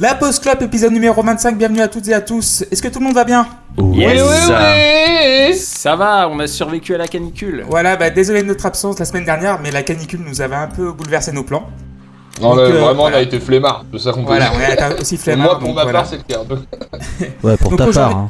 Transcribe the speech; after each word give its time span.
La 0.00 0.14
Post 0.14 0.42
Club, 0.42 0.62
épisode 0.62 0.92
numéro 0.92 1.22
25, 1.22 1.58
bienvenue 1.58 1.80
à 1.82 1.88
toutes 1.88 2.08
et 2.08 2.14
à 2.14 2.22
tous. 2.22 2.64
Est-ce 2.70 2.80
que 2.80 2.88
tout 2.88 3.00
le 3.00 3.04
monde 3.04 3.14
va 3.14 3.24
bien 3.24 3.46
Yes. 3.78 4.22
oui, 4.22 5.54
Ça 5.58 5.94
va, 5.94 6.26
on 6.30 6.38
a 6.40 6.46
survécu 6.46 6.94
à 6.94 6.98
la 6.98 7.06
canicule. 7.06 7.64
Voilà, 7.68 7.96
bah 7.96 8.08
désolé 8.08 8.42
de 8.42 8.48
notre 8.48 8.64
absence 8.64 8.98
la 8.98 9.04
semaine 9.04 9.26
dernière, 9.26 9.60
mais 9.60 9.70
la 9.70 9.82
canicule 9.82 10.20
nous 10.26 10.40
avait 10.40 10.54
un 10.56 10.68
peu 10.68 10.92
bouleversé 10.92 11.32
nos 11.32 11.42
plans. 11.44 11.68
Non, 12.40 12.50
Donc, 12.50 12.58
euh, 12.60 12.68
vraiment, 12.80 12.94
voilà. 13.02 13.16
on 13.16 13.18
a 13.18 13.22
été 13.22 13.38
flemmard. 13.40 13.84
C'est 13.92 13.98
ça 13.98 14.12
qu'on 14.12 14.20
peut 14.20 14.28
Voilà, 14.28 14.48
dire. 14.48 14.58
on 14.58 14.96
est 14.96 15.00
aussi 15.02 15.18
flemmard. 15.18 15.46
Moi, 15.46 15.58
pour 15.58 15.68
donc 15.68 15.76
ma 15.76 15.82
voilà. 15.82 15.98
part, 16.00 16.08
c'est 16.08 16.16
le 16.16 16.22
cas. 16.22 16.40
Ouais, 17.42 17.56
pour 17.58 17.70
Donc 17.70 17.78
ta 17.80 17.88
aujourd'hui- 17.88 18.14
part. 18.14 18.16
Hein. 18.16 18.28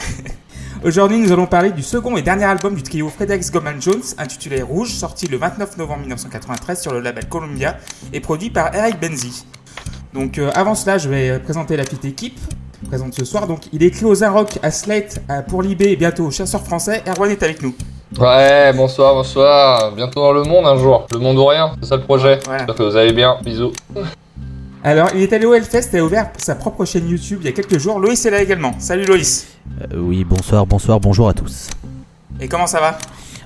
Aujourd'hui, 0.84 1.18
nous 1.18 1.32
allons 1.32 1.46
parler 1.46 1.70
du 1.70 1.82
second 1.82 2.16
et 2.16 2.22
dernier 2.22 2.44
album 2.44 2.74
du 2.76 2.82
trio 2.84 3.08
Fredx 3.08 3.50
Goldman 3.50 3.82
Jones, 3.82 4.00
intitulé 4.16 4.62
Rouge, 4.62 4.92
sorti 4.92 5.26
le 5.26 5.36
29 5.36 5.76
novembre 5.76 6.00
1993 6.02 6.80
sur 6.80 6.92
le 6.92 7.00
label 7.00 7.28
Columbia 7.28 7.76
et 8.12 8.20
produit 8.20 8.50
par 8.50 8.72
Eric 8.74 9.00
Benzi. 9.00 9.44
Donc, 10.14 10.38
euh, 10.38 10.50
avant 10.54 10.74
cela, 10.74 10.98
je 10.98 11.08
vais 11.08 11.38
présenter 11.38 11.76
la 11.76 11.84
petite 11.84 12.04
équipe 12.04 12.38
présente 12.86 13.14
ce 13.14 13.24
soir. 13.24 13.46
Donc, 13.46 13.62
il 13.72 13.82
écrit 13.82 14.04
aux 14.04 14.14
Rock, 14.14 14.58
à 14.62 14.70
Slate, 14.70 15.20
à 15.28 15.42
pour 15.42 15.62
Libé 15.62 15.90
et 15.90 15.96
bientôt 15.96 16.26
aux 16.26 16.30
Chasseurs 16.30 16.64
Français. 16.64 17.02
Erwan 17.06 17.30
est 17.30 17.42
avec 17.42 17.62
nous. 17.62 17.74
Ouais, 18.18 18.72
bonsoir, 18.72 19.14
bonsoir. 19.14 19.94
Bientôt 19.94 20.20
dans 20.20 20.32
le 20.32 20.44
monde 20.44 20.66
un 20.66 20.76
jour. 20.76 21.06
Le 21.12 21.18
monde 21.18 21.36
ou 21.38 21.46
rien, 21.46 21.72
c'est 21.80 21.88
ça 21.88 21.96
le 21.96 22.02
projet. 22.02 22.38
Voilà. 22.44 22.60
J'espère 22.60 22.74
que 22.76 22.82
vous 22.90 22.96
allez 22.96 23.12
bien. 23.12 23.36
Bisous. 23.44 23.72
Alors, 24.84 25.10
il 25.14 25.22
est 25.22 25.32
allé 25.32 25.44
au 25.44 25.54
Hellfest 25.54 25.92
et 25.92 25.98
a 25.98 26.04
ouvert 26.04 26.30
sa 26.38 26.54
propre 26.54 26.84
chaîne 26.84 27.08
YouTube 27.08 27.40
il 27.42 27.46
y 27.46 27.48
a 27.48 27.52
quelques 27.52 27.78
jours. 27.78 27.98
Loïs 27.98 28.24
est 28.24 28.30
là 28.30 28.40
également. 28.40 28.72
Salut 28.78 29.04
Loïs. 29.04 29.48
Euh, 29.82 29.98
oui, 29.98 30.24
bonsoir, 30.24 30.64
bonsoir, 30.66 31.00
bonjour 31.00 31.28
à 31.28 31.34
tous. 31.34 31.68
Et 32.40 32.48
comment 32.48 32.66
ça 32.66 32.80
va? 32.80 32.98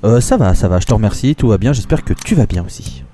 Euh, 0.05 0.21
ça 0.21 0.37
va, 0.37 0.55
ça 0.55 0.69
va, 0.69 0.79
je 0.79 0.87
te 0.87 0.93
remercie, 0.93 1.35
tout 1.35 1.49
va 1.49 1.59
bien, 1.59 1.73
j'espère 1.73 2.05
que 2.05 2.13
tu 2.13 2.35
vas 2.35 2.47
bien 2.47 2.65
aussi. 2.65 3.05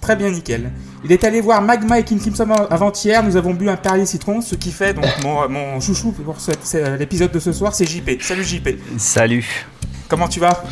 Très 0.00 0.16
bien, 0.16 0.30
nickel. 0.30 0.70
Il 1.02 1.12
est 1.12 1.24
allé 1.24 1.40
voir 1.40 1.62
Magma 1.62 1.98
et 1.98 2.04
King 2.04 2.18
Crimson 2.20 2.46
avant-hier. 2.70 3.22
Nous 3.22 3.36
avons 3.36 3.54
bu 3.54 3.68
un 3.70 3.76
Perrier 3.76 4.04
Citron, 4.04 4.40
ce 4.42 4.54
qui 4.54 4.70
fait 4.70 4.92
donc 4.92 5.06
mon, 5.22 5.48
mon 5.48 5.80
chouchou 5.80 6.12
pour 6.12 6.36
ce- 6.38 6.98
l'épisode 6.98 7.32
de 7.32 7.38
ce 7.38 7.52
soir, 7.52 7.74
c'est 7.74 7.86
JP. 7.86 8.20
Salut 8.20 8.44
JP. 8.44 8.68
Salut. 8.98 9.66
Comment 10.08 10.28
tu 10.28 10.40
vas? 10.40 10.62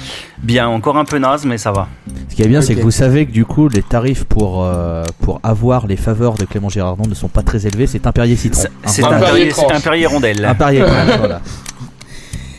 Bien, 0.42 0.68
encore 0.68 0.98
un 0.98 1.04
peu 1.04 1.18
naze, 1.18 1.44
mais 1.46 1.56
ça 1.58 1.70
va. 1.72 1.88
Ce 2.28 2.34
qui 2.34 2.42
est 2.42 2.48
bien, 2.48 2.60
c'est 2.60 2.74
que 2.74 2.80
vous 2.82 2.90
savez 2.90 3.24
que 3.24 3.30
du 3.30 3.44
coup, 3.46 3.68
les 3.68 3.82
tarifs 3.82 4.24
pour, 4.24 4.64
euh, 4.64 5.04
pour 5.20 5.40
avoir 5.44 5.86
les 5.86 5.96
faveurs 5.96 6.34
de 6.34 6.44
Clément 6.44 6.68
Girardon 6.68 7.04
ne 7.08 7.14
sont 7.14 7.28
pas 7.28 7.42
très 7.42 7.64
élevés, 7.66 7.86
c'est 7.86 8.06
un 8.06 8.12
Perrier 8.12 8.36
citron. 8.36 8.60
C'est-. 8.60 8.70
C'est 8.84 9.04
Un 9.04 9.12
un, 9.12 9.80
Perrier 9.80 10.06
rondelle. 10.06 10.44
Un 10.44 10.54
Perrier 10.54 10.82
voilà. 11.18 11.40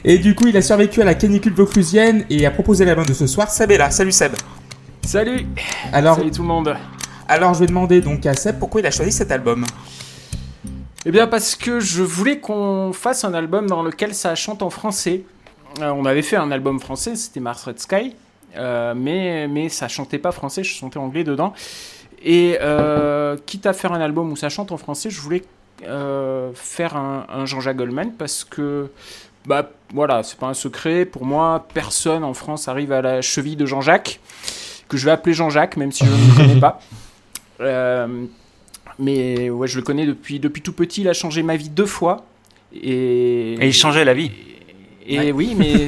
Et 0.05 0.17
du 0.17 0.33
coup, 0.33 0.47
il 0.47 0.55
a 0.55 0.61
survécu 0.61 1.01
à 1.01 1.05
la 1.05 1.13
canicule 1.15 1.53
vauclusienne 1.53 2.23
et 2.29 2.45
a 2.45 2.51
proposé 2.51 2.85
l'album 2.85 3.05
de 3.05 3.13
ce 3.13 3.27
soir. 3.27 3.51
Seb 3.51 3.71
est 3.71 3.77
là. 3.77 3.91
Salut 3.91 4.13
Seb. 4.13 4.31
Salut 5.05 5.45
Alors, 5.91 6.15
Salut 6.15 6.31
tout 6.31 6.41
le 6.41 6.47
monde 6.47 6.73
alors 7.29 7.53
je 7.53 7.59
vais 7.59 7.67
demander 7.67 8.01
donc 8.01 8.25
à 8.25 8.33
Seb 8.33 8.57
pourquoi 8.57 8.81
il 8.81 8.87
a 8.87 8.91
choisi 8.91 9.11
cet 9.11 9.31
album. 9.31 9.65
Eh 11.05 11.11
bien 11.11 11.27
parce 11.27 11.55
que 11.55 11.79
je 11.79 12.01
voulais 12.01 12.39
qu'on 12.39 12.91
fasse 12.91 13.23
un 13.23 13.33
album 13.33 13.67
dans 13.67 13.83
lequel 13.83 14.13
ça 14.13 14.35
chante 14.35 14.63
en 14.63 14.69
français. 14.69 15.23
Euh, 15.79 15.91
on 15.91 16.05
avait 16.05 16.23
fait 16.23 16.35
un 16.35 16.51
album 16.51 16.79
français, 16.79 17.15
c'était 17.15 17.39
Mars 17.39 17.63
Red 17.63 17.79
Sky, 17.79 18.15
euh, 18.57 18.93
mais, 18.97 19.47
mais 19.47 19.69
ça 19.69 19.87
chantait 19.87 20.17
pas 20.17 20.31
français, 20.31 20.63
je 20.63 20.73
chantais 20.73 20.97
anglais 20.97 21.23
dedans. 21.23 21.53
Et 22.23 22.57
euh, 22.61 23.37
quitte 23.45 23.67
à 23.67 23.73
faire 23.73 23.93
un 23.93 24.01
album 24.01 24.31
où 24.31 24.35
ça 24.35 24.49
chante 24.49 24.71
en 24.71 24.77
français, 24.77 25.09
je 25.09 25.21
voulais 25.21 25.43
faire 26.55 26.97
un, 26.97 27.25
un 27.29 27.45
Jean-Jacques 27.45 27.77
Goldman 27.77 28.11
parce 28.17 28.43
que, 28.43 28.89
bah 29.45 29.69
voilà, 29.93 30.23
c'est 30.23 30.37
pas 30.37 30.47
un 30.47 30.53
secret, 30.53 31.05
pour 31.05 31.25
moi, 31.25 31.67
personne 31.73 32.25
en 32.25 32.33
France 32.33 32.67
arrive 32.67 32.91
à 32.91 33.01
la 33.01 33.21
cheville 33.21 33.55
de 33.55 33.65
Jean-Jacques, 33.65 34.19
que 34.89 34.97
je 34.97 35.05
vais 35.05 35.11
appeler 35.11 35.33
Jean-Jacques, 35.33 35.77
même 35.77 35.91
si 35.91 36.05
je 36.05 36.11
ne 36.11 36.31
le 36.31 36.35
connais 36.35 36.59
pas. 36.59 36.81
Euh, 37.61 38.25
mais 38.97 39.49
ouais, 39.49 39.67
je 39.67 39.77
le 39.77 39.81
connais 39.83 40.05
depuis, 40.05 40.39
depuis 40.39 40.61
tout 40.61 40.73
petit. 40.73 41.01
Il 41.01 41.07
a 41.09 41.13
changé 41.13 41.43
ma 41.43 41.55
vie 41.55 41.69
deux 41.69 41.85
fois. 41.85 42.25
Et, 42.73 43.53
Et 43.55 43.67
il 43.67 43.73
changeait 43.73 44.05
la 44.05 44.13
vie. 44.13 44.31
Et 45.11 45.31
oui, 45.31 45.55
mais 45.57 45.87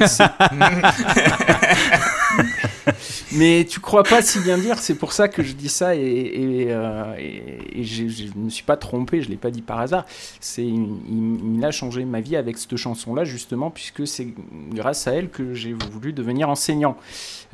mais 3.32 3.64
tu 3.68 3.78
crois 3.80 4.02
pas 4.02 4.20
si 4.22 4.40
bien 4.40 4.58
dire. 4.58 4.78
C'est 4.78 4.96
pour 4.96 5.12
ça 5.12 5.28
que 5.28 5.42
je 5.44 5.52
dis 5.52 5.68
ça 5.68 5.94
et, 5.94 6.00
et, 6.00 6.66
euh, 6.70 7.14
et- 7.18 7.80
et 7.80 7.84
j'ai- 7.84 8.08
je 8.08 8.24
ne 8.34 8.44
me 8.46 8.50
suis 8.50 8.64
pas 8.64 8.76
trompé. 8.76 9.22
Je 9.22 9.28
l'ai 9.28 9.36
pas 9.36 9.50
dit 9.50 9.62
par 9.62 9.78
hasard. 9.78 10.06
C'est 10.40 10.64
il, 10.64 11.56
il 11.56 11.64
a 11.64 11.70
changé 11.70 12.04
ma 12.04 12.20
vie 12.20 12.34
avec 12.36 12.58
cette 12.58 12.74
chanson-là 12.76 13.24
justement 13.24 13.70
puisque 13.70 14.06
c'est 14.06 14.26
grâce 14.72 15.06
à 15.06 15.12
elle 15.12 15.28
que 15.30 15.54
j'ai 15.54 15.72
voulu 15.92 16.12
devenir 16.12 16.48
enseignant 16.48 16.96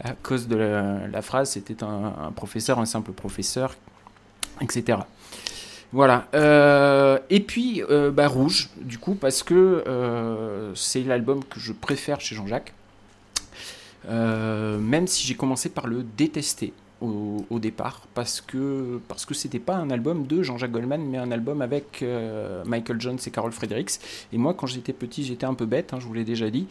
à 0.02 0.12
cause 0.22 0.48
de 0.48 0.56
la, 0.56 1.06
la 1.06 1.22
phrase. 1.22 1.50
C'était 1.50 1.82
un, 1.84 2.14
un 2.28 2.32
professeur, 2.32 2.78
un 2.78 2.86
simple 2.86 3.12
professeur, 3.12 3.76
etc. 4.60 4.98
Voilà. 5.92 6.28
Euh, 6.34 7.18
et 7.30 7.40
puis, 7.40 7.82
euh, 7.82 8.10
bah, 8.10 8.28
Rouge, 8.28 8.68
du 8.80 8.98
coup, 8.98 9.14
parce 9.14 9.42
que 9.42 9.54
euh, 9.86 10.74
c'est 10.74 11.02
l'album 11.02 11.42
que 11.44 11.60
je 11.60 11.72
préfère 11.72 12.20
chez 12.20 12.34
Jean-Jacques. 12.34 12.74
Même 14.08 15.06
si 15.06 15.26
j'ai 15.26 15.34
commencé 15.34 15.68
par 15.68 15.86
le 15.86 16.02
détester 16.02 16.72
au, 17.02 17.58
départ, 17.58 18.02
parce 18.14 18.40
que 18.40 19.00
parce 19.06 19.26
que 19.26 19.34
c'était 19.34 19.58
pas 19.58 19.76
un 19.76 19.90
album 19.90 20.26
de 20.26 20.42
Jean-Jacques 20.42 20.72
Goldman, 20.72 21.04
mais 21.04 21.18
un 21.18 21.30
album 21.30 21.60
avec 21.60 22.02
Michael 22.64 23.00
Jones 23.00 23.18
et 23.26 23.30
Carol 23.30 23.52
Fredericks. 23.52 24.00
Et 24.32 24.38
moi, 24.38 24.54
quand 24.54 24.66
j'étais 24.66 24.94
petit, 24.94 25.24
j'étais 25.24 25.44
un 25.44 25.52
peu 25.52 25.66
bête, 25.66 25.92
hein, 25.92 25.98
je 26.00 26.06
vous 26.06 26.14
l'ai 26.14 26.24
déjà 26.24 26.48
dit. 26.48 26.66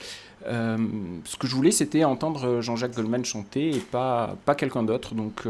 Ce 0.46 1.38
que 1.38 1.46
je 1.46 1.56
voulais, 1.56 1.70
c'était 1.70 2.04
entendre 2.06 2.60
Jean-Jacques 2.62 2.96
Goldman 2.96 3.24
chanter 3.24 3.70
et 3.70 3.80
pas, 3.80 4.36
pas 4.46 4.56
quelqu'un 4.56 4.82
d'autre. 4.82 5.14
Donc 5.14 5.44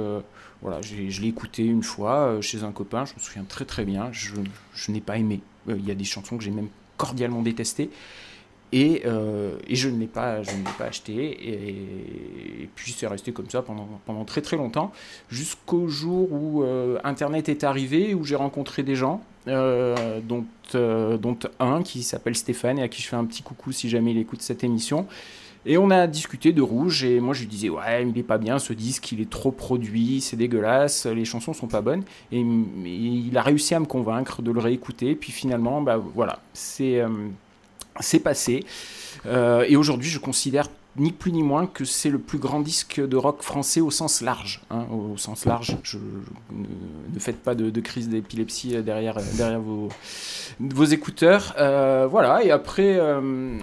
voilà, 0.62 0.82
je 0.82 1.22
l'ai 1.22 1.28
écouté 1.28 1.64
une 1.64 1.84
fois 1.84 2.28
euh, 2.28 2.42
chez 2.42 2.64
un 2.64 2.72
copain, 2.72 3.06
je 3.06 3.14
me 3.14 3.20
souviens 3.20 3.44
très 3.44 3.66
très 3.66 3.86
bien. 3.86 4.10
Je, 4.12 4.32
n'ai 4.90 5.02
pas 5.02 5.18
aimé. 5.18 5.42
Euh, 5.70 5.76
Il 5.78 5.88
y 5.88 5.92
a 5.92 5.96
des 5.96 6.04
chansons 6.04 6.38
que 6.38 6.44
j'ai 6.44 6.52
même 6.52 6.70
cordialement 6.98 7.42
détestées. 7.42 7.90
Et, 8.74 9.04
euh, 9.06 9.58
je 9.70 9.88
ne 9.88 9.98
l'ai 10.00 10.08
pas, 10.08 10.42
je 10.42 10.52
pas 10.78 10.86
acheté. 10.86 11.14
Et, 11.16 12.64
et 12.64 12.70
puis 12.76 12.92
c'est 12.92 13.08
resté 13.08 13.32
comme 13.32 13.50
ça 13.50 13.62
pendant, 13.62 13.88
pendant 14.06 14.26
très 14.26 14.42
très 14.42 14.58
longtemps, 14.58 14.92
jusqu'au 15.30 15.88
jour 15.88 16.32
où 16.32 16.66
Internet 17.04 17.50
est 17.50 17.64
arrivé, 17.64 18.14
où 18.14 18.26
j'ai 18.26 18.36
rencontré 18.36 18.84
des 18.84 18.96
gens, 18.96 19.24
dont, 19.46 20.46
dont 20.74 21.40
un 21.60 21.82
qui 21.84 22.04
s'appelle 22.04 22.36
Stéphane 22.36 22.80
et 22.80 22.84
à 22.84 22.90
qui 22.90 23.02
je 23.02 23.08
fais 23.08 23.16
un 23.16 23.26
petit 23.26 23.44
coucou 23.44 23.72
si 23.72 23.90
jamais 23.90 24.12
il 24.12 24.18
écoute 24.18 24.42
cette 24.42 24.66
émission. 24.66 25.08
Et 25.66 25.78
on 25.78 25.90
a 25.90 26.08
discuté 26.08 26.54
de 26.54 26.62
Rouge 26.62 27.04
et 27.04 27.20
moi 27.20 27.34
je 27.34 27.42
lui 27.42 27.48
disais 27.48 27.70
ouais 27.70 28.08
il 28.08 28.18
est 28.18 28.24
pas 28.24 28.38
bien 28.38 28.60
ce 28.60 28.74
disque, 28.74 29.12
il 29.12 29.22
est 29.22 29.30
trop 29.30 29.52
produit, 29.52 30.22
c'est 30.22 30.38
dégueulasse, 30.38 31.06
les 31.06 31.26
chansons 31.26 31.54
sont 31.54 31.68
pas 31.68 31.82
bonnes. 31.82 32.04
Et, 32.32 32.40
il 32.40 33.38
a 33.38 33.42
réussi 33.42 33.76
à 33.76 33.80
me 33.80 33.86
convaincre 33.86 34.42
de 34.42 34.52
le 34.52 34.60
réécouter. 34.60 35.16
Puis 35.16 35.32
finalement 35.32 35.82
bah 35.82 35.98
voilà 35.98 36.40
c'est 36.54 37.00
euh, 37.00 37.10
passé. 38.24 38.64
Euh, 39.26 39.66
et 39.68 39.76
aujourd'hui, 39.76 40.10
je 40.10 40.20
considère 40.20 40.68
ni 40.98 41.12
plus 41.12 41.32
ni 41.32 41.44
moins 41.44 41.68
que 41.68 41.86
c'est 41.86 42.10
le 42.10 42.18
plus 42.18 42.40
grand 42.40 42.60
disque 42.60 43.00
de 43.06 43.18
rock 43.18 43.44
français 43.44 43.82
au 43.82 43.92
sens 43.92 44.22
large. 44.22 44.62
hein, 44.72 44.88
au 44.92 45.16
sens 45.18 45.46
large, 45.46 45.78
ne, 45.94 47.20
faites 47.20 47.38
pas 47.38 47.54
de, 47.54 47.82
crise 47.82 48.10
d'épilepsie 48.10 48.82
derrière, 48.82 49.18
derrière 49.36 49.60
vos, 49.60 49.90
vos 50.60 50.86
écouteurs. 50.86 51.54
Euh, 51.60 52.08
voilà, 52.10 52.44
et 52.44 52.52
après, 52.52 52.98
euh, 52.98 53.60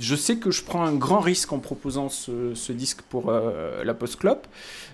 je 0.00 0.16
sais 0.16 0.36
que 0.36 0.50
je 0.50 0.62
prends 0.62 0.84
un 0.84 0.94
grand 0.94 1.20
risque 1.20 1.52
en 1.52 1.58
proposant 1.58 2.08
ce, 2.08 2.72
disque 2.72 3.02
pour 3.02 3.28
euh, 3.28 3.84
la 3.84 3.94
post-clope. 3.94 4.46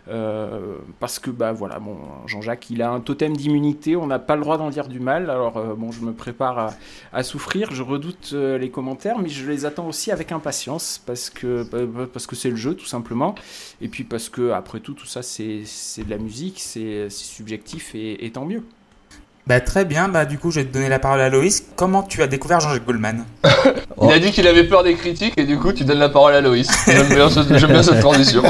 Euh, 0.09 0.77
parce 0.99 1.19
que 1.19 1.31
bah 1.31 1.53
voilà 1.53 1.79
bon 1.79 1.99
Jean-Jacques 2.27 2.71
il 2.71 2.81
a 2.81 2.91
un 2.91 3.01
totem 3.01 3.37
d'immunité 3.37 3.97
on 3.97 4.07
n'a 4.07 4.19
pas 4.19 4.35
le 4.35 4.41
droit 4.41 4.57
d'en 4.57 4.71
dire 4.71 4.89
du 4.89 4.99
mal 4.99 5.29
alors 5.29 5.59
euh, 5.59 5.75
bon 5.75 5.93
je 5.93 6.01
me 6.01 6.15
prépare 6.15 6.75
à, 7.13 7.23
souffrir 7.23 7.71
je 7.71 7.83
redoute 7.83 8.33
les 8.33 8.71
commentaires 8.71 9.19
mais 9.19 9.29
je 9.29 9.49
les 9.49 9.67
attends 9.67 9.87
aussi 9.87 10.11
avec 10.11 10.33
impatience 10.33 11.03
parce 11.05 11.29
que 11.29 11.65
bah, 11.71 12.07
parce 12.11 12.27
que 12.27 12.35
c'est 12.35 12.49
le 12.49 12.57
jeu 12.57 12.75
tout 12.75 12.87
simplement 12.87 13.35
et 13.83 13.89
puis 13.89 14.05
parce 14.05 14.31
que 14.31 14.53
après 14.53 14.81
tout 14.81 14.95
tout 14.95 15.07
ça 15.07 15.23
c'est 15.23 15.63
de 16.03 16.11
la 16.11 16.19
musique 16.19 16.61
c'est 16.61 17.11
subjectif 17.11 17.95
et 17.95 18.31
tant 18.33 18.47
mieux 18.47 18.65
Bah 19.47 19.61
très 19.61 19.85
bien, 19.85 20.09
bah 20.09 20.27
du 20.27 20.39
coup 20.39 20.51
je 20.53 20.61
vais 20.61 20.67
te 20.67 20.73
donner 20.73 20.89
la 20.89 20.99
parole 20.99 21.21
à 21.21 21.29
Loïs. 21.29 21.65
Comment 21.75 22.03
tu 22.03 22.23
as 22.23 22.27
découvert 22.29 22.61
Jean-Jacques 22.61 22.85
Goldman? 22.87 23.25
Oh. 23.97 24.07
Il 24.09 24.13
a 24.13 24.19
dit 24.21 24.31
qu'il 24.31 24.47
avait 24.47 24.65
peur 24.65 24.85
des 24.85 24.95
critiques 24.95 25.35
et 25.39 25.45
du 25.45 25.59
coup, 25.59 25.73
tu 25.73 25.85
donnes 25.85 25.99
la 25.99 26.09
parole 26.09 26.35
à 26.35 26.41
Loïs. 26.41 26.69
J'aime 26.87 27.09
bien, 27.09 27.29
ce- 27.29 27.41
j'aime 27.59 27.71
bien 27.73 27.83
cette 27.83 28.01
transition. 28.01 28.43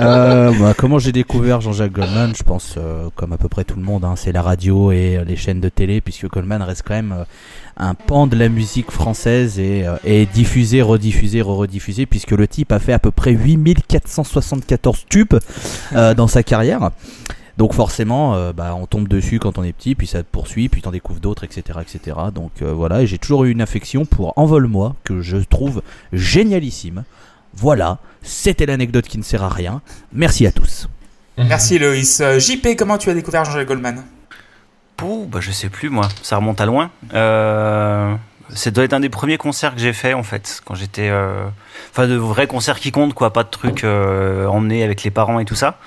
Euh, 0.00 0.50
bah, 0.58 0.72
comment 0.76 0.98
j'ai 0.98 1.12
découvert 1.12 1.60
Jean-Jacques 1.60 1.92
Goldman? 1.92 2.32
Je 2.36 2.42
pense, 2.42 2.74
euh, 2.78 3.08
comme 3.14 3.32
à 3.32 3.36
peu 3.36 3.48
près 3.48 3.64
tout 3.64 3.76
le 3.76 3.82
monde, 3.82 4.04
hein, 4.04 4.14
c'est 4.16 4.32
la 4.32 4.42
radio 4.42 4.90
et 4.92 5.16
euh, 5.18 5.24
les 5.24 5.36
chaînes 5.36 5.60
de 5.60 5.68
télé, 5.68 6.00
puisque 6.00 6.26
Goldman 6.28 6.62
reste 6.62 6.82
quand 6.86 6.94
même 6.94 7.12
euh, 7.12 7.24
un 7.76 7.94
pan 7.94 8.26
de 8.26 8.36
la 8.36 8.48
musique 8.48 8.90
française 8.90 9.58
et 9.60 9.86
euh, 9.86 9.94
est 10.04 10.26
diffusé, 10.32 10.80
rediffusé, 10.82 11.42
re-rediffusé, 11.42 12.06
puisque 12.06 12.32
le 12.32 12.48
type 12.48 12.72
a 12.72 12.78
fait 12.80 12.92
à 12.92 12.98
peu 12.98 13.10
près 13.12 13.32
8474 13.32 15.04
tubes 15.08 15.34
euh, 15.94 16.14
dans 16.14 16.26
sa 16.28 16.42
carrière. 16.42 16.90
Donc 17.56 17.72
forcément, 17.72 18.34
euh, 18.34 18.52
bah, 18.52 18.74
on 18.74 18.86
tombe 18.86 19.06
dessus 19.06 19.38
quand 19.38 19.58
on 19.58 19.62
est 19.64 19.72
petit, 19.72 19.94
puis 19.94 20.06
ça 20.06 20.22
te 20.22 20.28
poursuit, 20.30 20.68
puis 20.68 20.82
t'en 20.82 20.90
découvres 20.90 21.20
d'autres, 21.20 21.44
etc., 21.44 21.78
etc. 21.80 22.16
Donc 22.34 22.50
euh, 22.62 22.72
voilà, 22.72 23.02
et 23.02 23.06
j'ai 23.06 23.18
toujours 23.18 23.44
eu 23.44 23.50
une 23.52 23.60
affection 23.62 24.04
pour 24.04 24.32
Envole-moi, 24.36 24.96
que 25.04 25.20
je 25.22 25.36
trouve 25.36 25.82
génialissime. 26.12 27.04
Voilà, 27.54 27.98
c'était 28.22 28.66
l'anecdote 28.66 29.06
qui 29.06 29.18
ne 29.18 29.22
sert 29.22 29.44
à 29.44 29.48
rien. 29.48 29.80
Merci 30.12 30.46
à 30.46 30.52
tous. 30.52 30.88
Merci 31.38 31.78
Loïs. 31.78 32.20
Euh, 32.20 32.38
JP, 32.40 32.76
comment 32.76 32.98
tu 32.98 33.10
as 33.10 33.14
découvert 33.14 33.44
Jean-Jacques 33.44 33.68
Goldman? 33.68 34.02
Pouh, 34.96 35.26
bah, 35.30 35.38
je 35.40 35.50
sais 35.52 35.68
plus 35.68 35.90
moi, 35.90 36.08
ça 36.22 36.36
remonte 36.36 36.60
à 36.60 36.66
loin. 36.66 36.90
Euh, 37.14 38.14
ça 38.50 38.70
doit 38.70 38.84
être 38.84 38.92
un 38.92 39.00
des 39.00 39.08
premiers 39.08 39.38
concerts 39.38 39.74
que 39.74 39.80
j'ai 39.80 39.92
fait 39.92 40.14
en 40.14 40.22
fait, 40.22 40.60
quand 40.64 40.74
j'étais. 40.74 41.08
euh, 41.10 41.44
Enfin, 41.90 42.08
de 42.08 42.16
vrais 42.16 42.46
concerts 42.48 42.80
qui 42.80 42.90
comptent 42.90 43.14
quoi, 43.14 43.32
pas 43.32 43.44
de 43.44 43.48
trucs 43.50 43.84
euh, 43.84 44.46
emmenés 44.46 44.82
avec 44.82 45.04
les 45.04 45.10
parents 45.12 45.38
et 45.38 45.44
tout 45.44 45.54
ça. 45.54 45.78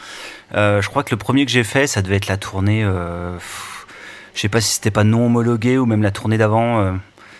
Euh, 0.56 0.82
je 0.82 0.90
crois 0.90 1.04
que 1.04 1.12
le 1.12 1.18
premier 1.18 1.46
que 1.46 1.52
j'ai 1.52 1.64
fait, 1.64 1.88
ça 1.88 2.02
devait 2.02 2.16
être 2.18 2.28
la 2.28 2.38
tournée. 2.38 2.84
Euh... 2.84 3.34
pff, 3.36 3.86
Je 4.34 4.42
sais 4.42 4.50
pas 4.50 4.62
si 4.62 4.76
c'était 4.76 4.92
pas 4.92 5.04
non 5.04 5.26
homologué 5.26 5.78
ou 5.78 5.86
même 5.86 6.04
la 6.04 6.12
tournée 6.12 6.38
d'avant, 6.38 6.80
euh, 6.80 6.94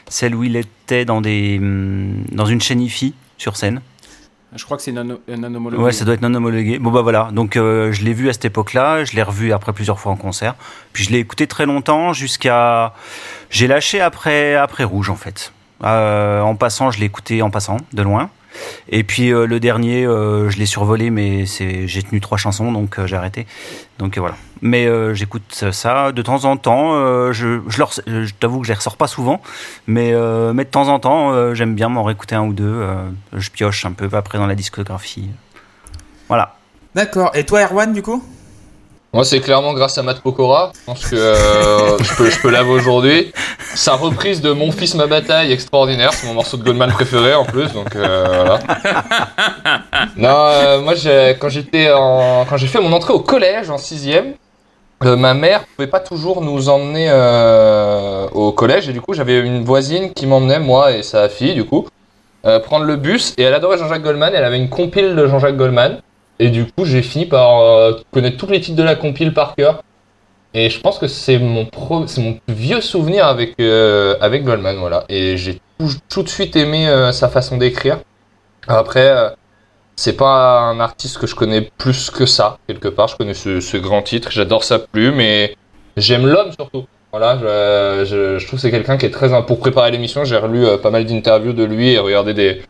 celle 0.10 0.36
où 0.36 0.44
il 0.44 0.56
était 0.56 1.06
dans 1.06 1.22
des 1.22 1.58
hum, 1.60 2.24
dans 2.32 2.46
une 2.46 2.62
chaîne 2.62 2.82
IFI 2.82 3.14
sur 3.38 3.56
scène. 3.56 3.82
Je 4.56 4.64
crois 4.64 4.78
que 4.78 4.84
c'est 4.84 4.94
non, 4.94 5.04
non 5.04 5.56
homologué. 5.56 5.84
Ouais, 5.84 5.92
ça 5.92 6.06
doit 6.06 6.14
être 6.14 6.22
non 6.22 6.34
homologué. 6.34 6.80
Bon 6.80 6.90
bah 6.90 7.02
voilà, 7.02 7.30
donc 7.34 7.58
euh, 7.58 7.92
je 7.92 8.04
l'ai 8.04 8.14
vu 8.14 8.30
à 8.30 8.34
cette 8.34 8.46
époque-là, 8.46 9.04
je 9.04 9.14
l'ai 9.16 9.22
revu 9.22 9.52
après 9.52 9.74
plusieurs 9.74 10.00
fois 10.00 10.12
en 10.14 10.16
concert, 10.16 10.56
puis 10.94 11.04
je 11.04 11.12
l'ai 11.12 11.20
écouté 11.20 11.48
très 11.48 11.66
longtemps 11.66 12.14
jusqu'à 12.14 12.94
j'ai 13.50 13.68
lâché 13.68 14.00
après 14.00 14.56
après 14.56 14.86
Rouge 14.86 15.10
en 15.10 15.16
fait. 15.16 15.52
Euh, 15.84 16.42
en 16.42 16.56
passant, 16.56 16.92
je 16.92 17.00
l'ai 17.00 17.06
écouté 17.06 17.42
en 17.42 17.50
passant 17.50 17.78
de 17.94 18.02
loin. 18.02 18.30
Et 18.90 19.04
puis 19.04 19.32
euh, 19.32 19.46
le 19.46 19.60
dernier, 19.60 20.06
euh, 20.06 20.50
je 20.50 20.58
l'ai 20.58 20.66
survolé, 20.66 21.10
mais 21.10 21.46
j'ai 21.46 22.04
tenu 22.04 22.22
trois 22.22 22.38
chansons, 22.38 22.72
donc 22.72 23.00
euh, 23.00 23.08
j'ai 23.08 23.16
arrêté. 23.16 23.48
Donc 24.00 24.18
voilà. 24.18 24.36
Mais 24.62 24.88
j'écoute 25.14 25.66
ça 25.72 26.12
de 26.12 26.22
temps 26.24 26.46
en 26.46 26.58
temps. 26.58 26.94
je 27.32 28.32
t'avoue 28.40 28.62
que 28.62 28.66
je 28.66 28.72
les 28.72 28.76
ressors 28.76 28.98
pas 28.98 29.08
souvent, 29.08 29.42
mais 29.86 30.14
mais 30.54 30.66
de 30.66 30.70
temps 30.70 30.88
en 30.88 31.00
temps, 31.00 31.54
j'aime 31.54 31.76
bien 31.76 31.90
m'en 31.90 32.04
réécouter 32.04 32.36
un 32.36 32.44
ou 32.44 32.54
deux. 32.54 32.84
je 33.34 33.50
pioche 33.52 33.86
un 33.86 33.92
peu 33.92 34.10
après 34.14 34.40
dans 34.40 34.48
la 34.48 34.56
discographie. 34.56 35.30
Voilà. 36.28 36.56
D'accord. 36.96 37.32
Et 37.36 37.46
toi, 37.46 37.62
Erwan, 37.62 37.94
du 37.94 38.02
coup? 38.02 38.24
Moi, 39.14 39.24
c'est 39.24 39.40
clairement 39.40 39.74
grâce 39.74 39.98
à 39.98 40.04
Matt 40.04 40.20
Pokora. 40.20 40.72
Je 40.76 40.86
pense 40.86 41.06
que 41.10 41.16
euh, 41.16 41.98
je 41.98 42.16
peux, 42.16 42.30
je 42.30 42.40
peux 42.40 42.50
l'avouer 42.50 42.76
aujourd'hui. 42.76 43.32
Sa 43.74 43.94
reprise 43.94 44.42
de 44.42 44.52
Mon 44.52 44.72
fils, 44.72 44.96
ma 44.96 45.08
bataille, 45.08 45.52
extraordinaire. 45.52 46.12
C'est 46.14 46.28
mon 46.28 46.34
morceau 46.34 46.58
de 46.58 46.64
Goldman 46.64 46.92
préféré 46.92 47.34
en 47.34 47.46
plus. 47.46 47.72
Donc 47.72 47.96
euh, 47.96 48.26
voilà. 48.28 48.60
Non, 50.18 50.30
euh, 50.30 50.82
moi, 50.82 50.94
quand 51.40 51.50
j'étais 51.50 51.92
en, 51.92 52.46
quand 52.50 52.58
j'ai 52.58 52.68
fait 52.68 52.82
mon 52.82 52.92
entrée 52.92 53.14
au 53.14 53.20
collège 53.20 53.70
en 53.70 53.78
sixième, 53.78 54.34
euh, 55.06 55.16
ma 55.16 55.34
mère 55.34 55.64
pouvait 55.76 55.88
pas 55.88 56.00
toujours 56.00 56.42
nous 56.42 56.70
emmener 56.70 57.10
au 58.34 58.52
collège 58.52 58.90
et 58.90 58.94
du 58.94 59.00
coup, 59.00 59.14
j'avais 59.14 59.40
une 59.40 59.64
voisine 59.64 60.12
qui 60.14 60.28
m'emmenait 60.28 60.60
moi 60.60 60.92
et 60.92 61.02
sa 61.02 61.30
fille 61.30 61.54
du 61.56 61.64
coup 61.66 61.88
prendre 62.64 62.86
le 62.86 62.96
bus 62.96 63.34
et 63.38 63.44
elle 63.44 63.54
adorait 63.54 63.78
Jean-Jacques 63.78 64.04
Goldman. 64.04 64.34
Elle 64.34 64.46
avait 64.46 64.58
une 64.58 64.70
compile 64.70 65.16
de 65.16 65.28
Jean-Jacques 65.28 65.58
Goldman. 65.58 66.02
Et 66.40 66.50
du 66.50 66.66
coup, 66.66 66.86
j'ai 66.86 67.02
fini 67.02 67.26
par 67.26 67.60
euh, 67.60 67.94
connaître 68.12 68.38
tous 68.38 68.48
les 68.48 68.62
titres 68.62 68.78
de 68.78 68.84
la 68.84 68.96
compile 68.96 69.34
par 69.34 69.56
cœur. 69.56 69.84
Et 70.54 70.70
je 70.70 70.80
pense 70.80 70.98
que 70.98 71.08
c'est 71.08 71.40
mon 71.40 71.66
pro, 71.66 72.06
mon 72.18 72.40
vieux 72.48 72.82
souvenir 72.82 73.28
avec 73.28 73.56
euh, 73.60 74.16
avec 74.22 74.44
Goldman, 74.44 74.78
voilà. 74.78 75.04
Et 75.10 75.38
j'ai 75.38 75.60
tout, 76.10 76.24
de 76.24 76.30
suite 76.30 76.56
aimé 76.56 76.88
euh, 76.88 77.12
sa 77.12 77.28
façon 77.28 77.58
d'écrire. 77.58 78.00
Après, 78.68 79.36
c'est 79.96 80.16
pas 80.16 80.60
un 80.60 80.80
artiste 80.80 81.18
que 81.18 81.28
je 81.28 81.36
connais 81.36 81.70
plus 81.78 82.10
que 82.10 82.26
ça 82.26 82.58
quelque 82.68 82.88
part. 82.88 83.08
Je 83.08 83.18
connais 83.18 83.34
ce, 83.34 83.78
grand 83.78 84.02
titre, 84.02 84.32
j'adore 84.32 84.64
sa 84.64 84.80
plume 84.80 85.20
et 85.20 85.56
j'aime 85.96 86.26
l'homme 86.26 86.52
surtout. 86.54 86.86
Voilà, 87.12 87.38
je, 87.40 88.38
je, 88.38 88.46
trouve 88.46 88.60
que 88.60 88.62
c'est 88.62 88.72
quelqu'un 88.72 88.98
qui 88.98 89.06
est 89.06 89.12
très. 89.12 89.30
Pour 89.46 89.60
préparer 89.60 89.92
l'émission, 89.92 90.26
j'ai 90.26 90.38
relu 90.38 90.66
pas 90.82 90.92
mal 90.92 91.06
d'interviews 91.06 91.54
de 91.54 91.64
lui 91.64 91.92
et 91.92 92.00
regardé 92.00 92.34
des 92.34 92.62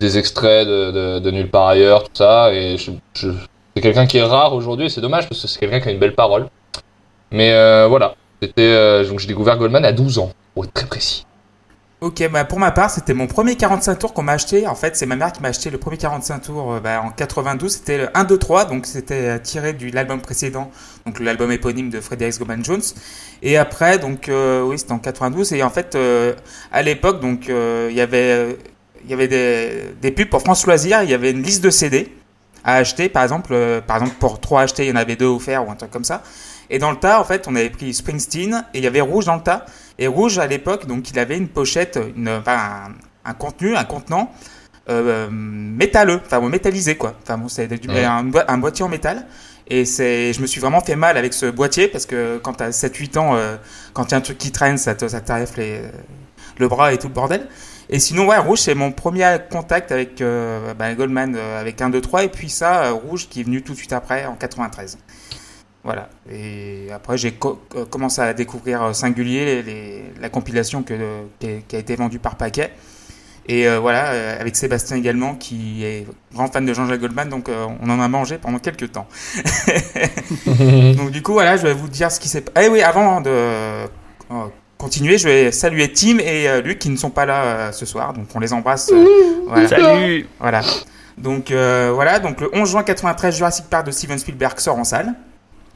des 0.00 0.18
extraits 0.18 0.66
de, 0.66 1.18
de, 1.18 1.30
nulle 1.30 1.50
part 1.50 1.68
ailleurs, 1.68 2.04
tout 2.04 2.10
ça. 2.14 2.52
Et 2.52 2.76
c'est 2.78 3.80
quelqu'un 3.80 4.06
qui 4.06 4.18
est 4.18 4.22
rare 4.22 4.54
aujourd'hui, 4.54 4.86
et 4.86 4.88
c'est 4.88 5.00
dommage 5.00 5.28
parce 5.28 5.42
que 5.42 5.48
c'est 5.48 5.58
quelqu'un 5.58 5.80
qui 5.80 5.88
a 5.88 5.92
une 5.92 5.98
belle 5.98 6.14
parole. 6.14 6.48
Mais 7.30 7.52
euh, 7.52 7.86
voilà, 7.88 8.14
euh, 8.58 9.04
donc 9.08 9.18
j'ai 9.18 9.26
découvert 9.26 9.58
Goldman 9.58 9.84
à 9.84 9.92
12 9.92 10.18
ans, 10.18 10.32
pour 10.54 10.64
être 10.64 10.72
très 10.72 10.86
précis. 10.86 11.26
Ok, 12.02 12.28
bah 12.30 12.44
pour 12.44 12.58
ma 12.58 12.72
part, 12.72 12.90
c'était 12.90 13.14
mon 13.14 13.26
premier 13.26 13.56
45 13.56 13.98
tours 13.98 14.12
qu'on 14.12 14.22
m'a 14.22 14.32
acheté. 14.32 14.66
En 14.66 14.74
fait, 14.74 14.96
c'est 14.96 15.06
ma 15.06 15.16
mère 15.16 15.32
qui 15.32 15.40
m'a 15.40 15.48
acheté 15.48 15.70
le 15.70 15.78
premier 15.78 15.96
45 15.96 16.40
tours 16.40 16.74
euh, 16.74 16.80
bah, 16.80 17.02
en 17.02 17.10
92. 17.10 17.72
C'était 17.72 17.96
le 17.96 18.16
1, 18.16 18.24
2, 18.24 18.38
3, 18.38 18.66
donc 18.66 18.84
c'était 18.84 19.40
tiré 19.40 19.72
de 19.72 19.94
l'album 19.94 20.20
précédent, 20.20 20.70
donc 21.06 21.20
l'album 21.20 21.50
éponyme 21.50 21.88
de 21.88 22.00
Frederick 22.00 22.38
Goman 22.38 22.62
Jones. 22.62 22.82
Et 23.42 23.56
après, 23.56 23.98
donc 23.98 24.30
oui, 24.30 24.78
c'était 24.78 24.92
en 24.92 24.98
92. 24.98 25.54
Et 25.54 25.62
en 25.62 25.70
fait, 25.70 25.96
à 26.70 26.82
l'époque, 26.82 27.20
donc 27.20 27.48
il 27.48 27.94
y 27.96 28.00
avait, 28.00 28.56
il 29.06 29.10
y 29.10 29.14
avait 29.14 29.28
des, 29.28 29.94
des 30.02 30.10
pubs 30.10 30.28
pour 30.28 30.40
France 30.42 30.66
Loisirs. 30.66 31.02
Il 31.02 31.10
y 31.10 31.14
avait 31.14 31.30
une 31.30 31.42
liste 31.42 31.62
de 31.64 31.70
CD 31.70 32.12
à 32.64 32.74
acheter, 32.74 33.08
par 33.08 33.22
exemple, 33.22 33.52
euh, 33.52 33.80
par 33.80 33.96
exemple 33.98 34.16
pour 34.18 34.40
3 34.40 34.62
achetés, 34.62 34.84
il 34.86 34.88
y 34.88 34.92
en 34.92 34.96
avait 34.96 35.14
2 35.16 35.24
offerts 35.26 35.66
ou 35.66 35.70
un 35.70 35.76
truc 35.76 35.90
comme 35.90 36.04
ça. 36.04 36.22
Et 36.68 36.78
dans 36.80 36.90
le 36.90 36.96
tas, 36.96 37.20
en 37.20 37.24
fait, 37.24 37.46
on 37.46 37.54
avait 37.54 37.70
pris 37.70 37.94
Springsteen 37.94 38.64
et 38.74 38.78
il 38.78 38.84
y 38.84 38.88
avait 38.88 39.00
Rouge 39.00 39.24
dans 39.26 39.36
le 39.36 39.42
tas. 39.42 39.64
Et 40.00 40.08
Rouge, 40.08 40.38
à 40.38 40.48
l'époque, 40.48 40.86
donc 40.86 41.08
il 41.10 41.18
avait 41.20 41.36
une 41.36 41.46
pochette, 41.48 41.98
une, 42.16 42.28
enfin, 42.28 42.90
un, 43.24 43.30
un 43.30 43.34
contenu, 43.34 43.76
un 43.76 43.84
contenant 43.84 44.32
euh, 44.88 45.28
métalleux, 45.30 46.20
enfin 46.26 46.40
bon, 46.40 46.48
métallisé 46.48 46.96
quoi. 46.96 47.14
Enfin 47.22 47.38
bon, 47.38 47.48
c'est 47.48 47.70
Ouais. 47.88 48.04
un, 48.04 48.58
boîtier 48.58 48.84
en 48.84 48.88
métal. 48.88 49.26
Et 49.68 49.84
c'est, 49.84 50.32
je 50.32 50.40
me 50.40 50.46
suis 50.46 50.60
vraiment 50.60 50.80
fait 50.80 50.94
mal 50.96 51.16
avec 51.16 51.34
ce 51.34 51.46
boîtier 51.46 51.88
parce 51.88 52.06
que 52.06 52.38
quand 52.38 52.54
t'as 52.54 52.70
7-8 52.70 53.18
ans, 53.18 53.34
euh, 53.34 53.56
quand 53.92 54.06
il 54.06 54.10
y 54.12 54.14
a 54.14 54.18
un 54.18 54.20
truc 54.20 54.38
qui 54.38 54.52
traîne, 54.52 54.78
ça 54.78 54.94
te, 54.94 55.06
ça 55.08 55.20
t'arrive 55.20 55.50
les, 55.56 55.80
le 56.58 56.68
bras 56.68 56.92
et 56.92 56.98
tout 56.98 57.08
le 57.08 57.14
bordel. 57.14 57.46
Et 57.88 57.98
sinon, 58.00 58.26
ouais, 58.26 58.36
Rouge, 58.38 58.58
c'est 58.60 58.74
mon 58.74 58.90
premier 58.92 59.36
contact 59.50 59.92
avec 59.92 60.20
euh, 60.20 60.74
bah, 60.74 60.92
Goldman 60.94 61.34
euh, 61.36 61.60
avec 61.60 61.80
1, 61.80 61.90
2, 61.90 62.00
3. 62.00 62.24
Et 62.24 62.28
puis 62.28 62.48
ça, 62.50 62.84
euh, 62.86 62.92
Rouge 62.92 63.28
qui 63.28 63.40
est 63.40 63.44
venu 63.44 63.62
tout 63.62 63.72
de 63.72 63.78
suite 63.78 63.92
après 63.92 64.26
en 64.26 64.34
93. 64.34 64.98
Voilà. 65.84 66.08
Et 66.30 66.88
après, 66.92 67.16
j'ai 67.16 67.32
co- 67.32 67.60
commencé 67.90 68.20
à 68.20 68.34
découvrir 68.34 68.92
Singulier, 68.94 69.44
les- 69.44 69.62
les- 69.62 70.04
la 70.20 70.28
compilation 70.28 70.82
que, 70.82 70.94
qui, 71.38 71.46
a- 71.46 71.60
qui 71.68 71.76
a 71.76 71.78
été 71.78 71.94
vendue 71.94 72.18
par 72.18 72.34
paquet. 72.36 72.72
Et 73.48 73.68
voilà, 73.78 74.08
avec 74.40 74.56
Sébastien 74.56 74.96
également, 74.96 75.36
qui 75.36 75.84
est 75.84 76.04
grand 76.34 76.48
fan 76.52 76.66
de 76.66 76.74
Jean-Jacques 76.74 76.98
Goldman, 77.00 77.28
donc 77.28 77.48
on 77.48 77.88
en 77.88 78.00
a 78.00 78.08
mangé 78.08 78.38
pendant 78.38 78.58
quelques 78.58 78.90
temps. 78.90 79.06
donc 80.96 81.12
du 81.12 81.22
coup, 81.22 81.32
voilà, 81.32 81.56
je 81.56 81.62
vais 81.62 81.72
vous 81.72 81.88
dire 81.88 82.10
ce 82.10 82.18
qui 82.18 82.28
s'est 82.28 82.40
passé. 82.40 82.66
Eh 82.66 82.70
oui, 82.72 82.82
avant 82.82 83.20
de 83.20 83.30
euh, 83.30 83.86
continuer, 84.78 85.18
je 85.18 85.28
vais 85.28 85.52
saluer 85.52 85.92
Tim 85.92 86.18
et 86.18 86.48
euh, 86.48 86.60
Luc 86.60 86.78
qui 86.78 86.88
ne 86.90 86.96
sont 86.96 87.10
pas 87.10 87.26
là 87.26 87.42
euh, 87.44 87.72
ce 87.72 87.86
soir, 87.86 88.12
donc 88.12 88.26
on 88.34 88.40
les 88.40 88.52
embrasse. 88.52 88.90
euh, 88.92 89.04
voilà. 89.46 89.68
Salut 89.68 90.26
Voilà. 90.40 90.60
Donc 91.18 91.50
euh, 91.50 91.92
voilà, 91.94 92.18
donc 92.18 92.40
le 92.42 92.50
11 92.54 92.70
juin 92.70 92.82
93, 92.82 93.36
Jurassic 93.36 93.66
Park 93.70 93.86
de 93.86 93.90
Steven 93.90 94.18
Spielberg 94.18 94.58
sort 94.58 94.76
en 94.78 94.84
salle. 94.84 95.14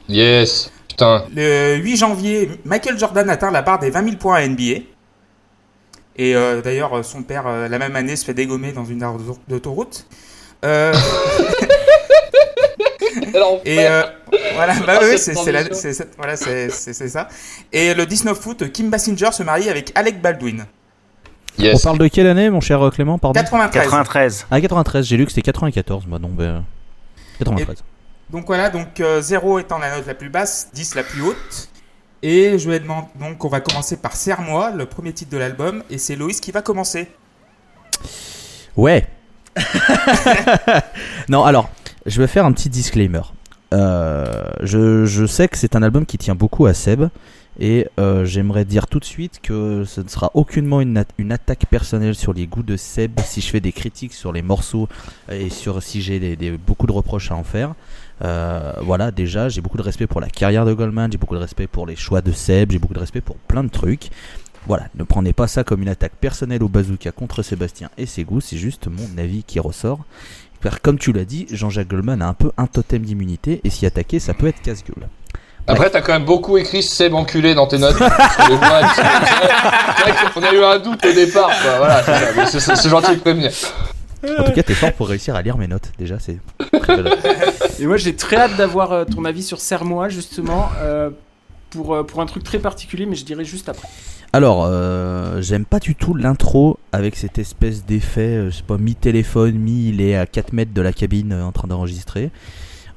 Yes, 0.07 0.71
putain. 0.87 1.25
Le 1.35 1.77
8 1.77 1.97
janvier, 1.97 2.51
Michael 2.65 2.99
Jordan 2.99 3.27
atteint 3.29 3.49
la 3.51 3.61
barre 3.63 3.79
des 3.79 3.89
20 3.89 4.03
000 4.03 4.15
points 4.17 4.35
à 4.35 4.47
NBA. 4.47 4.81
Et 6.17 6.35
euh, 6.35 6.61
d'ailleurs, 6.61 7.03
son 7.03 7.23
père, 7.23 7.45
euh, 7.47 7.67
la 7.67 7.79
même 7.79 7.95
année, 7.95 8.15
se 8.15 8.25
fait 8.25 8.33
dégommer 8.33 8.71
dans 8.73 8.85
une 8.85 9.01
aire 9.01 9.13
d'auto- 9.13 9.39
d'autoroute. 9.47 10.05
Euh, 10.65 10.93
et 13.65 13.79
euh, 13.79 14.03
voilà, 14.55 14.73
bah 14.85 14.99
Ah, 14.99 14.99
oui, 15.03 15.17
c'est 15.17 15.33
voilà, 15.33 16.35
ça. 16.37 17.27
Et 17.71 17.93
le 17.93 18.05
19 18.05 18.45
août, 18.45 18.71
Kim 18.71 18.89
Basinger 18.89 19.31
se 19.31 19.43
marie 19.43 19.69
avec 19.69 19.91
Alec 19.95 20.21
Baldwin. 20.21 20.65
On 21.59 21.79
parle 21.79 21.97
de 21.97 22.07
quelle 22.07 22.27
année, 22.27 22.49
mon 22.49 22.61
cher 22.61 22.81
euh, 22.85 22.89
Clément 22.89 23.17
Pardon? 23.17 23.39
93. 23.39 23.83
93. 23.83 24.47
Ah, 24.51 24.61
93, 24.61 25.05
j'ai 25.05 25.17
lu 25.17 25.25
que 25.25 25.31
c'était 25.31 25.41
94, 25.41 26.07
moi, 26.07 26.19
donc. 26.19 26.39
euh, 26.39 26.59
93. 27.39 27.83
Donc 28.29 28.45
voilà, 28.47 28.69
donc 28.69 28.99
euh, 29.01 29.21
0 29.21 29.59
étant 29.59 29.77
la 29.77 29.95
note 29.97 30.07
la 30.07 30.13
plus 30.13 30.29
basse, 30.29 30.69
10 30.73 30.95
la 30.95 31.03
plus 31.03 31.21
haute. 31.21 31.69
Et 32.23 32.57
je 32.57 32.69
vais 32.69 32.79
demander, 32.79 33.07
donc 33.19 33.43
on 33.43 33.49
va 33.49 33.59
commencer 33.59 33.97
par 33.97 34.15
Serre-moi, 34.15 34.71
le 34.71 34.85
premier 34.85 35.11
titre 35.11 35.31
de 35.31 35.37
l'album, 35.37 35.83
et 35.89 35.97
c'est 35.97 36.15
Loïs 36.15 36.39
qui 36.39 36.51
va 36.51 36.61
commencer. 36.61 37.09
Ouais. 38.77 39.05
non, 41.29 41.43
alors, 41.43 41.69
je 42.05 42.21
vais 42.21 42.27
faire 42.27 42.45
un 42.45 42.51
petit 42.51 42.69
disclaimer. 42.69 43.21
Euh, 43.73 44.25
je, 44.61 45.25
sais 45.25 45.47
que 45.47 45.57
c'est 45.57 45.75
un 45.75 45.83
album 45.83 46.05
qui 46.05 46.17
tient 46.17 46.35
beaucoup 46.35 46.65
à 46.65 46.73
Seb. 46.73 47.05
Et 47.59 47.87
euh, 47.99 48.23
j'aimerais 48.23 48.63
dire 48.63 48.87
tout 48.87 48.99
de 48.99 49.05
suite 49.05 49.41
que 49.43 49.83
ce 49.85 49.99
ne 49.99 50.07
sera 50.07 50.31
aucunement 50.35 50.79
une, 50.79 50.97
at- 50.97 51.05
une 51.17 51.33
attaque 51.33 51.65
personnelle 51.65 52.15
sur 52.15 52.31
les 52.31 52.47
goûts 52.47 52.63
de 52.63 52.77
Seb 52.77 53.19
si 53.25 53.41
je 53.41 53.49
fais 53.49 53.59
des 53.59 53.73
critiques 53.73 54.13
sur 54.13 54.31
les 54.31 54.41
morceaux 54.41 54.87
et 55.29 55.49
sur 55.49 55.83
si 55.83 56.01
j'ai 56.01 56.57
beaucoup 56.65 56.87
de 56.87 56.93
reproches 56.93 57.29
à 57.29 57.35
en 57.35 57.43
faire. 57.43 57.75
Euh, 58.23 58.71
voilà, 58.81 59.11
déjà, 59.11 59.49
j'ai 59.49 59.59
beaucoup 59.59 59.77
de 59.77 59.83
respect 59.83 60.07
pour 60.07 60.21
la 60.21 60.29
carrière 60.29 60.65
de 60.65 60.73
Goldman, 60.73 61.11
j'ai 61.11 61.17
beaucoup 61.17 61.35
de 61.35 61.41
respect 61.41 61.67
pour 61.67 61.85
les 61.85 61.97
choix 61.97 62.21
de 62.21 62.31
Seb, 62.31 62.71
j'ai 62.71 62.79
beaucoup 62.79 62.93
de 62.93 62.99
respect 62.99 63.21
pour 63.21 63.35
plein 63.35 63.65
de 63.65 63.69
trucs. 63.69 64.11
Voilà, 64.65 64.87
ne 64.95 65.03
prenez 65.03 65.33
pas 65.33 65.47
ça 65.47 65.63
comme 65.63 65.81
une 65.81 65.89
attaque 65.89 66.15
personnelle 66.21 66.63
au 66.63 66.69
bazooka 66.69 67.11
contre 67.11 67.41
Sébastien 67.41 67.89
et 67.97 68.05
ses 68.05 68.23
goûts, 68.23 68.41
c'est 68.41 68.57
juste 68.57 68.87
mon 68.87 69.17
avis 69.17 69.43
qui 69.43 69.59
ressort. 69.59 70.05
Car 70.61 70.81
comme 70.81 70.97
tu 70.97 71.11
l'as 71.11 71.25
dit, 71.25 71.47
Jean-Jacques 71.51 71.87
Goldman 71.89 72.21
a 72.21 72.27
un 72.27 72.33
peu 72.33 72.51
un 72.57 72.67
totem 72.67 73.01
d'immunité 73.01 73.61
et 73.63 73.69
s'y 73.69 73.85
attaquer, 73.85 74.19
ça 74.19 74.33
peut 74.33 74.47
être 74.47 74.61
casse-gueule. 74.61 75.07
Après, 75.67 75.89
t'as 75.89 76.01
quand 76.01 76.13
même 76.13 76.25
beaucoup 76.25 76.57
écrit 76.57 76.81
Seb 76.81 77.13
enculé 77.13 77.53
dans 77.53 77.67
tes 77.67 77.77
notes. 77.77 77.99
Les 77.99 78.55
vrai 78.55 78.81
qu'on 80.33 80.43
a 80.43 80.53
eu 80.53 80.63
un 80.63 80.79
doute 80.79 81.05
au 81.05 81.13
départ. 81.13 81.51
quoi. 81.61 81.77
Voilà, 81.77 82.03
c'est 82.47 82.89
gentil 82.89 83.15
de 83.15 83.21
prévenir. 83.21 83.51
En 84.39 84.43
tout 84.43 84.51
cas, 84.51 84.63
t'es 84.63 84.73
fort 84.73 84.93
pour 84.93 85.07
réussir 85.07 85.35
à 85.35 85.41
lire 85.41 85.57
mes 85.57 85.67
notes, 85.67 85.91
déjà, 85.97 86.17
c'est 86.19 86.37
très 86.81 86.97
belle. 86.97 87.17
Et 87.79 87.85
moi, 87.85 87.97
j'ai 87.97 88.15
très 88.15 88.37
hâte 88.37 88.55
d'avoir 88.55 88.91
euh, 88.91 89.03
ton 89.05 89.25
avis 89.25 89.43
sur 89.43 89.59
Serre-moi, 89.59 90.09
justement. 90.09 90.69
euh, 90.81 91.09
pour, 91.71 91.95
euh, 91.95 92.03
pour 92.03 92.21
un 92.21 92.25
truc 92.25 92.43
très 92.43 92.59
particulier, 92.59 93.05
mais 93.07 93.15
je 93.15 93.25
dirais 93.25 93.45
juste 93.45 93.69
après. 93.69 93.87
Alors, 94.33 94.63
euh, 94.65 95.41
j'aime 95.41 95.65
pas 95.65 95.79
du 95.79 95.93
tout 95.93 96.13
l'intro 96.13 96.79
avec 96.93 97.17
cette 97.17 97.37
espèce 97.37 97.85
d'effet, 97.85 98.37
euh, 98.37 98.49
je 98.49 98.57
sais 98.57 98.63
pas, 98.63 98.77
mi-téléphone, 98.77 99.55
mi 99.55 99.89
il 99.89 99.99
est 99.99 100.15
à 100.15 100.25
4 100.25 100.53
mètres 100.53 100.73
de 100.73 100.81
la 100.81 100.93
cabine 100.93 101.33
euh, 101.33 101.43
en 101.43 101.51
train 101.51 101.67
d'enregistrer. 101.67 102.31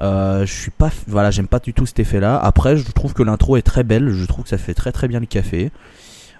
Je 0.01 0.45
suis 0.47 0.71
pas, 0.71 0.91
voilà, 1.09 1.33
j'aime 1.33 1.49
pas 1.49 1.59
du 1.59 1.73
tout 1.73 1.87
cet 1.87 1.99
effet-là. 1.99 2.39
Après, 2.39 2.77
je 2.77 2.89
trouve 2.93 3.15
que 3.15 3.25
l'intro 3.25 3.57
est 3.57 3.63
très 3.63 3.83
belle, 3.83 4.11
je 4.11 4.25
trouve 4.27 4.45
que 4.45 4.51
ça 4.51 4.59
fait 4.59 4.75
très 4.75 4.93
très 4.93 5.09
bien 5.09 5.19
le 5.19 5.27
café. 5.27 5.73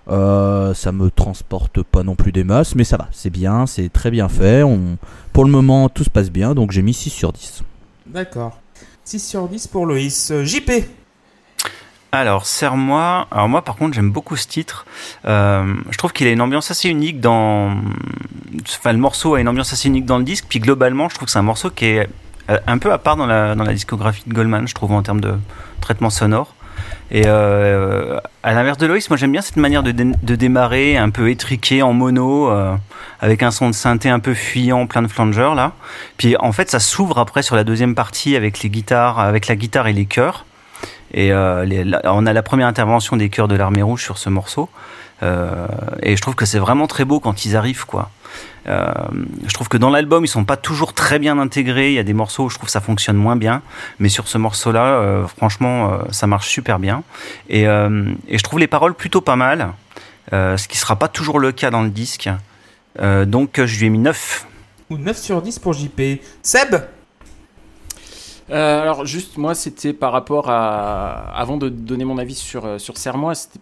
Ça 0.07 0.93
me 0.93 1.09
transporte 1.11 1.83
pas 1.83 2.03
non 2.05 2.15
plus 2.15 2.31
des 2.31 2.45
masses, 2.45 2.75
mais 2.75 2.85
ça 2.85 2.97
va, 2.97 3.09
c'est 3.11 3.31
bien, 3.31 3.67
c'est 3.67 3.89
très 3.89 4.11
bien 4.11 4.29
fait. 4.29 4.63
Pour 5.33 5.45
le 5.45 5.51
moment, 5.51 5.89
tout 5.89 6.05
se 6.05 6.11
passe 6.11 6.31
bien, 6.31 6.55
donc 6.55 6.73
j'ai 6.73 6.83
mis 6.83 6.95
6 6.95 7.11
sur 7.11 7.33
10. 7.33 7.63
D'accord. 8.07 8.61
6 9.05 9.19
sur 9.19 9.49
10 9.49 9.67
pour 9.69 9.87
Loïs. 9.87 10.33
JP 10.45 10.71
Alors, 12.15 12.47
Serre-moi. 12.47 13.27
Alors, 13.33 13.49
moi, 13.49 13.63
par 13.63 13.75
contre, 13.75 13.95
j'aime 13.95 14.13
beaucoup 14.13 14.37
ce 14.37 14.47
titre. 14.47 14.87
Euh, 15.25 15.75
je 15.91 15.99
trouve 15.99 16.13
qu'il 16.13 16.29
a 16.29 16.31
une 16.31 16.41
ambiance 16.41 16.71
assez 16.71 16.89
unique 16.89 17.21
dans. 17.21 17.75
Enfin, 18.69 18.93
le 18.93 18.99
morceau 18.99 19.35
a 19.35 19.41
une 19.41 19.49
ambiance 19.49 19.73
assez 19.73 19.89
unique 19.89 20.07
dans 20.07 20.19
le 20.19 20.25
disque. 20.25 20.45
Puis, 20.49 20.61
globalement, 20.61 21.09
je 21.09 21.17
trouve 21.17 21.27
que 21.27 21.33
c'est 21.33 21.41
un 21.41 21.43
morceau 21.43 21.71
qui 21.71 21.87
est 21.87 22.09
euh, 22.51 22.59
un 22.69 22.79
peu 22.79 22.93
à 22.93 22.99
part 22.99 23.17
dans 23.17 23.27
la, 23.27 23.57
dans 23.57 23.65
la 23.65 23.73
discographie 23.73 24.23
de 24.29 24.33
Goldman, 24.33 24.69
je 24.69 24.75
trouve, 24.75 24.93
en 24.93 25.03
termes 25.03 25.21
de 25.21 25.35
traitement 25.81 26.09
sonore. 26.09 26.55
Et 27.11 27.25
euh, 27.27 28.21
à 28.45 28.55
l'inverse 28.55 28.79
de 28.79 28.87
Loïs, 28.87 29.11
moi 29.11 29.17
j'aime 29.17 29.33
bien 29.33 29.43
cette 29.43 29.57
manière 29.57 29.83
de, 29.83 29.93
de 29.93 30.35
démarrer 30.35 30.97
un 30.97 31.11
peu 31.11 31.31
étriqué 31.31 31.83
en 31.83 31.93
mono, 31.93 32.51
avec 33.21 33.43
un 33.43 33.51
son 33.51 33.69
de 33.69 33.75
synthé 33.75 34.09
un 34.09 34.19
peu 34.19 34.35
fuyant, 34.35 34.87
plein 34.87 35.03
de 35.03 35.09
flangers 35.09 35.53
là. 35.55 35.73
Puis 36.17 36.37
en 36.39 36.51
fait, 36.51 36.71
ça 36.71 36.81
s'ouvre 36.81 37.19
après 37.19 37.43
sur 37.43 37.55
la 37.55 37.63
deuxième 37.63 37.95
partie 37.95 38.35
avec 38.35 38.63
les 38.63 38.71
guitares, 38.71 39.21
avec 39.21 39.47
la 39.47 39.55
guitare 39.55 39.87
et 39.87 39.93
les 39.93 40.07
chœurs. 40.07 40.45
Et 41.15 41.33
euh, 41.33 41.65
on 42.05 42.27
a 42.27 42.33
la 42.33 42.43
première 42.43 42.67
intervention 42.67 43.17
des 43.17 43.29
chœurs 43.29 43.49
de 43.49 43.55
l'Armée 43.55 43.83
Rouge 43.83 44.03
sur 44.03 44.19
ce 44.19 44.29
morceau. 44.29 44.69
Euh, 45.23 45.67
et 46.03 46.17
je 46.17 46.21
trouve 46.21 46.35
que 46.35 46.45
c'est 46.45 46.59
vraiment 46.59 46.89
très 46.89 47.05
beau 47.05 47.21
quand 47.21 47.45
ils 47.45 47.57
arrivent. 47.57 47.87
Euh, 48.67 48.93
je 49.47 49.55
trouve 49.55 49.69
que 49.69 49.77
dans 49.77 49.91
l'album, 49.91 50.25
ils 50.25 50.29
sont 50.29 50.45
pas 50.45 50.57
toujours 50.57 50.93
très 50.93 51.21
bien 51.21 51.39
intégrés. 51.39 51.91
Il 51.91 51.95
y 51.95 52.01
a 52.01 52.03
des 52.03 52.15
morceaux 52.15 52.45
où 52.45 52.51
je 52.51 52.57
trouve 52.57 52.67
que 52.67 52.73
ça 52.73 52.81
fonctionne 52.81 53.17
moins 53.17 53.37
bien, 53.37 53.63
mais 54.01 54.09
sur 54.09 54.27
ce 54.27 54.39
morceau-là, 54.39 55.25
franchement, 55.29 55.99
ça 56.11 56.27
marche 56.27 56.49
super 56.49 56.81
bien. 56.81 57.05
Et, 57.49 57.65
je 57.65 58.43
trouve 58.43 58.59
les 58.59 58.67
paroles 58.67 58.95
plutôt 58.95 59.21
pas 59.21 59.37
mal, 59.37 59.73
ce 60.33 60.67
qui 60.67 60.77
sera 60.79 60.97
pas 60.97 61.09
toujours 61.09 61.39
le 61.39 61.53
cas 61.53 61.71
dans 61.71 61.83
le 61.83 61.91
disque. 61.91 62.29
Donc, 63.01 63.63
je 63.65 63.79
lui 63.79 63.87
ai 63.87 63.91
mis 63.91 63.99
9. 63.99 64.47
ou 64.91 64.99
9 64.99 65.17
sur 65.17 65.43
10 65.43 65.61
pour 65.61 65.75
JP. 65.75 66.21
Seb 66.43 66.77
Euh, 68.51 68.83
alors 68.83 69.07
juste 69.07 69.39
moi 69.39 69.55
c'était 69.55 69.95
par 69.95 70.13
rapport 70.13 70.51
à 70.51 71.31
avant 71.35 71.57
de 71.57 71.71
donner 71.71 72.05
mon 72.05 72.19
avis 72.19 72.35
sur 72.35 72.67
euh, 72.67 72.79
sur 72.79 72.99
Serre-moi 72.99 73.35
c'était 73.35 73.59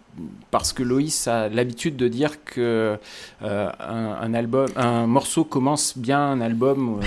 parce 0.51 0.73
que 0.73 0.83
Loïs 0.83 1.25
a 1.29 1.47
l'habitude 1.47 1.95
de 1.95 2.09
dire 2.09 2.43
que 2.43 2.97
euh, 3.43 3.69
un, 3.79 4.17
un 4.21 4.33
album 4.33 4.67
un 4.75 5.07
morceau 5.07 5.45
commence 5.45 5.97
bien 5.97 6.19
un 6.19 6.41
album 6.41 6.99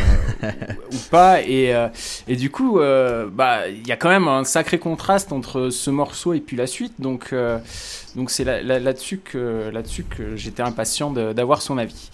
euh, 0.43 0.51
ou, 0.91 0.95
ou 0.95 0.99
pas 1.11 1.43
et 1.43 1.75
et 2.27 2.37
du 2.37 2.51
coup 2.51 2.79
bah 3.33 3.69
il 3.69 3.87
y 3.87 3.93
a 3.93 3.97
quand 3.97 4.09
même 4.09 4.27
un 4.27 4.45
sacré 4.45 4.79
contraste 4.79 5.33
entre 5.33 5.69
ce 5.69 5.91
morceau 5.91 6.33
et 6.33 6.41
puis 6.41 6.57
la 6.57 6.67
suite 6.67 6.95
donc 6.99 7.35
donc 8.17 8.31
c'est 8.31 8.45
là, 8.45 8.63
là, 8.63 8.81
là-dessus 8.81 9.19
que 9.19 9.71
là-dessus 9.73 10.05
que 10.05 10.37
j'étais 10.37 10.63
impatient 10.63 11.11
d'avoir 11.11 11.63
son 11.63 11.79
avis. 11.79 12.11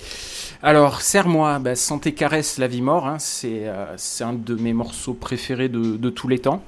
Alors, 0.63 1.01
Serre-moi, 1.01 1.59
bah, 1.59 1.75
Santé 1.75 2.13
caresse 2.13 2.59
la 2.59 2.67
vie 2.67 2.83
mort, 2.83 3.07
hein, 3.07 3.19
c'est 3.19 3.69
euh, 3.69 3.95
c'est 3.97 4.25
un 4.25 4.33
de 4.33 4.55
mes 4.55 4.73
morceaux 4.73 5.15
préférés 5.15 5.69
de, 5.69 5.97
de 5.97 6.11
tous 6.11 6.29
les 6.29 6.41
temps. 6.41 6.63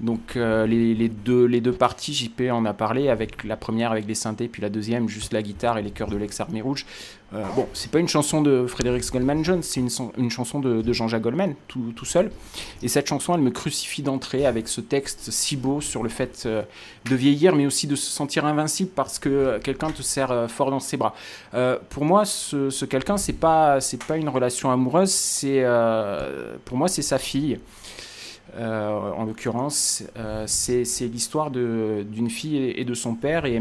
Donc 0.00 0.36
euh, 0.36 0.66
les, 0.66 1.08
deux, 1.08 1.44
les 1.46 1.60
deux 1.60 1.72
parties, 1.72 2.14
JP 2.14 2.42
en 2.50 2.64
a 2.64 2.72
parlé, 2.72 3.08
avec 3.08 3.44
la 3.44 3.56
première 3.56 3.92
avec 3.92 4.06
les 4.06 4.14
synthés, 4.14 4.48
puis 4.48 4.62
la 4.62 4.68
deuxième 4.70 5.08
juste 5.08 5.32
la 5.32 5.42
guitare 5.42 5.78
et 5.78 5.82
les 5.82 5.90
chœurs 5.90 6.08
de 6.10 6.16
l'ex-armée 6.16 6.60
rouge. 6.60 6.86
Euh, 7.32 7.42
bon, 7.56 7.66
c'est 7.72 7.90
pas 7.90 7.98
une 7.98 8.06
chanson 8.06 8.42
de 8.42 8.66
Frédéric 8.68 9.10
Goldman 9.10 9.44
Jones, 9.44 9.62
c'est 9.62 9.80
une, 9.80 9.90
son- 9.90 10.12
une 10.16 10.30
chanson 10.30 10.60
de, 10.60 10.92
Jean-Jacques 10.92 11.22
Goldman, 11.22 11.54
tout, 11.66 11.92
tout 11.96 12.04
seul. 12.04 12.30
Et 12.82 12.86
cette 12.88 13.08
chanson, 13.08 13.34
elle 13.34 13.40
me 13.40 13.50
crucifie 13.50 14.02
d'entrée 14.02 14.46
avec 14.46 14.68
ce 14.68 14.80
texte 14.80 15.30
si 15.32 15.56
beau 15.56 15.80
sur 15.80 16.02
le 16.04 16.08
fait 16.08 16.44
euh, 16.46 16.62
de 17.10 17.16
vieillir, 17.16 17.56
mais 17.56 17.66
aussi 17.66 17.88
de 17.88 17.96
se 17.96 18.08
sentir 18.10 18.44
invincible 18.44 18.90
parce 18.94 19.18
que 19.18 19.58
quelqu'un 19.58 19.90
te 19.90 20.02
serre 20.02 20.30
euh, 20.30 20.48
fort 20.48 20.70
dans 20.70 20.80
ses 20.80 20.96
bras. 20.96 21.14
Pour 21.90 22.04
moi, 22.04 22.24
ce, 22.24 22.84
quelqu'un, 22.84 23.16
c'est 23.16 23.32
pas, 23.32 23.78
pas 24.06 24.16
une 24.16 24.28
relation 24.28 24.70
amoureuse, 24.70 25.10
c'est, 25.10 25.64
pour 26.64 26.76
moi, 26.76 26.88
c'est 26.88 27.02
sa 27.02 27.18
fille. 27.18 27.58
Euh, 28.56 29.10
en 29.16 29.24
l'occurrence, 29.24 30.04
euh, 30.16 30.44
c'est, 30.46 30.84
l'histoire 31.02 31.50
d'une 31.50 32.30
fille 32.30 32.56
et, 32.56 32.80
et 32.80 32.84
de 32.84 32.94
son 32.94 33.14
père, 33.14 33.46
et, 33.46 33.60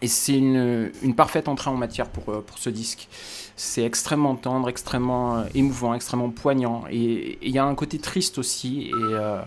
et 0.00 0.06
c'est 0.06 0.34
une, 0.34 0.92
une 1.02 1.14
parfaite 1.14 1.48
entrée 1.48 1.70
en 1.70 1.76
matière 1.76 2.06
pour, 2.06 2.32
euh, 2.32 2.44
pour 2.46 2.58
ce 2.58 2.70
disque. 2.70 3.08
C'est 3.56 3.84
extrêmement 3.84 4.36
tendre, 4.36 4.68
extrêmement 4.68 5.44
émouvant, 5.54 5.94
extrêmement 5.94 6.30
poignant, 6.30 6.84
et 6.90 7.38
il 7.42 7.50
y 7.50 7.58
a 7.58 7.64
un 7.64 7.74
côté 7.74 7.98
triste 7.98 8.38
aussi, 8.38 8.90
et, 8.90 8.92
euh, 8.94 9.40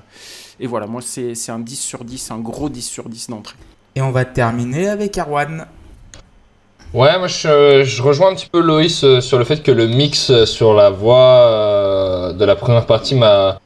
et 0.59 0.67
voilà, 0.67 0.87
moi, 0.87 1.01
c'est, 1.01 1.33
un 1.49 1.59
10 1.59 1.79
sur 1.79 2.03
10, 2.03 2.31
un 2.31 2.39
gros 2.39 2.69
10 2.69 2.81
sur 2.81 3.07
10 3.07 3.29
d'entrée. 3.29 3.55
Et 3.95 4.01
on 4.01 4.11
va 4.11 4.25
terminer 4.25 4.89
avec 4.89 5.17
Erwan. 5.17 5.67
Ouais, 6.91 7.19
moi 7.19 7.27
je, 7.27 7.83
je 7.83 8.01
rejoins 8.01 8.31
un 8.31 8.35
petit 8.35 8.49
peu 8.51 8.61
Loïs 8.61 9.05
sur 9.19 9.37
le 9.37 9.43
fait 9.43 9.61
que 9.61 9.71
le 9.71 9.85
mix 9.85 10.43
sur 10.45 10.73
la 10.73 10.89
voix 10.89 12.33
de 12.33 12.43
la 12.45 12.55
première 12.55 12.87
partie 12.87 13.13
m'a. 13.13 13.59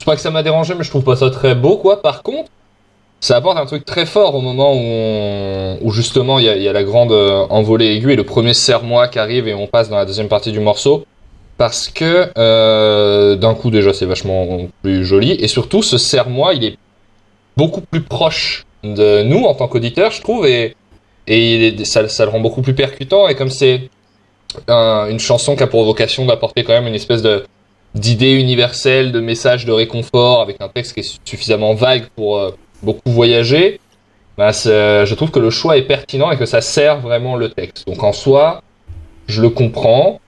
Je 0.00 0.04
sais 0.04 0.10
pas 0.10 0.16
que 0.16 0.22
ça 0.22 0.30
m'a 0.30 0.42
dérangé, 0.42 0.74
mais 0.74 0.82
je 0.82 0.88
trouve 0.90 1.04
pas 1.04 1.14
ça 1.16 1.28
très 1.30 1.54
beau, 1.54 1.76
quoi. 1.76 2.00
Par 2.00 2.22
contre, 2.22 2.48
ça 3.20 3.36
apporte 3.36 3.58
un 3.58 3.66
truc 3.66 3.84
très 3.84 4.06
fort 4.06 4.34
au 4.34 4.40
moment 4.40 4.72
où, 4.74 5.76
où 5.86 5.90
justement 5.92 6.38
il 6.38 6.46
y 6.46 6.62
y 6.62 6.68
a 6.68 6.72
la 6.72 6.84
grande 6.84 7.12
euh, 7.12 7.44
envolée 7.50 7.94
aiguë 7.94 8.12
et 8.14 8.16
le 8.16 8.24
premier 8.24 8.54
serre-moi 8.54 9.08
qui 9.08 9.18
arrive 9.18 9.46
et 9.46 9.52
on 9.52 9.66
passe 9.66 9.90
dans 9.90 9.96
la 9.96 10.06
deuxième 10.06 10.28
partie 10.28 10.52
du 10.52 10.60
morceau. 10.60 11.04
Parce 11.58 11.88
que 11.88 12.30
euh, 12.38 13.36
d'un 13.36 13.52
coup 13.54 13.70
déjà 13.70 13.92
c'est 13.92 14.06
vachement 14.06 14.60
plus 14.82 15.04
joli 15.04 15.32
et 15.32 15.48
surtout 15.48 15.82
ce 15.82 15.98
serre-moi 15.98 16.54
il 16.54 16.64
est 16.64 16.78
beaucoup 17.58 17.82
plus 17.82 18.00
proche 18.00 18.64
de 18.82 19.22
nous 19.24 19.44
en 19.44 19.52
tant 19.52 19.68
qu'auditeurs 19.68 20.10
je 20.12 20.22
trouve 20.22 20.46
et 20.46 20.74
et 21.26 21.54
il 21.54 21.80
est- 21.82 21.84
ça, 21.84 22.08
ça 22.08 22.24
le 22.24 22.30
rend 22.30 22.40
beaucoup 22.40 22.62
plus 22.62 22.74
percutant 22.74 23.28
et 23.28 23.34
comme 23.34 23.50
c'est 23.50 23.90
un- 24.68 25.08
une 25.10 25.20
chanson 25.20 25.54
qui 25.56 25.62
a 25.62 25.66
pour 25.66 25.84
vocation 25.84 26.24
d'apporter 26.24 26.64
quand 26.64 26.72
même 26.72 26.86
une 26.86 26.94
espèce 26.94 27.20
de 27.20 27.44
d'idée 27.94 28.32
universelle, 28.32 29.12
de 29.12 29.20
message 29.20 29.64
de 29.64 29.72
réconfort 29.72 30.40
avec 30.42 30.60
un 30.60 30.68
texte 30.68 30.94
qui 30.94 31.00
est 31.00 31.20
suffisamment 31.24 31.74
vague 31.74 32.06
pour 32.14 32.38
euh, 32.38 32.52
beaucoup 32.82 33.10
voyager, 33.10 33.80
bah, 34.38 34.52
je 34.52 35.14
trouve 35.14 35.30
que 35.30 35.40
le 35.40 35.50
choix 35.50 35.76
est 35.76 35.82
pertinent 35.82 36.30
et 36.30 36.38
que 36.38 36.46
ça 36.46 36.60
sert 36.60 37.00
vraiment 37.00 37.36
le 37.36 37.50
texte. 37.50 37.86
Donc 37.86 38.02
en 38.02 38.12
soi, 38.12 38.62
je 39.26 39.42
le 39.42 39.50
comprends. 39.50 40.20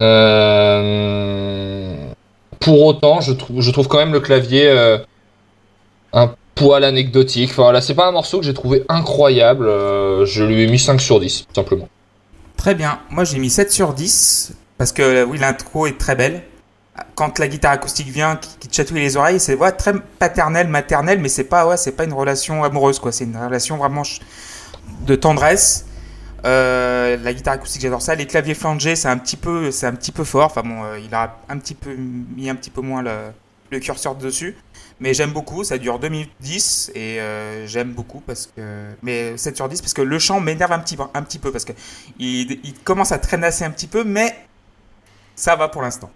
Euh, 0.00 1.94
Pour 2.60 2.82
autant, 2.82 3.20
je 3.20 3.32
trouve, 3.32 3.88
quand 3.88 3.98
même 3.98 4.12
le 4.12 4.20
clavier 4.20 4.68
euh, 4.68 4.98
un 6.12 6.32
poil 6.54 6.84
anecdotique. 6.84 7.50
Enfin, 7.50 7.72
là, 7.72 7.80
c'est 7.80 7.94
pas 7.94 8.06
un 8.06 8.12
morceau 8.12 8.38
que 8.38 8.44
j'ai 8.44 8.54
trouvé 8.54 8.84
incroyable. 8.88 9.66
je 10.24 10.44
lui 10.44 10.62
ai 10.62 10.66
mis 10.68 10.78
5 10.78 11.00
sur 11.00 11.18
10, 11.18 11.46
tout 11.48 11.54
simplement. 11.54 11.88
Très 12.56 12.76
bien. 12.76 13.00
Moi, 13.10 13.24
j'ai 13.24 13.38
mis 13.38 13.50
7 13.50 13.72
sur 13.72 13.92
10. 13.92 14.54
Parce 14.78 14.92
que, 14.92 15.24
oui, 15.24 15.38
l'intro 15.38 15.86
est 15.86 15.98
très 15.98 16.14
belle. 16.14 16.42
Quand 17.14 17.38
la 17.38 17.48
guitare 17.48 17.72
acoustique 17.72 18.08
vient, 18.08 18.36
qui, 18.36 18.56
qui 18.58 18.68
chatouille 18.70 19.00
les 19.00 19.16
oreilles, 19.16 19.40
c'est 19.40 19.54
ouais, 19.54 19.72
très 19.72 19.94
paternel, 20.18 20.68
maternel, 20.68 21.20
mais 21.20 21.28
c'est 21.30 21.44
pas, 21.44 21.66
ouais, 21.66 21.78
c'est 21.78 21.92
pas 21.92 22.04
une 22.04 22.12
relation 22.12 22.64
amoureuse, 22.64 22.98
quoi. 22.98 23.12
C'est 23.12 23.24
une 23.24 23.36
relation 23.36 23.78
vraiment 23.78 24.02
de 25.06 25.14
tendresse. 25.14 25.86
Euh, 26.44 27.16
la 27.22 27.32
guitare 27.32 27.54
acoustique, 27.54 27.82
j'adore 27.82 28.02
ça. 28.02 28.14
Les 28.14 28.26
claviers 28.26 28.54
flangés, 28.54 28.96
c'est 28.96 29.08
un 29.08 29.16
petit 29.18 29.36
peu, 29.36 29.70
c'est 29.70 29.86
un 29.86 29.94
petit 29.94 30.12
peu 30.12 30.24
fort. 30.24 30.46
Enfin 30.46 30.62
bon, 30.62 30.84
euh, 30.84 30.98
il 30.98 31.14
a 31.14 31.38
un 31.48 31.58
petit 31.58 31.74
peu 31.74 31.94
mis 31.94 32.50
un 32.50 32.54
petit 32.56 32.70
peu 32.70 32.80
moins 32.80 33.02
le, 33.02 33.78
curseur 33.80 34.14
dessus. 34.16 34.56
Mais 35.00 35.14
j'aime 35.14 35.32
beaucoup, 35.32 35.64
ça 35.64 35.78
dure 35.78 35.98
2 35.98 36.08
minutes 36.08 36.30
10 36.40 36.92
et 36.94 37.20
euh, 37.20 37.66
j'aime 37.66 37.92
beaucoup 37.92 38.20
parce 38.20 38.48
que. 38.54 38.90
Mais 39.02 39.36
7 39.36 39.56
sur 39.56 39.68
10 39.68 39.80
parce 39.80 39.94
que 39.94 40.02
le 40.02 40.18
chant 40.18 40.40
m'énerve 40.40 40.72
un 40.72 40.78
petit, 40.78 40.96
peu- 40.96 41.04
un 41.14 41.22
petit 41.22 41.38
peu 41.38 41.50
parce 41.50 41.64
que 41.64 41.72
il, 42.18 42.60
il 42.64 42.74
commence 42.84 43.12
à 43.12 43.18
traînasser 43.18 43.64
un 43.64 43.70
petit 43.70 43.86
peu, 43.86 44.04
mais 44.04 44.36
ça 45.34 45.56
va 45.56 45.68
pour 45.68 45.82
l'instant. 45.82 46.10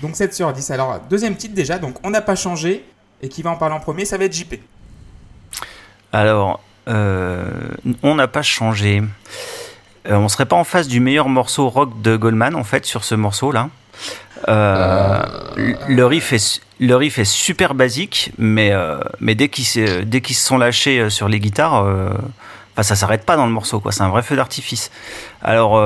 Donc 0.00 0.16
7 0.16 0.34
sur 0.34 0.52
10. 0.52 0.70
Alors, 0.70 1.00
deuxième 1.10 1.36
titre 1.36 1.54
déjà, 1.54 1.78
donc 1.78 1.96
on 2.04 2.10
n'a 2.10 2.22
pas 2.22 2.36
changé 2.36 2.84
et 3.20 3.28
qui 3.28 3.42
va 3.42 3.50
en 3.50 3.56
parler 3.56 3.74
en 3.74 3.80
premier, 3.80 4.04
ça 4.04 4.18
va 4.18 4.24
être 4.24 4.34
JP. 4.34 4.54
Alors, 6.12 6.60
euh, 6.88 7.50
on 8.02 8.14
n'a 8.14 8.28
pas 8.28 8.42
changé. 8.42 9.02
Euh, 10.10 10.16
on 10.16 10.28
serait 10.28 10.46
pas 10.46 10.56
en 10.56 10.64
face 10.64 10.88
du 10.88 11.00
meilleur 11.00 11.28
morceau 11.28 11.68
rock 11.68 12.02
de 12.02 12.16
Goldman, 12.16 12.56
en 12.56 12.64
fait, 12.64 12.84
sur 12.84 13.04
ce 13.04 13.14
morceau-là. 13.14 13.68
Euh, 14.48 15.22
le, 15.88 16.04
riff 16.04 16.32
est, 16.32 16.60
le 16.80 16.96
riff 16.96 17.18
est 17.18 17.24
super 17.24 17.74
basique, 17.74 18.32
mais, 18.38 18.72
euh, 18.72 18.98
mais 19.20 19.36
dès 19.36 19.48
qu'ils 19.48 19.64
se, 19.64 20.04
sont 20.32 20.58
lâchés 20.58 21.08
sur 21.10 21.28
les 21.28 21.38
guitares, 21.38 21.86
ça 22.80 22.96
s'arrête 22.96 23.24
pas 23.24 23.36
dans 23.36 23.46
le 23.46 23.52
morceau. 23.52 23.80
C'est 23.90 24.02
un 24.02 24.08
vrai 24.08 24.22
feu 24.22 24.34
d'artifice. 24.34 24.90
Alors, 25.42 25.80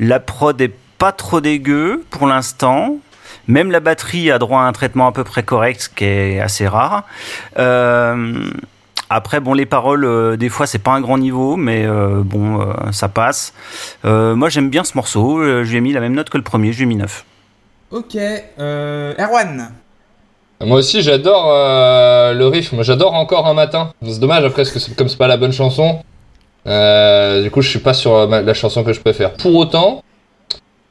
la 0.00 0.20
prod 0.20 0.60
est 0.60 0.74
pas 1.04 1.12
trop 1.12 1.42
dégueu 1.42 2.02
pour 2.08 2.26
l'instant. 2.26 2.96
Même 3.46 3.70
la 3.70 3.80
batterie 3.80 4.30
a 4.30 4.38
droit 4.38 4.60
à 4.60 4.64
un 4.64 4.72
traitement 4.72 5.06
à 5.06 5.12
peu 5.12 5.22
près 5.22 5.42
correct, 5.42 5.82
ce 5.82 5.88
qui 5.90 6.04
est 6.06 6.40
assez 6.40 6.66
rare. 6.66 7.02
Euh, 7.58 8.44
Après, 9.10 9.38
bon, 9.38 9.52
les 9.52 9.66
paroles, 9.66 10.06
euh, 10.06 10.36
des 10.36 10.48
fois, 10.48 10.66
c'est 10.66 10.78
pas 10.78 10.92
un 10.92 11.02
grand 11.02 11.18
niveau, 11.18 11.56
mais 11.56 11.84
euh, 11.84 12.22
bon, 12.24 12.58
euh, 12.62 12.72
ça 12.90 13.08
passe. 13.10 13.52
Euh, 14.06 14.34
moi, 14.34 14.48
j'aime 14.48 14.70
bien 14.70 14.82
ce 14.82 14.92
morceau. 14.96 15.38
Euh, 15.40 15.62
je 15.62 15.70
lui 15.72 15.76
ai 15.76 15.80
mis 15.82 15.92
la 15.92 16.00
même 16.00 16.14
note 16.14 16.30
que 16.30 16.38
le 16.38 16.42
premier. 16.42 16.72
Je 16.72 16.78
lui 16.78 16.84
ai 16.84 16.86
mis 16.86 16.96
9. 16.96 17.24
Ok, 17.90 18.16
euh, 18.16 19.12
Erwan. 19.18 19.72
Moi 20.62 20.78
aussi, 20.78 21.02
j'adore 21.02 21.50
euh, 21.52 22.32
le 22.32 22.46
riff. 22.46 22.72
Moi, 22.72 22.82
j'adore 22.82 23.12
encore 23.12 23.46
un 23.46 23.52
matin. 23.54 23.92
C'est 24.02 24.18
dommage 24.20 24.42
après, 24.42 24.62
parce 24.62 24.70
que 24.70 24.78
c'est- 24.78 24.96
comme 24.96 25.08
c'est 25.10 25.18
pas 25.18 25.28
la 25.28 25.36
bonne 25.36 25.52
chanson. 25.52 26.00
euh, 26.66 27.42
du 27.42 27.50
coup, 27.50 27.60
je 27.60 27.68
suis 27.68 27.78
pas 27.78 27.92
sur 27.92 28.26
ma- 28.26 28.40
la 28.40 28.54
chanson 28.54 28.82
que 28.84 28.94
je 28.94 29.00
préfère. 29.00 29.34
Pour 29.34 29.54
autant, 29.54 30.02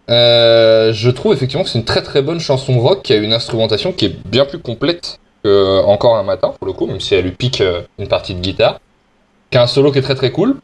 euh, 0.10 0.91
je 0.93 1.10
trouve 1.10 1.33
effectivement 1.33 1.63
que 1.63 1.69
c'est 1.69 1.79
une 1.79 1.86
très 1.86 2.01
très 2.01 2.22
bonne 2.22 2.39
chanson 2.39 2.79
rock 2.79 3.03
qui 3.03 3.13
a 3.13 3.17
une 3.17 3.33
instrumentation 3.33 3.93
qui 3.93 4.05
est 4.05 4.27
bien 4.27 4.45
plus 4.45 4.60
complète 4.60 5.19
que 5.43 5.81
encore 5.83 6.17
un 6.17 6.24
matin 6.24 6.53
pour 6.57 6.67
le 6.67 6.74
coup, 6.74 6.88
même 6.88 7.00
si 7.00 7.15
elle 7.15 7.25
lui 7.25 7.31
pique 7.31 7.62
euh, 7.62 7.81
une 8.00 8.07
partie 8.07 8.33
de 8.33 8.39
guitare. 8.39 8.79
Qui 9.50 9.57
a 9.57 9.63
un 9.63 9.67
solo 9.67 9.91
qui 9.91 10.00
est 10.00 10.01
très 10.03 10.15
très 10.15 10.31
cool. 10.31 10.57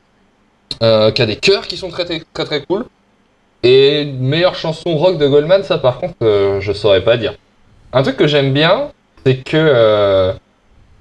Euh, 0.81 1.12
qui 1.12 1.22
a 1.22 1.25
des 1.25 1.36
chœurs 1.36 1.67
qui 1.67 1.77
sont 1.77 1.89
très 1.89 2.05
très 2.05 2.22
très 2.34 2.46
très 2.46 2.63
cool. 2.63 2.86
Et 3.63 4.03
une 4.03 4.19
meilleure 4.19 4.55
chanson 4.55 4.96
rock 4.96 5.17
de 5.17 5.27
Goldman, 5.27 5.63
ça 5.63 5.77
par 5.77 6.00
contre, 6.00 6.15
euh, 6.22 6.62
je 6.62 6.72
saurais 6.72 7.03
pas 7.03 7.17
dire. 7.17 7.34
Un 7.91 8.03
truc 8.03 8.15
que 8.15 8.27
j'aime 8.27 8.53
bien, 8.53 8.91
c'est 9.25 9.38
que 9.43 9.58
euh, 9.58 10.34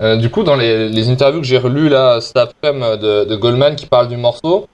euh, 0.01 0.17
du 0.17 0.31
coup 0.31 0.43
dans 0.43 0.57
les, 0.57 1.09
interviews 1.09 1.41
que 1.41 1.47
j'ai 1.47 1.59
relues 1.59 1.89
là 1.89 2.21
cet 2.21 2.37
après-midi 2.37 2.99
de 3.01 3.37
Goldman 3.37 3.77
qui 3.77 3.87
parle 3.87 4.09
du 4.09 4.17
morceau, 4.17 4.69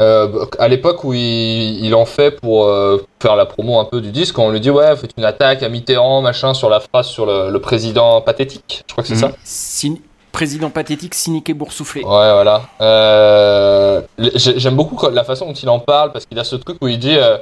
euh, 0.00 0.46
à 0.58 0.68
l'époque 0.68 1.04
où 1.04 1.12
il, 1.12 1.84
il 1.84 1.94
en 1.94 2.04
fait 2.06 2.40
pour 2.40 2.64
euh, 2.64 3.04
faire 3.20 3.36
la 3.36 3.44
promo 3.46 3.78
un 3.78 3.84
peu 3.84 4.00
du 4.00 4.10
disque, 4.10 4.38
on 4.38 4.50
lui 4.50 4.60
dit 4.60 4.70
ouais 4.70 4.96
faites 4.96 5.10
une 5.18 5.24
attaque 5.24 5.62
à 5.62 5.68
Mitterrand 5.68 6.22
machin 6.22 6.54
sur 6.54 6.68
la 6.70 6.80
phrase 6.80 7.06
sur 7.08 7.26
le, 7.26 7.50
le 7.50 7.60
président 7.60 8.20
pathétique, 8.22 8.84
je 8.88 8.92
crois 8.92 9.02
que 9.02 9.08
c'est 9.08 9.14
Mhm. 9.14 9.32
ça. 9.32 9.36
Cyn- 9.44 9.98
Président 10.32 10.70
pathétique, 10.70 11.14
cynique 11.14 11.50
et 11.50 11.54
boursouflé. 11.54 12.00
Ouais, 12.02 12.08
voilà. 12.08 12.62
Euh, 12.80 14.00
j'ai- 14.34 14.58
J'aime 14.58 14.76
beaucoup 14.76 14.98
la 15.10 15.24
façon 15.24 15.46
dont 15.46 15.52
il 15.52 15.68
en 15.68 15.78
parle 15.78 16.10
parce 16.12 16.24
qu'il 16.26 16.38
a 16.38 16.44
ce 16.44 16.56
truc 16.56 16.78
où 16.80 16.88
il 16.88 16.98
dit 16.98 17.16
euh, 17.16 17.36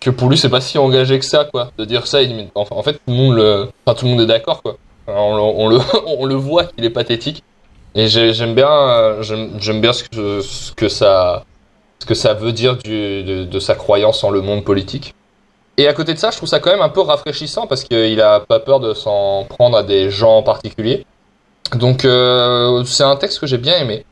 que 0.00 0.08
pour 0.10 0.28
lui 0.30 0.38
c'est 0.38 0.48
pas 0.48 0.60
si 0.62 0.78
engagé 0.78 1.18
que 1.18 1.24
ça, 1.26 1.44
quoi. 1.44 1.70
De 1.76 1.84
dire 1.84 2.06
ça, 2.06 2.22
il 2.22 2.28
dit, 2.28 2.34
mais 2.34 2.48
en, 2.54 2.64
en 2.70 2.82
fait 2.82 2.94
tout 2.94 3.00
le 3.08 3.12
monde 3.14 3.36
le, 3.36 3.68
enfin 3.84 3.94
tout 3.98 4.06
le 4.06 4.12
monde 4.12 4.20
est 4.22 4.26
d'accord, 4.26 4.62
quoi. 4.62 4.76
On, 5.08 5.36
le- 5.36 5.42
on 5.42 5.68
le, 5.68 5.78
on 6.06 6.24
le 6.24 6.34
voit 6.34 6.64
qu'il 6.64 6.84
est 6.84 6.90
pathétique. 6.90 7.42
Et 7.94 8.08
j'ai- 8.08 8.32
j'aime 8.32 8.54
bien, 8.54 9.20
j'aime 9.20 9.50
j'aime 9.60 9.80
bien 9.82 9.92
ce 9.92 10.04
que, 10.04 10.40
ce 10.40 10.72
que 10.72 10.88
ça, 10.88 11.44
ce 12.02 12.06
que 12.06 12.14
ça 12.14 12.34
veut 12.34 12.50
dire 12.50 12.76
de, 12.84 13.58
sa 13.60 13.76
croyance 13.76 14.24
en 14.24 14.30
le 14.30 14.40
monde 14.40 14.64
politique. 14.64 15.14
Et 15.76 15.86
à 15.86 15.92
côté 15.94 16.14
de 16.14 16.18
ça, 16.18 16.32
je 16.32 16.36
trouve 16.36 16.48
ça 16.48 16.58
quand 16.58 16.72
même 16.72 16.82
un 16.82 16.88
peu 16.88 17.00
rafraîchissant 17.00 17.68
parce 17.68 17.84
qu'il 17.84 18.20
a 18.20 18.40
pas 18.40 18.58
peur 18.58 18.80
de 18.80 18.92
s'en 18.92 19.44
prendre 19.44 19.76
à 19.76 19.84
des 19.84 20.10
gens 20.10 20.38
en 20.38 20.42
particulier. 20.42 21.06
Donc 21.76 22.04
euh, 22.04 22.82
c'est 22.84 23.04
un 23.04 23.14
texte 23.14 23.38
que 23.38 23.46
j'ai 23.46 23.56
bien 23.56 23.78
aimé. 23.78 24.04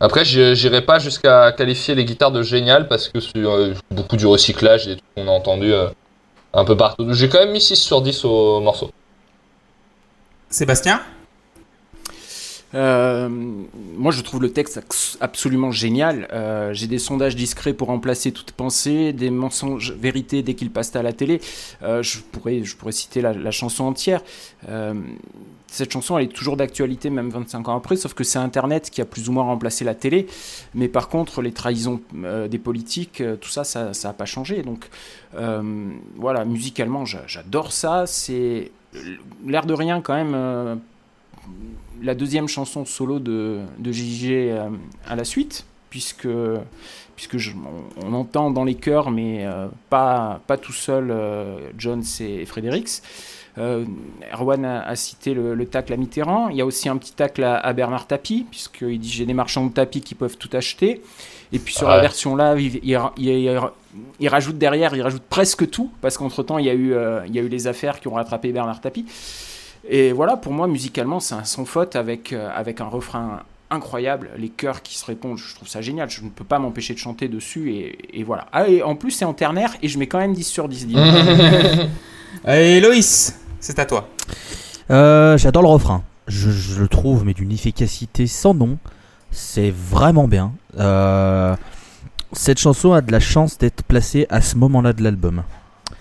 Après, 0.00 0.24
j'irai 0.24 0.82
pas 0.82 0.98
jusqu'à 0.98 1.52
qualifier 1.52 1.94
les 1.94 2.04
guitares 2.04 2.32
de 2.32 2.42
génial 2.42 2.88
parce 2.88 3.06
que 3.06 3.20
c'est 3.20 3.36
euh, 3.36 3.74
beaucoup 3.92 4.16
du 4.16 4.26
recyclage 4.26 4.88
et 4.88 4.96
tout 4.96 5.04
qu'on 5.14 5.28
a 5.28 5.30
entendu 5.30 5.72
euh, 5.72 5.86
un 6.52 6.64
peu 6.64 6.76
partout. 6.76 7.12
J'ai 7.12 7.28
quand 7.28 7.38
même 7.38 7.52
mis 7.52 7.60
6 7.60 7.76
sur 7.76 8.02
10 8.02 8.24
au 8.24 8.58
morceau. 8.58 8.90
Sébastien? 10.48 11.00
Euh, 12.74 13.28
moi, 13.96 14.12
je 14.12 14.22
trouve 14.22 14.42
le 14.42 14.52
texte 14.52 14.80
absolument 15.20 15.72
génial. 15.72 16.28
Euh, 16.32 16.72
J'ai 16.72 16.86
des 16.86 16.98
sondages 16.98 17.34
discrets 17.34 17.72
pour 17.72 17.88
remplacer 17.88 18.30
toute 18.32 18.52
pensée, 18.52 19.12
des 19.12 19.30
mensonges 19.30 19.92
vérités 19.92 20.42
dès 20.42 20.54
qu'ils 20.54 20.70
passent 20.70 20.94
à 20.94 21.02
la 21.02 21.12
télé. 21.12 21.40
Euh, 21.82 22.02
je, 22.02 22.18
pourrais, 22.20 22.62
je 22.62 22.76
pourrais 22.76 22.92
citer 22.92 23.20
la, 23.20 23.50
chanson 23.50 23.84
entière. 23.84 24.22
Cette 25.66 25.92
chanson, 25.92 26.18
elle 26.18 26.24
est 26.24 26.28
toujours 26.32 26.56
d'actualité, 26.56 27.10
même 27.10 27.30
25 27.30 27.68
ans 27.68 27.76
après, 27.76 27.94
sauf 27.94 28.12
que 28.12 28.24
c'est 28.24 28.40
Internet 28.40 28.90
qui 28.90 29.00
a 29.00 29.04
plus 29.04 29.28
ou 29.28 29.32
moins 29.32 29.44
remplacé 29.44 29.84
la 29.84 29.94
télé. 29.94 30.26
Mais 30.74 30.88
par 30.88 31.08
contre, 31.08 31.42
les 31.42 31.52
trahisons 31.52 32.00
des 32.12 32.58
politiques, 32.58 33.22
tout 33.40 33.48
ça, 33.50 33.62
ça 33.64 33.92
n'a 34.04 34.12
pas 34.12 34.24
changé. 34.24 34.62
Donc, 34.62 34.88
voilà, 36.16 36.44
musicalement, 36.44 37.04
j'a- 37.04 37.26
j'adore 37.28 37.70
ça. 37.72 38.04
C'est 38.06 38.72
l'air 39.46 39.64
de 39.64 39.74
rien, 39.74 40.00
quand 40.00 40.14
même. 40.14 40.80
La 42.02 42.14
deuxième 42.14 42.48
chanson 42.48 42.84
solo 42.84 43.18
de, 43.18 43.60
de 43.78 43.92
JJ 43.92 44.26
euh, 44.30 44.68
à 45.06 45.16
la 45.16 45.24
suite, 45.24 45.66
puisque, 45.90 46.28
puisque 47.16 47.36
je- 47.38 47.52
on, 48.00 48.06
on 48.06 48.14
entend 48.14 48.50
dans 48.50 48.64
les 48.64 48.74
chœurs, 48.74 49.10
mais 49.10 49.44
euh, 49.44 49.68
pas, 49.90 50.40
pas 50.46 50.56
tout 50.56 50.72
seul, 50.72 51.10
euh, 51.10 51.58
Jones 51.78 52.02
et 52.20 52.46
Fredericks. 52.46 53.02
Euh, 53.58 53.84
Erwan 54.32 54.64
a, 54.64 54.82
a 54.82 54.94
cité 54.96 55.34
le, 55.34 55.54
le 55.54 55.66
tacle 55.66 55.92
à 55.92 55.96
Mitterrand. 55.96 56.48
Il 56.50 56.56
y 56.56 56.60
a 56.60 56.64
aussi 56.66 56.88
un 56.88 56.96
petit 56.96 57.12
tacle 57.12 57.42
à, 57.42 57.56
à 57.58 57.72
Bernard 57.72 58.06
Tapie, 58.06 58.46
puisqu'il 58.48 58.98
dit 58.98 59.10
j'ai 59.10 59.26
des 59.26 59.34
marchands 59.34 59.66
de 59.66 59.72
tapis 59.72 60.00
qui 60.00 60.14
peuvent 60.14 60.36
tout 60.38 60.50
acheter. 60.52 61.02
Et 61.52 61.58
puis 61.58 61.74
sur 61.74 61.88
la 61.88 61.96
version 62.00 62.36
là, 62.36 62.54
il, 62.56 62.76
il- 62.84 62.98
il- 63.18 63.60
il 64.20 64.28
rajoute 64.28 64.56
derrière, 64.56 64.94
il 64.94 65.02
rajoute 65.02 65.24
presque 65.28 65.68
tout, 65.68 65.90
parce 66.00 66.16
qu'entre 66.16 66.44
temps, 66.44 66.58
il 66.58 66.66
y, 66.66 66.70
a 66.70 66.74
eu, 66.74 66.94
il 67.26 67.34
y 67.34 67.40
a 67.40 67.42
eu 67.42 67.48
les 67.48 67.66
affaires 67.66 67.98
qui 67.98 68.06
ont 68.06 68.14
rattrapé 68.14 68.52
Bernard 68.52 68.80
Tapie. 68.80 69.04
Et 69.88 70.12
voilà, 70.12 70.36
pour 70.36 70.52
moi, 70.52 70.66
musicalement, 70.66 71.20
c'est 71.20 71.34
un 71.34 71.44
sans 71.44 71.64
faute 71.64 71.96
avec, 71.96 72.32
euh, 72.32 72.50
avec 72.54 72.80
un 72.80 72.88
refrain 72.88 73.42
incroyable, 73.70 74.30
les 74.36 74.48
chœurs 74.48 74.82
qui 74.82 74.98
se 74.98 75.04
répondent, 75.04 75.38
je 75.38 75.54
trouve 75.54 75.68
ça 75.68 75.80
génial, 75.80 76.10
je 76.10 76.22
ne 76.22 76.28
peux 76.28 76.44
pas 76.44 76.58
m'empêcher 76.58 76.92
de 76.92 76.98
chanter 76.98 77.28
dessus, 77.28 77.70
et, 77.72 78.18
et 78.18 78.24
voilà. 78.24 78.46
Ah, 78.52 78.68
et 78.68 78.82
en 78.82 78.96
plus, 78.96 79.12
c'est 79.12 79.24
en 79.24 79.32
ternaire, 79.32 79.72
et 79.80 79.88
je 79.88 79.98
mets 79.98 80.08
quand 80.08 80.18
même 80.18 80.32
10 80.32 80.44
sur 80.44 80.68
10. 80.68 80.86
dis 80.86 80.94
donc. 80.94 81.04
Et 82.48 82.80
Loïs, 82.80 83.38
c'est 83.58 83.78
à 83.78 83.86
toi. 83.86 84.08
Euh, 84.90 85.36
J'adore 85.36 85.62
le 85.62 85.68
refrain. 85.68 86.02
Je, 86.28 86.50
je 86.50 86.80
le 86.80 86.88
trouve, 86.88 87.24
mais 87.24 87.34
d'une 87.34 87.50
efficacité 87.50 88.26
sans 88.26 88.54
nom. 88.54 88.78
C'est 89.32 89.70
vraiment 89.70 90.28
bien. 90.28 90.52
Euh, 90.78 91.54
cette 92.32 92.58
chanson 92.58 92.92
a 92.92 93.00
de 93.00 93.10
la 93.10 93.20
chance 93.20 93.58
d'être 93.58 93.82
placée 93.82 94.26
à 94.30 94.40
ce 94.40 94.56
moment-là 94.56 94.92
de 94.92 95.02
l'album. 95.02 95.42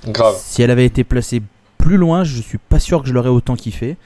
Grave. 0.08 0.36
Si 0.40 0.62
elle 0.62 0.72
avait 0.72 0.86
été 0.86 1.04
placée 1.04 1.42
plus 1.80 1.98
loin, 1.98 2.24
je 2.24 2.40
suis 2.42 2.60
pas 2.60 2.78
sûr 2.80 3.02
que 3.02 3.08
je 3.08 3.14
l'aurais 3.14 3.30
autant 3.30 3.56
kiffé. 3.56 3.98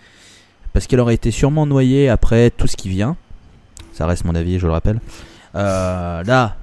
Parce 0.71 0.87
qu'elle 0.87 1.01
aurait 1.01 1.13
été 1.15 1.29
sûrement 1.29 1.65
noyée 1.67 2.07
après 2.09 2.49
tout 2.49 2.65
ce 2.67 2.75
qui 2.77 2.87
vient. 2.89 3.15
Ça 3.91 4.07
reste 4.07 4.23
mon 4.25 4.33
avis, 4.33 4.57
je 4.57 4.65
le 4.65 4.71
rappelle. 4.71 5.01
Euh, 5.55 6.23
là, 6.23 6.55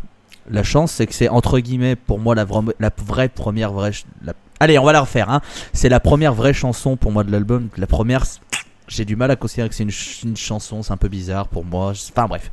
la 0.50 0.62
chance, 0.64 0.90
c'est 0.92 1.06
que 1.06 1.14
c'est 1.14 1.28
entre 1.28 1.60
guillemets 1.60 1.94
pour 1.94 2.18
moi 2.18 2.34
la, 2.34 2.44
vra- 2.44 2.72
la 2.80 2.90
vraie 3.06 3.28
première 3.28 3.70
vraie. 3.72 3.92
la- 4.24 4.32
Allez, 4.58 4.78
on 4.78 4.84
va 4.84 4.92
la 4.92 5.00
refaire. 5.02 5.30
Hein. 5.30 5.42
C'est 5.72 5.88
la 5.88 6.00
première 6.00 6.34
vraie 6.34 6.52
chanson 6.52 6.96
pour 6.96 7.12
moi 7.12 7.22
de 7.22 7.30
l'album. 7.30 7.68
La 7.76 7.86
première, 7.86 8.24
j'ai 8.88 9.04
du 9.04 9.14
mal 9.14 9.30
à 9.30 9.36
considérer 9.36 9.68
que 9.68 9.74
c'est 9.76 9.84
une, 9.84 9.92
une 10.30 10.36
chanson. 10.36 10.82
C'est 10.82 10.92
un 10.92 10.96
peu 10.96 11.08
bizarre 11.08 11.46
pour 11.46 11.64
moi. 11.64 11.90
Enfin 11.92 12.26
bref. 12.26 12.50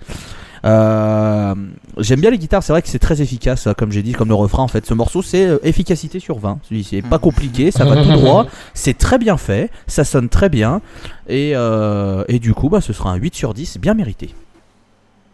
Euh, 0.67 1.55
J'aime 1.99 2.21
bien 2.21 2.29
les 2.29 2.37
guitares. 2.37 2.63
C'est 2.63 2.73
vrai 2.73 2.81
que 2.81 2.89
c'est 2.89 2.99
très 2.99 3.21
efficace, 3.21 3.67
euh, 3.67 3.73
comme 3.73 3.91
j'ai 3.91 4.03
dit, 4.03 4.11
comme 4.13 4.27
le 4.27 4.35
refrain. 4.35 4.63
En 4.63 4.67
fait, 4.67 4.85
ce 4.85 4.93
morceau, 4.93 5.21
c'est 5.21 5.45
euh, 5.45 5.59
efficacité 5.63 6.19
sur 6.19 6.37
20. 6.37 6.59
C'est 6.83 7.01
pas 7.01 7.19
compliqué, 7.19 7.71
ça 7.71 7.85
va 7.85 8.03
tout 8.03 8.11
droit. 8.11 8.45
C'est 8.73 8.97
très 8.97 9.17
bien 9.17 9.37
fait. 9.37 9.71
Ça 9.87 10.03
sonne 10.03 10.29
très 10.29 10.49
bien. 10.49 10.81
Et, 11.27 11.53
euh, 11.55 12.23
et 12.27 12.39
du 12.39 12.53
coup, 12.53 12.69
bah, 12.69 12.81
ce 12.81 12.93
sera 12.93 13.11
un 13.11 13.15
8 13.15 13.35
sur 13.35 13.53
10, 13.53 13.77
bien 13.79 13.93
mérité. 13.93 14.33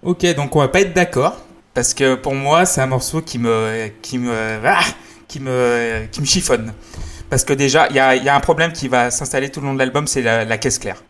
Ok, 0.03 0.25
donc 0.35 0.55
on 0.55 0.59
va 0.59 0.67
pas 0.67 0.81
être 0.81 0.93
d'accord 0.93 1.37
parce 1.73 1.93
que 1.93 2.15
pour 2.15 2.35
moi 2.35 2.65
c'est 2.65 2.81
un 2.81 2.87
morceau 2.87 3.21
qui 3.21 3.39
me 3.39 3.87
qui 4.01 4.17
me 4.17 4.33
ah, 4.65 4.81
qui 5.29 5.39
me 5.39 6.05
qui 6.11 6.19
me 6.19 6.25
chiffonne. 6.25 6.73
Parce 7.29 7.45
que 7.45 7.53
déjà 7.53 7.87
il 7.89 7.95
y 7.95 7.99
a, 7.99 8.15
il 8.15 8.23
y 8.23 8.27
a 8.27 8.35
un 8.35 8.41
problème 8.41 8.73
qui 8.73 8.89
va 8.89 9.11
s'installer 9.11 9.49
tout 9.49 9.61
le 9.61 9.67
long 9.67 9.73
de 9.73 9.79
l'album, 9.79 10.05
c'est 10.05 10.21
la, 10.21 10.43
la 10.43 10.57
caisse 10.57 10.77
claire. 10.77 11.03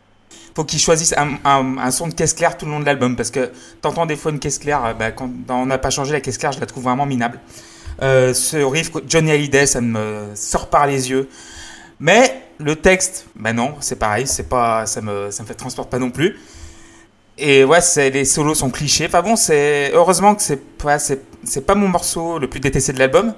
Faut 0.54 0.64
qu'ils 0.64 0.78
choisissent 0.78 1.14
un, 1.16 1.38
un, 1.44 1.78
un 1.78 1.90
son 1.90 2.06
de 2.06 2.14
caisse 2.14 2.32
claire 2.32 2.56
tout 2.56 2.64
le 2.64 2.72
long 2.72 2.80
de 2.80 2.84
l'album 2.84 3.16
parce 3.16 3.30
que 3.30 3.50
t'entends 3.80 4.06
des 4.06 4.16
fois 4.16 4.30
une 4.30 4.38
caisse 4.38 4.58
claire, 4.58 4.84
euh, 4.84 4.94
bah, 4.94 5.10
quand 5.10 5.28
on 5.48 5.66
n'a 5.66 5.78
pas 5.78 5.90
changé 5.90 6.12
la 6.12 6.20
caisse 6.20 6.38
claire, 6.38 6.52
je 6.52 6.60
la 6.60 6.66
trouve 6.66 6.84
vraiment 6.84 7.06
minable. 7.06 7.40
Euh, 8.02 8.34
ce 8.34 8.56
riff 8.58 8.90
Johnny 9.08 9.30
Hallyday, 9.30 9.66
ça 9.66 9.80
me 9.80 10.26
sort 10.34 10.68
par 10.68 10.86
les 10.86 11.10
yeux. 11.10 11.28
Mais 12.00 12.42
le 12.58 12.76
texte, 12.76 13.26
bah 13.34 13.52
non, 13.52 13.74
c'est 13.80 13.98
pareil, 13.98 14.26
c'est 14.26 14.48
pas, 14.48 14.86
ça 14.86 15.00
me, 15.00 15.30
ça 15.30 15.42
me 15.42 15.48
fait 15.48 15.54
transporte 15.54 15.90
pas 15.90 15.98
non 15.98 16.10
plus. 16.10 16.36
Et 17.36 17.64
ouais, 17.64 17.80
les 18.12 18.24
solos 18.24 18.54
sont 18.54 18.70
clichés. 18.70 19.06
Enfin 19.06 19.22
bon, 19.22 19.36
c'est 19.36 19.90
heureusement 19.92 20.34
que 20.34 20.42
c'est 20.42 20.60
pas, 20.78 20.98
c'est 20.98 21.66
pas 21.66 21.74
mon 21.74 21.88
morceau 21.88 22.38
le 22.38 22.48
plus 22.48 22.60
détesté 22.60 22.92
de 22.92 22.98
l'album, 22.98 23.34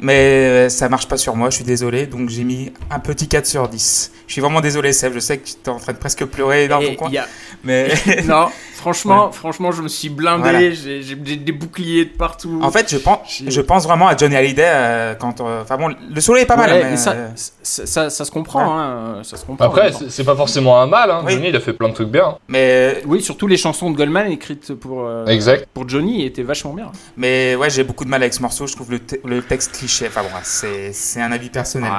mais 0.00 0.16
euh, 0.16 0.68
ça 0.68 0.88
marche 0.88 1.06
pas 1.08 1.16
sur 1.16 1.36
moi. 1.36 1.50
Je 1.50 1.56
suis 1.56 1.64
désolé, 1.64 2.06
donc 2.06 2.28
j'ai 2.28 2.44
mis 2.44 2.72
un 2.90 2.98
petit 2.98 3.28
4 3.28 3.46
sur 3.46 3.68
10. 3.68 4.12
Je 4.26 4.32
suis 4.32 4.40
vraiment 4.40 4.60
désolé, 4.60 4.92
Seb. 4.92 5.12
Je 5.14 5.18
sais 5.20 5.38
que 5.38 5.46
tu 5.46 5.52
es 5.66 5.68
en 5.68 5.78
train 5.78 5.92
de 5.92 5.98
presque 5.98 6.24
pleurer 6.24 6.68
dans 6.68 6.80
ton 6.80 6.94
coin, 6.94 7.10
a- 7.18 7.26
mais 7.64 7.88
non, 8.24 8.46
franchement, 8.74 9.30
franchement, 9.32 9.72
je 9.72 9.82
me 9.82 9.88
suis 9.88 10.08
blindé, 10.08 10.42
Voilà. 10.42 10.70
j'ai 10.70 11.14
des, 11.36 11.52
boucliers 11.52 12.04
de 12.06 12.10
partout. 12.10 12.60
en 12.62 12.70
fait, 12.70 12.90
je 12.90 12.96
pense, 12.96 13.42
je 13.46 13.60
pense 13.60 13.84
vraiment 13.84 14.08
à 14.08 14.16
Johnny 14.16 14.36
Hallyday 14.36 14.62
euh, 14.66 15.14
quand. 15.14 15.40
euh, 15.40 15.62
Enfin 15.62 15.76
bon, 15.76 15.88
le 15.88 16.20
solo 16.20 16.38
est 16.38 16.46
pas 16.46 16.56
mal, 16.56 16.70
Ouais, 16.70 16.82
mais, 16.84 16.90
mais 16.92 16.96
ça, 16.96 17.10
euh, 17.12 17.28
ça, 17.62 17.86
ça- 17.86 18.10
ça 18.10 18.24
se 18.24 18.30
comprend, 18.30 18.64
Ouais. 18.64 18.82
hein, 18.82 19.22
ça 19.22 19.36
se 19.36 19.44
comprend. 19.44 19.66
Après, 19.66 19.92
c'est 19.92 20.10
c'est 20.10 20.24
pas 20.24 20.36
forcément 20.36 20.80
un 20.80 20.86
mal, 20.86 21.10
hein. 21.10 21.22
Oui. 21.26 21.32
Johnny, 21.34 21.48
il 21.48 21.56
a 21.56 21.60
fait 21.60 21.72
plein 21.72 21.88
de 21.88 21.94
trucs 21.94 22.08
bien. 22.08 22.36
mais 22.48 23.02
Oui, 23.06 23.20
surtout 23.22 23.46
les 23.46 23.56
chansons 23.56 23.90
de 23.90 23.96
Goldman 23.96 24.30
écrites 24.30 24.72
pour, 24.74 25.06
euh, 25.06 25.26
Exact. 25.26 25.66
pour 25.74 25.88
Johnny 25.88 26.24
étaient 26.24 26.42
vachement 26.42 26.72
bien. 26.72 26.90
mais 27.16 27.54
ouais, 27.56 27.68
j'ai 27.70 27.84
beaucoup 27.84 28.04
de 28.04 28.10
mal 28.10 28.22
avec 28.22 28.32
ce 28.34 28.40
morceau. 28.42 28.66
Je 28.66 28.74
trouve 28.74 28.90
le, 28.92 28.98
te- 29.00 29.16
le 29.26 29.42
texte 29.42 29.72
cliché. 29.72 29.89
Enfin 30.06 30.22
bon, 30.22 30.28
c'est, 30.42 30.92
c'est 30.92 31.20
un 31.20 31.32
avis 31.32 31.50
personnel. 31.50 31.90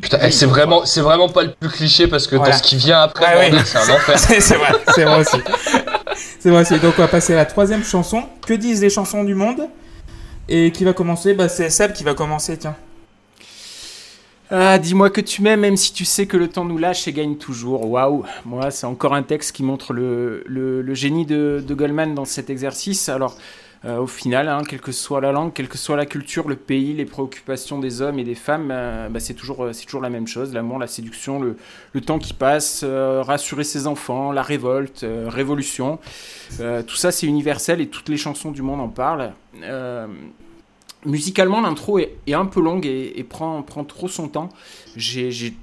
Putain, 0.00 0.18
eh, 0.22 0.30
c'est 0.30 0.46
vraiment, 0.46 0.84
c'est 0.84 1.00
vraiment 1.00 1.28
pas 1.28 1.42
le 1.42 1.52
plus 1.52 1.70
cliché 1.70 2.06
parce 2.08 2.26
que 2.26 2.36
Voilà. 2.36 2.52
dans 2.52 2.58
ce 2.58 2.62
qui 2.62 2.76
vient 2.76 3.00
après, 3.02 3.50
Ouais, 3.50 3.58
c'est 3.64 3.78
un 3.78 3.94
enfer. 3.94 4.18
c'est 4.40 4.56
vrai, 4.56 4.72
c'est 4.94 5.04
vrai 5.04 5.20
aussi. 5.20 5.36
C'est 6.38 6.50
vrai, 6.50 6.62
donc 6.78 6.94
on 6.98 7.02
va 7.02 7.08
passer 7.08 7.32
à 7.32 7.36
la 7.36 7.46
troisième 7.46 7.82
chanson. 7.82 8.22
Que 8.46 8.52
disent 8.52 8.82
les 8.82 8.90
chansons 8.90 9.24
du 9.24 9.34
monde? 9.34 9.62
Et 10.46 10.70
qui 10.72 10.84
va 10.84 10.92
commencer? 10.92 11.32
Bah, 11.32 11.48
C'est 11.48 11.70
Seb 11.70 11.94
qui 11.94 12.04
va 12.04 12.12
commencer, 12.12 12.58
tiens. 12.58 12.76
Ah, 14.50 14.78
dis-moi 14.78 15.08
que 15.08 15.22
tu 15.22 15.40
m'aimes, 15.40 15.60
même 15.60 15.76
si 15.76 15.92
tu 15.94 16.04
sais 16.04 16.26
que 16.26 16.36
le 16.36 16.48
temps 16.48 16.66
nous 16.66 16.76
lâche 16.76 17.08
et 17.08 17.12
gagne 17.12 17.36
toujours. 17.36 17.90
Waouh 17.90 18.24
Moi, 18.44 18.70
c'est 18.70 18.86
encore 18.86 19.14
un 19.14 19.22
texte 19.22 19.52
qui 19.52 19.62
montre 19.62 19.94
le, 19.94 20.44
le, 20.46 20.82
le 20.82 20.94
génie 20.94 21.24
de, 21.24 21.64
de, 21.66 21.74
Goldman 21.74 22.14
dans 22.14 22.26
cet 22.26 22.50
exercice. 22.50 23.08
Alors, 23.08 23.36
euh, 23.84 23.98
au 23.98 24.06
final, 24.06 24.48
hein, 24.48 24.62
quelle 24.66 24.80
que 24.80 24.92
soit 24.92 25.20
la 25.20 25.30
langue, 25.30 25.52
quelle 25.52 25.68
que 25.68 25.76
soit 25.76 25.96
la 25.96 26.06
culture, 26.06 26.48
le 26.48 26.56
pays, 26.56 26.94
les 26.94 27.04
préoccupations 27.04 27.78
des 27.78 28.00
hommes 28.00 28.18
et 28.18 28.24
des 28.24 28.34
femmes, 28.34 28.70
euh, 28.70 29.08
bah, 29.10 29.20
c'est 29.20 29.34
toujours, 29.34 29.68
c'est 29.72 29.84
toujours 29.84 30.00
la 30.00 30.08
même 30.10 30.26
chose. 30.26 30.54
L'amour, 30.54 30.78
la 30.78 30.86
séduction, 30.86 31.40
le, 31.40 32.00
temps 32.00 32.18
qui 32.18 32.32
passe, 32.32 32.82
euh, 32.82 33.22
rassurer 33.22 33.64
ses 33.64 33.86
enfants, 33.86 34.32
la 34.32 34.42
révolte, 34.42 35.04
euh, 35.04 35.28
révolution. 35.28 35.98
Euh, 36.60 36.82
tout 36.82 36.96
ça, 36.96 37.12
c'est 37.12 37.26
universel 37.26 37.80
et 37.80 37.88
toutes 37.88 38.08
les 38.08 38.16
chansons 38.16 38.52
du 38.52 38.62
monde 38.62 38.80
en 38.80 38.88
parlent. 38.88 39.32
Euh, 39.62 40.06
musicalement, 41.04 41.60
l'intro 41.60 41.98
est, 41.98 42.16
un 42.32 42.46
peu 42.46 42.60
longue 42.60 42.86
et, 42.86 43.24
prend, 43.28 43.62
prend 43.62 43.84
trop 43.84 44.08
son 44.08 44.28
temps. 44.28 44.48
J'ai 44.96 45.54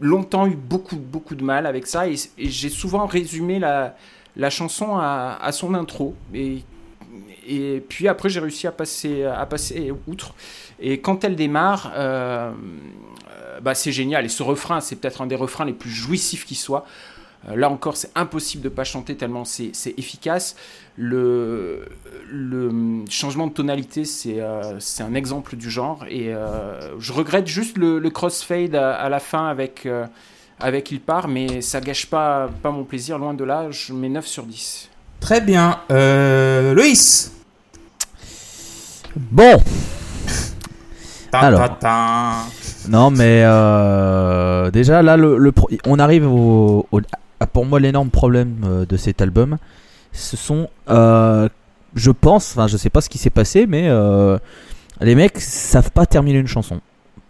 longtemps 0.00 0.46
eu 0.46 0.56
beaucoup, 0.56 0.96
beaucoup 0.96 1.34
de 1.34 1.44
mal 1.44 1.66
avec 1.66 1.86
ça 1.86 2.08
et, 2.08 2.16
j'ai 2.38 2.70
souvent 2.70 3.06
résumé 3.06 3.58
la, 3.58 3.94
la 4.36 4.50
chanson 4.50 4.96
à, 4.96 5.50
son 5.52 5.74
intro. 5.74 6.14
Et 7.46 7.82
puis 7.88 8.08
après, 8.08 8.28
j'ai 8.28 8.40
réussi 8.40 8.66
à 8.66 8.72
passer, 8.72 9.24
à 9.24 9.46
passer 9.46 9.92
outre. 10.06 10.34
Et 10.80 11.00
quand 11.00 11.24
elle 11.24 11.36
démarre, 11.36 11.92
euh, 11.94 12.52
bah, 13.62 13.74
c'est 13.74 13.92
génial. 13.92 14.24
Et 14.24 14.28
ce 14.28 14.42
refrain, 14.42 14.80
c'est 14.80 14.96
peut-être 14.96 15.22
un 15.22 15.26
des 15.26 15.34
refrains 15.34 15.64
les 15.64 15.72
plus 15.72 15.90
jouissifs 15.90 16.44
qui 16.44 16.54
soit. 16.54 16.86
Euh, 17.48 17.56
là 17.56 17.70
encore, 17.70 17.96
c'est 17.96 18.10
impossible 18.14 18.62
de 18.62 18.68
pas 18.68 18.84
chanter 18.84 19.16
tellement 19.16 19.44
c'est 19.44 19.72
efficace. 19.96 20.56
Le, 20.96 21.86
changement 23.08 23.46
de 23.46 23.52
tonalité, 23.52 24.04
c'est 24.04 24.40
euh, 24.40 24.78
un 25.00 25.14
exemple 25.14 25.56
du 25.56 25.70
genre. 25.70 26.04
Et 26.08 26.34
euh, 26.34 26.98
je 26.98 27.12
regrette 27.12 27.46
juste 27.46 27.78
le, 27.78 28.00
crossfade 28.10 28.74
à, 28.74 29.08
la 29.08 29.20
fin 29.20 29.46
avec, 29.46 29.86
euh, 29.86 30.06
avec 30.58 30.90
Il 30.90 31.00
part, 31.00 31.28
mais 31.28 31.60
ça 31.62 31.80
gâche 31.80 32.06
pas, 32.06 32.48
pas 32.62 32.70
mon 32.70 32.84
plaisir, 32.84 33.18
loin 33.18 33.34
de 33.34 33.44
là. 33.44 33.70
Je 33.70 33.92
mets 33.92 34.08
9 34.08 34.26
sur 34.26 34.44
10. 34.44 34.89
Très 35.20 35.40
bien. 35.40 35.80
Euh, 35.90 36.74
Loïs 36.74 37.32
Bon. 39.16 39.60
Alors. 41.32 41.78
Non, 42.88 43.10
mais 43.10 43.42
euh, 43.44 44.70
déjà 44.70 45.02
là, 45.02 45.16
le, 45.16 45.38
le, 45.38 45.52
on 45.86 45.98
arrive 45.98 46.26
au, 46.26 46.86
au 46.90 47.00
pour 47.52 47.66
moi 47.66 47.78
l'énorme 47.80 48.10
problème 48.10 48.56
euh, 48.64 48.86
de 48.86 48.96
cet 48.96 49.20
album, 49.22 49.58
ce 50.12 50.36
sont, 50.36 50.68
euh, 50.88 51.48
je 51.94 52.10
pense, 52.10 52.52
enfin 52.52 52.66
je 52.66 52.76
sais 52.76 52.90
pas 52.90 53.00
ce 53.00 53.08
qui 53.08 53.18
s'est 53.18 53.30
passé, 53.30 53.66
mais 53.66 53.88
les 55.00 55.14
mecs 55.14 55.38
savent 55.38 55.92
pas 55.92 56.06
terminer 56.06 56.38
une 56.38 56.46
chanson. 56.48 56.80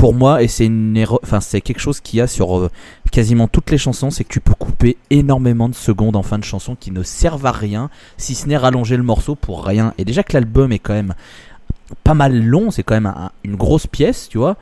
Pour 0.00 0.14
moi, 0.14 0.42
et 0.42 0.48
c'est 0.48 0.64
une 0.64 0.96
erreur, 0.96 1.20
enfin 1.22 1.40
c'est 1.40 1.60
quelque 1.60 1.78
chose 1.78 2.00
qu'il 2.00 2.20
y 2.20 2.22
a 2.22 2.26
sur 2.26 2.56
euh, 2.56 2.70
quasiment 3.12 3.48
toutes 3.48 3.70
les 3.70 3.76
chansons, 3.76 4.10
c'est 4.10 4.24
que 4.24 4.32
tu 4.32 4.40
peux 4.40 4.54
couper 4.54 4.96
énormément 5.10 5.68
de 5.68 5.74
secondes 5.74 6.16
en 6.16 6.22
fin 6.22 6.38
de 6.38 6.44
chanson 6.44 6.74
qui 6.74 6.90
ne 6.90 7.02
servent 7.02 7.44
à 7.44 7.52
rien, 7.52 7.90
si 8.16 8.34
ce 8.34 8.48
n'est 8.48 8.56
rallonger 8.56 8.96
le 8.96 9.02
morceau 9.02 9.34
pour 9.34 9.62
rien. 9.62 9.92
Et 9.98 10.06
déjà 10.06 10.22
que 10.22 10.32
l'album 10.32 10.72
est 10.72 10.78
quand 10.78 10.94
même 10.94 11.12
pas 12.02 12.14
mal 12.14 12.42
long, 12.42 12.70
c'est 12.70 12.82
quand 12.82 12.94
même 12.94 13.04
un, 13.04 13.30
une 13.44 13.56
grosse 13.56 13.86
pièce, 13.86 14.30
tu 14.30 14.38
vois. 14.38 14.56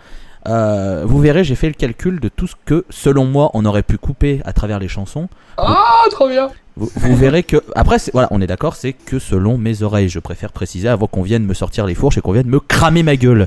Euh, 0.49 1.05
vous 1.07 1.21
verrez, 1.21 1.45
j'ai 1.45 1.55
fait 1.55 1.69
le 1.69 1.75
calcul 1.75 2.19
de 2.19 2.29
tout 2.29 2.49
ce 2.49 2.55
que, 2.65 2.85
selon 2.91 3.25
moi, 3.25 3.53
on 3.55 3.65
aurait 3.65 3.85
pu 3.85 3.97
couper 3.97 4.41
à 4.45 4.53
travers 4.53 4.81
les 4.81 4.89
chansons. 4.89 5.29
Ah, 5.57 6.03
trop 6.11 6.29
bien 6.29 6.51
vous, 6.77 6.91
vous, 6.97 7.15
verrez 7.15 7.45
que, 7.45 7.63
après, 7.77 7.99
voilà, 8.13 8.27
on 8.33 8.41
est 8.41 8.47
d'accord, 8.49 8.75
c'est 8.75 8.93
que 8.93 9.21
selon 9.21 9.57
mes 9.57 9.83
oreilles, 9.83 10.09
je 10.09 10.19
préfère 10.19 10.51
préciser 10.51 10.89
avant 10.89 11.07
qu'on 11.07 11.23
vienne 11.23 11.45
me 11.45 11.55
sortir 11.55 11.87
les 11.87 11.95
fourches 11.95 12.19
et 12.19 12.21
qu'on 12.21 12.33
vienne 12.33 12.49
me 12.49 12.59
cramer 12.59 13.05
ma 13.05 13.17
gueule. 13.17 13.47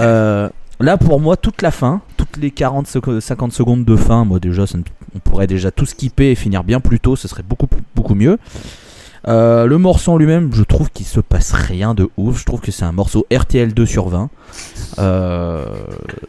euh, 0.00 0.48
là, 0.80 0.96
pour 0.96 1.20
moi, 1.20 1.36
toute 1.36 1.62
la 1.62 1.70
fin, 1.70 2.00
toutes 2.16 2.36
les 2.36 2.50
40, 2.50 2.86
50 3.20 3.52
secondes 3.52 3.84
de 3.84 3.96
fin, 3.96 4.24
moi 4.24 4.38
déjà, 4.40 4.66
ça, 4.66 4.78
on 5.14 5.18
pourrait 5.18 5.46
déjà 5.46 5.70
tout 5.70 5.86
skipper 5.86 6.30
et 6.30 6.34
finir 6.34 6.64
bien 6.64 6.80
plus 6.80 7.00
tôt, 7.00 7.16
ce 7.16 7.28
serait 7.28 7.42
beaucoup, 7.42 7.68
beaucoup 7.94 8.14
mieux. 8.14 8.38
Euh, 9.28 9.66
le 9.66 9.78
morceau 9.78 10.12
en 10.12 10.16
lui-même, 10.16 10.50
je 10.54 10.62
trouve 10.62 10.90
qu'il 10.90 11.06
se 11.06 11.20
passe 11.20 11.52
rien 11.52 11.94
de 11.94 12.08
ouf. 12.16 12.40
Je 12.40 12.44
trouve 12.44 12.60
que 12.60 12.70
c'est 12.72 12.84
un 12.84 12.92
morceau 12.92 13.26
RTL 13.32 13.74
2 13.74 13.86
sur 13.86 14.08
20. 14.08 14.30
Euh, 14.98 15.64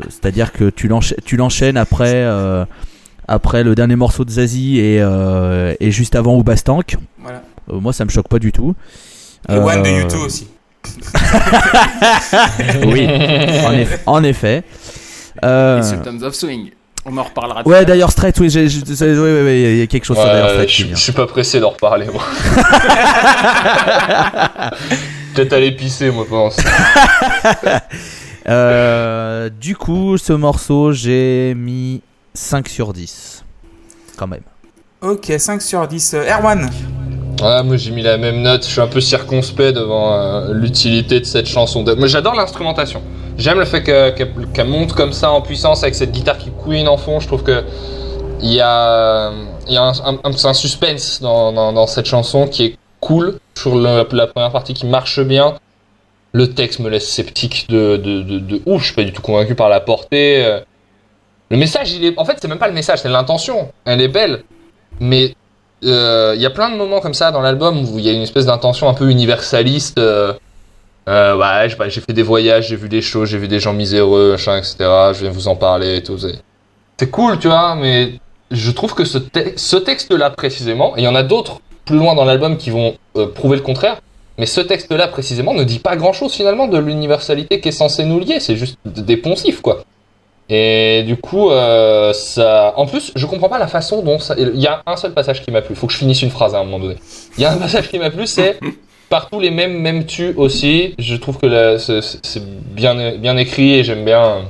C'est-à-dire 0.10 0.52
que 0.52 0.70
tu 0.70 0.88
l'enchaînes 1.38 1.78
après, 1.78 2.14
euh, 2.16 2.66
après 3.28 3.64
le 3.64 3.76
dernier 3.76 3.96
morceau 3.96 4.26
de 4.26 4.32
Zazie 4.32 4.80
et, 4.80 4.98
et 5.80 5.92
juste 5.92 6.16
avant 6.16 6.36
Oubastank. 6.36 6.98
Voilà. 7.20 7.44
Moi, 7.72 7.94
ça 7.94 8.04
me 8.04 8.10
choque 8.10 8.28
pas 8.28 8.40
du 8.40 8.52
tout. 8.52 8.76
Et 9.50 9.56
One 9.56 9.84
de 9.84 9.90
YouTube 9.90 10.20
aussi. 10.26 10.48
oui, 12.86 13.08
en 13.66 13.74
effet. 13.74 14.00
En 14.06 14.24
effet. 14.24 14.64
Et 15.44 15.84
Sultans 15.84 16.22
of 16.24 16.36
Swing. 16.36 16.72
On 17.04 17.18
en 17.18 17.24
reparlera. 17.24 17.68
Ouais, 17.68 17.84
d'ailleurs, 17.84 18.12
Straight, 18.12 18.40
oui, 18.40 18.50
j'ai, 18.50 18.68
oui, 18.68 18.84
oui, 19.00 19.42
oui, 19.44 19.62
il 19.62 19.78
y 19.78 19.82
a 19.82 19.88
quelque 19.88 20.06
chose 20.06 20.18
ouais, 20.18 20.24
sur 20.24 20.32
d'ailleurs 20.32 20.52
Straight. 20.52 20.70
Je, 20.70 20.86
je 20.90 20.96
suis 20.96 21.14
pas 21.14 21.26
pressé 21.26 21.60
d'en 21.60 21.72
reparler, 21.72 22.06
moi. 22.06 22.24
Peut-être 25.34 25.54
aller 25.54 25.72
pisser, 25.72 26.12
moi, 26.12 26.26
pense. 26.30 26.58
euh, 28.50 29.50
du 29.50 29.76
coup, 29.76 30.20
ce 30.20 30.34
morceau, 30.34 30.92
j'ai 30.92 31.56
mis 31.56 32.02
5 32.36 32.68
sur 32.68 32.94
10. 32.94 33.44
Quand 34.16 34.28
même. 34.28 34.44
Ok, 35.02 35.32
5 35.36 35.60
sur 35.62 35.88
10. 35.88 36.14
Euh, 36.14 36.30
Erwan 36.30 36.70
Ouais, 37.42 37.64
moi 37.64 37.76
j'ai 37.76 37.90
mis 37.90 38.04
la 38.04 38.18
même 38.18 38.42
note, 38.44 38.64
je 38.64 38.70
suis 38.70 38.82
un 38.82 38.88
peu 38.88 39.02
circonspect 39.02 39.74
devant 39.74 40.14
euh, 40.14 40.54
l'utilité 40.54 41.20
de 41.20 41.26
cette 41.26 41.48
chanson. 41.48 41.84
Moi 41.98 42.08
j'adore 42.08 42.36
l'instrumentation. 42.36 43.02
J'aime 43.38 43.58
le 43.58 43.66
fait 43.66 43.82
qu'elle 43.82 44.14
qu 44.14 44.26
qu 44.54 44.64
monte 44.64 44.94
comme 44.94 45.12
ça 45.12 45.32
en 45.32 45.42
puissance 45.42 45.82
avec 45.82 45.96
cette 45.96 46.12
guitare 46.12 46.38
qui 46.38 46.52
couine 46.52 46.88
en 46.88 46.98
fond. 46.98 47.20
Je 47.20 47.26
trouve 47.26 47.42
que 47.42 47.64
il 48.42 48.54
y 48.54 48.62
a, 48.62 49.32
un, 49.70 50.54
suspense 50.54 51.20
dans, 51.22 51.88
cette 51.88 52.06
chanson 52.06 52.48
qui 52.48 52.66
est 52.66 52.78
cool. 53.00 53.40
Sur 53.56 53.76
le, 53.76 54.08
la 54.12 54.28
première 54.28 54.52
partie 54.52 54.74
qui 54.74 54.86
marche 54.86 55.20
bien. 55.20 55.56
Le 56.34 56.54
texte 56.54 56.80
me 56.80 56.90
laisse 56.90 57.10
sceptique 57.10 57.68
de, 57.70 57.98
de, 57.98 58.22
de, 58.22 58.40
de 58.40 58.62
ouf. 58.66 58.82
Je 58.82 58.86
suis 58.88 58.96
pas 58.96 59.04
du 59.04 59.14
tout 59.14 59.22
convaincu 59.22 59.56
par 59.56 59.70
la 59.70 59.80
portée. 59.80 60.60
Le 61.50 61.58
message. 61.58 61.94
En 62.18 62.26
fait, 62.26 62.38
c'est 62.40 62.48
même 62.48 62.58
pas 62.58 62.68
le 62.68 62.74
message, 62.74 63.00
c'est 63.00 63.10
l'intention. 63.10 63.72
Elle 63.86 64.02
est 64.02 64.08
belle. 64.08 64.44
Mais 65.00 65.36
il 65.82 65.90
euh, 65.90 66.36
y 66.36 66.46
a 66.46 66.50
plein 66.50 66.70
de 66.70 66.76
moments 66.76 67.00
comme 67.00 67.14
ça 67.14 67.32
dans 67.32 67.42
l'album 67.42 67.84
où 67.90 67.98
il 67.98 68.06
y 68.06 68.10
a 68.10 68.14
une 68.14 68.22
espèce 68.22 68.46
d'intention 68.46 68.88
un 68.88 68.94
peu 68.94 69.10
universaliste. 69.10 69.98
Euh, 69.98 70.34
euh, 71.10 71.36
ouais, 71.36 71.90
j'ai 71.90 72.02
fait 72.02 72.14
des 72.14 72.24
voyages, 72.24 72.68
j'ai 72.68 72.76
vu 72.76 72.88
des 72.88 73.02
choses, 73.02 73.30
j'ai 73.30 73.38
vu 73.38 73.48
des 73.48 73.60
gens 73.60 73.74
miséreux, 73.74 74.32
machin, 74.32 74.58
etc. 74.58 74.76
Je 75.14 75.22
viens 75.22 75.32
vous 75.32 75.48
en 75.48 75.56
parler 75.56 75.98
et 75.98 76.04
tout. 76.04 76.18
C'est 76.98 77.10
cool, 77.10 77.40
tu 77.40 77.48
vois, 77.48 77.76
mais 77.76 78.20
je 78.52 78.72
trouve 78.72 78.94
que 78.94 79.06
ce, 79.06 79.18
ce 79.56 79.78
texte-là 79.78 80.30
précisément, 80.30 80.96
et 80.98 81.02
il 81.02 81.04
y 81.04 81.08
en 81.08 81.16
a 81.16 81.24
d'autres 81.24 81.62
plus 81.86 81.98
loin 81.98 82.14
dans 82.14 82.26
l'album 82.26 82.58
qui 82.58 82.70
vont 82.70 82.96
euh, 83.18 83.28
prouver 83.28 83.58
le 83.58 83.64
contraire, 83.64 84.02
mais 84.38 84.46
ce 84.46 84.62
texte-là 84.62 85.08
précisément 85.08 85.54
ne 85.54 85.64
dit 85.64 85.80
pas 85.80 85.96
grand-chose 85.96 86.34
finalement 86.34 86.68
de 86.68 86.78
l'universalité 86.78 87.60
qui 87.60 87.70
est 87.70 87.74
censée 87.74 88.06
nous 88.06 88.20
lier, 88.20 88.40
c'est 88.40 88.56
juste 88.56 88.78
des 88.86 89.18
poncifs, 89.18 89.62
quoi. 89.62 89.84
Et 90.54 91.04
du 91.04 91.16
coup, 91.16 91.50
euh, 91.50 92.12
ça. 92.12 92.74
En 92.76 92.86
plus, 92.86 93.14
je 93.16 93.26
comprends 93.26 93.48
pas 93.48 93.58
la 93.58 93.68
façon 93.68 94.02
dont 94.02 94.20
ça. 94.20 94.36
Il 94.38 94.60
y 94.60 94.68
a 94.68 94.84
un 94.86 94.98
seul 94.98 95.14
passage 95.14 95.42
qui 95.42 95.50
m'a 95.50 95.62
plu. 95.62 95.76
Faut 95.76 95.88
que 95.88 95.94
je 95.94 95.98
finisse 95.98 96.22
une 96.22 96.30
phrase 96.30 96.54
à 96.54 96.60
un 96.60 96.66
moment 96.66 96.80
donné. 96.80 96.98
Il 97.38 97.42
y 97.42 97.46
a 97.46 97.54
un 97.54 97.58
passage 97.58 97.88
qui 97.90 97.98
m'a 97.98 98.10
plu, 98.10 98.28
c'est 98.28 98.60
partout 99.10 99.40
les 99.40 99.50
mêmes 99.50 99.80
mêmes 99.80 100.06
tu 100.06 100.34
aussi. 100.36 100.94
Je 101.00 101.16
trouve 101.16 101.38
que 101.38 101.78
c'est 101.78 102.44
bien 102.44 103.18
bien 103.18 103.38
écrit 103.38 103.76
et 103.76 103.86
j'aime 103.86 104.04
bien 104.04 104.42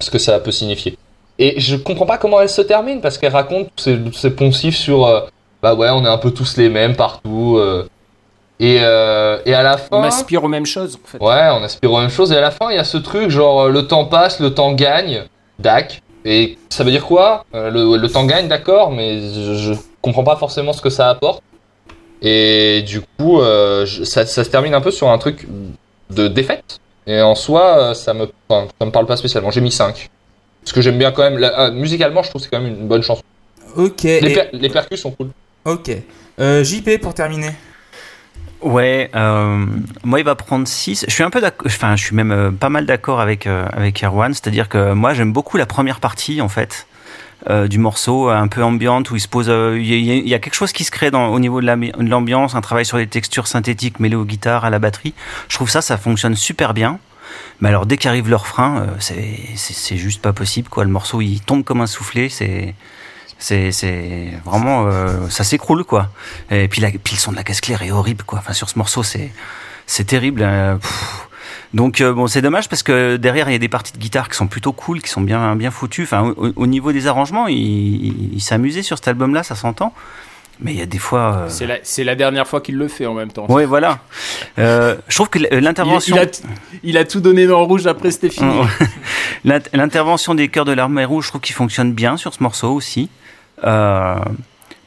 ce 0.00 0.10
que 0.10 0.18
ça 0.18 0.38
peut 0.38 0.52
signifier. 0.52 0.98
Et 1.38 1.58
je 1.58 1.76
comprends 1.76 2.04
pas 2.04 2.18
comment 2.18 2.42
elle 2.42 2.50
se 2.50 2.60
termine 2.60 3.00
parce 3.00 3.16
qu'elle 3.16 3.32
raconte 3.32 3.70
ces, 3.76 3.98
ces 4.12 4.30
poncifs 4.30 4.76
sur 4.76 5.06
euh, 5.06 5.20
bah 5.62 5.74
ouais, 5.74 5.88
on 5.88 6.04
est 6.04 6.08
un 6.08 6.18
peu 6.18 6.30
tous 6.30 6.58
les 6.58 6.68
mêmes 6.68 6.94
partout. 6.94 7.56
Euh, 7.56 7.88
et, 8.60 8.80
euh, 8.82 9.38
et 9.46 9.54
à 9.54 9.62
la 9.62 9.78
fin. 9.78 9.96
On 9.96 10.02
aspire 10.02 10.44
aux 10.44 10.48
mêmes 10.48 10.66
choses, 10.66 10.98
en 11.02 11.06
fait. 11.06 11.24
Ouais, 11.24 11.48
on 11.52 11.62
aspire 11.62 11.90
aux 11.90 12.00
mêmes 12.00 12.10
choses. 12.10 12.32
Et 12.32 12.36
à 12.36 12.40
la 12.42 12.50
fin, 12.50 12.70
il 12.70 12.76
y 12.76 12.78
a 12.78 12.84
ce 12.84 12.98
truc, 12.98 13.30
genre, 13.30 13.68
le 13.68 13.86
temps 13.86 14.04
passe, 14.04 14.40
le 14.40 14.52
temps 14.52 14.72
gagne. 14.72 15.24
Dac. 15.58 16.02
Et 16.24 16.58
ça 16.68 16.84
veut 16.84 16.90
dire 16.90 17.06
quoi? 17.06 17.44
Euh, 17.54 17.70
le, 17.70 17.96
le, 17.96 18.08
temps 18.08 18.24
gagne, 18.26 18.48
d'accord, 18.48 18.90
mais 18.90 19.20
je, 19.20 19.54
je, 19.54 19.72
comprends 20.02 20.24
pas 20.24 20.36
forcément 20.36 20.72
ce 20.72 20.82
que 20.82 20.90
ça 20.90 21.08
apporte. 21.08 21.42
Et 22.22 22.82
du 22.86 23.00
coup, 23.00 23.40
euh, 23.40 23.86
je, 23.86 24.04
ça, 24.04 24.26
ça, 24.26 24.44
se 24.44 24.50
termine 24.50 24.74
un 24.74 24.80
peu 24.80 24.90
sur 24.90 25.08
un 25.10 25.18
truc 25.18 25.46
de 26.10 26.28
défaite. 26.28 26.80
Et 27.06 27.22
en 27.22 27.34
soi, 27.34 27.94
ça 27.94 28.12
me, 28.12 28.28
enfin, 28.48 28.68
ça 28.78 28.86
me 28.86 28.90
parle 28.90 29.06
pas 29.06 29.16
spécialement. 29.16 29.50
J'ai 29.50 29.60
mis 29.60 29.72
5. 29.72 30.10
Parce 30.62 30.74
que 30.74 30.82
j'aime 30.82 30.98
bien 30.98 31.12
quand 31.12 31.22
même. 31.22 31.38
La, 31.38 31.60
euh, 31.60 31.72
musicalement, 31.72 32.22
je 32.22 32.28
trouve 32.28 32.42
que 32.42 32.44
c'est 32.44 32.50
quand 32.54 32.62
même 32.62 32.72
une 32.72 32.88
bonne 32.88 33.02
chanson. 33.02 33.22
Ok. 33.76 34.02
Les, 34.02 34.20
per 34.20 34.48
les 34.52 34.68
percus 34.68 35.00
sont 35.00 35.12
cool. 35.12 35.30
Ok. 35.64 35.90
Euh, 36.40 36.62
JP 36.62 37.00
pour 37.00 37.14
terminer. 37.14 37.50
Ouais, 38.60 39.08
euh, 39.14 39.64
moi 40.02 40.18
il 40.18 40.24
va 40.24 40.34
prendre 40.34 40.66
6. 40.66 41.04
Je 41.08 41.12
suis 41.14 41.22
un 41.22 41.30
peu 41.30 41.40
enfin 41.66 41.94
je 41.94 42.04
suis 42.04 42.16
même 42.16 42.32
euh, 42.32 42.50
pas 42.50 42.68
mal 42.70 42.86
d'accord 42.86 43.20
avec, 43.20 43.46
euh, 43.46 43.66
avec 43.72 44.02
Erwan, 44.02 44.34
c'est-à-dire 44.34 44.68
que 44.68 44.92
moi 44.92 45.14
j'aime 45.14 45.32
beaucoup 45.32 45.56
la 45.56 45.66
première 45.66 46.00
partie 46.00 46.40
en 46.40 46.48
fait. 46.48 46.86
euh, 47.48 47.68
du 47.68 47.78
morceau, 47.78 48.28
un 48.30 48.48
peu 48.48 48.64
ambiante, 48.64 49.12
où 49.12 49.16
il 49.16 49.20
se 49.20 49.28
pose. 49.28 49.46
euh, 49.48 49.78
Il 49.80 50.28
y, 50.28 50.34
a- 50.34 50.38
quelque 50.40 50.54
chose 50.56 50.72
qui 50.72 50.82
se 50.82 50.90
crée 50.90 51.12
dans, 51.12 51.28
au 51.28 51.38
niveau 51.38 51.60
de 51.60 51.66
l'ambi- 51.66 51.92
de 51.92 52.08
l'ambiance, 52.10 52.56
un 52.56 52.60
travail 52.60 52.84
sur 52.84 52.96
les 52.98 53.06
textures 53.06 53.46
synthétiques 53.46 54.00
mêlées 54.00 54.16
aux 54.16 54.24
guitares, 54.24 54.64
à 54.64 54.70
la 54.70 54.80
batterie. 54.80 55.14
Je 55.48 55.54
trouve 55.54 55.70
ça, 55.70 55.80
ça 55.80 55.96
fonctionne 55.96 56.34
super 56.34 56.74
bien. 56.74 56.98
Mais 57.60 57.68
alors, 57.68 57.86
dès 57.86 57.96
qu'arrive 57.96 58.28
le 58.28 58.34
refrain, 58.36 58.80
euh, 58.80 58.86
c'est 58.98 59.96
juste 59.96 60.20
pas 60.20 60.32
possible, 60.32 60.68
quoi. 60.68 60.82
Le 60.84 60.90
morceau, 60.90 61.20
il 61.20 61.40
tombe 61.40 61.62
comme 61.62 61.80
un 61.80 61.86
soufflé, 61.86 62.28
c'est. 62.28 62.74
C'est 63.38 63.70
vraiment. 64.44 64.86
euh, 64.86 65.28
ça 65.28 65.44
s'écroule, 65.44 65.84
quoi. 65.84 66.10
Et 66.50 66.68
puis, 66.68 66.80
la, 66.80 66.90
puis 66.90 67.14
le 67.14 67.20
son 67.20 67.30
de 67.30 67.36
la 67.36 67.44
caisse 67.44 67.60
claire 67.60 67.82
est 67.82 67.90
horrible, 67.92 68.24
quoi. 68.24 68.40
Enfin, 68.40 68.52
sur 68.52 68.68
ce 68.68 68.78
morceau, 68.78 69.02
c'est 69.02 69.30
c'est 69.86 70.04
terrible. 70.04 70.46
pff. 70.80 71.28
Donc 71.74 72.00
euh, 72.00 72.14
bon, 72.14 72.26
c'est 72.26 72.40
dommage 72.40 72.68
parce 72.68 72.82
que 72.82 73.16
derrière 73.16 73.48
il 73.50 73.52
y 73.52 73.56
a 73.56 73.58
des 73.58 73.68
parties 73.68 73.92
de 73.92 73.98
guitare 73.98 74.30
qui 74.30 74.36
sont 74.36 74.46
plutôt 74.46 74.72
cool, 74.72 75.02
qui 75.02 75.10
sont 75.10 75.20
bien 75.20 75.54
bien 75.54 75.70
foutues. 75.70 76.04
Enfin, 76.04 76.32
au, 76.36 76.50
au 76.56 76.66
niveau 76.66 76.92
des 76.92 77.06
arrangements, 77.06 77.46
il, 77.46 77.56
il, 77.58 78.34
il 78.34 78.82
sur 78.82 78.96
cet 78.96 79.08
album-là, 79.08 79.42
ça 79.42 79.54
s'entend. 79.54 79.92
Mais 80.60 80.72
il 80.72 80.78
y 80.78 80.82
a 80.82 80.86
des 80.86 80.98
fois. 80.98 81.46
euh, 81.48 81.78
C'est 81.84 82.04
la, 82.04 82.14
dernière 82.16 82.46
fois 82.48 82.60
qu'il 82.60 82.76
le 82.76 82.88
fait 82.88 83.06
en 83.06 83.14
même 83.14 83.30
temps. 83.30 83.46
Ouais, 83.48 83.64
voilà. 83.64 84.00
Euh, 84.58 84.96
je 85.08 85.14
trouve 85.14 85.28
que 85.30 85.38
l'intervention. 85.54 86.16
il 86.16 86.18
a, 86.18 86.26
t- 86.26 86.42
il 86.82 86.96
a 86.98 87.04
tout 87.04 87.20
donné 87.20 87.46
dans 87.46 87.60
le 87.60 87.64
rouge 87.66 87.86
après 87.86 88.10
c'était 88.10 88.28
fini. 88.30 88.52
L'int- 89.44 89.68
L'intervention 89.72 90.34
des 90.34 90.48
chœurs 90.48 90.64
de 90.64 90.72
l'armée 90.72 91.04
rouge, 91.04 91.24
je 91.26 91.28
trouve 91.30 91.40
qu'il 91.40 91.54
fonctionne 91.54 91.92
bien 91.92 92.16
sur 92.16 92.34
ce 92.34 92.42
morceau 92.42 92.72
aussi. 92.74 93.08
Euh, 93.64 94.16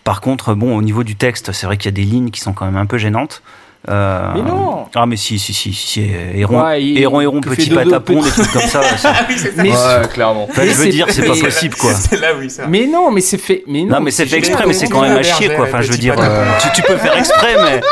par 0.04 0.20
contre, 0.20 0.56
bon, 0.56 0.76
au 0.76 0.82
niveau 0.82 1.04
du 1.04 1.16
texte, 1.16 1.52
c'est 1.54 1.66
vrai 1.68 1.78
qu'il 1.78 1.86
y 1.86 1.94
a 1.94 1.96
des 1.96 2.10
lignes 2.10 2.32
qui 2.32 2.42
sont 2.42 2.54
quand 2.54 2.66
même 2.66 2.78
un 2.78 2.86
peu 2.86 2.98
gênantes. 2.98 3.42
Euh, 3.90 4.32
Mais 4.36 4.42
non 4.44 4.86
Ah, 4.94 5.06
mais 5.08 5.16
si, 5.18 5.40
si, 5.40 5.54
si, 5.54 5.74
si, 5.74 6.08
Héron, 6.36 6.62
Ouais, 6.64 6.84
il- 6.84 7.00
Héron, 7.00 7.20
Héron, 7.22 7.42
petit 7.42 7.70
patapon, 7.72 8.22
des 8.22 8.30
trucs 8.30 8.52
comme 8.52 8.62
ça. 8.68 8.82
Ah 9.04 9.26
oui, 9.28 9.36
c'est 9.38 9.56
ça. 9.56 9.64
Mais- 9.64 9.72
Ouais, 9.72 10.08
clairement. 10.14 10.48
Enfin, 10.50 10.62
je 10.68 10.74
veux 10.74 10.90
dire, 10.90 11.08
c'est 11.10 11.26
pas 11.26 11.36
possible, 11.36 11.76
quoi. 11.76 11.94
C'est 11.96 12.20
là, 12.20 12.28
oui, 12.38 12.50
ça. 12.50 12.68
Mais 12.68 12.86
non, 12.86 13.10
mais 13.10 13.22
c'est 13.22 13.40
fait. 13.40 13.64
Mais 13.68 13.82
non, 13.84 13.96
Non, 13.96 14.02
mais 14.02 14.12
c'est 14.12 14.26
fait 14.28 14.38
exprès, 14.38 14.66
mais 14.68 14.74
c'est 14.74 14.88
quand 14.88 15.02
même 15.02 15.18
à 15.18 15.24
chier, 15.24 15.50
quoi. 15.56 15.66
Enfin, 15.66 15.82
je 15.82 15.92
veux 15.92 15.98
dire, 15.98 16.16
tu, 16.62 16.68
tu 16.76 16.82
peux 16.84 16.98
faire 16.98 17.18
exprès, 17.18 17.56
mais. 17.64 17.82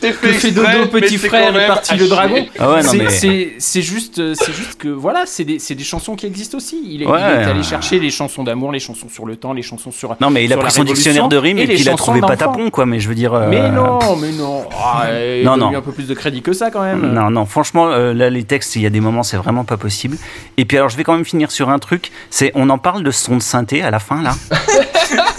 Que 0.00 0.28
fait 0.32 0.50
Dodo, 0.50 0.86
petit 0.90 1.18
frère, 1.18 1.56
et 1.60 1.66
parti 1.66 1.96
le 1.96 2.08
dragon. 2.08 2.46
Ah 2.58 2.70
ouais, 2.72 2.82
C'est- 2.82 2.96
mais- 2.96 3.10
c'est 3.10 3.52
c'est 3.58 3.82
juste, 3.82 4.34
c'est 4.34 4.52
juste 4.52 4.76
que 4.78 4.88
voilà, 4.88 5.24
c'est 5.26 5.44
des, 5.44 5.58
c'est 5.58 5.74
des 5.74 5.84
chansons 5.84 6.14
qui 6.16 6.26
existent 6.26 6.56
aussi. 6.58 6.80
Il 6.84 7.02
est, 7.02 7.06
Ouais. 7.06 7.18
il 7.20 7.40
est 7.42 7.50
allé 7.50 7.62
chercher 7.62 7.98
les 7.98 8.10
chansons 8.10 8.44
d'amour, 8.44 8.72
les 8.72 8.80
chansons 8.80 9.08
sur 9.08 9.26
le 9.26 9.36
temps, 9.36 9.52
les 9.52 9.62
chansons 9.62 9.90
sur. 9.90 10.16
Non, 10.20 10.30
mais 10.30 10.44
il 10.44 10.52
a 10.52 10.56
pris 10.56 10.70
son 10.70 10.84
dictionnaire 10.84 11.28
de 11.28 11.36
rimes 11.36 11.58
et, 11.58 11.62
et 11.62 11.66
puis 11.66 11.80
il 11.80 11.88
a 11.88 11.94
trouvé 11.94 12.20
patapon, 12.20 12.70
quoi. 12.70 12.86
Mais 12.86 13.00
je 13.00 13.08
veux 13.08 13.14
dire. 13.14 13.34
euh, 13.34 13.48
Mais 13.48 13.70
non, 13.70 13.98
mais 14.20 14.32
non. 14.32 14.64
Ah, 14.72 15.06
il 15.38 15.44
Non, 15.44 15.52
donne 15.52 15.60
non. 15.60 15.68
lui 15.70 15.76
un 15.76 15.80
peu 15.82 15.92
plus 15.92 16.06
de 16.06 16.14
crédit 16.14 16.42
que 16.42 16.52
ça 16.52 16.70
quand 16.70 16.82
même. 16.82 17.12
Non, 17.12 17.30
non, 17.30 17.46
franchement, 17.46 17.88
euh, 17.90 18.12
là, 18.12 18.30
les 18.30 18.44
textes, 18.44 18.76
il 18.76 18.82
y 18.82 18.86
a 18.86 18.90
des 18.90 19.00
moments, 19.00 19.22
c'est 19.22 19.36
vraiment 19.36 19.64
pas 19.64 19.76
possible. 19.76 20.16
Et 20.56 20.64
puis, 20.64 20.76
alors, 20.76 20.88
je 20.88 20.96
vais 20.96 21.04
quand 21.04 21.14
même 21.14 21.24
finir 21.24 21.50
sur 21.50 21.68
un 21.70 21.78
truc. 21.78 22.10
C'est, 22.30 22.52
on 22.54 22.68
en 22.70 22.78
parle 22.78 23.02
de 23.02 23.10
son 23.10 23.36
de 23.36 23.42
synthé 23.42 23.82
à 23.82 23.90
la 23.90 23.98
fin, 23.98 24.22
là. 24.22 24.34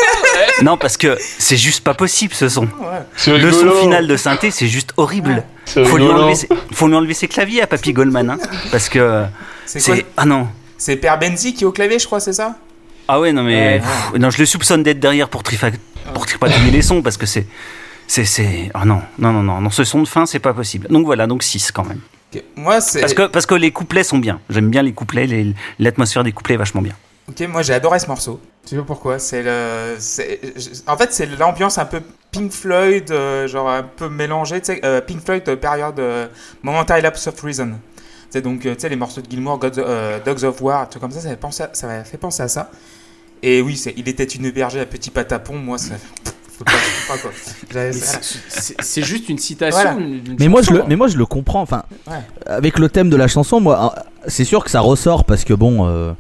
non, 0.64 0.78
parce 0.78 0.98
que 0.98 1.18
c'est 1.20 1.58
juste 1.58 1.84
pas 1.84 1.94
possible, 1.94 2.34
ce 2.34 2.50
son. 2.50 2.68
Le 3.28 3.52
son 3.52 3.72
final 3.72 4.08
de 4.08 4.18
synthé, 4.18 4.52
c'est 4.52 4.68
juste 4.68 4.94
horrible. 4.98 5.44
C'est 5.66 5.84
Faut 5.86 5.98
lui, 5.98 6.06
enlever 6.08 6.36
ses, 6.36 6.48
faut 6.74 6.88
lui 6.88 6.96
enlever 6.96 7.14
ses 7.14 7.28
claviers 7.28 7.62
à 7.62 7.68
Papy 7.68 7.94
Goldman, 7.94 8.30
hein, 8.30 8.38
parce 8.72 8.90
que 8.90 9.24
C'est 9.66 9.84
quoi 9.84 9.96
c'est, 9.96 10.06
ah 10.16 10.26
non. 10.26 10.48
C'est 10.78 10.96
Père 10.96 11.18
Benzi 11.20 11.54
qui 11.54 11.64
est 11.64 11.68
au 11.68 11.72
clavier, 11.72 12.00
je 12.00 12.06
crois, 12.06 12.20
c'est 12.20 12.34
ça? 12.34 12.56
Ah 13.08 13.20
ouais, 13.20 13.32
non, 13.32 13.44
mais, 13.44 13.56
Ouais. 13.76 13.80
pff, 13.80 14.20
non, 14.20 14.30
je 14.30 14.38
le 14.40 14.46
soupçonne 14.46 14.84
d'être 14.84 15.00
derrière 15.00 15.30
pour, 15.30 15.42
trifa- 15.42 15.72
pour 16.14 16.26
tripatouiller 16.26 16.72
les 16.72 16.82
sons, 16.82 17.02
parce 17.02 17.18
que 17.18 17.26
c'est, 17.26 17.48
c'est, 18.08 18.26
c'est, 18.26 18.70
ah 18.74 18.86
non, 18.86 19.02
non, 19.20 19.32
non, 19.34 19.44
non, 19.44 19.60
non, 19.62 19.70
ce 19.70 19.84
son 19.84 20.02
de 20.04 20.08
fin, 20.08 20.26
c'est 20.26 20.40
pas 20.40 20.54
possible. 20.54 20.88
Donc 20.90 21.06
voilà, 21.06 21.26
donc 21.28 21.44
6 21.44 21.72
quand 21.72 21.84
même. 21.86 22.00
Ok, 22.34 22.44
Moi, 22.56 22.80
c'est. 22.82 23.00
Parce 23.02 23.14
que, 23.14 23.28
parce 23.28 23.46
que 23.46 23.56
les 23.56 23.72
couplets 23.72 24.04
sont 24.04 24.18
bien. 24.18 24.40
J'aime 24.50 24.70
bien 24.70 24.82
les 24.84 24.92
couplets, 24.94 25.26
les- 25.28 25.54
l'atmosphère 25.80 26.24
des 26.24 26.32
couplets 26.34 26.56
est 26.56 26.58
vachement 26.58 26.82
bien. 26.82 26.94
Ok, 27.30 27.42
moi 27.50 27.62
j'ai 27.62 27.74
adoré 27.74 28.00
ce 28.00 28.08
morceau. 28.08 28.40
Je 28.64 28.70
sais 28.72 28.76
pas 28.78 28.84
pourquoi? 28.84 29.20
C'est 29.20 29.44
le. 29.44 29.96
En 30.88 30.98
fait, 30.98 31.12
c'est 31.14 31.26
l'ambiance 31.38 31.78
un 31.78 31.86
peu 31.86 32.02
Pink 32.32 32.52
Floyd, 32.52 33.12
euh, 33.12 33.48
genre 33.48 33.70
un 33.70 33.84
peu 33.84 34.08
mélangé. 34.10 34.60
Tu 34.62 34.68
sais, 34.74 34.82
euh, 34.86 35.02
Pink 35.02 35.22
Floyd, 35.24 35.44
euh, 35.48 35.56
période 35.56 36.00
euh, 36.00 36.28
Momentary 36.64 37.02
Lapse 37.02 37.28
of 37.28 37.40
Reason. 37.42 37.72
C'est 38.30 38.42
donc, 38.42 38.66
euh, 38.66 38.74
tu 38.76 38.82
sais, 38.82 38.90
les 38.90 38.96
morceaux 38.98 39.22
de 39.22 39.30
Gilmour, 39.30 39.60
euh, 39.64 40.20
Dogs 40.26 40.44
of 40.44 40.62
War, 40.62 40.82
un 40.82 40.86
truc 40.86 41.02
comme 41.02 41.12
ça, 41.12 41.22
ça 41.22 41.30
m'a 41.30 41.38
pensé 41.38 41.64
à- 41.64 41.70
ça 41.74 41.88
m'a 41.88 42.04
fait 42.04 42.18
penser 42.18 42.44
à 42.44 42.48
ça. 42.50 42.70
Et 43.44 43.62
oui, 43.62 43.78
c'est 43.78 43.94
il 43.98 44.08
était 44.10 44.26
une 44.26 44.50
bergère 44.52 44.82
à 44.84 44.86
petit 44.86 45.10
patapon. 45.10 45.56
Moi, 45.56 45.78
ça. 45.78 45.96
C'est- 48.82 49.04
juste 49.04 49.30
une 49.30 49.38
citation. 49.38 49.80
Voilà. 49.82 49.96
d'une- 49.98 50.22
d'une 50.22 50.38
Mais 50.40 50.48
moi, 50.48 50.62
je 50.64 50.72
le, 50.72 50.84
mais 50.88 50.96
moi 50.96 51.08
je 51.08 51.16
le 51.18 51.26
comprends. 51.26 51.62
Enfin, 51.62 51.84
Ouais. 52.10 52.16
avec 52.48 52.80
le 52.80 52.90
thème 52.90 53.10
de 53.12 53.16
la 53.16 53.28
chanson, 53.28 53.60
moi, 53.62 53.94
euh, 53.96 54.02
c'est 54.28 54.44
sûr 54.44 54.64
que 54.64 54.72
ça 54.72 54.80
ressort 54.80 55.24
parce 55.26 55.44
que 55.44 55.54
bon, 55.54 55.88
euh, 55.88 56.14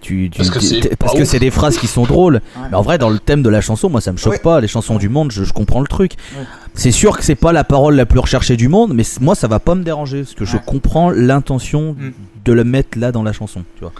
tu, 0.00 0.30
tu- 0.30 0.38
Parce 0.38 0.50
que 0.50 0.60
c'est 0.60 0.96
parce 0.96 1.12
que 1.14 1.38
des 1.38 1.50
phrases 1.50 1.78
qui 1.78 1.86
sont 1.86 2.04
drôles. 2.04 2.34
Ouais. 2.56 2.68
Mais 2.70 2.76
en 2.76 2.82
vrai, 2.82 2.98
dans 2.98 3.10
le 3.10 3.18
thème 3.18 3.42
de 3.42 3.50
la 3.50 3.60
chanson, 3.60 3.88
moi, 3.90 4.00
ça 4.00 4.12
me 4.12 4.16
choque 4.16 4.32
Ouais. 4.34 4.38
pas. 4.38 4.60
Les 4.60 4.68
chansons 4.68 4.96
du 4.96 5.08
monde, 5.08 5.30
je, 5.32 5.44
je 5.44 5.52
comprends 5.52 5.80
le 5.80 5.86
truc. 5.86 6.12
Ouais. 6.36 6.44
C'est 6.74 6.90
sûr 6.92 7.16
que 7.16 7.24
c'est 7.24 7.34
pas 7.34 7.52
la 7.52 7.64
parole 7.64 7.94
la 7.96 8.06
plus 8.06 8.18
recherchée 8.20 8.56
du 8.56 8.68
monde, 8.68 8.92
mais 8.94 9.02
moi, 9.20 9.34
ça 9.34 9.48
va 9.48 9.58
pas 9.58 9.74
me 9.74 9.82
déranger 9.84 10.22
parce 10.22 10.34
que 10.34 10.44
je 10.44 10.56
comprends 10.56 11.10
l'intention 11.10 11.96
Mm. 11.98 12.10
de 12.44 12.52
le 12.52 12.64
mettre 12.64 12.98
là 12.98 13.12
dans 13.12 13.22
la 13.22 13.32
chanson. 13.32 13.62
Tu 13.76 13.80
vois. 13.82 13.92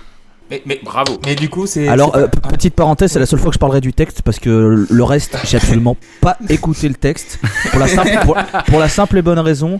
Mais, 0.51 0.63
mais, 0.67 0.81
Bravo. 0.83 1.19
mais 1.25 1.37
du 1.37 1.49
coup, 1.49 1.67
c'est. 1.67 1.87
Alors, 1.87 2.17
euh, 2.17 2.27
petite 2.27 2.75
parenthèse, 2.75 3.13
c'est 3.13 3.21
la 3.21 3.27
seule 3.27 3.39
fois 3.39 3.51
que 3.51 3.55
je 3.55 3.61
parlerai 3.61 3.81
du 3.81 3.93
texte 3.93 4.23
parce 4.23 4.41
que 4.41 4.85
le 4.91 5.05
reste, 5.05 5.37
j'ai 5.45 5.59
absolument 5.59 5.97
pas 6.21 6.37
écouté 6.49 6.89
le 6.89 6.95
texte 6.97 7.39
pour 7.71 7.79
la 7.79 7.87
simple, 7.87 8.19
pour, 8.25 8.37
pour 8.67 8.81
la 8.81 8.89
simple 8.89 9.19
et 9.19 9.23
bonne 9.23 9.39
raison 9.39 9.79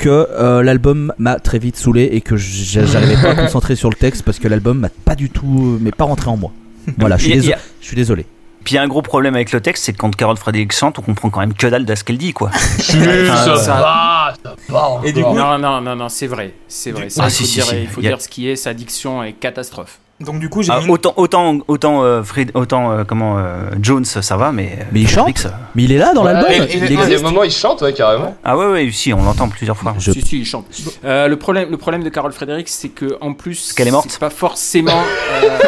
que 0.00 0.08
euh, 0.30 0.62
l'album 0.62 1.12
m'a 1.18 1.38
très 1.38 1.58
vite 1.58 1.76
saoulé 1.76 2.08
et 2.12 2.20
que 2.22 2.36
j'arrivais 2.36 3.14
pas 3.22 3.30
à 3.30 3.34
me 3.34 3.40
concentrer 3.44 3.76
sur 3.76 3.90
le 3.90 3.94
texte 3.94 4.22
parce 4.24 4.38
que 4.38 4.48
l'album 4.48 4.78
m'a 4.80 4.88
pas 5.04 5.14
du 5.14 5.30
tout, 5.30 5.78
mais 5.80 5.92
pas 5.92 6.04
rentré 6.04 6.28
en 6.30 6.36
moi. 6.36 6.50
Voilà, 6.98 7.16
je 7.18 7.24
suis, 7.24 7.32
désolé, 7.34 7.54
je 7.80 7.86
suis 7.86 7.96
désolé. 7.96 8.26
Puis 8.64 8.74
il 8.74 8.76
y 8.76 8.78
a 8.78 8.82
un 8.82 8.88
gros 8.88 9.02
problème 9.02 9.34
avec 9.34 9.52
le 9.52 9.60
texte, 9.60 9.84
c'est 9.84 9.92
que 9.92 9.98
quand 9.98 10.14
Carole 10.16 10.36
Frédéric 10.36 10.72
chante, 10.72 10.98
on 10.98 11.02
comprend 11.02 11.30
quand 11.30 11.40
même 11.40 11.54
que 11.54 11.66
dalle 11.66 11.84
de 11.84 11.94
ce 11.94 12.02
qu'elle 12.04 12.18
dit, 12.18 12.32
quoi. 12.32 12.50
ça, 12.78 13.56
ça- 13.56 13.74
va, 13.80 14.34
ça 14.42 14.54
va 14.68 14.88
encore. 14.88 15.02
Et 15.06 15.12
du 15.12 15.22
coup- 15.22 15.34
Non, 15.34 15.58
non, 15.58 15.80
non, 15.80 15.94
non, 15.96 16.08
c'est 16.08 16.26
vrai. 16.26 16.54
C'est 16.68 16.90
vrai. 16.90 17.08
Ça, 17.10 17.24
Ah, 17.24 17.28
il 17.28 17.32
faut, 17.32 17.44
si, 17.44 17.54
dire, 17.54 17.64
si. 17.66 17.76
il 17.82 17.88
faut 17.88 18.00
Il 18.00 18.04
y 18.04 18.06
a- 18.08 18.10
dire 18.10 18.20
ce 18.20 18.28
qui 18.28 18.48
est. 18.48 18.56
Sa 18.56 18.74
diction 18.74 19.22
est 19.22 19.32
catastrophe. 19.34 19.98
Donc, 20.20 20.38
du 20.38 20.50
coup, 20.50 20.62
j'ai 20.62 20.70
Ah, 20.70 20.80
mis. 20.80 20.90
autant, 20.90 21.14
autant, 21.16 21.56
autant, 21.66 22.02
euh, 22.04 22.22
Fred- 22.22 22.50
autant 22.54 22.92
euh, 22.92 23.04
comment 23.04 23.38
euh, 23.38 23.70
Jones, 23.80 24.04
ça 24.04 24.36
va, 24.36 24.52
mais. 24.52 24.78
Mais 24.92 25.00
il 25.00 25.08
Frédéric, 25.08 25.38
chante 25.38 25.50
ça- 25.50 25.58
Mais 25.74 25.84
il 25.84 25.92
est 25.92 25.98
là 25.98 26.12
dans 26.12 26.24
Ouais, 26.26 26.32
l'album 26.34 26.52
et- 26.52 26.56
et- 26.56 26.76
Il 26.76 26.84
et- 26.84 26.86
Il 26.92 26.98
y 26.98 27.02
a 27.02 27.06
des 27.06 27.22
moments, 27.22 27.42
il 27.42 27.50
chante, 27.50 27.80
ouais, 27.80 27.94
carrément. 27.94 28.36
Ah 28.44 28.54
ouais, 28.58 28.66
ouais, 28.66 28.90
si, 28.92 29.14
on 29.14 29.22
l'entend 29.22 29.48
plusieurs 29.48 29.78
fois. 29.78 29.94
Je- 29.98 30.12
Si, 30.12 30.20
si, 30.20 30.38
il 30.40 30.44
chante. 30.44 30.66
Euh, 31.06 31.26
le, 31.26 31.36
problème, 31.38 31.70
le 31.70 31.78
problème 31.78 32.02
de 32.02 32.10
Carole 32.10 32.32
Frédéric, 32.32 32.68
c'est 32.68 32.90
que 32.90 33.16
en 33.22 33.32
plus. 33.32 33.72
qu'elle 33.72 33.88
est 33.88 33.92
morte. 33.92 34.08
C'est 34.10 34.20
pas 34.20 34.28
forcément. 34.30 35.02
euh, 35.42 35.58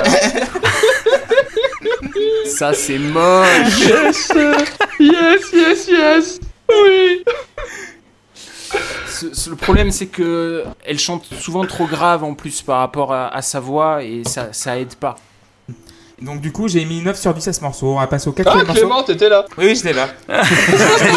Ça, 2.47 2.75
c'est 2.75 2.99
moche. 2.99 3.89
Yes, 3.89 4.33
yes, 5.01 5.53
yes, 5.55 5.89
yes. 5.89 6.41
Oui. 6.69 7.25
Le 9.49 9.55
problème, 9.57 9.91
c'est 9.91 10.07
que 10.07 10.65
elle 10.85 10.99
chante 10.99 11.25
souvent 11.35 11.65
trop 11.67 11.87
grave 11.87 12.25
en 12.25 12.35
plus 12.35 12.63
par 12.63 12.79
rapport 12.79 13.13
à, 13.13 13.29
à 13.35 13.43
sa 13.43 13.61
voix 13.61 14.03
et 14.03 14.23
ça, 14.25 14.49
ça 14.53 14.79
aide 14.79 14.95
pas. 14.97 15.17
Donc, 16.21 16.41
du 16.41 16.53
coup, 16.53 16.69
j'ai 16.69 16.85
mis 16.85 17.03
9 17.03 17.19
sur 17.19 17.35
10 17.35 17.49
à 17.49 17.53
ce 17.53 17.61
morceau. 17.61 17.95
On 17.95 17.99
va 17.99 18.07
passer 18.07 18.29
au 18.29 18.33
Ah, 18.33 18.43
quatrième 18.43 18.67
morceau. 18.67 18.81
Clément, 18.83 19.03
t'étais 19.03 19.29
là. 19.29 19.45
Oui, 19.59 19.65
oui, 19.67 19.75
j'étais 19.75 19.93
là. 19.93 20.09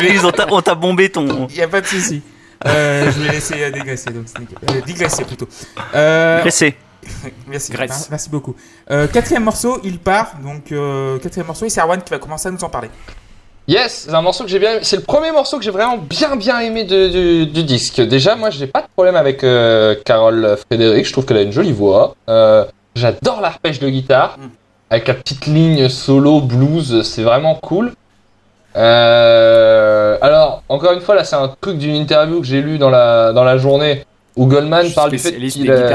Ils 0.10 0.26
ont 0.26 0.32
ta- 0.32 0.52
on 0.52 0.62
t'a 0.62 0.74
bombé 0.76 1.10
ton. 1.10 1.48
Il 1.50 1.56
n'y 1.56 1.62
a 1.62 1.68
pas 1.68 1.82
de 1.82 1.86
souci. 1.86 2.22
Euh, 2.66 3.12
je 3.12 3.20
vais 3.22 3.32
laisser 3.34 3.54
euh, 3.64 3.70
dégraisser. 3.72 4.10
Donc. 4.12 4.26
Euh, 4.72 4.82
digresser 4.82 5.24
plutôt. 5.24 5.48
Euh, 5.94 6.42
merci, 7.48 7.72
Graisse. 7.72 7.90
mer- 7.92 8.08
merci 8.12 8.30
beaucoup. 8.32 8.56
Euh, 8.90 9.08
quatrième 9.08 9.44
morceau, 9.44 9.80
il 9.84 10.00
part. 10.00 10.38
Donc, 10.44 10.72
euh, 10.72 11.20
quatrième 11.20 11.48
morceau, 11.48 11.66
et 11.66 11.70
c'est 11.70 11.82
Arwan 11.82 12.02
qui 12.02 12.10
va 12.10 12.18
commencer 12.18 12.48
à 12.48 12.52
nous 12.52 12.64
en 12.64 12.70
parler. 12.70 12.90
Yes, 13.68 14.06
c'est 14.08 14.14
un 14.14 14.22
morceau 14.22 14.44
que 14.44 14.50
j'ai 14.50 14.60
bien 14.60 14.74
aimé. 14.74 14.80
C'est 14.84 14.98
le 14.98 15.02
premier 15.02 15.32
morceau 15.32 15.58
que 15.58 15.64
j'ai 15.64 15.72
vraiment 15.72 15.98
bien 15.98 16.36
bien 16.36 16.60
aimé 16.60 16.84
de- 16.84 17.08
du, 17.08 17.46
du 17.48 17.64
disque. 17.64 18.00
Déjà, 18.02 18.36
moi, 18.36 18.52
j'ai 18.52 18.68
pas 18.68 18.82
de 18.82 18.88
problème 18.96 19.16
avec 19.16 19.44
euh, 19.44 19.96
Carole 20.06 20.56
Frédéric. 20.70 21.06
Je 21.08 21.12
trouve 21.12 21.26
qu'elle 21.26 21.38
a 21.38 21.42
une 21.42 21.52
jolie 21.52 21.72
voix. 21.72 22.16
Euh, 22.30 22.66
J'adore 22.96 23.42
l'arpège 23.42 23.80
de 23.80 23.90
guitare. 23.90 24.38
Mm. 24.40 24.48
Avec 24.92 25.08
la 25.08 25.14
petite 25.16 25.48
ligne 25.48 25.90
solo 25.90 26.42
blues, 26.42 27.02
c'est 27.02 27.24
vraiment 27.24 27.56
cool. 27.56 27.92
Euh, 28.76 30.18
alors, 30.22 30.64
encore 30.70 30.92
une 30.94 31.02
fois, 31.02 31.16
là, 31.16 31.24
c'est 31.24 31.36
un 31.36 31.52
truc 31.60 31.78
d'une 31.78 31.96
interview 31.96 32.42
que 32.42 32.46
j'ai 32.48 32.62
lu 32.62 32.78
dans 32.78 32.90
la, 32.90 33.32
dans 33.34 33.44
la 33.44 33.58
journée 33.58 34.06
où 34.36 34.48
Goldman 34.48 34.86
parle 34.94 35.12
du 35.12 35.18
fait 35.24 35.32
qu'il 35.54 35.72
a- 35.72 35.88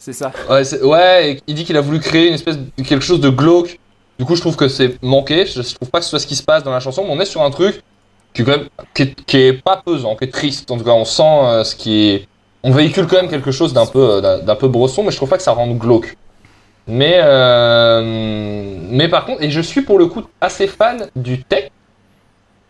c'est 0.00 0.12
ça? 0.12 0.30
Ouais, 0.48 0.62
ouais, 0.84 1.30
et 1.32 1.42
il 1.48 1.54
dit 1.56 1.64
qu'il 1.64 1.76
a 1.76 1.80
voulu 1.80 1.98
créer 1.98 2.28
une 2.28 2.34
espèce 2.34 2.56
de 2.56 2.82
quelque 2.84 3.04
chose 3.04 3.20
de 3.20 3.30
glauque. 3.30 3.79
Du 4.20 4.26
coup, 4.26 4.36
je 4.36 4.42
trouve 4.42 4.54
que 4.54 4.68
c'est 4.68 5.02
manqué. 5.02 5.46
Je 5.46 5.62
trouve 5.74 5.88
pas 5.90 5.98
que 6.00 6.04
ce 6.04 6.10
soit 6.10 6.18
ce 6.18 6.26
qui 6.26 6.36
se 6.36 6.42
passe 6.42 6.62
dans 6.62 6.70
la 6.70 6.80
chanson, 6.80 7.04
mais 7.04 7.10
on 7.10 7.20
est 7.20 7.24
sur 7.24 7.40
un 7.40 7.50
truc 7.50 7.82
qui 8.34 8.42
est 9.38 9.52
pas 9.54 9.78
pesant, 9.82 10.14
qui 10.14 10.24
est 10.24 10.30
triste. 10.30 10.70
En 10.70 10.76
tout 10.76 10.84
cas, 10.84 10.90
on 10.90 11.06
sent 11.06 11.22
euh, 11.24 11.64
ce 11.64 11.74
qui 11.74 12.10
est. 12.10 12.28
On 12.62 12.70
véhicule 12.70 13.06
quand 13.06 13.16
même 13.16 13.30
quelque 13.30 13.50
chose 13.50 13.72
d'un 13.72 13.86
peu 13.86 14.22
euh, 14.22 14.38
d'un- 14.42 14.56
peu 14.56 14.68
bresson, 14.68 15.02
mais 15.04 15.10
je 15.10 15.16
trouve 15.16 15.30
pas 15.30 15.38
que 15.38 15.42
ça 15.42 15.52
rende 15.52 15.78
glauque. 15.78 16.18
Mais 16.86 17.14
euh, 17.22 18.02
mais 18.90 19.08
par 19.08 19.24
contre, 19.24 19.42
et 19.42 19.50
je 19.50 19.62
suis 19.62 19.80
pour 19.80 19.98
le 19.98 20.04
coup 20.04 20.22
assez 20.42 20.66
fan 20.66 21.08
du 21.16 21.42
texte 21.42 21.70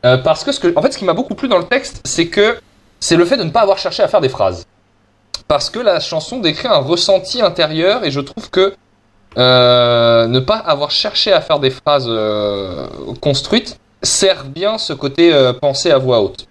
parce 0.02 0.44
que 0.44 0.52
ce 0.52 0.60
que 0.60 0.72
en 0.78 0.82
fait 0.82 0.92
ce 0.92 0.98
qui 0.98 1.04
m'a 1.04 1.14
beaucoup 1.14 1.34
plu 1.34 1.48
dans 1.48 1.58
le 1.58 1.64
texte, 1.64 2.00
c'est 2.04 2.28
que 2.28 2.60
c'est 3.00 3.16
le 3.16 3.24
fait 3.24 3.36
de 3.36 3.42
ne 3.42 3.50
pas 3.50 3.62
avoir 3.62 3.78
cherché 3.78 4.04
à 4.04 4.08
faire 4.08 4.20
des 4.20 4.28
phrases 4.28 4.66
parce 5.48 5.68
que 5.68 5.80
la 5.80 5.98
chanson 5.98 6.38
décrit 6.38 6.68
un 6.68 6.78
ressenti 6.78 7.42
intérieur 7.42 8.04
et 8.04 8.12
je 8.12 8.20
trouve 8.20 8.50
que 8.50 8.74
euh, 9.38 10.26
ne 10.26 10.40
pas 10.40 10.56
avoir 10.56 10.90
cherché 10.90 11.32
à 11.32 11.40
faire 11.40 11.60
des 11.60 11.70
phrases 11.70 12.06
euh, 12.08 12.86
construites 13.20 13.78
sert 14.02 14.44
bien 14.44 14.78
ce 14.78 14.92
côté 14.92 15.32
euh, 15.32 15.52
pensée 15.52 15.90
à 15.90 15.98
voix 15.98 16.20
haute. 16.22 16.46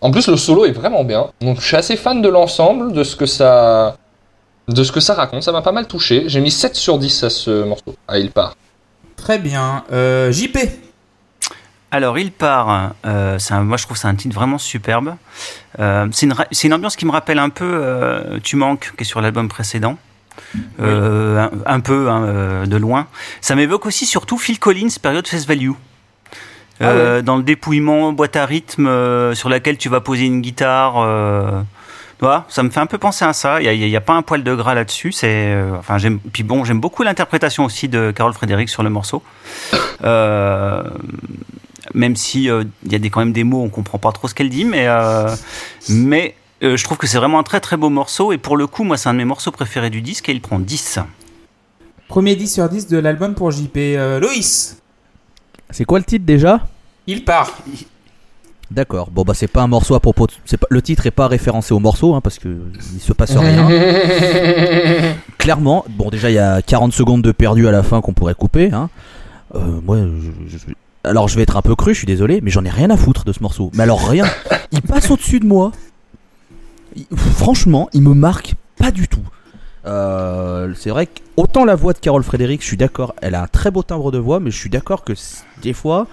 En 0.00 0.10
plus, 0.10 0.28
le 0.28 0.36
solo 0.36 0.66
est 0.66 0.72
vraiment 0.72 1.04
bien. 1.04 1.28
Donc, 1.40 1.60
je 1.60 1.66
suis 1.66 1.76
assez 1.76 1.96
fan 1.96 2.20
de 2.20 2.28
l'ensemble, 2.28 2.92
de 2.92 3.02
ce 3.02 3.16
que 3.16 3.26
ça, 3.26 3.96
de 4.68 4.84
ce 4.84 4.92
que 4.92 5.00
ça 5.00 5.14
raconte. 5.14 5.42
Ça 5.42 5.52
m'a 5.52 5.62
pas 5.62 5.72
mal 5.72 5.86
touché. 5.86 6.24
J'ai 6.26 6.40
mis 6.40 6.50
7 6.50 6.76
sur 6.76 6.98
10 6.98 7.24
à 7.24 7.30
ce 7.30 7.64
morceau. 7.64 7.96
Ah, 8.06 8.18
il 8.18 8.30
part. 8.30 8.54
Très 9.16 9.38
bien. 9.38 9.84
Euh, 9.92 10.30
JP. 10.30 10.58
Alors, 11.90 12.18
il 12.18 12.30
part. 12.30 12.92
euh, 13.06 13.38
un- 13.50 13.62
moi, 13.62 13.78
je 13.78 13.84
trouve 13.84 13.96
que 13.96 14.00
c'est 14.00 14.08
un 14.08 14.14
titre 14.14 14.34
vraiment 14.34 14.58
superbe. 14.58 15.14
Euh, 15.78 16.06
c'est 16.12 16.26
une, 16.66 16.74
ambiance 16.74 16.94
qui 16.96 17.06
me 17.06 17.10
rappelle 17.12 17.38
un 17.38 17.48
peu 17.48 17.64
euh, 17.64 18.38
Tu 18.42 18.56
manques, 18.56 18.92
qui 18.96 19.02
est 19.02 19.06
sur 19.06 19.20
l'album 19.22 19.48
précédent. 19.48 19.96
Euh, 20.80 21.48
un, 21.48 21.50
un 21.66 21.80
peu 21.80 22.08
hein, 22.08 22.24
euh, 22.24 22.66
de 22.66 22.76
loin. 22.76 23.06
Ça 23.40 23.54
m'évoque 23.54 23.86
aussi 23.86 24.06
surtout 24.06 24.38
Phil 24.38 24.58
Collins, 24.58 24.88
période 25.00 25.26
Face 25.26 25.46
Value. 25.46 25.72
Euh, 26.82 27.22
Dans 27.22 27.36
le 27.36 27.42
dépouillement, 27.42 28.12
boîte 28.12 28.36
à 28.36 28.44
rythme 28.44 28.86
euh, 28.86 29.34
sur 29.34 29.48
laquelle 29.48 29.78
tu 29.78 29.88
vas 29.88 30.00
poser 30.00 30.24
une 30.26 30.40
guitare. 30.40 30.94
Vois, 32.18 32.46
ça 32.48 32.62
me 32.62 32.70
fait 32.70 32.80
un 32.80 32.86
peu 32.86 32.96
penser 32.96 33.26
à 33.26 33.34
ça. 33.34 33.60
Il 33.60 33.64
n'y 33.64 33.68
a, 33.68 33.72
il 33.74 33.88
y 33.88 33.96
a 33.96 34.00
pas 34.00 34.14
un 34.14 34.22
poil 34.22 34.42
de 34.42 34.54
gras 34.54 34.74
là-dessus. 34.74 35.12
C'est, 35.12 35.54
enfin, 35.78 35.98
j'aime. 35.98 36.18
Puis 36.32 36.42
bon, 36.42 36.64
j'aime 36.64 36.80
beaucoup 36.80 37.02
l'interprétation 37.02 37.66
aussi 37.66 37.88
de 37.88 38.10
Carole 38.10 38.32
Frédéric 38.32 38.70
sur 38.70 38.82
le 38.82 38.88
morceau. 38.88 39.22
Euh, 40.02 40.82
même 41.94 42.16
si 42.16 42.50
euh, 42.50 42.64
il 42.84 42.92
y 42.92 42.94
a 42.94 42.98
des, 42.98 43.10
quand 43.10 43.20
même 43.20 43.32
des 43.32 43.44
mots, 43.44 43.62
on 43.62 43.68
comprend 43.68 43.98
pas 43.98 44.12
trop 44.12 44.28
ce 44.28 44.34
qu'elle 44.34 44.48
dit, 44.48 44.64
mais 44.64 44.86
euh, 44.88 45.28
mais 45.88 46.34
je 46.62 46.82
trouve 46.84 46.96
que 46.98 47.06
c'est 47.06 47.18
vraiment 47.18 47.38
un 47.38 47.42
très 47.42 47.60
très 47.60 47.76
beau 47.76 47.88
morceau. 47.90 48.32
Et 48.32 48.38
pour 48.38 48.56
le 48.56 48.66
coup, 48.66 48.84
moi, 48.84 48.96
c'est 48.96 49.08
un 49.08 49.12
de 49.12 49.18
mes 49.18 49.24
morceaux 49.24 49.50
préférés 49.50 49.90
du 49.90 50.00
disque 50.02 50.28
et 50.28 50.32
il 50.32 50.40
prend 50.40 50.58
10. 50.58 50.98
Premier 52.08 52.36
10 52.36 52.54
sur 52.54 52.68
10 52.68 52.86
de 52.88 52.98
l'album 52.98 53.34
pour 53.34 53.50
JP. 53.50 53.76
Euh, 53.76 54.20
Loïs. 54.20 54.78
C'est 55.70 55.84
quoi 55.84 55.98
le 55.98 56.04
titre 56.04 56.24
déjà? 56.24 56.60
Il 57.06 57.24
part. 57.24 57.58
D'accord. 58.70 59.10
Bon 59.10 59.22
bah 59.22 59.32
c'est 59.34 59.46
pas 59.46 59.62
un 59.62 59.66
morceau 59.68 59.94
à 59.94 60.00
propos. 60.00 60.26
De... 60.26 60.56
Pas... 60.56 60.66
Le 60.70 60.82
titre 60.82 61.06
est 61.06 61.10
pas 61.12 61.28
référencé 61.28 61.72
au 61.72 61.78
morceau 61.78 62.14
hein, 62.14 62.20
parce 62.20 62.38
que 62.40 62.48
il 62.94 63.00
se 63.00 63.12
passe 63.12 63.36
rien. 63.36 63.68
Clairement. 65.38 65.84
Bon 65.90 66.10
déjà 66.10 66.30
il 66.30 66.34
y 66.34 66.38
a 66.38 66.62
40 66.62 66.92
secondes 66.92 67.22
de 67.22 67.32
perdu 67.32 67.68
à 67.68 67.70
la 67.70 67.82
fin 67.82 68.00
qu'on 68.00 68.12
pourrait 68.12 68.34
couper. 68.34 68.70
Hein. 68.72 68.88
Euh, 69.54 69.80
moi, 69.84 69.98
je- 69.98 70.56
je- 70.58 70.72
alors 71.04 71.28
je 71.28 71.36
vais 71.36 71.42
être 71.42 71.56
un 71.56 71.62
peu 71.62 71.76
cru, 71.76 71.94
je 71.94 71.98
suis 71.98 72.06
désolé, 72.06 72.40
mais 72.42 72.50
j'en 72.50 72.64
ai 72.64 72.70
rien 72.70 72.90
à 72.90 72.96
foutre 72.96 73.24
de 73.24 73.32
ce 73.32 73.40
morceau. 73.40 73.70
Mais 73.74 73.84
alors 73.84 74.08
rien. 74.08 74.24
Il 74.72 74.82
passe 74.82 75.10
au-dessus 75.10 75.38
de 75.38 75.46
moi. 75.46 75.70
Franchement, 77.16 77.88
il 77.92 78.02
me 78.02 78.14
marque 78.14 78.54
pas 78.78 78.90
du 78.90 79.08
tout. 79.08 79.22
Euh, 79.86 80.74
c'est 80.76 80.90
vrai 80.90 81.06
que 81.06 81.20
autant 81.36 81.64
la 81.64 81.76
voix 81.76 81.92
de 81.92 81.98
Carole 81.98 82.22
Frédéric, 82.22 82.60
je 82.62 82.66
suis 82.66 82.76
d'accord, 82.76 83.14
elle 83.22 83.34
a 83.34 83.42
un 83.42 83.46
très 83.46 83.70
beau 83.70 83.82
timbre 83.82 84.10
de 84.10 84.18
voix, 84.18 84.40
mais 84.40 84.50
je 84.50 84.56
suis 84.58 84.70
d'accord 84.70 85.04
que 85.04 85.12
des 85.62 85.72
fois, 85.72 86.06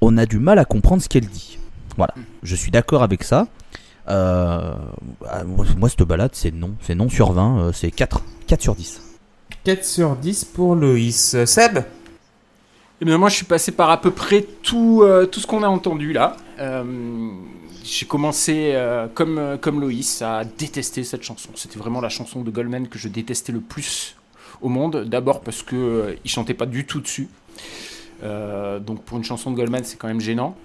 on 0.00 0.16
a 0.16 0.26
du 0.26 0.38
mal 0.38 0.58
à 0.58 0.64
comprendre 0.64 1.02
ce 1.02 1.08
qu'elle 1.08 1.26
dit. 1.26 1.58
Voilà, 1.96 2.14
je 2.42 2.54
suis 2.54 2.70
d'accord 2.70 3.02
avec 3.02 3.24
ça. 3.24 3.48
Euh, 4.08 4.74
bah, 5.20 5.42
moi, 5.44 5.88
cette 5.88 6.02
balade, 6.02 6.30
c'est 6.34 6.54
non. 6.54 6.74
C'est 6.82 6.94
non 6.94 7.08
sur 7.08 7.32
20, 7.32 7.58
euh, 7.58 7.72
c'est 7.72 7.90
4. 7.90 8.22
4 8.46 8.62
sur 8.62 8.74
10. 8.74 9.00
4 9.64 9.84
sur 9.84 10.16
10 10.16 10.44
pour 10.44 10.74
Loïs. 10.74 11.44
Seb. 11.44 11.80
Eh 13.00 13.04
bien, 13.04 13.18
moi, 13.18 13.28
je 13.28 13.36
suis 13.36 13.44
passé 13.44 13.72
par 13.72 13.90
à 13.90 14.00
peu 14.00 14.10
près 14.10 14.42
tout, 14.62 15.00
euh, 15.02 15.26
tout 15.26 15.40
ce 15.40 15.46
qu'on 15.46 15.62
a 15.62 15.68
entendu 15.68 16.12
là. 16.12 16.36
Euh, 16.60 16.84
j'ai 17.86 18.06
commencé, 18.06 18.72
euh, 18.74 19.06
comme, 19.12 19.38
euh, 19.38 19.56
comme 19.56 19.80
Loïs, 19.80 20.22
à 20.22 20.44
détester 20.44 21.04
cette 21.04 21.22
chanson. 21.22 21.50
C'était 21.54 21.78
vraiment 21.78 22.00
la 22.00 22.08
chanson 22.08 22.42
de 22.42 22.50
Goldman 22.50 22.88
que 22.88 22.98
je 22.98 23.08
détestais 23.08 23.52
le 23.52 23.60
plus 23.60 24.16
au 24.60 24.68
monde. 24.68 25.04
D'abord 25.04 25.40
parce 25.40 25.62
que 25.62 25.76
euh, 25.76 26.14
il 26.24 26.30
chantait 26.30 26.54
pas 26.54 26.66
du 26.66 26.84
tout 26.84 27.00
dessus. 27.00 27.28
Euh, 28.22 28.80
donc 28.80 29.02
pour 29.02 29.18
une 29.18 29.24
chanson 29.24 29.50
de 29.50 29.56
Goldman, 29.56 29.84
c'est 29.84 29.96
quand 29.96 30.08
même 30.08 30.20
gênant. 30.20 30.56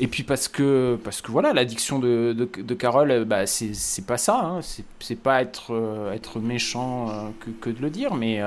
Et 0.00 0.08
puis 0.08 0.22
parce 0.24 0.48
que, 0.48 0.98
parce 1.04 1.20
que 1.22 1.30
voilà, 1.30 1.52
l'addiction 1.52 1.98
de, 1.98 2.32
de, 2.32 2.74
Carole, 2.74 3.24
bah, 3.24 3.46
c'est 3.46 4.06
pas 4.06 4.18
ça. 4.18 4.40
Hein. 4.40 4.60
C'est- 4.62 5.14
pas 5.16 5.42
être, 5.42 6.10
être 6.12 6.38
méchant 6.38 7.32
que, 7.40 7.50
que 7.50 7.70
de 7.70 7.80
le 7.80 7.90
dire, 7.90 8.14
mais 8.14 8.40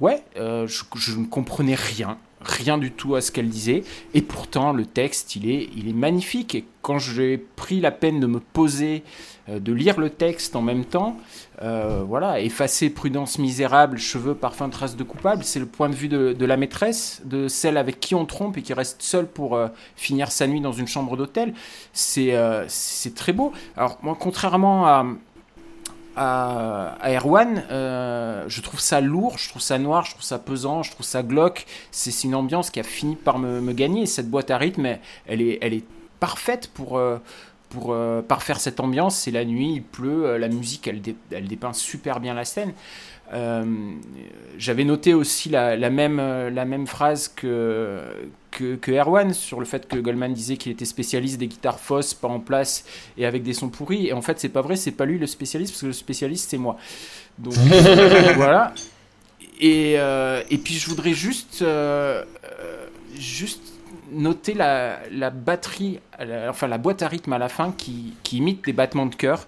ouais, 0.00 0.22
je, 0.36 0.82
je 0.96 1.16
ne 1.16 1.24
comprenais 1.24 1.74
rien, 1.74 2.18
rien 2.44 2.78
du 2.78 2.92
tout 2.92 3.14
à 3.14 3.20
ce 3.20 3.32
qu'elle 3.32 3.48
disait. 3.48 3.82
Et 4.12 4.22
pourtant, 4.22 4.72
le 4.72 4.86
texte, 4.86 5.36
il 5.36 5.50
est, 5.50 5.68
il 5.76 5.88
est 5.88 5.94
magnifique. 5.94 6.54
Et 6.54 6.64
quand 6.82 6.98
j'ai 6.98 7.38
pris 7.38 7.80
la 7.80 7.90
peine 7.90 8.20
de 8.20 8.26
me 8.26 8.40
poser, 8.40 9.02
euh, 9.48 9.58
de 9.58 9.72
lire 9.72 9.98
le 9.98 10.10
texte 10.10 10.54
en 10.54 10.62
même 10.62 10.84
temps, 10.84 11.16
euh, 11.62 12.02
voilà, 12.06 12.40
effacer 12.40 12.90
prudence 12.90 13.38
misérable, 13.38 13.98
cheveux, 13.98 14.34
parfum, 14.34 14.68
traces 14.68 14.96
de 14.96 15.04
coupable, 15.04 15.44
c'est 15.44 15.60
le 15.60 15.66
point 15.66 15.88
de 15.88 15.94
vue 15.94 16.08
de, 16.08 16.44
la 16.44 16.56
maîtresse, 16.56 17.22
de 17.24 17.48
celle 17.48 17.76
avec 17.76 18.00
qui 18.00 18.14
on 18.14 18.26
trompe 18.26 18.58
et 18.58 18.62
qui 18.62 18.74
reste 18.74 19.02
seule 19.02 19.26
pour 19.26 19.54
euh, 19.54 19.68
finir 19.96 20.30
sa 20.30 20.46
nuit 20.46 20.60
dans 20.60 20.72
une 20.72 20.86
chambre 20.86 21.16
d'hôtel. 21.16 21.54
C'est 21.92 22.34
c'est 22.68 23.14
très 23.14 23.32
beau. 23.32 23.52
Alors, 23.76 23.98
moi, 24.02 24.16
contrairement 24.18 24.86
à 24.86 25.06
à, 26.16 26.96
Erwan, 27.04 27.64
euh, 27.70 28.44
je 28.48 28.60
trouve 28.60 28.80
ça 28.80 29.00
lourd, 29.00 29.38
je 29.38 29.48
trouve 29.48 29.62
ça 29.62 29.78
noir, 29.78 30.04
je 30.04 30.12
trouve 30.12 30.22
ça 30.22 30.38
pesant, 30.38 30.82
je 30.82 30.90
trouve 30.90 31.06
ça 31.06 31.22
glauque. 31.22 31.66
C'est 31.90 32.24
une 32.24 32.34
ambiance 32.34 32.70
qui 32.70 32.80
a 32.80 32.82
fini 32.82 33.16
par 33.16 33.38
me, 33.38 33.72
gagner. 33.72 34.06
Cette 34.06 34.30
boîte 34.30 34.50
à 34.50 34.58
rythme, 34.58 34.98
elle, 35.26 35.42
est, 35.42 35.58
elle 35.60 35.74
est 35.74 35.84
parfaite 36.20 36.70
pour, 36.72 36.98
euh, 36.98 37.18
pour 37.68 37.92
euh, 37.92 38.22
parfaire 38.22 38.60
cette 38.60 38.80
ambiance. 38.80 39.16
C'est 39.16 39.30
la 39.30 39.44
nuit, 39.44 39.74
il 39.74 39.82
pleut, 39.82 40.36
la 40.36 40.48
musique, 40.48 40.86
elle, 40.86 41.02
elle 41.30 41.48
dépeint 41.48 41.72
super 41.72 42.20
bien 42.20 42.34
la 42.34 42.44
scène. 42.44 42.72
Euh, 43.34 43.64
J'avais 44.58 44.84
noté 44.84 45.12
aussi 45.14 45.48
la, 45.48 45.76
la 45.76 45.90
même, 45.90 46.18
euh, 46.20 46.50
la 46.50 46.64
même 46.64 46.86
phrase 46.86 47.26
que, 47.28 48.00
que, 48.52 48.76
que 48.76 48.92
Erwan 48.92 49.32
sur 49.34 49.58
le 49.58 49.66
fait 49.66 49.88
que 49.88 49.96
Goldman 49.98 50.32
disait 50.32 50.56
qu'il 50.56 50.70
était 50.70 50.84
spécialiste 50.84 51.38
des 51.38 51.48
guitares 51.48 51.80
fausses, 51.80 52.14
pas 52.14 52.28
en 52.28 52.38
place 52.40 52.84
et 53.18 53.26
avec 53.26 53.42
des 53.42 53.52
sons 53.52 53.68
pourris. 53.70 54.06
Et 54.06 54.12
en 54.12 54.22
fait, 54.22 54.38
c'est 54.38 54.48
pas 54.50 54.62
vrai, 54.62 54.76
c'est 54.76 54.92
pas 54.92 55.04
lui 55.04 55.18
le 55.18 55.26
spécialiste, 55.26 55.72
parce 55.72 55.80
que 55.82 55.86
le 55.86 55.92
spécialiste, 55.92 56.50
c'est 56.50 56.58
moi. 56.58 56.76
Donc 57.38 57.54
voilà. 58.36 58.72
Et, 59.60 59.94
euh, 59.98 60.42
et 60.50 60.58
puis 60.58 60.74
je 60.74 60.88
voudrais 60.88 61.12
juste, 61.14 61.62
euh, 61.62 62.24
juste 63.18 63.62
noter 64.12 64.54
la, 64.54 64.98
la 65.10 65.30
batterie, 65.30 65.98
la- 66.20 66.50
enfin 66.50 66.68
la 66.68 66.78
boîte 66.78 67.02
à 67.02 67.08
rythme 67.08 67.32
à 67.32 67.38
la 67.38 67.48
fin 67.48 67.72
qui, 67.76 68.14
qui 68.22 68.36
imite 68.38 68.64
des 68.64 68.72
battements 68.72 69.06
de 69.06 69.14
cœur. 69.14 69.46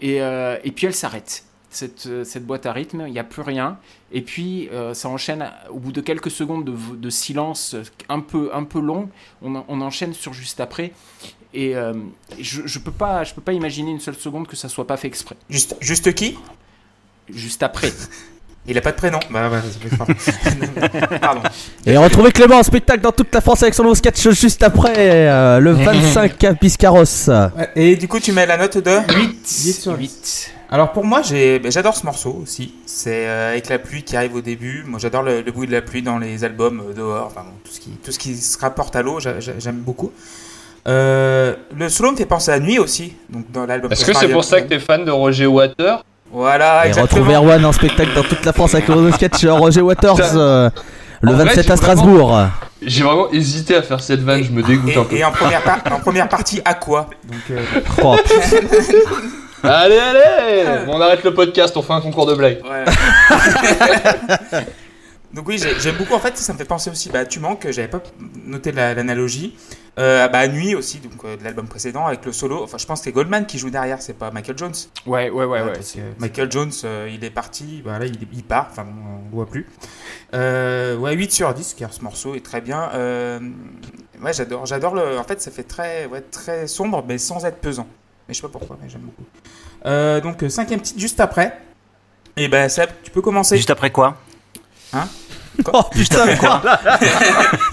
Et, 0.00 0.20
euh, 0.22 0.56
et 0.64 0.70
puis 0.72 0.86
elle 0.86 0.94
s'arrête. 0.94 1.44
Cette, 1.72 2.06
euh, 2.06 2.24
cette 2.24 2.44
boîte 2.44 2.66
à 2.66 2.72
rythme, 2.72 3.04
il 3.06 3.12
n'y 3.12 3.18
a 3.20 3.24
plus 3.24 3.42
rien. 3.42 3.78
Et 4.12 4.22
puis 4.22 4.68
euh, 4.72 4.92
ça 4.92 5.08
enchaîne, 5.08 5.48
au 5.70 5.78
bout 5.78 5.92
de 5.92 6.00
quelques 6.00 6.30
secondes 6.30 6.64
de, 6.64 6.72
de 6.96 7.10
silence 7.10 7.76
un 8.08 8.18
peu, 8.20 8.50
un 8.52 8.64
peu 8.64 8.80
long, 8.80 9.08
on, 9.40 9.62
on 9.68 9.80
enchaîne 9.80 10.12
sur 10.12 10.32
juste 10.32 10.58
après. 10.60 10.92
Et 11.54 11.76
euh, 11.76 11.92
je 12.40 12.62
ne 12.62 12.84
peux, 12.84 12.90
pas- 12.90 13.22
je 13.24 13.34
peux 13.34 13.40
pas 13.40 13.52
imaginer 13.52 13.90
une 13.92 14.00
seule 14.00 14.16
seconde 14.16 14.48
que 14.48 14.56
ça 14.56 14.68
soit 14.68 14.86
pas 14.86 14.96
fait 14.96 15.06
exprès. 15.08 15.36
Juste, 15.48 15.76
juste 15.80 16.12
qui? 16.14 16.36
Juste 17.28 17.62
après. 17.62 17.92
Il 18.66 18.76
a 18.76 18.80
pas 18.82 18.92
de 18.92 18.96
prénom. 18.96 19.18
Bah, 19.30 19.48
ouais, 19.48 19.58
c'est 19.70 19.96
pas 19.96 20.04
grave. 20.04 21.18
Pardon. 21.20 21.40
Et 21.86 21.96
retrouvez 21.96 22.30
Clément 22.30 22.56
en 22.58 22.62
spectacle 22.62 23.00
dans 23.00 23.10
toute 23.10 23.34
la 23.34 23.40
France 23.40 23.62
avec 23.62 23.74
son 23.74 23.82
nouveau 23.82 23.94
sketch 23.94 24.28
juste 24.30 24.62
après, 24.62 24.94
euh, 25.28 25.58
le 25.60 25.72
25 25.72 26.44
à 26.44 26.54
Piscaros. 26.54 27.28
Ouais, 27.28 27.70
Et 27.74 27.96
du 27.96 28.06
coup, 28.06 28.20
tu 28.20 28.32
mets 28.32 28.46
la 28.46 28.56
note 28.58 28.78
de 28.78 28.98
8 29.14 29.46
sur 29.46 29.96
8. 29.98 30.52
Alors 30.72 30.92
pour 30.92 31.04
moi, 31.04 31.22
ben, 31.30 31.60
j'adore 31.72 31.96
ce 31.96 32.04
morceau 32.06 32.38
aussi. 32.42 32.74
C'est 32.86 33.26
euh, 33.26 33.50
avec 33.50 33.68
la 33.68 33.78
pluie 33.80 34.04
qui 34.04 34.16
arrive 34.16 34.36
au 34.36 34.40
début. 34.40 34.84
Moi, 34.86 35.00
j'adore 35.00 35.22
le, 35.24 35.40
le 35.40 35.50
bruit 35.50 35.66
de 35.66 35.72
la 35.72 35.82
pluie 35.82 36.02
dans 36.02 36.18
les 36.18 36.44
albums 36.44 36.80
euh, 36.90 36.92
dehors. 36.92 37.26
Enfin, 37.26 37.40
bon, 37.44 37.54
tout 37.64 37.72
ce 37.72 37.80
qui 37.80 37.90
tout 37.90 38.12
ce 38.12 38.18
qui 38.20 38.36
se 38.36 38.56
rapporte 38.58 38.94
à 38.94 39.02
l'eau, 39.02 39.18
j'a- 39.18 39.40
j'a- 39.40 39.58
j'aime 39.58 39.78
beaucoup. 39.80 40.12
Euh, 40.86 41.56
le 41.76 41.88
solo 41.88 42.12
me 42.12 42.16
fait 42.16 42.24
penser 42.24 42.52
à 42.52 42.60
Nuit 42.60 42.78
aussi. 42.78 43.14
Donc 43.30 43.50
dans 43.50 43.66
l'album. 43.66 43.90
Est-ce 43.90 44.04
que 44.04 44.12
c'est 44.16 44.28
pour 44.28 44.44
ça 44.44 44.60
que 44.60 44.68
t'es 44.68 44.78
fan 44.78 45.04
de 45.04 45.10
Roger 45.10 45.46
Water 45.46 46.04
Voilà, 46.32 46.84
Et 46.84 46.88
exactement. 46.88 47.30
Erwan 47.32 47.64
en 47.64 47.72
spectacle 47.72 48.12
dans 48.14 48.22
toute 48.22 48.44
la 48.44 48.52
France 48.52 48.74
avec 48.74 48.88
le 48.88 49.10
sketch 49.12 49.44
Roger 49.46 49.80
Waters 49.80 50.16
euh, 50.36 50.70
le 51.22 51.30
En 51.32 51.34
vrai, 51.34 51.44
27 51.46 51.64
j'ai 51.66 51.72
à 51.72 51.76
Strasbourg. 51.76 52.38
J'ai 52.82 53.02
vraiment 53.02 53.30
hésité 53.30 53.74
à 53.76 53.82
faire 53.82 54.00
cette 54.00 54.20
vanne, 54.20 54.42
je 54.42 54.50
me 54.52 54.62
dégoûte 54.62 54.96
un 54.96 55.04
peu. 55.04 55.16
Et, 55.16 55.18
et 55.18 55.24
en 55.24 55.32
première 55.32 55.60
par- 55.62 55.80
en 55.92 56.00
première 56.00 56.28
partie, 56.28 56.62
à 56.64 56.74
quoi 56.74 57.10
Donc 57.28 57.40
euh, 57.50 57.62
Oh, 58.02 58.16
Allez, 59.62 59.98
allez 59.98 60.86
Bon, 60.86 60.94
On 60.94 61.00
arrête 61.02 61.22
le 61.22 61.34
podcast, 61.34 61.76
on 61.76 61.82
fait 61.82 61.92
un 61.92 62.00
concours 62.00 62.24
de 62.26 62.34
blagues. 62.34 62.60
Ouais. 62.64 62.84
Donc 65.34 65.46
oui, 65.46 65.58
j'ai- 65.62 65.78
j'aime 65.78 65.96
beaucoup. 65.96 66.14
En 66.14 66.18
fait, 66.18 66.36
ça 66.38 66.52
me 66.52 66.58
fait 66.58 66.64
penser 66.64 66.90
aussi. 66.90 67.08
Bah, 67.10 67.24
tu 67.24 67.38
manques. 67.40 67.66
J'avais 67.70 67.88
pas 67.88 68.00
noté 68.46 68.72
la- 68.72 68.94
l'analogie. 68.94 69.54
Euh, 69.98 70.28
bah, 70.28 70.38
à 70.38 70.48
Nuit 70.48 70.74
aussi, 70.74 70.98
donc 70.98 71.12
euh, 71.24 71.36
de 71.36 71.44
l'album 71.44 71.66
précédent 71.66 72.06
avec 72.06 72.24
le 72.24 72.32
solo. 72.32 72.62
Enfin, 72.62 72.78
je 72.78 72.86
pense 72.86 73.00
que 73.00 73.04
c'est 73.04 73.12
Goldman 73.12 73.44
qui 73.46 73.58
joue 73.58 73.70
derrière. 73.70 74.00
C'est 74.00 74.14
pas 74.14 74.30
Michael 74.30 74.56
Jones. 74.56 74.74
Ouais, 75.06 75.30
ouais, 75.30 75.44
ouais. 75.44 75.62
ouais, 75.62 75.72
Michael 76.18 76.50
Jones, 76.50 76.72
euh, 76.84 77.10
il 77.12 77.24
est 77.24 77.30
parti. 77.30 77.82
Voilà, 77.82 78.06
il, 78.06 78.16
il 78.32 78.44
part. 78.44 78.68
Enfin, 78.70 78.86
on 78.86 79.34
voit 79.34 79.46
plus. 79.46 79.66
Euh, 80.34 80.96
ouais, 80.96 81.14
8 81.14 81.32
sur 81.32 81.52
10, 81.52 81.74
car 81.74 81.92
ce 81.92 82.02
morceau 82.02 82.34
est 82.34 82.44
très 82.44 82.60
bien. 82.60 82.90
Euh, 82.94 83.40
ouais, 84.22 84.32
j'adore. 84.32 84.64
J'adore 84.66 84.94
le. 84.94 85.18
En 85.18 85.24
fait, 85.24 85.42
ça 85.42 85.50
fait 85.50 85.64
très, 85.64 86.06
ouais, 86.06 86.20
très 86.20 86.66
sombre, 86.66 87.04
mais 87.06 87.18
sans 87.18 87.44
être 87.44 87.58
pesant. 87.58 87.86
Mais 88.28 88.34
je 88.34 88.40
sais 88.40 88.46
pas 88.46 88.58
pourquoi, 88.58 88.78
mais 88.80 88.88
j'aime 88.88 89.02
beaucoup. 89.02 89.24
Euh, 89.86 90.20
donc, 90.20 90.44
cinquième 90.48 90.80
titre 90.80 91.00
juste 91.00 91.20
après. 91.20 91.58
Et 92.36 92.48
ben 92.48 92.68
Seb, 92.68 92.88
tu 93.02 93.10
peux 93.10 93.22
commencer. 93.22 93.56
Juste 93.56 93.70
après 93.70 93.90
quoi? 93.90 94.16
Oh 95.72 95.82
putain, 95.90 96.36
quoi? 96.36 96.62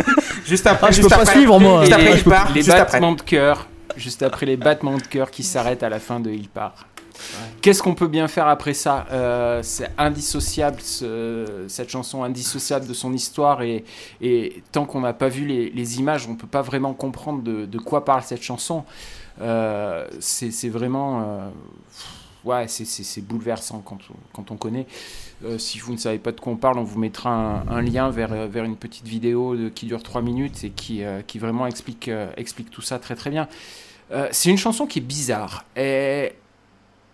Juste 0.48 0.66
après. 0.68 0.88
Ah, 0.88 0.92
je 0.92 0.96
juste 0.98 1.10
peux 1.10 1.16
pas 1.16 1.22
après. 1.22 1.34
suivre, 1.34 1.60
moi. 1.60 1.82
Juste 1.82 1.94
après, 1.94 2.12
les, 2.14 2.18
il 2.18 2.24
part. 2.24 2.48
les 2.54 2.62
Juste 2.62 2.70
après. 2.72 2.86
battements 3.00 3.12
de 3.14 3.22
cœur, 3.22 3.68
juste 3.98 4.24
après 4.24 4.46
les 4.46 4.58
battements 4.58 4.98
de 4.98 5.02
cœur 5.04 5.30
qui 5.30 5.44
s'arrêtent 5.44 5.84
à 5.84 5.90
la 5.90 6.00
fin 6.00 6.20
de 6.20 6.32
Il 6.32 6.48
part. 6.50 6.88
Qu'est-ce 7.62 7.82
qu'on 7.82 7.96
peut 7.96 8.08
bien 8.08 8.28
faire 8.28 8.48
après 8.48 8.76
ça? 8.76 9.08
Euh, 9.12 9.62
C'est 9.64 9.90
indissociable, 9.98 10.80
ce- 10.82 11.66
cette 11.68 11.90
chanson 11.90 12.24
indissociable 12.24 12.86
de 12.88 12.94
son 12.94 13.12
histoire 13.12 13.64
et, 13.64 13.84
et 14.22 14.62
tant 14.72 14.86
qu'on 14.86 15.02
n'a 15.02 15.14
pas 15.14 15.28
vu 15.28 15.46
les, 15.46 15.72
les 15.72 16.00
images, 16.00 16.28
on 16.30 16.36
peut 16.36 16.46
pas 16.48 16.62
vraiment 16.62 16.94
comprendre 16.94 17.42
de, 17.42 17.66
de 17.66 17.78
quoi 17.80 18.06
parle 18.06 18.22
cette 18.24 18.44
chanson. 18.44 18.84
Euh, 19.42 20.08
c'est 20.20 20.70
vraiment, 20.70 21.22
euh, 21.22 21.50
ouais, 22.46 22.68
c'est- 22.68 23.22
bouleversant 23.22 23.82
quand 23.84 23.98
on, 24.12 24.16
quand 24.34 24.52
on 24.52 24.56
connaît. 24.56 24.86
Euh, 25.46 25.58
si 25.58 25.80
vous 25.80 25.94
ne 25.94 25.98
savez 25.98 26.18
pas 26.18 26.32
de 26.32 26.40
quoi 26.40 26.54
on 26.54 26.58
parle, 26.58 26.80
on 26.80 26.84
vous 26.84 27.00
mettra 27.00 27.64
un, 27.70 27.82
lien 27.82 28.10
vers, 28.10 28.34
euh, 28.34 28.48
vers 28.48 28.64
une 28.64 28.76
petite 28.76 29.08
vidéo 29.08 29.56
qui 29.76 29.86
dure 29.86 30.02
3 30.02 30.22
minutes 30.22 30.64
et 30.64 30.72
qui, 30.72 31.04
euh, 31.04 31.22
qui 31.26 31.38
vraiment 31.38 31.68
explique, 31.68 32.10
explique 32.38 32.72
tout 32.72 32.82
ça 32.82 33.00
très 33.00 33.16
très 33.16 33.30
bien. 33.30 33.48
C'est 34.32 34.50
une 34.50 34.58
chanson 34.58 34.88
qui 34.88 35.00
est 35.00 35.02
bizarre. 35.02 35.66
Elle 35.76 36.32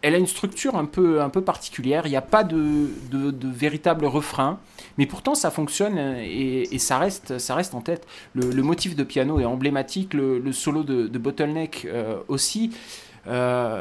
a 0.03 0.17
une 0.17 0.27
structure 0.27 0.75
un 0.75 0.85
peu, 0.85 1.23
un 1.23 1.29
peu 1.29 1.41
particulière. 1.41 2.05
Il 2.05 2.11
n'y 2.11 2.15
a 2.15 2.21
pas 2.21 2.43
de, 2.43 2.87
de, 3.09 3.47
véritable 3.47 4.05
refrain, 4.05 4.59
mais 4.99 5.07
pourtant 5.07 5.33
ça 5.33 5.49
fonctionne 5.49 5.97
et, 5.97 6.77
ça, 6.77 6.99
reste, 6.99 7.39
ça 7.39 7.55
reste 7.55 7.73
en 7.73 7.81
tête. 7.81 8.05
Le, 8.35 8.61
motif 8.61 8.95
de 8.95 9.03
piano 9.03 9.39
est 9.39 9.45
emblématique, 9.45 10.13
le, 10.13 10.51
solo 10.51 10.83
de, 10.83 11.07
de 11.07 11.17
Bottleneck 11.17 11.87
aussi. 12.27 12.69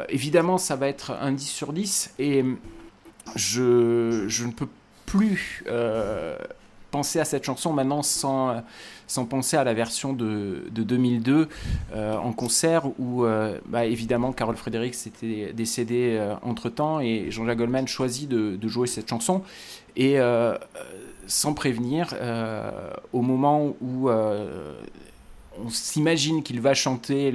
Évidemment, 0.09 0.57
ça 0.57 0.75
va 0.75 0.87
être 0.87 1.11
un 1.11 1.33
10 1.33 1.45
sur 1.45 1.71
10 1.71 2.15
et 2.17 2.43
je, 3.35 4.45
ne 4.45 4.51
peux 4.51 4.67
plus 5.05 5.63
euh, 5.67 6.37
penser 6.91 7.19
à 7.19 7.25
cette 7.25 7.43
chanson 7.43 7.73
maintenant 7.73 8.03
sans, 8.03 8.63
sans 9.07 9.25
penser 9.25 9.57
à 9.57 9.63
la 9.63 9.73
version 9.73 10.13
de, 10.13 10.65
de 10.71 10.83
2002 10.83 11.49
euh, 11.93 12.15
en 12.17 12.33
concert 12.33 12.87
où 12.99 13.25
euh, 13.25 13.57
bah, 13.65 13.85
évidemment 13.85 14.31
Carol 14.31 14.55
Fredericks 14.55 15.07
était 15.07 15.53
décédé 15.53 16.19
entre 16.41 16.69
temps 16.69 16.99
et 16.99 17.31
Jean-Jacques 17.31 17.57
Goldman 17.57 17.87
choisit 17.87 18.29
de, 18.29 18.67
jouer 18.67 18.87
cette 18.87 19.09
chanson. 19.09 19.43
Et 19.95 20.17
sans 21.27 21.53
prévenir 21.53 22.15
au 23.13 23.21
moment 23.21 23.75
où 23.79 24.09
on 24.09 25.69
s'imagine 25.69 26.41
qu'il 26.41 26.61
va 26.61 26.73
chanter 26.73 27.33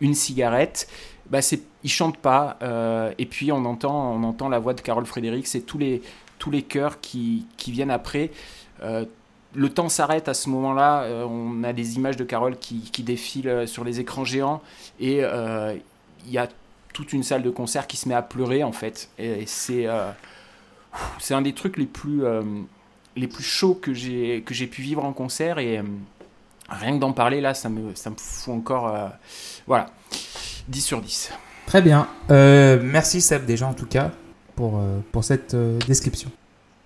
une 0.00 0.14
cigarette 0.14 0.88
bah 1.30 1.42
c'est 1.42 1.62
il 1.84 1.90
chante 1.90 2.16
pas 2.16 2.58
euh, 2.62 3.12
et 3.18 3.26
puis 3.26 3.52
on 3.52 3.64
entend 3.64 4.12
on 4.14 4.22
entend 4.24 4.48
la 4.48 4.58
voix 4.58 4.74
de 4.74 4.80
Carol 4.80 5.06
Fredericks 5.06 5.54
et 5.54 5.60
tous 5.60 5.78
les 5.78 6.02
tous 6.38 6.50
les 6.50 6.62
chœurs 6.62 7.00
qui, 7.00 7.46
qui 7.56 7.72
viennent 7.72 7.90
après. 7.90 8.30
Euh, 8.82 9.04
le 9.54 9.70
temps 9.70 9.88
s'arrête 9.88 10.28
à 10.28 10.34
ce 10.34 10.48
moment-là 10.50 11.02
euh, 11.02 11.24
on 11.24 11.64
a 11.64 11.72
des 11.72 11.96
images 11.96 12.16
de 12.16 12.24
Carol 12.24 12.56
qui, 12.56 12.80
qui 12.92 13.02
défilent 13.02 13.66
sur 13.66 13.82
les 13.82 13.98
écrans 13.98 14.24
géants 14.24 14.62
et 15.00 15.22
il 16.26 16.32
y 16.32 16.38
a 16.38 16.48
toute 16.92 17.12
une 17.12 17.22
salle 17.22 17.42
de 17.42 17.50
concert 17.50 17.86
qui 17.86 17.96
se 17.96 18.08
met 18.08 18.14
à 18.14 18.22
pleurer 18.22 18.64
en 18.64 18.72
fait. 18.72 19.08
Et 19.18 19.46
c'est 19.46 19.86
c'est 21.18 21.34
un 21.34 21.42
des 21.42 21.54
trucs 21.54 21.76
les 21.76 21.86
plus 21.86 22.22
les 23.16 23.28
plus 23.28 23.42
chauds 23.42 23.74
que 23.74 23.94
j'ai 23.94 24.42
pu 24.42 24.82
vivre 24.82 25.04
en 25.04 25.12
concert 25.12 25.58
et 25.58 25.82
rien 26.68 26.92
que 26.94 27.00
d'en 27.00 27.12
parler 27.12 27.40
là 27.40 27.54
ça 27.54 27.68
me 27.68 27.94
ça 27.94 28.10
me 28.10 28.16
fout 28.16 28.54
encore 28.54 29.10
voilà 29.66 29.90
10 30.68 30.80
sur 30.82 31.00
10 31.00 31.30
Très 31.66 31.82
bien. 31.82 32.08
Euh, 32.30 32.78
merci 32.82 33.20
Seb 33.20 33.44
déjà 33.44 33.66
en 33.66 33.74
tout 33.74 33.86
cas 33.86 34.10
pour, 34.56 34.78
euh, 34.78 35.00
pour 35.12 35.22
cette 35.24 35.54
euh, 35.54 35.78
description, 35.86 36.30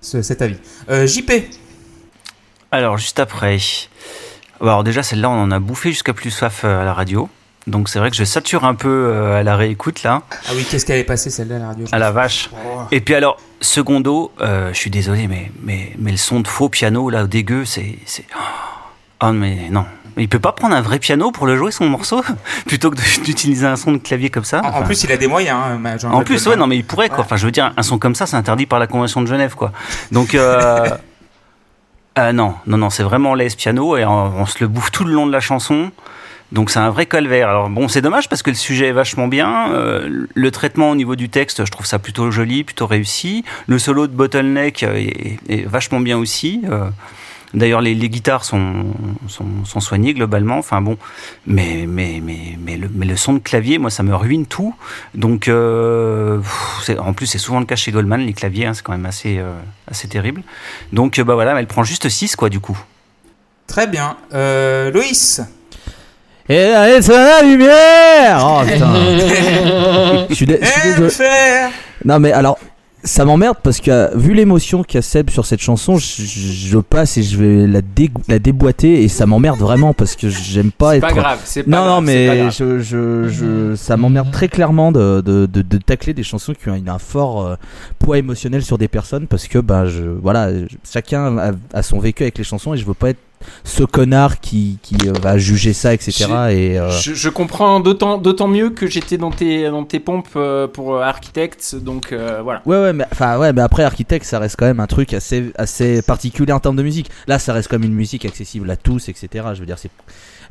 ce- 0.01 0.23
cet 0.23 0.43
avis. 0.43 0.57
Euh, 0.91 1.07
JP, 1.07 1.31
Alors, 2.71 2.99
juste 2.99 3.19
après. 3.21 3.59
Alors, 4.61 4.83
déjà, 4.85 5.03
celle-là, 5.03 5.31
on 5.31 5.41
en 5.43 5.51
a 5.51 5.59
bouffé 5.59 5.91
jusqu'à 5.91 6.13
plus 6.15 6.31
soif 6.31 6.65
à 6.65 6.85
la 6.85 6.93
radio. 6.95 7.29
Donc, 7.69 7.89
c'est 7.89 7.99
vrai 8.01 8.11
que 8.11 8.17
je 8.17 8.25
sature 8.25 8.65
un 8.65 8.75
peu 8.75 9.13
à 9.37 9.43
la 9.45 9.57
réécoute, 9.57 10.03
là. 10.03 10.23
ah 10.31 10.51
oui, 10.57 10.67
qu'est-ce 10.69 10.85
qu'elle 10.85 10.99
est 10.99 11.05
passée 11.05 11.31
celle-là 11.31 11.57
à 11.57 11.59
la 11.61 11.67
radio 11.69 11.87
À 11.93 11.99
la 11.99 12.11
vache. 12.11 12.51
Oh. 12.53 12.81
Et 12.91 13.01
puis, 13.01 13.15
alors, 13.15 13.37
secondo, 13.61 14.33
euh, 14.41 14.73
je 14.73 14.79
suis 14.79 14.91
désolé, 14.91 15.29
mais, 15.29 15.53
mais, 15.63 15.93
mais 15.99 16.11
le 16.11 16.17
son 16.17 16.41
de 16.41 16.49
faux 16.49 16.69
piano, 16.69 17.09
là, 17.09 17.25
dégueu, 17.27 17.65
c'est. 17.65 17.99
c'est- 18.05 18.27
Oh, 19.25 19.31
mais 19.33 19.69
non. 19.71 19.85
Il 20.17 20.29
peut 20.29 20.39
pas 20.39 20.53
prendre 20.53 20.75
un 20.75 20.81
vrai 20.81 20.99
piano 20.99 21.31
pour 21.31 21.47
le 21.47 21.57
jouer, 21.57 21.71
son 21.73 21.87
morceau 21.89 22.23
Plutôt 22.67 22.91
que 22.91 22.97
d'utiliser 23.25 23.67
un 23.67 23.77
son 23.77 23.93
de 23.93 23.99
clavier 23.99 24.31
comme 24.31 24.45
ça 24.45 24.61
En, 24.65 24.83
plus, 24.83 25.03
il 25.05 25.13
a 25.13 25.17
des 25.17 25.27
moyens. 25.27 25.59
hein, 25.59 25.99
En 26.13 26.23
plus, 26.23 26.47
ouais, 26.47 26.57
non, 26.57 26.67
mais 26.67 26.77
il 26.77 26.85
pourrait, 26.85 27.09
quoi. 27.09 27.19
Ouais. 27.19 27.25
Enfin, 27.25 27.37
je 27.37 27.47
veux 27.47 27.53
dire, 27.53 27.73
un 27.77 27.83
son 27.83 27.99
comme 27.99 28.15
ça, 28.15 28.27
c'est 28.27 28.37
interdit 28.37 28.67
par 28.67 28.79
la 28.79 28.87
Convention 28.87 29.23
de 29.23 29.27
Genève, 29.27 29.55
quoi. 29.55 29.73
Donc, 30.11 30.35
euh, 30.35 30.89
euh, 32.19 32.33
non, 32.33 32.55
non, 32.67 32.77
non, 32.77 32.91
c'est 32.91 33.03
vraiment 33.03 33.35
les 33.35 33.49
piano 33.49 33.97
et 33.97 34.05
on, 34.05 34.41
on 34.41 34.47
se 34.47 34.57
le 34.61 34.69
bouffe 34.69 34.91
tout 34.91 35.05
le 35.05 35.13
long 35.15 35.27
de 35.27 35.33
la 35.33 35.41
chanson. 35.41 35.91
Donc, 36.53 36.69
c'est 36.69 36.81
un 36.81 36.91
vrai 36.91 37.07
calvaire. 37.07 37.49
Alors, 37.49 37.71
bon, 37.71 37.89
c'est 37.89 38.03
dommage 38.03 38.29
parce 38.29 38.43
que 38.43 38.51
le 38.51 38.57
sujet 38.57 38.89
est 38.89 38.93
vachement 38.93 39.27
bien. 39.27 39.73
euh, 39.73 40.27
le 40.35 40.51
traitement 40.51 40.91
au 40.91 40.95
niveau 40.95 41.17
du 41.17 41.31
texte, 41.31 41.65
je 41.65 41.71
trouve 41.71 41.87
ça 41.87 41.99
plutôt 41.99 42.31
joli, 42.31 42.63
plutôt 42.63 42.87
réussi. 42.87 43.43
Le 43.67 43.79
solo 43.79 44.07
de 44.07 44.13
Bottleneck 44.13 44.83
euh, 44.83 44.95
est, 44.97 45.39
est 45.49 45.67
vachement 45.67 46.01
bien 46.01 46.19
aussi. 46.19 46.61
euh, 46.71 46.91
D'ailleurs, 47.55 47.81
les, 47.83 47.95
les 47.95 48.09
guitares 48.09 48.45
sont, 48.45 48.85
sont, 49.29 49.45
sont 49.65 49.81
soignées 49.81 50.15
globalement. 50.15 50.57
Enfin 50.59 50.81
bon, 50.81 50.97
mais, 51.47 51.85
mais, 51.87 52.21
mais, 52.23 52.57
mais, 52.59 52.77
le, 52.77 52.89
mais 52.95 53.05
le 53.07 53.17
son 53.17 53.35
de 53.35 53.39
clavier, 53.41 53.79
moi, 53.79 53.91
ça 53.91 54.03
me 54.03 54.15
ruine 54.15 54.47
tout. 54.47 54.75
Donc, 55.15 55.49
euh, 55.49 56.41
en 56.99 57.13
plus, 57.13 57.27
c'est 57.27 57.39
souvent 57.39 57.61
le 57.61 57.67
cas 57.67 57.77
chez 57.77 57.93
Goldman, 57.93 58.21
les 58.21 58.33
claviers, 58.33 58.67
hein, 58.67 58.75
c'est 58.75 58.83
quand 58.83 58.93
même 58.93 59.07
assez, 59.07 59.39
euh, 59.39 59.53
assez 59.91 60.09
terrible. 60.09 60.43
Donc, 60.93 61.19
euh, 61.19 61.25
bah 61.25 61.35
voilà, 61.35 61.59
elle 61.59 61.67
prend 61.67 61.85
juste 61.85 62.09
6, 62.09 62.37
quoi, 62.37 62.49
du 62.49 62.61
coup. 62.61 62.79
Très 63.67 63.87
bien. 63.87 64.17
Euh, 64.35 64.91
Loïs, 64.91 65.41
Et 66.49 66.69
là, 66.69 67.01
c'est 67.01 67.13
la 67.13 67.43
lumière 67.43 68.41
Oh 68.45 68.63
putain 68.67 70.27
Je 70.29 70.35
suis 70.35 70.47
dé- 70.47 70.59
je 70.61 70.67
suis 70.67 70.95
désolé. 71.01 71.69
Non 72.05 72.19
mais 72.19 72.33
alors, 72.33 72.59
ça 73.05 73.25
m'emmerde 73.25 73.57
parce 73.63 73.81
que 73.81 74.17
vu 74.17 74.33
l'émotion 74.35 74.85
qu'a 74.85 75.03
Seb 75.03 75.31
sur 75.31 75.45
cette 75.45 75.61
chanson, 75.61 75.97
je, 75.97 76.23
je- 76.23 76.79
passe 76.79 77.17
et 77.17 77.23
je 77.23 77.37
vais 77.37 77.67
la, 77.67 77.81
dé- 77.81 78.11
la 78.29 78.39
déboîter 78.39 79.03
et 79.03 79.09
ça 79.09 79.27
m'emmerde 79.27 79.59
vraiment 79.59 79.93
parce 79.93 80.15
que 80.17 80.29
j'aime 80.29 80.71
pas 80.71 80.91
c'est 80.93 80.97
être... 80.99 81.03
pas 81.09 81.13
grave 81.13 81.41
c'est 81.45 81.63
pas 81.65 81.71
Non, 81.71 81.77
grave, 81.79 81.89
non, 81.89 81.95
pas 81.97 82.01
mais 82.03 82.51
je, 82.51 82.79
je, 82.81 83.29
je, 83.29 83.75
ça 83.77 83.97
m'emmerde 83.97 84.31
très 84.31 84.49
clairement 84.49 84.93
de, 84.93 85.21
de, 85.21 85.47
de, 85.47 85.63
de 85.63 85.79
tacler 85.79 86.15
des 86.15 86.23
chansons 86.23 86.53
qui 86.55 86.69
ont 86.69 86.83
un 86.87 86.99
fort 86.99 87.45
euh, 87.47 87.55
poids 87.99 88.19
émotionnel 88.19 88.63
sur 88.63 88.79
des 88.79 88.89
personnes 88.89 89.27
parce 89.27 89.47
que 89.49 89.59
bah, 89.59 89.87
je, 89.87 90.03
voilà, 90.03 90.51
chacun 90.91 91.39
a, 91.39 91.53
a 91.73 91.83
son 91.83 91.99
vécu 91.99 92.23
avec 92.25 92.39
les 92.39 92.45
chansons 92.45 92.75
et 92.75 92.77
je 92.77 92.85
veux 92.85 92.95
pas 92.95 93.11
être 93.11 93.19
ce 93.65 93.85
connard 93.85 94.41
qui, 94.41 94.79
qui 94.83 94.97
euh, 95.07 95.13
va 95.23 95.39
juger 95.39 95.73
ça, 95.73 95.95
etc. 95.95 96.27
Et, 96.51 96.79
euh, 96.79 96.91
Je, 96.91 97.15
je 97.15 97.29
comprends 97.29 97.81
d'autant 97.81 98.19
d'autant 98.19 98.49
mieux 98.49 98.71
que 98.71 98.87
j'étais 98.87 99.19
dans 99.19 99.31
tes 99.31 99.69
dans 99.71 99.85
tes 99.85 100.01
pompes 100.01 100.29
euh, 100.37 100.67
pour 100.67 101.01
Architects 101.01 101.75
donc 101.77 102.13
euh, 102.13 102.41
voilà 102.43 102.63
Ouais 102.67 102.81
ouais 102.81 102.93
mais 102.93 103.05
enfin 103.11 103.39
ouais 103.39 103.53
mais 103.53 103.63
après 103.63 103.85
Architect 103.85 104.25
ça 104.25 104.39
reste 104.39 104.57
quand 104.59 104.67
même 104.67 104.81
un 104.81 104.87
truc 104.87 105.15
assez 105.15 105.53
assez 105.57 106.03
particulier 106.03 106.53
en 106.53 106.61
termes 106.61 106.77
de 106.77 106.83
musique. 106.83 107.11
Là 107.27 107.39
ça 107.39 107.53
reste 107.53 107.69
comme 107.69 107.85
une 107.85 107.95
musique 107.95 108.25
accessible 108.25 108.71
à 108.71 108.77
tous 108.77 109.09
etc. 109.09 109.29
Je 109.55 109.61
veux 109.61 109.67
dire 109.67 109.79
c'est 109.79 109.91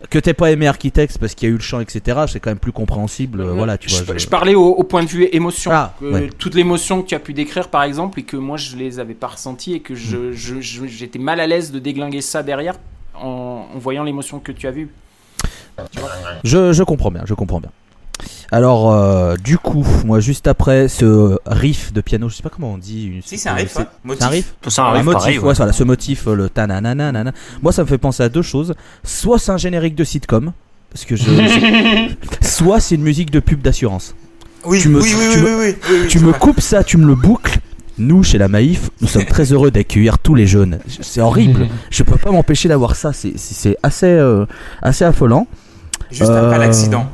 que 0.09 0.19
t'aies 0.19 0.33
pas 0.33 0.51
aimé 0.51 0.67
Architect 0.67 1.17
parce 1.19 1.35
qu'il 1.35 1.47
y 1.47 1.51
a 1.51 1.53
eu 1.53 1.57
le 1.57 1.61
chant 1.63 1.79
etc. 1.79 2.21
C'est 2.27 2.39
quand 2.39 2.49
même 2.49 2.59
plus 2.59 2.71
compréhensible. 2.71 3.41
euh, 3.41 3.53
voilà 3.53 3.77
tu 3.77 3.89
je, 3.89 4.03
vois. 4.03 4.17
je 4.17 4.27
parlais 4.27 4.55
au, 4.55 4.65
au 4.69 4.83
point 4.83 5.03
de 5.03 5.09
vue 5.09 5.27
émotion 5.31 5.71
Ah, 5.73 5.93
Euh, 6.01 6.11
ouais. 6.13 6.29
toute 6.37 6.55
l'émotion 6.55 7.01
que 7.01 7.07
tu 7.07 7.15
as 7.15 7.19
pu 7.19 7.33
décrire 7.33 7.67
par 7.69 7.83
exemple 7.83 8.19
et 8.19 8.23
que 8.23 8.35
moi 8.37 8.57
je 8.57 8.75
les 8.75 8.99
avais 8.99 9.13
pas 9.13 9.27
ressenties 9.27 9.73
et 9.73 9.79
que 9.79 9.93
Mm. 9.93 10.31
je 10.33 10.61
je- 10.61 10.85
j'étais 10.87 11.19
mal 11.19 11.39
à 11.39 11.47
l'aise 11.47 11.71
de 11.71 11.79
déglinguer 11.79 12.21
ça 12.21 12.43
derrière 12.43 12.75
en, 13.13 13.67
en 13.73 13.77
voyant 13.77 14.03
l'émotion 14.03 14.39
que 14.39 14.51
tu 14.51 14.67
as 14.67 14.71
vue 14.71 14.89
Je, 16.43 16.73
je 16.73 16.83
comprends 16.83 17.11
bien, 17.11 17.23
je 17.25 17.33
comprends 17.33 17.59
bien. 17.59 17.71
Alors, 18.53 18.91
euh, 18.91 19.35
du 19.41 19.57
coup, 19.57 19.85
moi, 20.05 20.19
juste 20.19 20.45
après 20.47 20.89
ce 20.89 21.37
riff 21.45 21.93
de 21.93 22.01
piano, 22.01 22.27
je 22.27 22.35
sais 22.35 22.43
pas 22.43 22.49
comment 22.49 22.73
on 22.73 22.77
dit. 22.77 23.05
une- 23.07 23.21
Si, 23.21 23.37
c'est 23.37 23.47
un 23.47 23.53
riff. 23.53 23.71
c'est- 23.71 23.79
hein. 23.81 23.87
C'est 24.01 24.07
Motif. 24.07 24.23
un 24.23 24.27
riff 24.27 24.53
Ça 24.67 24.83
Un 24.83 24.87
arrive 24.89 25.05
motif, 25.05 25.19
pareil, 25.19 25.37
ouais, 25.39 25.47
ouais. 25.47 25.53
voilà, 25.55 25.71
ce 25.71 25.83
motif, 25.85 26.27
euh, 26.27 26.35
le 26.35 26.49
tananana, 26.49 27.31
moi 27.61 27.71
ça 27.71 27.83
me 27.83 27.87
fait 27.87 27.97
penser 27.97 28.23
à 28.23 28.29
deux 28.29 28.41
choses. 28.41 28.73
Soit 29.05 29.39
c'est 29.39 29.51
un 29.53 29.57
générique 29.57 29.95
de 29.95 30.03
sitcom, 30.03 30.51
parce 30.91 31.05
que 31.05 31.15
je, 31.15 31.23
soit 32.41 32.79
c'est 32.81 32.95
une 32.95 33.03
musique 33.03 33.31
de 33.31 33.39
pub 33.39 33.61
d'assurance. 33.61 34.15
Oui, 34.65 34.79
Tu 34.81 34.89
me- 34.89 34.99
oui, 35.01 35.13
oui, 35.17 35.25
tu 35.33 35.37
oui, 35.39 35.43
me- 35.43 35.47
oui, 35.47 35.51
oui, 35.51 35.75
oui, 35.89 35.95
oui, 36.01 36.07
tu 36.07 36.19
c'est 36.19 36.25
me 36.25 36.29
vrai. 36.31 36.39
coupes 36.39 36.59
ça, 36.61 36.83
tu 36.83 36.97
me 36.97 37.05
le 37.07 37.15
boucles. 37.15 37.59
Nous, 37.97 38.23
chez 38.23 38.37
la 38.37 38.47
Maïf, 38.47 38.89
nous 38.99 39.07
sommes 39.07 39.25
très 39.25 39.51
heureux 39.53 39.69
d'accueillir 39.71 40.17
tous 40.19 40.33
les 40.35 40.47
jeunes. 40.47 40.79
C'est 41.01 41.21
horrible. 41.21 41.67
Je 41.89 42.03
peux 42.03 42.17
pas 42.17 42.31
m'empêcher 42.31 42.67
d'avoir 42.67 42.95
ça. 42.95 43.13
C'est- 43.13 43.33
C'est 43.37 43.53
c'est 43.53 43.77
assez, 43.83 44.07
euh, 44.07 44.45
assez 44.81 45.03
affolant. 45.05 45.45
Juste 46.09 46.31
après 46.31 46.57
l'accident. 46.57 47.07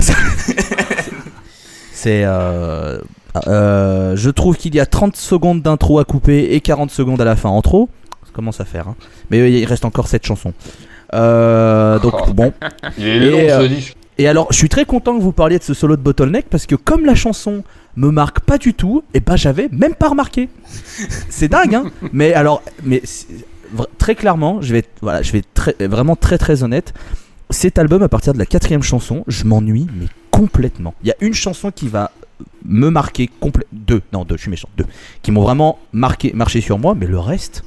C'est. 1.92 2.22
euh, 2.24 2.98
euh, 3.46 4.16
je 4.16 4.30
trouve 4.30 4.56
qu'il 4.56 4.74
y 4.74 4.80
a 4.80 4.86
30 4.86 5.16
secondes 5.16 5.62
d'intro 5.62 5.98
à 5.98 6.04
couper 6.04 6.54
et 6.54 6.60
40 6.60 6.90
secondes 6.90 7.20
à 7.20 7.24
la 7.24 7.36
fin 7.36 7.48
en 7.48 7.62
trop. 7.62 7.88
Ça 8.24 8.30
commence 8.32 8.60
à 8.60 8.64
faire. 8.64 8.88
hein. 8.88 8.96
Mais 9.30 9.40
euh, 9.40 9.48
il 9.48 9.64
reste 9.64 9.84
encore 9.84 10.08
cette 10.08 10.26
chanson. 10.26 10.52
Euh, 11.14 11.98
donc 11.98 12.14
Oh. 12.28 12.32
bon. 12.32 12.52
Il 12.98 13.06
est 13.06 13.16
Et, 13.16 13.30
long 13.30 13.38
euh, 13.64 13.68
ce. 13.68 13.92
Et 14.18 14.28
alors, 14.28 14.48
je 14.50 14.56
suis 14.56 14.68
très 14.68 14.84
content 14.84 15.16
que 15.16 15.22
vous 15.22 15.32
parliez 15.32 15.58
de 15.58 15.62
ce 15.64 15.74
solo 15.74 15.96
de 15.96 16.02
Bottleneck 16.02 16.46
parce 16.50 16.66
que 16.66 16.74
comme 16.74 17.06
la 17.06 17.14
chanson 17.14 17.64
me 17.96 18.10
marque 18.10 18.40
pas 18.40 18.58
du 18.58 18.74
tout, 18.74 19.02
et 19.14 19.20
ben 19.20 19.36
j'avais 19.36 19.68
même 19.72 19.94
pas 19.94 20.08
remarqué. 20.08 20.48
C'est 21.30 21.48
dingue, 21.48 21.74
hein 21.74 21.84
Mais 22.12 22.32
alors, 22.34 22.62
mais 22.84 23.02
très 23.98 24.14
clairement, 24.14 24.60
je 24.60 24.72
vais, 24.74 24.84
voilà, 25.00 25.22
je 25.22 25.32
vais 25.32 25.42
très, 25.54 25.74
vraiment 25.80 26.14
très 26.16 26.36
très 26.38 26.62
honnête. 26.62 26.92
Cet 27.52 27.78
album, 27.78 28.02
à 28.02 28.08
partir 28.08 28.32
de 28.32 28.38
la 28.38 28.46
quatrième 28.46 28.82
chanson, 28.82 29.24
je 29.28 29.44
m'ennuie 29.44 29.86
mais 29.94 30.06
complètement. 30.30 30.94
Il 31.02 31.08
y 31.08 31.12
a 31.12 31.16
une 31.20 31.34
chanson 31.34 31.70
qui 31.70 31.88
va 31.88 32.10
me 32.64 32.88
marquer 32.90 33.30
complètement, 33.40 33.78
deux, 33.86 34.02
non 34.12 34.24
deux, 34.24 34.36
je 34.36 34.42
suis 34.42 34.50
méchant, 34.50 34.68
deux, 34.76 34.86
qui 35.22 35.30
m'ont 35.30 35.42
vraiment 35.42 35.78
marqué, 35.92 36.32
marché 36.32 36.60
sur 36.60 36.78
moi, 36.78 36.94
mais 36.94 37.06
le 37.06 37.18
reste. 37.18 37.62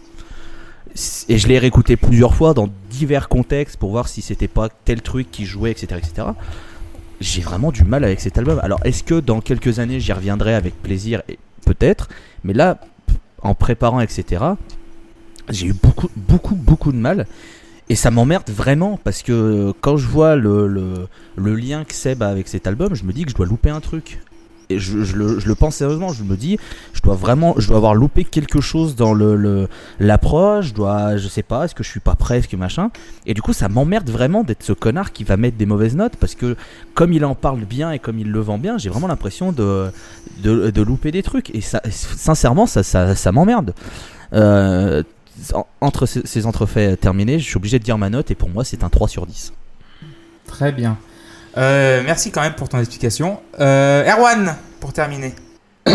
Et 1.30 1.38
je 1.38 1.48
l'ai 1.48 1.60
réécouté 1.60 1.98
plusieurs 1.98 2.36
fois 2.36 2.54
dans 2.54 2.70
divers 2.90 3.30
contextes 3.30 3.78
pour 3.78 3.92
voir 3.92 4.08
si 4.08 4.22
c'était 4.22 4.48
pas 4.48 4.70
tel 4.86 5.02
truc 5.02 5.30
qui 5.32 5.46
jouait, 5.46 5.72
etc., 5.72 6.00
etc 6.02 6.28
j'ai 7.20 7.42
vraiment 7.42 7.72
du 7.72 7.84
mal 7.84 8.04
avec 8.04 8.20
cet 8.20 8.38
album. 8.38 8.60
Alors, 8.64 8.80
est-ce 8.84 9.04
que 9.04 9.20
dans 9.20 9.42
quelques 9.42 9.80
années, 9.80 10.00
j'y 10.00 10.14
reviendrai 10.14 10.54
avec 10.54 10.82
plaisir 10.82 11.22
Peut-être. 11.66 12.10
Mais 12.44 12.54
là, 12.54 12.80
en 13.42 13.56
préparant, 13.56 14.00
etc., 14.00 14.44
j'ai 15.50 15.68
eu 15.68 15.74
beaucoup, 15.74 16.10
beaucoup, 16.16 16.56
beaucoup 16.56 16.92
de 16.92 16.98
mal. 16.98 17.28
Et 17.90 17.96
ça 17.96 18.10
m'emmerde 18.10 18.50
vraiment 18.50 19.00
parce 19.04 19.22
que 19.22 19.72
quand 19.82 19.98
je 19.98 20.08
vois 20.08 20.36
le, 20.36 20.68
le, 21.36 21.56
lien 21.56 21.84
que 21.84 22.24
a 22.24 22.28
avec 22.28 22.48
cet 22.48 22.66
album, 22.68 22.96
je 22.96 23.04
me 23.04 23.14
dis 23.14 23.26
que 23.26 23.32
je 23.32 23.36
dois 23.36 23.46
louper 23.46 23.70
un 23.70 23.80
truc. 23.80 24.20
Et 24.70 24.80
je, 24.80 25.16
le, 25.16 25.56
pense 25.56 25.76
sérieusement, 25.76 26.12
je 26.12 26.24
me 26.24 26.36
dis, 26.36 26.58
je 26.94 27.02
dois 27.02 27.14
vraiment, 27.14 27.54
je 27.58 27.68
dois 27.68 27.78
avoir 27.78 27.94
loupé 27.94 28.24
quelque 28.24 28.62
chose 28.62 28.96
dans 28.96 29.14
le 29.14 29.68
l'approche, 30.00 30.70
je 30.70 30.74
dois, 30.74 31.18
je 31.18 31.28
sais 31.28 31.44
pas, 31.44 31.66
est-ce 31.66 31.76
que 31.76 31.84
je 31.84 31.90
suis 31.90 32.00
pas 32.00 32.16
prêt, 32.16 32.40
est-ce 32.40 32.48
que 32.48 32.56
machin. 32.56 32.90
Et 33.28 33.36
du 33.36 33.44
coup, 33.44 33.54
ça 33.54 33.70
m'emmerde 33.70 34.10
vraiment 34.10 34.44
d'être 34.44 34.64
ce 34.64 34.74
connard 34.74 35.14
qui 35.14 35.24
va 35.24 35.38
mettre 35.38 35.58
des 35.58 35.68
mauvaises 35.68 35.96
notes 35.96 36.16
parce 36.16 36.34
que 36.34 36.56
comme 36.96 37.14
il 37.14 37.24
en 37.26 37.36
parle 37.36 37.64
bien 37.66 37.92
et 37.92 38.00
comme 38.00 38.18
il 38.18 38.32
le 38.32 38.40
vend 38.40 38.58
bien, 38.58 38.80
j'ai 38.80 38.90
vraiment 38.90 39.08
l'impression 39.08 39.52
de, 39.52 39.92
de, 40.42 40.82
louper 40.82 41.12
des 41.12 41.22
trucs. 41.22 41.54
Et 41.54 41.62
ça, 41.62 41.82
sincèrement, 41.92 42.66
ça, 42.66 42.82
ça, 42.84 43.32
m'emmerde. 43.32 43.76
Euh, 44.34 45.04
entre 45.82 46.06
ces, 46.06 46.22
ces 46.26 46.46
entrefaits 46.46 47.00
terminés, 47.00 47.40
je 47.40 47.46
suis 47.46 47.58
obligé 47.58 47.80
de 47.80 47.84
dire 47.84 47.98
ma 47.98 48.10
note 48.10 48.32
et 48.32 48.36
pour 48.36 48.50
moi, 48.50 48.64
c'est 48.64 48.84
un 48.84 48.90
3 48.90 49.08
sur 49.08 49.26
10. 49.26 49.54
Très 50.48 50.72
bien. 50.72 50.98
Euh, 51.58 52.02
merci 52.06 52.32
quand 52.32 52.42
même 52.42 52.56
pour 52.56 52.70
ton 52.70 52.80
explication. 52.80 53.40
Euh, 53.60 54.10
Erwan, 54.12 54.56
pour 54.80 54.94
terminer. 54.94 55.34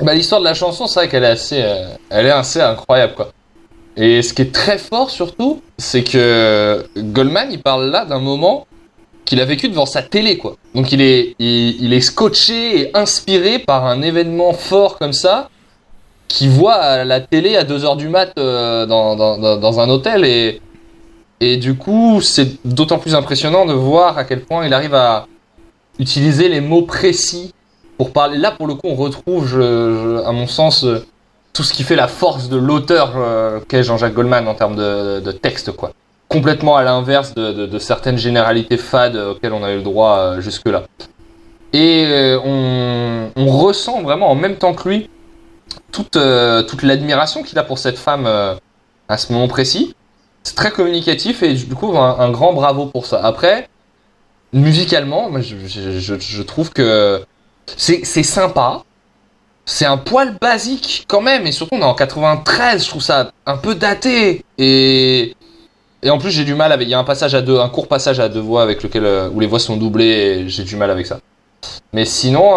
Bah, 0.00 0.12
l'histoire 0.12 0.40
de 0.40 0.44
la 0.44 0.54
chanson, 0.54 0.88
c'est 0.88 0.98
vrai 0.98 1.08
qu'elle 1.08 1.22
est 1.22 1.28
assez, 1.28 1.62
euh, 1.62 1.94
elle 2.10 2.26
est 2.26 2.30
assez 2.32 2.60
incroyable, 2.60 3.14
quoi. 3.14 3.32
Et 3.96 4.22
ce 4.22 4.34
qui 4.34 4.42
est 4.42 4.52
très 4.52 4.76
fort 4.76 5.08
surtout, 5.08 5.62
c'est 5.78 6.02
que 6.02 6.84
Goldman, 6.96 7.52
il 7.52 7.62
parle 7.62 7.90
là 7.90 8.04
d'un 8.04 8.18
moment 8.18 8.66
qu'il 9.24 9.40
a 9.40 9.44
vécu 9.44 9.68
devant 9.68 9.86
sa 9.86 10.02
télé, 10.02 10.36
quoi. 10.36 10.56
Donc 10.74 10.90
il 10.90 11.00
est, 11.00 11.36
il, 11.38 11.80
il 11.80 11.92
est 11.92 12.00
scotché 12.00 12.80
et 12.80 12.96
inspiré 12.96 13.60
par 13.60 13.86
un 13.86 14.02
événement 14.02 14.52
fort 14.52 14.98
comme 14.98 15.12
ça, 15.12 15.48
qu'il 16.28 16.50
voit 16.50 17.04
la 17.04 17.20
télé 17.20 17.56
à 17.56 17.64
2h 17.64 17.96
du 17.96 18.08
mat 18.08 18.32
euh, 18.38 18.86
dans, 18.86 19.14
dans, 19.16 19.56
dans, 19.58 19.80
un 19.80 19.88
hôtel 19.88 20.24
et, 20.24 20.60
et 21.40 21.56
du 21.56 21.74
coup, 21.76 22.20
c'est 22.20 22.64
d'autant 22.66 22.98
plus 22.98 23.14
impressionnant 23.14 23.66
de 23.66 23.72
voir 23.72 24.18
à 24.18 24.24
quel 24.24 24.40
point 24.40 24.66
il 24.66 24.74
arrive 24.74 24.94
à 24.94 25.26
utiliser 25.98 26.48
les 26.48 26.60
mots 26.60 26.82
précis 26.82 27.52
pour 27.98 28.12
parler. 28.12 28.38
Là, 28.38 28.50
pour 28.50 28.66
le 28.66 28.74
coup, 28.74 28.88
on 28.88 28.94
retrouve, 28.94 29.60
à 30.26 30.32
mon 30.32 30.46
sens, 30.46 30.84
euh, 30.84 31.04
tout 31.52 31.62
ce 31.62 31.72
qui 31.72 31.84
fait 31.84 31.94
la 31.96 32.08
force 32.08 32.48
de 32.48 32.56
l'auteur 32.56 33.12
euh, 33.16 33.60
qu'est 33.68 33.84
Jean-Jacques 33.84 34.14
Goldman 34.14 34.48
en 34.48 34.54
termes 34.54 34.74
de, 34.76 35.20
de 35.20 35.32
texte, 35.32 35.70
quoi. 35.72 35.92
Complètement 36.28 36.76
à 36.76 36.82
l'inverse 36.82 37.32
de, 37.34 37.52
de- 37.66 37.78
certaines 37.78 38.18
généralités 38.18 38.76
fades 38.76 39.14
auxquelles 39.14 39.52
on 39.52 39.62
a 39.62 39.70
eu 39.70 39.76
le 39.76 39.82
droit 39.82 40.40
jusque-là. 40.40 40.82
Et 41.72 42.34
on, 42.44 43.28
on 43.36 43.46
ressent 43.46 44.02
vraiment 44.02 44.30
en 44.30 44.34
même 44.34 44.56
temps 44.56 44.74
que 44.74 44.88
lui 44.88 45.10
toute, 45.94 46.16
euh, 46.16 46.62
toute 46.64 46.82
l'admiration 46.82 47.42
qu'il 47.42 47.58
a 47.58 47.62
pour 47.62 47.78
cette 47.78 47.98
femme 47.98 48.26
euh, 48.26 48.54
à 49.08 49.16
ce 49.16 49.32
moment 49.32 49.46
précis. 49.48 49.94
C'est 50.42 50.56
très 50.56 50.72
communicatif 50.72 51.42
et 51.42 51.54
du 51.54 51.74
coup, 51.74 51.96
un, 51.96 52.30
grand 52.30 52.52
bravo 52.52 52.86
pour 52.86 53.06
ça. 53.06 53.24
Après, 53.24 53.68
musicalement, 54.52 55.30
je, 55.40 55.56
je- 55.66 56.42
trouve 56.42 56.70
que 56.70 57.24
c'est 57.76 58.04
sympa. 58.04 58.82
C'est 59.66 59.86
un 59.86 59.96
poil 59.96 60.36
basique 60.38 61.06
quand 61.08 61.22
même, 61.22 61.46
et 61.46 61.52
surtout 61.52 61.76
on 61.76 61.80
est 61.80 61.84
en 61.84 61.94
93, 61.94 62.84
je 62.84 62.88
trouve 62.90 63.00
ça 63.00 63.30
un 63.46 63.56
peu 63.56 63.74
daté. 63.74 64.44
Et, 64.58 65.34
et 66.02 66.10
en 66.10 66.18
plus 66.18 66.30
j'ai 66.30 66.44
du 66.44 66.54
mal 66.54 66.70
avec. 66.72 66.86
Il 66.86 66.90
y 66.90 66.94
a 66.94 66.98
un 66.98 67.04
passage 67.04 67.34
à 67.34 67.40
deux, 67.40 67.58
un 67.58 67.70
court 67.70 67.88
passage 67.88 68.20
à 68.20 68.28
deux 68.28 68.40
voix 68.40 68.62
avec 68.62 68.82
lequel 68.82 69.06
euh, 69.06 69.30
où 69.30 69.40
les 69.40 69.46
voix 69.46 69.60
sont 69.60 69.78
doublées, 69.78 70.04
et 70.04 70.48
j'ai 70.50 70.64
du 70.64 70.76
mal 70.76 70.90
avec 70.90 71.06
ça. 71.06 71.20
Mais 71.94 72.04
sinon, 72.04 72.56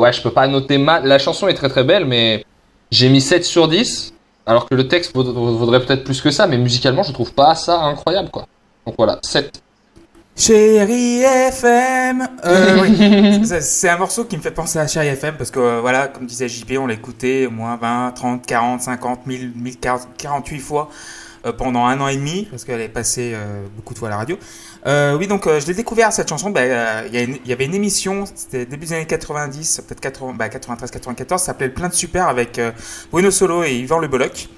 ouais, 0.00 0.12
je 0.12 0.20
peux 0.22 0.32
pas 0.32 0.48
noter 0.48 0.78
mal. 0.78 1.06
La 1.06 1.20
chanson 1.20 1.46
est 1.46 1.54
très 1.54 1.68
très 1.68 1.84
belle, 1.84 2.04
mais 2.04 2.44
j'ai 2.90 3.08
mis 3.08 3.20
7 3.20 3.44
sur 3.44 3.68
10, 3.68 4.12
alors 4.46 4.68
que 4.68 4.74
le 4.74 4.88
texte 4.88 5.14
vaud- 5.14 5.32
vaudrait 5.32 5.84
peut-être 5.84 6.04
plus 6.04 6.20
que 6.20 6.30
ça, 6.30 6.46
mais 6.46 6.58
musicalement 6.58 7.02
je 7.02 7.12
trouve 7.12 7.32
pas 7.32 7.54
ça 7.54 7.80
incroyable 7.82 8.30
quoi. 8.30 8.46
Donc 8.86 8.94
voilà, 8.98 9.18
7. 9.22 9.62
Chérie 10.36 11.20
FM. 11.22 12.26
Euh, 12.46 12.78
oui. 12.82 13.40
C'est- 13.44 13.88
un 13.88 13.98
morceau 13.98 14.24
qui 14.24 14.36
me 14.36 14.42
fait 14.42 14.50
penser 14.52 14.78
à 14.78 14.86
Chérie 14.86 15.08
FM 15.08 15.36
parce 15.36 15.50
que 15.50 15.60
euh, 15.60 15.80
voilà, 15.80 16.08
comme 16.08 16.24
disait 16.26 16.48
JP, 16.48 16.78
on 16.78 16.86
l'a 16.86 16.94
écouté 16.94 17.46
au 17.46 17.50
moins 17.50 17.76
20, 17.76 18.12
30, 18.12 18.46
40, 18.46 18.80
50, 18.80 19.26
1000, 19.26 19.52
1048 19.54 20.58
fois 20.58 20.88
pendant 21.56 21.86
un 21.86 22.00
an 22.00 22.08
et 22.08 22.16
demi 22.16 22.46
parce 22.50 22.64
qu'elle 22.64 22.80
est 22.80 22.88
passée 22.88 23.32
euh, 23.34 23.64
beaucoup 23.76 23.94
de 23.94 23.98
fois 23.98 24.08
à 24.08 24.10
la 24.10 24.16
radio. 24.18 24.36
Euh, 24.86 25.16
oui, 25.16 25.26
donc 25.26 25.46
euh, 25.46 25.60
je 25.60 25.66
l'ai 25.66 25.74
découvert 25.74 26.12
cette 26.12 26.28
chanson. 26.28 26.50
bah, 26.50 26.60
euh, 26.60 27.08
Il 27.12 27.46
y, 27.46 27.52
avait 27.52 27.66
une 27.66 27.74
émission, 27.74 28.24
c'était 28.34 28.64
début 28.64 28.86
des 28.86 28.94
années 28.94 29.06
90, 29.06 29.82
peut-être 29.86 30.00
80, 30.00 30.34
bah, 30.36 30.48
93, 30.48 30.90
94, 30.90 31.40
ça 31.40 31.46
s'appelait 31.46 31.68
Plein 31.68 31.88
de 31.88 31.94
Super 31.94 32.28
avec 32.28 32.58
euh, 32.58 32.72
Bruno 33.10 33.30
Solo 33.30 33.64
et 33.64 33.74
Yvan 33.74 33.98
Le 33.98 34.08
Bolloc. 34.08 34.48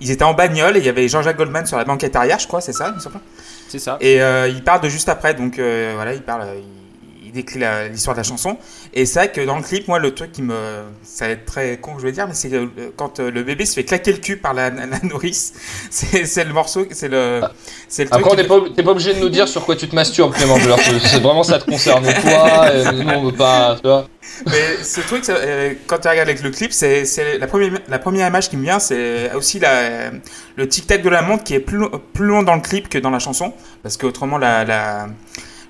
Ils 0.00 0.10
étaient 0.10 0.24
en 0.24 0.34
bagnole 0.34 0.76
et 0.76 0.80
il 0.80 0.86
y 0.86 0.88
avait 0.88 1.08
Jean-Jacques 1.08 1.36
Goldman 1.38 1.66
sur 1.66 1.76
la 1.76 1.84
banquette 1.84 2.16
arrière, 2.16 2.38
je 2.38 2.46
crois, 2.46 2.60
c'est 2.60 2.72
ça, 2.72 2.88
il 2.88 2.96
me 2.96 3.00
semble. 3.00 3.20
C'est 3.68 3.78
ça. 3.78 3.96
Et 4.00 4.22
euh, 4.22 4.48
il 4.48 4.62
parle 4.62 4.80
de 4.80 4.88
juste 4.88 5.08
après, 5.08 5.34
donc 5.34 5.58
euh, 5.58 5.92
voilà, 5.94 6.14
il 6.14 6.22
parle, 6.22 6.42
euh, 6.42 6.58
il, 6.58 6.85
il 7.26 7.32
décrit 7.32 7.60
l'histoire 7.90 8.14
de 8.14 8.20
la 8.20 8.24
chanson. 8.24 8.56
Et 8.94 9.04
c'est 9.06 9.18
vrai 9.18 9.32
que 9.32 9.40
dans 9.40 9.56
le 9.56 9.62
clip, 9.62 9.88
moi, 9.88 9.98
le 9.98 10.14
truc 10.14 10.32
qui 10.32 10.42
me, 10.42 10.82
ça 11.02 11.26
va 11.26 11.32
être 11.32 11.44
très 11.44 11.76
con 11.78 11.94
que 11.94 12.00
je 12.00 12.06
vais 12.06 12.12
dire, 12.12 12.26
mais 12.28 12.34
c'est 12.34 12.48
que, 12.48 12.56
euh, 12.56 12.68
quand 12.96 13.20
euh, 13.20 13.30
le 13.30 13.42
bébé 13.42 13.66
se 13.66 13.74
fait 13.74 13.84
claquer 13.84 14.12
le 14.12 14.18
cul 14.18 14.36
par 14.36 14.54
la, 14.54 14.70
la 14.70 14.86
nourrice, 15.02 15.52
c'est 15.90 16.44
le 16.44 16.52
morceau, 16.52 16.86
c'est 16.90 17.08
le, 17.08 17.40
c'est 17.88 18.04
le 18.04 18.10
truc. 18.10 18.24
Après, 18.24 18.36
n'est 18.36 18.42
me- 18.44 18.48
pas, 18.48 18.60
t'es 18.74 18.82
pas 18.82 18.90
obligé 18.92 19.14
de 19.14 19.20
nous 19.20 19.28
dire 19.28 19.48
sur 19.48 19.64
quoi 19.64 19.76
tu 19.76 19.88
te 19.88 19.94
masturbes, 19.94 20.32
Clément. 20.34 20.56
C'est- 20.58 21.18
vraiment 21.20 21.42
ça 21.42 21.58
te 21.58 21.64
concerne 21.70 22.04
toi. 22.22 22.72
Et 22.74 22.92
nous, 22.92 23.08
on 23.10 23.24
veut 23.24 23.32
pas. 23.36 23.76
Tu 23.82 23.88
vois. 23.88 24.08
Mais 24.46 24.82
ce 24.82 25.00
truc, 25.00 25.24
ça, 25.24 25.32
euh, 25.34 25.74
quand 25.86 25.98
tu 25.98 26.08
regardes 26.08 26.28
avec 26.28 26.42
le 26.42 26.50
clip, 26.50 26.72
c'est 26.72 27.04
la 27.38 27.46
première, 27.46 27.72
la 27.88 27.98
première 27.98 28.28
image 28.28 28.50
qui 28.50 28.56
me 28.56 28.62
vient, 28.62 28.78
c'est 28.78 29.32
aussi 29.34 29.58
la, 29.58 30.10
le 30.56 30.68
tic-tac 30.68 31.02
de 31.02 31.08
la 31.08 31.22
montre 31.22 31.44
qui 31.44 31.54
est 31.54 31.60
plus, 31.60 31.78
long- 31.78 31.90
plus 32.12 32.26
long 32.26 32.42
dans 32.42 32.54
le 32.54 32.60
clip 32.60 32.88
que 32.88 32.98
dans 32.98 33.10
la 33.10 33.18
chanson. 33.18 33.52
Parce 33.82 33.96
qu'autrement, 33.96 34.36
la, 34.38 34.64
la, 34.64 35.08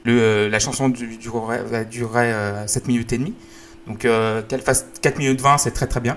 le, 0.07 0.49
la 0.49 0.59
chanson 0.59 0.89
du- 0.89 1.17
durerait, 1.19 1.63
va 1.65 1.85
durer 1.85 2.33
euh, 2.33 2.67
7 2.67 2.89
minutes 2.89 3.13
et 3.13 3.19
demie. 3.19 3.35
Donc 3.87 4.05
euh, 4.05 4.43
qu'elle 4.49 4.63
fasse 4.63 4.87
4 5.03 5.19
minutes 5.19 5.41
20, 5.41 5.59
c'est 5.59 5.71
très 5.73 5.87
très 5.87 6.01
bien. 6.01 6.17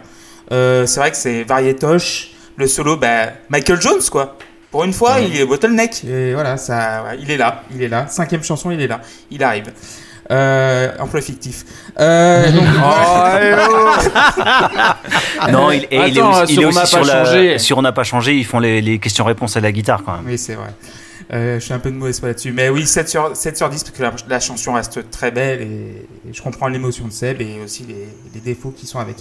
Euh, 0.52 0.86
c'est 0.86 1.00
vrai 1.00 1.12
que 1.12 1.18
c'est 1.18 1.44
variétoche. 1.44 2.32
Le 2.58 2.68
solo, 2.68 2.98
bah, 2.98 3.28
Michael 3.50 3.82
Jones, 3.82 4.02
quoi. 4.12 4.38
Pour 4.72 4.84
une 4.84 4.94
fois, 4.94 5.20
il 5.20 5.36
est 5.40 5.46
bottleneck. 5.46 6.04
Et 6.04 6.34
voilà, 6.34 6.58
ça, 6.58 7.04
ouais, 7.04 7.18
il 7.22 7.32
est 7.32 7.38
là, 7.38 7.64
il 7.74 7.82
est 7.82 7.88
là. 7.88 8.08
Cinquième 8.08 8.44
chanson, 8.44 8.70
il 8.72 8.82
est 8.82 8.88
là. 8.88 9.02
Il 9.32 9.44
arrive. 9.44 9.72
Euh, 10.32 10.92
emploi 11.00 11.22
fictif. 11.22 11.64
Euh, 12.00 12.52
donc, 12.52 12.64
Non, 15.52 15.72
il, 15.72 15.88
et 15.90 16.08
il 16.08 16.18
est 16.18 16.22
aussi, 16.22 16.54
il 16.54 16.62
est 16.62 16.66
on 16.66 16.72
sur 16.72 17.00
pas 17.00 17.06
la- 17.06 17.26
changé. 17.26 17.58
On 17.76 17.82
n'a 17.82 17.92
pas 17.92 18.04
changé, 18.04 18.36
ils 18.36 18.46
font 18.46 18.60
les, 18.60 18.82
les 18.82 19.00
questions-réponses 19.00 19.58
à 19.58 19.62
la 19.62 19.72
guitare 19.72 20.04
quand 20.06 20.14
même. 20.18 20.26
Oui, 20.26 20.38
c'est 20.38 20.56
vrai. 20.56 20.70
Euh, 21.32 21.60
je 21.60 21.66
suis 21.66 21.74
un 21.74 21.80
peu 21.80 21.92
de 21.92 21.96
mauvaise 21.96 22.20
foi 22.20 22.30
là-dessus. 22.30 22.52
Mais 22.52 22.70
oui, 22.70 22.88
7 22.88 23.08
sur, 23.08 23.36
7 23.36 23.56
sur 23.58 23.70
10 23.70 23.84
parce 23.84 23.96
que 23.96 24.02
la, 24.02 24.12
la 24.28 24.40
chanson 24.40 24.74
reste 24.74 25.10
très 25.12 25.30
belle 25.32 25.62
et, 25.62 26.08
et 26.30 26.34
je 26.34 26.42
comprends 26.42 26.68
l'émotion 26.68 27.06
de 27.06 27.12
Seb 27.12 27.40
et 27.42 27.60
aussi 27.64 27.84
les, 27.88 28.08
les 28.34 28.40
défauts 28.40 28.72
qui 28.72 28.88
sont 28.88 28.98
avec. 29.00 29.18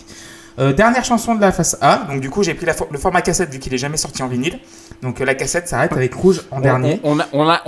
Euh, 0.58 0.72
dernière 0.72 1.04
chanson 1.04 1.34
de 1.36 1.40
la 1.40 1.52
face 1.52 1.76
A. 1.82 2.06
Donc 2.08 2.20
du 2.20 2.30
coup, 2.30 2.42
j'ai 2.42 2.54
pris 2.54 2.66
la 2.66 2.74
le 2.90 2.98
format 2.98 3.20
cassette 3.22 3.50
vu 3.52 3.58
qu'il 3.60 3.72
est 3.74 3.78
jamais 3.78 3.96
sorti 3.98 4.22
en 4.22 4.28
vinyle. 4.28 4.58
Donc 5.02 5.20
euh, 5.20 5.24
la 5.24 5.34
cassette 5.34 5.68
s'arrête 5.68 5.92
avec 5.92 6.12
rouge 6.14 6.42
en 6.50 6.60
dernier. 6.60 6.98
On, 7.04 7.14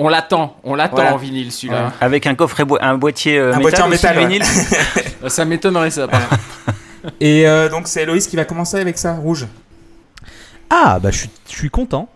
l'attend, 0.09 0.57
on 0.64 0.74
l'attend 0.74 0.97
Voilà. 0.97 1.14
en 1.14 1.18
vinyle 1.18 1.53
celui-là. 1.53 1.86
Ouais. 1.86 1.93
Avec 2.01 2.26
un 2.26 2.34
coffret, 2.34 2.64
boi- 2.64 2.82
un 2.82 2.97
boîtier, 2.99 3.38
euh, 3.38 3.53
Un 3.55 3.59
métal 3.59 3.62
boîtier 3.62 3.82
en 3.84 3.88
métal, 3.88 4.16
ouais. 4.18 4.26
vinyle 4.26 4.45
Ça 5.28 5.45
m'étonnerait 5.45 5.91
ça. 5.91 6.09
par. 6.09 6.22
Et 7.20 7.47
euh, 7.47 7.68
donc 7.68 7.86
c'est 7.86 8.05
Loïs 8.07 8.26
qui 8.26 8.36
va 8.36 8.45
commencer 8.45 8.78
avec 8.80 8.97
ça, 8.99 9.12
rouge. 9.12 9.47
Ah, 10.70 10.99
bah 11.01 11.11
je 11.11 11.26
suis 11.47 11.70
content. 11.70 12.09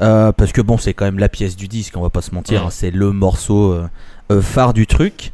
Euh, 0.00 0.32
parce 0.32 0.52
que 0.52 0.60
bon, 0.60 0.76
c'est 0.78 0.94
quand 0.94 1.04
même 1.04 1.18
la 1.18 1.28
pièce 1.28 1.56
du 1.56 1.68
disque, 1.68 1.96
on 1.96 2.02
va 2.02 2.10
pas 2.10 2.22
se 2.22 2.34
mentir. 2.34 2.60
Ouais. 2.60 2.66
hein, 2.66 2.70
c'est 2.70 2.90
le 2.90 3.12
morceau 3.12 3.72
euh, 3.72 3.88
euh, 4.30 4.42
phare 4.42 4.72
du 4.72 4.86
truc. 4.86 5.32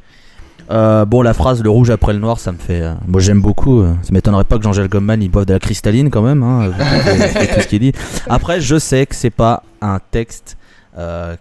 Euh, 0.71 1.05
bon, 1.05 1.23
la 1.23 1.35
phrase 1.35 1.63
le 1.63 1.71
rouge 1.71 1.91
après 1.91 2.13
le 2.13 2.21
noir, 2.21 2.39
ça 2.39 2.53
me 2.53 2.59
fait. 2.59 2.83
moi, 3.09 3.21
j'aime 3.21 3.41
beaucoup. 3.41 3.83
ça 4.03 4.13
m'étonnerait 4.13 4.45
pas 4.45 4.57
que 4.57 4.63
Jean-Jacques 4.63 4.91
Goldman 4.91 5.21
il 5.23 5.29
boive 5.29 5.47
de 5.47 5.55
la 5.55 5.59
cristalline 5.59 6.11
quand 6.11 6.23
même. 6.23 6.43
Hein, 6.43 6.71
tout, 6.79 7.61
ce 7.61 7.67
qu'il 7.67 7.81
dit. 7.81 7.93
Après, 8.29 8.61
je 8.61 8.79
sais 8.79 9.07
que 9.07 9.15
c'est 9.15 9.31
pas 9.31 9.65
un 9.81 9.99
texte 10.11 10.57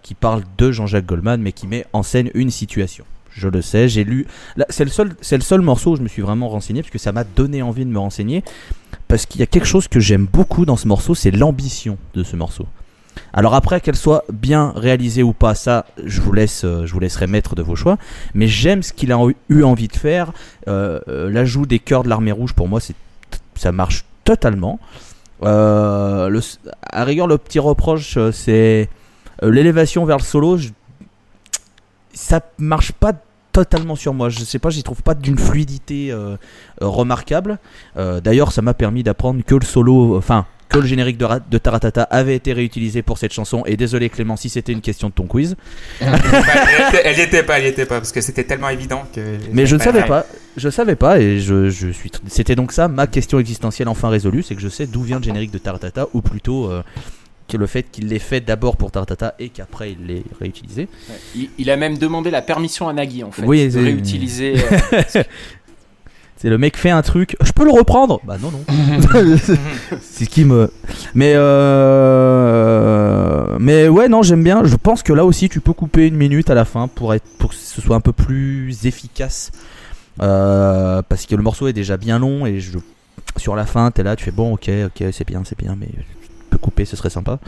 qui 0.02 0.14
parle 0.14 0.42
de 0.58 0.72
Jean-Jacques 0.72 1.06
Goldman, 1.06 1.40
mais 1.40 1.52
qui 1.52 1.66
met 1.68 1.84
en 1.92 2.02
scène 2.02 2.30
une 2.34 2.50
situation. 2.50 3.04
Je 3.30 3.48
le 3.48 3.62
sais, 3.62 3.88
j'ai 3.88 4.02
lu. 4.02 4.26
C'est 4.68 4.84
le 4.84 4.90
seul, 4.90 5.14
c'est 5.20 5.36
le 5.36 5.42
seul 5.42 5.60
morceau 5.60 5.92
où 5.92 5.96
je 5.96 6.02
me 6.02 6.08
suis 6.08 6.22
vraiment 6.22 6.48
renseigné 6.48 6.82
parce 6.82 6.90
que 6.90 6.98
ça 6.98 7.12
m'a 7.12 7.22
donné 7.24 7.62
envie 7.62 7.84
de 7.84 7.90
me 7.90 7.98
renseigner. 7.98 8.42
Parce 9.06 9.26
qu'il 9.26 9.40
y 9.40 9.42
a 9.44 9.46
quelque 9.46 9.66
chose 9.66 9.86
que 9.86 10.00
j'aime 10.00 10.26
beaucoup 10.26 10.64
dans 10.64 10.76
ce 10.76 10.88
morceau, 10.88 11.14
c'est 11.14 11.30
l'ambition 11.30 11.98
de 12.14 12.24
ce 12.24 12.36
morceau. 12.36 12.66
Alors 13.32 13.54
après 13.54 13.80
qu'elle 13.80 13.96
soit 13.96 14.24
bien 14.32 14.72
réalisée 14.76 15.22
ou 15.22 15.32
pas, 15.32 15.54
ça, 15.54 15.86
je 16.04 16.20
vous 16.20 16.32
laisse, 16.32 16.64
euh, 16.64 16.84
je 16.86 16.92
vous 16.92 17.00
laisserai 17.00 17.26
maître 17.26 17.54
de 17.54 17.62
vos 17.62 17.76
choix. 17.76 17.96
Mais 18.34 18.48
j'aime 18.48 18.82
ce 18.82 18.92
qu'il 18.92 19.12
a 19.12 19.18
eu- 19.48 19.62
envie 19.62 19.88
de 19.88 19.96
faire. 19.96 20.32
Euh, 20.68 21.00
euh, 21.08 21.30
L'ajout 21.30 21.66
des 21.66 21.78
chœurs 21.78 22.02
de 22.02 22.08
l'armée 22.08 22.32
rouge, 22.32 22.54
pour 22.54 22.68
moi, 22.68 22.80
c'est, 22.80 22.94
ça 23.54 23.72
marche 23.72 24.04
totalement. 24.24 24.80
Euh, 25.42 26.28
le, 26.28 26.40
à 26.82 27.04
rigueur, 27.04 27.26
le 27.26 27.38
petit 27.38 27.58
reproche, 27.58 28.18
c'est 28.32 28.88
l'élévation 29.42 30.04
vers 30.04 30.18
le 30.18 30.22
solo. 30.22 30.58
ça 32.12 32.40
marche 32.58 32.92
pas 32.92 33.12
totalement 33.52 33.96
sur 33.96 34.12
moi. 34.14 34.28
Je 34.28 34.40
sais 34.40 34.58
pas, 34.58 34.70
j'y 34.70 34.82
trouve 34.82 35.02
pas 35.02 35.14
d'une 35.14 35.38
fluidité 35.38 36.14
remarquable. 36.80 37.58
D'ailleurs, 37.96 38.52
ça 38.52 38.60
m'a 38.62 38.74
permis 38.74 39.02
d'apprendre 39.02 39.42
que 39.44 39.54
le 39.54 39.64
solo, 39.64 40.16
enfin 40.16 40.46
que 40.70 40.78
le 40.78 40.86
générique 40.86 41.18
de, 41.18 41.24
Ra- 41.26 41.40
de 41.40 41.58
Taratata 41.58 42.04
avait 42.04 42.36
été 42.36 42.52
réutilisé 42.52 43.02
pour 43.02 43.18
cette 43.18 43.32
chanson. 43.32 43.62
Et 43.66 43.76
désolé 43.76 44.08
Clément, 44.08 44.36
si 44.36 44.48
c'était 44.48 44.72
une 44.72 44.80
question 44.80 45.08
de 45.08 45.12
ton 45.14 45.24
quiz. 45.26 45.56
Elle, 46.00 46.08
était, 46.14 47.02
elle 47.04 47.18
y 47.18 47.20
était 47.20 47.42
pas, 47.42 47.58
elle 47.58 47.64
y 47.66 47.68
était 47.68 47.86
pas, 47.86 47.96
parce 47.98 48.12
que 48.12 48.20
c'était 48.20 48.44
tellement 48.44 48.68
évident 48.70 49.02
que. 49.14 49.20
Mais 49.52 49.66
je 49.66 49.76
ne 49.76 49.80
savais 49.80 50.04
pas, 50.04 50.24
je 50.56 50.68
savais 50.70 50.96
pas 50.96 51.18
et 51.20 51.38
je, 51.40 51.68
je 51.70 51.88
suis. 51.88 52.10
C'était 52.28 52.54
donc 52.56 52.72
ça 52.72 52.88
ma 52.88 53.06
question 53.06 53.38
existentielle 53.38 53.88
enfin 53.88 54.08
résolue, 54.08 54.42
c'est 54.42 54.54
que 54.54 54.60
je 54.62 54.68
sais 54.68 54.86
d'où 54.86 55.02
vient 55.02 55.18
le 55.18 55.24
générique 55.24 55.50
de 55.50 55.58
Taratata 55.58 56.06
ou 56.14 56.22
plutôt 56.22 56.70
euh, 56.70 56.82
que 57.48 57.56
le 57.56 57.66
fait 57.66 57.82
qu'il 57.90 58.06
l'ait 58.06 58.20
fait 58.20 58.40
d'abord 58.40 58.76
pour 58.76 58.92
Taratata 58.92 59.34
et 59.40 59.48
qu'après 59.48 59.90
il 59.92 60.06
l'ait 60.06 60.22
réutilisé. 60.40 60.88
Il, 61.34 61.50
il 61.58 61.68
a 61.70 61.76
même 61.76 61.98
demandé 61.98 62.30
la 62.30 62.42
permission 62.42 62.88
à 62.88 62.92
Nagui 62.92 63.24
en 63.24 63.32
fait 63.32 63.42
Oui, 63.42 63.68
de 63.68 63.78
réutiliser. 63.80 64.54
euh, 64.92 65.22
C'est 66.40 66.48
le 66.48 66.56
mec 66.56 66.78
fait 66.78 66.88
un 66.88 67.02
truc, 67.02 67.36
je 67.42 67.52
peux 67.52 67.66
le 67.66 67.70
reprendre? 67.70 68.18
Bah 68.24 68.38
non 68.40 68.50
non. 68.50 68.64
c'est 70.00 70.24
ce 70.24 70.30
qui 70.30 70.46
me. 70.46 70.72
Mais 71.14 71.34
euh... 71.34 72.78
mais 73.58 73.88
ouais 73.88 74.08
non 74.08 74.22
j'aime 74.22 74.42
bien. 74.42 74.64
Je 74.64 74.76
pense 74.76 75.02
que 75.02 75.12
là 75.12 75.26
aussi 75.26 75.50
tu 75.50 75.60
peux 75.60 75.74
couper 75.74 76.06
une 76.06 76.14
minute 76.16 76.48
à 76.48 76.54
la 76.54 76.64
fin 76.64 76.88
pour 76.88 77.12
être 77.12 77.26
pour 77.38 77.50
que 77.50 77.56
ce 77.56 77.82
soit 77.82 77.94
un 77.94 78.00
peu 78.00 78.12
plus 78.12 78.86
efficace. 78.86 79.52
Euh, 80.22 81.02
parce 81.06 81.26
que 81.26 81.34
le 81.34 81.42
morceau 81.42 81.68
est 81.68 81.74
déjà 81.74 81.98
bien 81.98 82.18
long 82.18 82.46
et 82.46 82.58
je 82.58 82.78
sur 83.36 83.54
la 83.54 83.66
fin 83.66 83.90
t'es 83.90 84.02
là 84.02 84.16
tu 84.16 84.24
fais 84.24 84.30
bon 84.30 84.54
ok 84.54 84.70
ok 84.86 85.04
c'est 85.12 85.26
bien 85.26 85.42
c'est 85.44 85.58
bien 85.58 85.76
mais 85.78 85.88
tu 85.88 86.30
peux 86.48 86.56
couper 86.56 86.86
ce 86.86 86.96
serait 86.96 87.10
sympa. 87.10 87.38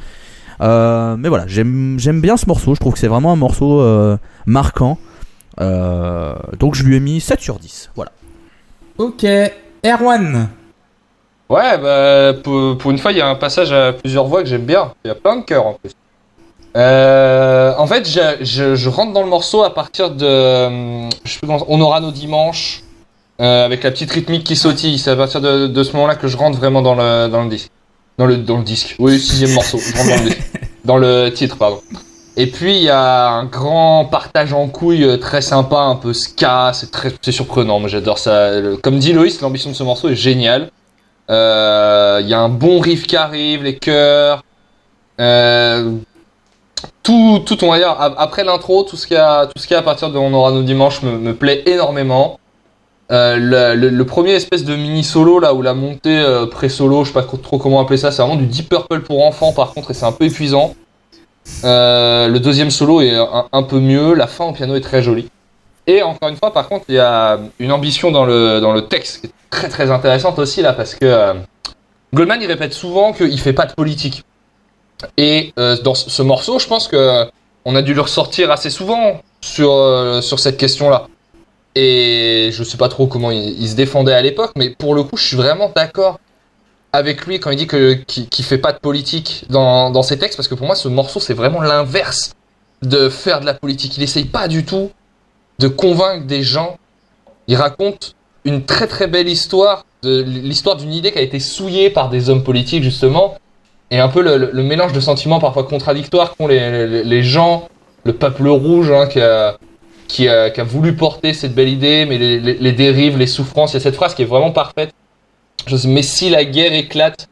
Euh, 0.60 1.16
mais 1.16 1.30
voilà 1.30 1.46
j'aime 1.46 1.96
bien 2.20 2.36
ce 2.36 2.44
morceau. 2.44 2.74
Je 2.74 2.80
trouve 2.80 2.92
que 2.92 2.98
c'est 2.98 3.08
vraiment 3.08 3.32
un 3.32 3.36
morceau 3.36 3.80
euh, 3.80 4.18
marquant. 4.44 4.98
Donc 5.58 6.74
je 6.74 6.84
lui 6.84 6.96
ai 6.96 7.00
mis 7.00 7.22
7 7.22 7.40
sur 7.40 7.58
10. 7.58 7.92
Voilà. 7.96 8.12
Ok. 9.02 9.26
Erwan. 9.84 10.48
Ouais, 11.48 11.76
bah, 11.78 12.32
pour, 12.42 12.90
une 12.90 12.98
fois, 12.98 13.10
il 13.10 13.18
y 13.18 13.20
a 13.20 13.26
un 13.28 13.34
passage 13.34 13.72
à 13.72 13.92
plusieurs 13.92 14.26
voix 14.26 14.42
que 14.42 14.48
j'aime 14.48 14.64
bien. 14.64 14.92
Il 15.04 15.08
y 15.08 15.10
a 15.10 15.16
plein 15.16 15.36
de 15.36 15.42
cœurs 15.42 15.66
en 15.66 15.74
plus. 15.74 15.90
Euh, 16.76 17.74
en 17.76 17.86
fait, 17.86 18.08
je, 18.08 18.88
rentre 18.88 19.12
dans 19.12 19.22
le 19.24 19.28
morceau 19.28 19.64
à 19.64 19.74
partir 19.74 20.10
de. 20.12 20.24
euh, 20.24 21.08
Je 21.24 21.32
sais 21.32 21.40
On 21.46 21.80
aura 21.80 22.00
nos 22.00 22.12
dimanches. 22.12 22.82
euh, 23.40 23.66
avec 23.66 23.82
la 23.82 23.90
petite 23.90 24.12
rythmique 24.12 24.44
qui 24.44 24.54
sautille. 24.54 24.98
C'est 24.98 25.10
à 25.10 25.16
partir 25.16 25.40
de, 25.40 25.82
ce 25.82 25.92
moment-là 25.94 26.14
que 26.14 26.28
je 26.28 26.36
rentre 26.36 26.58
vraiment 26.58 26.80
dans 26.80 26.94
le, 26.94 27.28
dans 27.28 27.42
le 27.42 27.50
disque. 27.50 27.70
Dans 28.18 28.26
le, 28.26 28.36
dans 28.36 28.58
le 28.58 28.64
disque. 28.64 28.94
Oui, 29.00 29.18
sixième 29.18 29.52
morceau. 29.52 29.78
Dans 30.84 30.96
le 30.96 31.28
titre, 31.30 31.56
pardon. 31.56 31.80
Et 32.36 32.46
puis 32.46 32.76
il 32.76 32.82
y 32.82 32.88
a 32.88 33.28
un 33.28 33.44
grand 33.44 34.06
partage 34.06 34.54
en 34.54 34.68
couilles 34.68 35.04
euh, 35.04 35.18
très 35.18 35.42
sympa, 35.42 35.80
un 35.80 35.96
peu 35.96 36.14
ska, 36.14 36.72
c'est 36.72 36.90
très 36.90 37.12
c'est 37.20 37.32
surprenant, 37.32 37.78
moi 37.78 37.88
j'adore 37.90 38.18
ça. 38.18 38.50
Comme 38.82 38.98
dit 38.98 39.12
Loïs, 39.12 39.40
l'ambition 39.42 39.70
de 39.70 39.76
ce 39.76 39.82
morceau 39.82 40.08
est 40.08 40.16
géniale. 40.16 40.70
Euh, 41.30 42.20
Il 42.22 42.28
y 42.28 42.34
a 42.34 42.40
un 42.40 42.48
bon 42.48 42.80
riff 42.80 43.06
qui 43.06 43.16
arrive, 43.16 43.62
les 43.64 43.76
chœurs, 43.76 44.44
euh, 45.20 45.92
tout, 47.02 47.42
tout 47.44 47.62
on 47.64 47.76
dire 47.76 47.94
après 47.98 48.44
l'intro, 48.44 48.82
tout 48.84 48.96
ce 48.96 49.06
qu'il 49.06 49.16
y 49.16 49.20
a, 49.20 49.48
y 49.70 49.74
a 49.74 49.78
à 49.78 49.82
partir 49.82 50.10
de 50.10 50.18
On 50.18 50.32
aura 50.32 50.52
nos 50.52 50.62
dimanches 50.62 51.02
me, 51.02 51.34
plaît 51.34 51.62
énormément. 51.66 52.38
Le, 53.10 54.02
premier 54.04 54.32
espèce 54.32 54.64
de 54.64 54.74
mini 54.74 55.04
solo 55.04 55.38
là 55.38 55.52
où 55.52 55.60
la 55.60 55.74
montée 55.74 56.24
pré-solo, 56.50 57.04
je 57.04 57.08
sais 57.08 57.14
pas 57.14 57.24
trop 57.24 57.58
comment 57.58 57.80
appeler 57.80 57.98
ça, 57.98 58.10
c'est 58.10 58.22
vraiment 58.22 58.40
du 58.40 58.46
Deep 58.46 58.70
Purple 58.70 59.00
pour 59.00 59.22
enfants 59.26 59.52
par 59.52 59.74
contre 59.74 59.90
et 59.90 59.94
c'est 59.94 60.06
un 60.06 60.12
peu 60.12 60.24
épuisant. 60.24 60.74
Euh, 61.64 62.28
le 62.28 62.40
deuxième 62.40 62.70
solo 62.70 63.00
est 63.00 63.16
un, 63.52 63.62
peu 63.62 63.80
mieux, 63.80 64.14
la 64.14 64.26
fin 64.26 64.44
au 64.44 64.52
piano 64.52 64.74
est 64.74 64.80
très 64.80 65.02
jolie. 65.02 65.28
Et 65.86 66.02
encore 66.02 66.28
une 66.28 66.36
fois, 66.36 66.52
par 66.52 66.68
contre, 66.68 66.84
il 66.88 66.94
y 66.94 67.00
a 67.00 67.40
une 67.58 67.72
ambition 67.72 68.10
dans 68.10 68.24
le, 68.24 68.60
dans 68.60 68.72
le 68.72 68.86
texte 68.86 69.20
qui 69.20 69.26
est 69.26 69.32
très 69.50 69.68
très 69.68 69.90
intéressante 69.90 70.38
aussi 70.38 70.62
là, 70.62 70.72
parce 70.72 70.94
que 70.94 71.04
euh, 71.04 71.34
Goldman 72.14 72.40
il 72.40 72.46
répète 72.46 72.72
souvent 72.72 73.12
qu'il 73.12 73.38
fait 73.40 73.52
pas 73.52 73.66
de 73.66 73.72
politique. 73.72 74.24
Et 75.16 75.52
euh, 75.58 75.76
dans 75.82 75.94
ce 75.94 76.10
ce 76.10 76.22
morceau, 76.22 76.58
je 76.58 76.68
pense 76.68 76.86
que 76.86 77.26
on 77.64 77.74
a 77.74 77.82
dû 77.82 77.94
le 77.94 78.00
ressortir 78.00 78.50
assez 78.50 78.70
souvent 78.70 79.20
sur, 79.40 80.20
sur 80.22 80.38
cette 80.40 80.56
question-là. 80.56 81.06
Et 81.74 82.50
je 82.52 82.64
sais 82.64 82.76
pas 82.76 82.88
trop 82.88 83.06
comment 83.06 83.30
il 83.30 83.68
se 83.68 83.74
défendait 83.76 84.12
à 84.12 84.20
l'époque, 84.20 84.52
mais 84.56 84.70
pour 84.70 84.94
le 84.94 85.04
coup, 85.04 85.16
je 85.16 85.26
suis 85.26 85.36
vraiment 85.36 85.70
d'accord 85.74 86.18
avec 86.92 87.26
lui 87.26 87.40
quand 87.40 87.50
il 87.50 87.56
dit 87.56 87.66
que 87.66 87.94
qu'il 87.94 88.28
qu'il 88.28 88.44
fait 88.44 88.58
pas 88.58 88.72
de 88.72 88.78
politique 88.78 89.44
dans, 89.48 89.90
dans 89.90 90.02
ses 90.02 90.18
textes, 90.18 90.36
parce 90.36 90.48
que 90.48 90.54
pour 90.54 90.66
moi, 90.66 90.76
ce 90.76 90.88
morceau, 90.88 91.20
c'est 91.20 91.34
vraiment 91.34 91.62
l'inverse 91.62 92.34
de 92.82 93.08
faire 93.08 93.40
de 93.40 93.46
la 93.46 93.54
politique. 93.54 93.96
Il 93.96 94.02
essaye 94.02 94.24
pas 94.24 94.48
du 94.48 94.64
tout 94.64 94.90
de 95.58 95.68
convaincre 95.68 96.26
des 96.26 96.42
gens. 96.42 96.78
Il 97.48 97.56
raconte 97.56 98.14
une 98.44 98.64
très 98.64 98.86
très 98.86 99.06
belle 99.06 99.28
histoire, 99.28 99.84
de 100.02 100.22
l'histoire 100.22 100.76
d'une 100.76 100.92
idée 100.92 101.12
qui 101.12 101.18
a 101.18 101.22
été 101.22 101.38
souillée 101.40 101.90
par 101.90 102.10
des 102.10 102.28
hommes 102.28 102.42
politiques 102.42 102.82
justement, 102.82 103.36
et 103.90 103.98
un 104.00 104.08
peu 104.08 104.20
le, 104.22 104.50
le- 104.52 104.62
mélange 104.62 104.92
de 104.92 105.00
sentiments 105.00 105.38
parfois 105.38 105.64
contradictoires 105.64 106.34
qu'ont 106.36 106.48
les, 106.48 107.04
les, 107.04 107.22
gens, 107.22 107.68
le 108.04 108.12
peuple 108.14 108.48
rouge 108.48 108.90
hein, 108.90 109.06
qui, 109.06 109.20
a, 109.20 109.56
qui, 110.08 110.28
a, 110.28 110.50
qui 110.50 110.60
a 110.60 110.64
voulu 110.64 110.96
porter 110.96 111.34
cette 111.34 111.54
belle 111.54 111.68
idée, 111.68 112.04
mais 112.06 112.18
les, 112.18 112.40
les 112.40 112.72
dérives, 112.72 113.16
les 113.16 113.26
souffrances. 113.28 113.72
Il 113.72 113.74
y 113.74 113.76
a 113.76 113.80
cette 113.80 113.94
phrase 113.94 114.14
qui 114.14 114.22
est 114.22 114.26
vraiment 114.26 114.50
parfaite. 114.50 114.92
Je 115.66 115.76
sais, 115.76 115.88
mais 115.88 116.02
si 116.02 116.30
la 116.30 116.44
guerre 116.44 116.72
éclate 116.72 117.28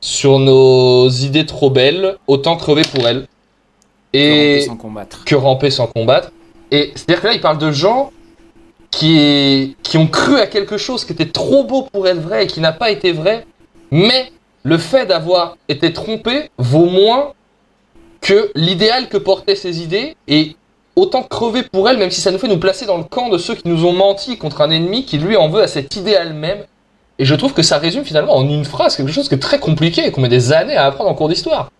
sur 0.00 0.38
nos 0.38 1.08
idées 1.08 1.46
trop 1.46 1.70
belles, 1.70 2.16
autant 2.26 2.56
crever 2.56 2.82
pour 2.94 3.06
elles. 3.06 3.26
Et 4.12 4.58
Et 4.58 4.60
sans 4.62 4.76
combattre. 4.76 5.24
que 5.24 5.34
ramper 5.34 5.70
sans 5.70 5.86
combattre. 5.86 6.30
Et 6.70 6.92
c'est-à-dire 6.94 7.20
que 7.20 7.26
là, 7.26 7.32
il 7.34 7.40
parle 7.40 7.58
de 7.58 7.70
gens 7.70 8.10
qui, 8.90 9.76
qui 9.82 9.98
ont 9.98 10.06
cru 10.06 10.38
à 10.38 10.46
quelque 10.46 10.78
chose 10.78 11.04
qui 11.04 11.12
était 11.12 11.28
trop 11.28 11.64
beau 11.64 11.82
pour 11.92 12.06
être 12.08 12.20
vrai 12.20 12.44
et 12.44 12.46
qui 12.46 12.60
n'a 12.60 12.72
pas 12.72 12.90
été 12.90 13.12
vrai, 13.12 13.46
mais 13.90 14.32
le 14.62 14.78
fait 14.78 15.06
d'avoir 15.06 15.56
été 15.68 15.92
trompé 15.92 16.50
vaut 16.58 16.86
moins 16.86 17.32
que 18.20 18.50
l'idéal 18.54 19.08
que 19.08 19.16
portaient 19.16 19.56
ces 19.56 19.82
idées 19.82 20.16
et 20.26 20.56
autant 20.96 21.22
crever 21.22 21.62
pour 21.62 21.88
elles, 21.88 21.98
même 21.98 22.10
si 22.10 22.20
ça 22.20 22.30
nous 22.30 22.38
fait 22.38 22.48
nous 22.48 22.58
placer 22.58 22.86
dans 22.86 22.98
le 22.98 23.04
camp 23.04 23.28
de 23.28 23.38
ceux 23.38 23.54
qui 23.54 23.68
nous 23.68 23.84
ont 23.84 23.92
menti 23.92 24.36
contre 24.36 24.60
un 24.62 24.70
ennemi 24.70 25.04
qui 25.04 25.18
lui 25.18 25.36
en 25.36 25.48
veut 25.48 25.62
à 25.62 25.68
cet 25.68 25.94
idéal 25.96 26.32
même. 26.32 26.64
Et 27.18 27.24
je 27.24 27.34
trouve 27.34 27.52
que 27.52 27.62
ça 27.62 27.78
résume 27.78 28.04
finalement 28.04 28.36
en 28.36 28.48
une 28.48 28.64
phrase 28.64 28.96
quelque 28.96 29.10
chose 29.12 29.28
qui 29.28 29.34
est 29.34 29.38
très 29.40 29.58
compliqué 29.58 30.06
et 30.06 30.12
qu'on 30.12 30.20
met 30.20 30.28
des 30.28 30.52
années 30.52 30.76
à 30.76 30.86
apprendre 30.86 31.10
en 31.10 31.14
cours 31.14 31.28
d'histoire. 31.28 31.70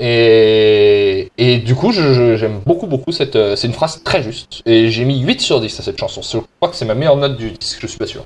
Et, 0.00 1.30
et 1.38 1.58
du 1.58 1.74
coup, 1.76 1.92
j'aime 1.92 2.60
beaucoup, 2.66 2.86
beaucoup 2.88 3.12
cette. 3.12 3.36
euh, 3.36 3.54
C'est 3.56 3.68
une 3.68 3.72
phrase 3.72 4.02
très 4.02 4.22
juste. 4.22 4.60
Et 4.66 4.90
j'ai 4.90 5.04
mis 5.04 5.20
8 5.20 5.40
sur 5.40 5.60
10 5.60 5.78
à 5.78 5.82
cette 5.84 5.98
chanson. 5.98 6.20
Je 6.22 6.38
crois 6.58 6.68
que 6.70 6.76
c'est 6.76 6.84
ma 6.84 6.94
meilleure 6.94 7.16
note 7.16 7.36
du 7.36 7.52
disque, 7.52 7.78
je 7.80 7.86
suis 7.86 7.98
pas 7.98 8.06
sûr. 8.06 8.24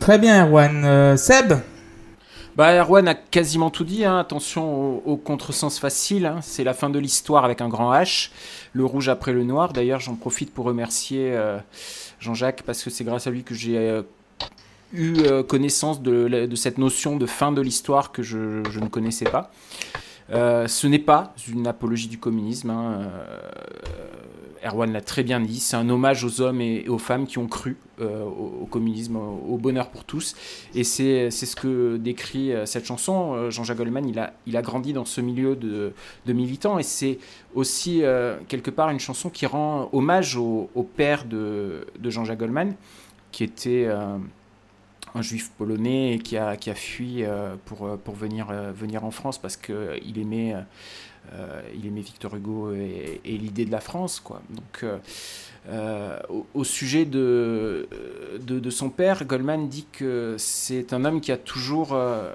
Très 0.00 0.18
bien, 0.18 0.44
Erwan. 0.46 0.84
Euh, 0.84 1.16
Seb 1.16 1.54
Bah, 2.56 2.74
Erwan 2.74 3.08
a 3.08 3.14
quasiment 3.14 3.70
tout 3.70 3.84
dit. 3.84 4.04
hein. 4.04 4.18
Attention 4.18 4.64
au, 4.74 5.02
au 5.06 5.16
contresens 5.16 5.78
facile. 5.78 6.26
hein. 6.26 6.40
C'est 6.42 6.64
la 6.64 6.74
fin 6.74 6.90
de 6.90 6.98
l'histoire 6.98 7.44
avec 7.46 7.62
un 7.62 7.68
grand 7.68 7.92
H. 7.94 8.30
Le 8.74 8.84
rouge 8.84 9.08
après 9.08 9.32
le 9.32 9.44
noir. 9.44 9.72
D'ailleurs, 9.72 10.00
j'en 10.00 10.14
profite 10.14 10.52
pour 10.52 10.66
remercier 10.66 11.30
euh, 11.32 11.56
Jean-Jacques 12.20 12.62
parce 12.66 12.82
que 12.82 12.90
c'est 12.90 13.04
grâce 13.04 13.26
à 13.26 13.30
lui 13.30 13.42
que 13.44 13.54
j'ai 13.54 13.78
euh, 13.78 14.02
eu 14.92 15.16
euh, 15.20 15.42
connaissance 15.42 16.02
de, 16.02 16.48
cette 16.54 16.78
notion 16.78 17.16
de 17.16 17.26
fin 17.26 17.52
de 17.52 17.60
l'histoire 17.60 18.12
que 18.12 18.22
je, 18.22 18.38
ne 18.38 18.88
connaissais 18.88 19.26
pas. 19.26 19.50
Euh, 20.30 20.66
ce 20.66 20.86
n'est 20.86 20.98
pas 20.98 21.34
une 21.48 21.66
apologie 21.66 22.08
du 22.08 22.18
communisme. 22.18 22.70
hein. 22.70 23.00
Euh, 23.00 24.66
Erwan 24.66 24.92
l'a 24.92 25.00
très 25.00 25.22
bien 25.22 25.40
dit. 25.40 25.60
C'est 25.60 25.76
un 25.76 25.88
hommage 25.88 26.24
aux 26.24 26.40
hommes 26.40 26.60
et 26.60 26.88
aux 26.88 26.98
femmes 26.98 27.26
qui 27.26 27.38
ont 27.38 27.46
cru 27.46 27.76
au, 28.00 28.66
communisme, 28.68 29.16
au, 29.16 29.56
bonheur 29.56 29.88
pour 29.88 30.02
tous. 30.02 30.34
Et 30.74 30.82
c'est 30.82 31.30
ce 31.30 31.54
que 31.54 31.96
décrit 31.96 32.52
cette 32.64 32.84
chanson. 32.84 33.50
Jean-Jacques 33.50 33.76
Goldman, 33.76 34.08
il 34.08 34.18
a, 34.18 34.32
il 34.48 34.56
a 34.56 34.62
grandi 34.62 34.92
dans 34.92 35.04
ce 35.04 35.20
milieu 35.20 35.54
de, 35.54 35.92
militants 36.26 36.80
et 36.80 36.82
c'est 36.82 37.20
aussi 37.54 38.02
quelque 38.48 38.72
part 38.72 38.90
une 38.90 38.98
chanson 38.98 39.30
qui 39.30 39.46
rend 39.46 39.88
hommage 39.92 40.36
au, 40.36 40.90
père 40.96 41.24
de, 41.24 41.86
de 41.96 42.10
Jean-Jacques 42.10 42.40
Goldman, 42.40 42.74
qui 43.30 43.44
était 43.44 43.86
un 45.14 45.22
juif 45.22 45.50
polonais 45.56 46.18
qui 46.22 46.36
a, 46.36 46.56
qui 46.56 46.70
a 46.70 46.74
fui 46.74 47.24
pour, 47.64 47.98
pour 47.98 48.14
venir, 48.14 48.46
venir 48.72 49.04
en 49.04 49.10
France 49.10 49.38
parce 49.38 49.56
qu'il 49.56 50.18
aimait, 50.18 50.54
il 51.74 51.86
aimait 51.86 52.00
Victor 52.00 52.34
Hugo 52.36 52.72
et, 52.72 53.20
l'idée 53.24 53.64
de 53.64 53.72
la 53.72 53.80
France. 53.80 54.20
Quoi. 54.20 54.42
Donc, 54.50 54.84
euh, 55.70 56.18
au, 56.54 56.64
sujet 56.64 57.04
de, 57.04 57.88
de, 58.40 58.70
son 58.70 58.88
père, 58.88 59.24
Goldman 59.26 59.68
dit 59.68 59.86
que 59.92 60.36
c'est 60.38 60.94
un 60.94 61.04
homme 61.04 61.20
qui 61.20 61.30
a 61.30 61.36
toujours 61.36 61.90
euh, 61.92 62.32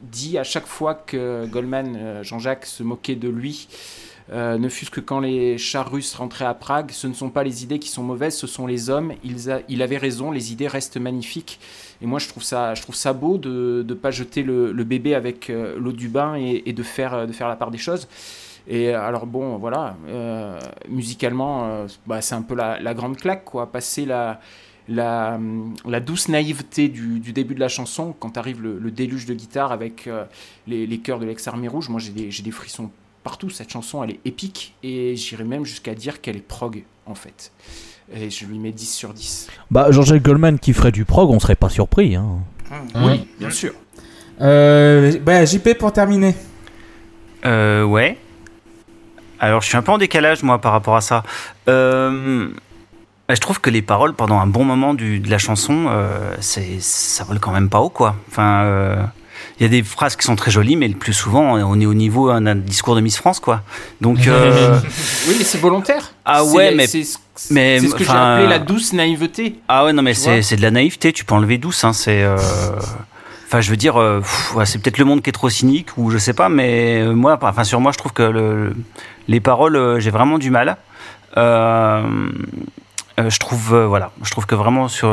dit 0.00 0.38
à 0.38 0.44
chaque 0.44 0.66
fois 0.66 0.94
que 0.94 1.46
Goldman, 1.46 1.94
euh, 1.96 2.22
Jean-Jacques, 2.22 2.64
se 2.64 2.82
moquait 2.82 3.16
de 3.16 3.28
lui, 3.28 3.68
ne 4.32 4.68
fût-ce 4.68 4.92
que 4.92 5.00
quand 5.00 5.18
les 5.18 5.58
chars 5.58 5.90
russes 5.90 6.14
rentraient 6.14 6.44
à 6.44 6.54
Prague, 6.54 6.92
ce 6.92 7.08
ne 7.08 7.14
sont 7.14 7.30
pas 7.30 7.42
les 7.42 7.64
idées 7.64 7.80
qui 7.80 7.88
sont 7.88 8.04
mauvaises, 8.04 8.36
ce 8.36 8.46
sont 8.46 8.66
les 8.66 8.88
hommes. 8.88 9.12
Il, 9.24 9.36
il 9.68 9.82
avait 9.82 9.98
raison, 9.98 10.30
les 10.30 10.52
idées 10.52 10.68
restent 10.68 10.98
magnifiques. 10.98 11.58
Et 12.02 12.06
moi, 12.06 12.18
je 12.18 12.28
trouve 12.28 12.42
ça, 12.42 12.74
je 12.74 12.82
trouve 12.82 12.94
ça 12.94 13.12
beau 13.12 13.36
de 13.36 13.84
ne 13.86 13.94
pas 13.94 14.10
jeter 14.10 14.42
le, 14.42 14.72
bébé 14.84 15.14
avec 15.14 15.48
l'eau 15.48 15.92
du 15.92 16.08
bain 16.08 16.34
et, 16.34 16.72
de, 16.72 16.82
faire, 16.82 17.26
de 17.26 17.32
faire 17.32 17.48
la 17.48 17.56
part 17.56 17.70
des 17.70 17.78
choses. 17.78 18.08
Et 18.66 18.92
alors 18.92 19.26
bon, 19.26 19.56
voilà, 19.56 19.96
euh, 20.08 20.58
musicalement, 20.88 21.64
euh, 21.64 21.86
bah, 22.06 22.20
c'est 22.20 22.34
un 22.34 22.42
peu 22.42 22.54
la, 22.54 22.94
grande 22.94 23.16
claque, 23.16 23.44
quoi. 23.44 23.70
Passer 23.72 24.04
la, 24.04 24.40
la, 24.88 25.38
douce 26.00 26.28
naïveté 26.28 26.88
du, 26.88 27.20
du, 27.20 27.32
début 27.32 27.54
de 27.54 27.60
la 27.60 27.68
chanson, 27.68 28.14
quand 28.18 28.36
arrive 28.36 28.62
le, 28.62 28.90
déluge 28.90 29.26
de 29.26 29.34
guitare 29.34 29.72
avec 29.72 30.06
euh, 30.06 30.24
les, 30.66 30.86
les 30.86 30.98
chœurs 30.98 31.18
de 31.18 31.26
l'ex-armée 31.26 31.68
rouge, 31.68 31.88
moi 31.88 32.00
j'ai 32.00 32.12
des, 32.12 32.28
des, 32.28 32.50
frissons 32.50 32.90
partout. 33.22 33.50
Cette 33.50 33.70
chanson, 33.70 34.04
elle 34.04 34.12
est 34.12 34.20
épique 34.24 34.74
et 34.82 35.16
j'irais 35.16 35.44
même 35.44 35.64
jusqu'à 35.64 35.94
dire 35.94 36.20
qu'elle 36.20 36.36
est 36.36 36.46
prog, 36.46 36.84
en 37.06 37.14
fait. 37.14 37.52
Et 38.12 38.28
je 38.30 38.44
lui 38.44 38.58
mets 38.58 38.72
10 38.72 38.86
sur 38.92 39.14
10. 39.14 39.48
Bah, 39.70 39.90
Jean-Jacques 39.90 40.22
Goldman 40.22 40.58
qui 40.58 40.72
ferait 40.72 40.92
du 40.92 41.04
prog, 41.04 41.30
on 41.30 41.38
serait 41.38 41.56
pas 41.56 41.68
surpris. 41.68 42.16
Hein. 42.16 42.38
Oui, 42.96 43.28
bien 43.38 43.50
sûr. 43.50 43.72
bah, 44.38 45.44
JP 45.44 45.78
pour 45.78 45.92
terminer. 45.92 46.34
Euh, 47.46 47.84
ouais. 47.84 48.18
Alors, 49.38 49.62
je 49.62 49.68
suis 49.68 49.76
un 49.76 49.82
peu 49.82 49.92
en 49.92 49.98
décalage, 49.98 50.42
moi, 50.42 50.60
par 50.60 50.72
rapport 50.72 50.96
à 50.96 51.00
ça. 51.00 51.22
Euh, 51.68 52.48
bah, 53.26 53.34
je 53.34 53.40
trouve 53.40 53.60
que 53.60 53.70
les 53.70 53.80
paroles, 53.80 54.12
pendant 54.14 54.38
un 54.38 54.46
bon 54.46 54.64
moment 54.64 54.92
du, 54.92 55.18
de 55.20 55.30
la 55.30 55.38
chanson, 55.38 55.86
euh, 55.88 56.34
c'est, 56.40 56.80
ça 56.80 57.24
vole 57.24 57.40
quand 57.40 57.52
même 57.52 57.70
pas 57.70 57.80
haut, 57.80 57.88
quoi. 57.88 58.16
Enfin, 58.28 58.64
euh, 58.64 59.02
il 59.60 59.64
y 59.64 59.66
a 59.66 59.68
des 59.68 59.82
phrases 59.82 60.16
qui 60.16 60.24
sont 60.24 60.36
très 60.36 60.50
jolies, 60.50 60.74
mais 60.76 60.88
le 60.88 60.94
plus 60.94 61.12
souvent, 61.12 61.54
on 61.54 61.80
est 61.80 61.86
au 61.86 61.94
niveau 61.94 62.32
d'un 62.40 62.54
discours 62.56 62.96
de 62.96 63.00
Miss 63.00 63.18
France, 63.18 63.40
quoi. 63.40 63.62
Donc, 64.00 64.18
oui, 64.26 65.34
mais 65.38 65.44
c'est 65.44 65.58
volontaire. 65.58 66.12
Ah 66.24 66.44
ouais, 66.44 66.74
mais 66.74 66.86
c'est, 66.86 67.04
ce 67.04 67.94
que 67.94 68.04
j'ai 68.04 68.10
appelé 68.10 68.48
la 68.48 68.58
douce 68.58 68.92
naïveté. 68.92 69.56
Ah 69.68 69.84
ouais, 69.84 69.92
non, 69.92 70.02
mais 70.02 70.14
c'est, 70.14 70.56
de 70.56 70.62
la 70.62 70.70
naïveté. 70.70 71.12
Tu 71.12 71.24
peux 71.24 71.34
enlever 71.34 71.58
douce, 71.58 71.84
hein. 71.84 71.92
C'est 71.92 72.26
Enfin, 73.46 73.60
je 73.60 73.70
veux 73.70 73.76
dire, 73.76 74.00
c'est 74.64 74.80
peut-être 74.80 74.98
le 74.98 75.04
monde 75.04 75.22
qui 75.22 75.30
est 75.30 75.32
trop 75.32 75.50
cynique 75.50 75.88
ou 75.96 76.10
je 76.10 76.18
sais 76.18 76.34
pas, 76.34 76.48
mais 76.48 77.04
moi, 77.04 77.38
enfin 77.42 77.64
sur 77.64 77.80
moi, 77.80 77.90
je 77.92 77.98
trouve 77.98 78.12
que 78.12 78.22
le, 78.22 78.72
les 79.30 79.40
paroles, 79.40 79.76
euh, 79.76 80.00
j'ai 80.00 80.10
vraiment 80.10 80.38
du 80.38 80.50
mal. 80.50 80.76
Euh, 81.36 82.02
euh, 82.02 82.30
je 83.28 83.38
trouve 83.38 83.76
voilà 83.76 84.12
je 84.22 84.30
trouve 84.30 84.46
que 84.46 84.54
vraiment 84.54 84.88
sur 84.88 85.12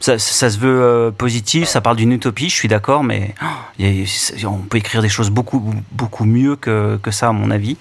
ça, 0.00 0.18
se 0.18 0.58
veut 0.58 1.12
positif 1.16 1.68
ça 1.68 1.80
parle 1.80 1.96
d'une 1.96 2.12
utopie 2.12 2.48
je 2.48 2.54
suis 2.54 2.68
d'accord 2.68 3.04
mais 3.04 3.34
oh, 3.42 4.46
on 4.46 4.58
peut 4.58 4.78
écrire 4.78 5.02
des 5.02 5.08
choses 5.08 5.30
beaucoup 5.30 5.74
beaucoup 5.92 6.24
mieux 6.24 6.56
que, 6.56 6.98
que 7.02 7.10
ça 7.10 7.28
à 7.28 7.32
mon 7.32 7.50
avis 7.50 7.76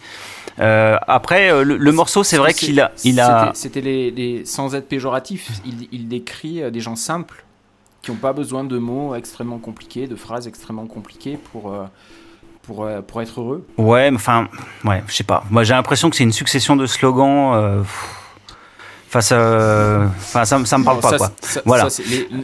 après 0.57 1.63
le, 1.63 1.91
morceau 1.91 2.23
c'est 2.23 2.37
vrai 2.37 2.53
qu'il 2.53 2.79
a 2.79 2.91
il 3.03 3.19
a 3.19 3.51
c'était 3.53 3.81
les, 3.81 4.43
sans 4.45 4.75
être 4.75 4.87
péjoratif 4.87 5.49
il, 5.65 5.87
il 5.91 6.07
décrit 6.07 6.69
des 6.71 6.79
gens 6.79 6.95
simples 6.95 7.43
qui 8.01 8.11
n'ont 8.11 8.17
pas 8.17 8.33
besoin 8.33 8.63
de 8.63 8.77
mots 8.77 9.15
extrêmement 9.15 9.59
compliqués 9.59 10.07
de 10.07 10.15
phrases 10.15 10.47
extrêmement 10.47 10.85
compliquées 10.85 11.37
pour 11.51 11.73
pour, 12.69 12.85
euh, 12.85 13.01
pour 13.01 13.21
être 13.21 13.41
heureux 13.41 13.65
Ouais, 13.77 14.11
enfin, 14.13 14.47
ouais, 14.85 15.03
je 15.07 15.13
sais 15.15 15.23
pas. 15.23 15.43
Moi, 15.49 15.63
j'ai 15.63 15.73
l'impression 15.73 16.09
que 16.09 16.15
c'est 16.15 16.23
une 16.23 16.31
succession 16.31 16.75
de 16.75 16.85
slogans. 16.85 17.53
Euh, 17.55 17.81
enfin, 19.09 19.21
ça, 20.45 20.45
ça 20.65 20.77
me 20.77 20.83
parle 20.83 20.99
pas, 20.99 21.17
quoi. 21.17 21.31
voilà. 21.65 21.87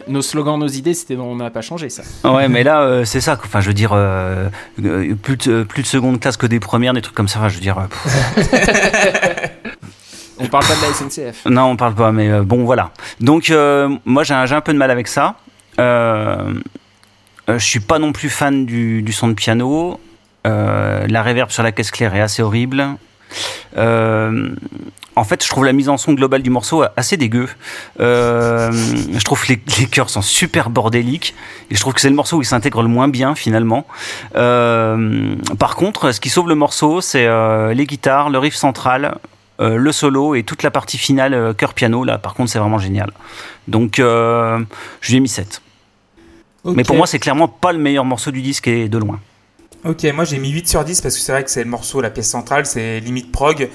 nos 0.08 0.22
slogans, 0.22 0.58
nos 0.58 0.68
idées, 0.68 0.94
c'était 0.94 1.16
on 1.16 1.36
n'a 1.36 1.50
pas 1.50 1.62
changé, 1.62 1.90
ça. 1.90 2.04
Ouais, 2.24 2.48
mais 2.48 2.64
là, 2.70 2.82
euh, 2.82 3.06
c'est 3.06 3.22
ça. 3.22 3.38
Enfin, 3.44 3.62
je 3.62 3.68
veux 3.68 3.74
dire, 3.74 3.92
plus, 5.22 5.38
de, 5.38 5.64
plus 5.64 5.84
de 5.84 5.88
seconde 5.88 6.20
classe 6.20 6.38
que 6.38 6.48
des 6.48 6.60
premières, 6.60 6.94
des 6.94 7.02
trucs 7.02 7.16
comme 7.16 7.28
ça. 7.28 7.40
Enfin, 7.40 7.50
je 7.50 7.56
veux 7.56 7.62
dire. 7.62 7.78
on 10.40 10.48
parle 10.48 10.66
pas 10.66 10.76
de 10.76 10.82
la 10.82 10.94
SNCF. 10.94 11.46
Non, 11.46 11.64
on 11.66 11.76
parle 11.76 11.96
pas, 11.96 12.12
mais 12.12 12.42
bon, 12.42 12.66
voilà. 12.66 12.92
Donc, 13.20 13.52
moi, 14.06 14.24
j'ai 14.24 14.34
un, 14.34 14.52
un, 14.52 14.62
peu 14.62 14.74
de 14.74 14.78
mal 14.78 14.92
avec 14.92 15.08
ça. 15.08 15.36
je 15.78 16.54
suis 17.58 17.80
pas 17.80 18.00
non 18.00 18.12
plus 18.12 18.30
fan 18.30 18.66
du, 18.66 19.02
du 19.02 19.14
son 19.14 19.28
de 19.30 19.34
piano. 19.34 20.00
Euh, 20.46 21.08
la 21.08 21.24
réverb 21.24 21.50
sur 21.50 21.64
la 21.64 21.72
caisse 21.72 21.92
claire 21.92 22.16
est 22.16 22.22
assez 22.22 22.42
horrible. 22.44 22.86
Euh, 23.78 24.50
en 25.16 25.24
fait, 25.24 25.44
je 25.44 25.50
trouve 25.50 25.66
la 25.66 25.74
mise 25.74 25.90
en 25.90 25.98
son 25.98 26.14
globale 26.14 26.42
du 26.42 26.50
morceau 26.50 26.84
assez 26.98 27.18
dégueu. 27.18 27.48
Euh, 28.00 28.72
je 28.72 29.24
trouve 29.24 29.42
que 29.42 29.54
les, 29.54 29.62
les 29.80 29.86
chœurs 29.86 30.10
sont 30.10 30.22
super 30.22 30.70
bordéliques 30.70 31.36
et 31.72 31.76
je 31.76 31.80
trouve 31.80 31.94
que 31.94 32.02
c'est 32.02 32.10
le 32.10 32.16
morceau 32.16 32.38
où 32.38 32.42
il 32.42 32.46
s'intègre 32.46 32.82
le 32.82 32.90
moins 32.90 33.08
bien 33.08 33.36
finalement. 33.36 33.86
par 34.34 35.76
contre, 35.76 36.12
ce 36.12 36.20
qui 36.20 36.30
sauve 36.30 36.50
le 36.50 36.56
morceau, 36.56 37.02
c'est 37.02 37.28
les 37.74 37.86
guitares, 37.86 38.30
le 38.30 38.40
riff 38.40 38.56
central, 38.56 39.18
le 39.60 39.92
solo 39.92 40.36
et 40.36 40.44
toute 40.44 40.64
la 40.64 40.72
partie 40.72 40.98
finale 40.98 41.54
chœur 41.58 41.74
piano. 41.74 42.04
Là, 42.04 42.18
par 42.18 42.34
contre, 42.34 42.52
c'est 42.52 42.60
vraiment 42.60 42.80
génial. 42.80 43.12
Donc, 43.70 43.96
je 43.98 44.66
lui 45.08 45.16
ai 45.16 45.20
mis 45.22 45.30
7. 45.30 45.62
Mais 46.66 46.84
pour 46.84 46.96
moi, 46.96 47.08
c'est 47.08 47.20
clairement 47.20 47.48
pas 47.48 47.72
le 47.72 47.80
meilleur 47.80 48.06
morceau 48.06 48.32
du 48.32 48.42
disque 48.42 48.68
et 48.68 48.90
de 48.90 48.98
loin. 48.98 49.20
Ok, 49.86 50.04
moi 50.16 50.24
j'ai 50.24 50.40
mis 50.40 50.50
8 50.50 50.68
sur 50.68 50.84
10 50.84 51.02
parce 51.02 51.14
que 51.14 51.22
c'est 51.22 51.32
vrai 51.32 51.44
que 51.44 51.52
c'est 51.52 51.64
le 51.64 51.70
morceau, 51.70 52.02
la 52.02 52.10
pièce 52.10 52.28
centrale, 52.28 52.66
c'est 52.66 53.00
limite 53.02 53.32
prog. 53.32 53.70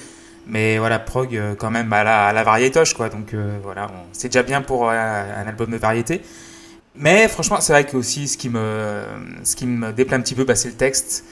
Mais 0.45 0.77
voilà, 0.77 0.99
prog 0.99 1.33
euh, 1.33 1.55
quand 1.55 1.71
même 1.71 1.93
à 1.93 2.03
la, 2.03 2.27
à 2.27 2.33
la 2.33 2.43
variétoche, 2.43 2.95
quoi. 2.95 3.07
Donc 3.07 3.33
euh, 3.33 3.57
voilà, 3.63 3.89
c'est 4.11 4.27
déjà 4.27 4.43
bien 4.43 4.61
pour 4.61 4.89
euh, 4.89 4.91
un 4.93 5.47
album 5.47 5.71
de 5.71 5.77
variété. 5.77 6.21
Mais 6.95 7.29
franchement, 7.29 7.61
c'est 7.61 7.71
vrai 7.71 7.85
que 7.85 7.95
aussi 7.95 8.27
ce 8.27 8.37
qui 8.37 8.49
me, 8.49 9.03
ce 9.45 9.55
qui 9.55 9.65
me 9.65 9.93
déplaît 9.93 10.17
un 10.17 10.21
petit 10.21 10.35
peu, 10.35 10.43
bah, 10.43 10.55
c'est 10.55 10.67
le 10.67 10.75
texte. 10.75 11.23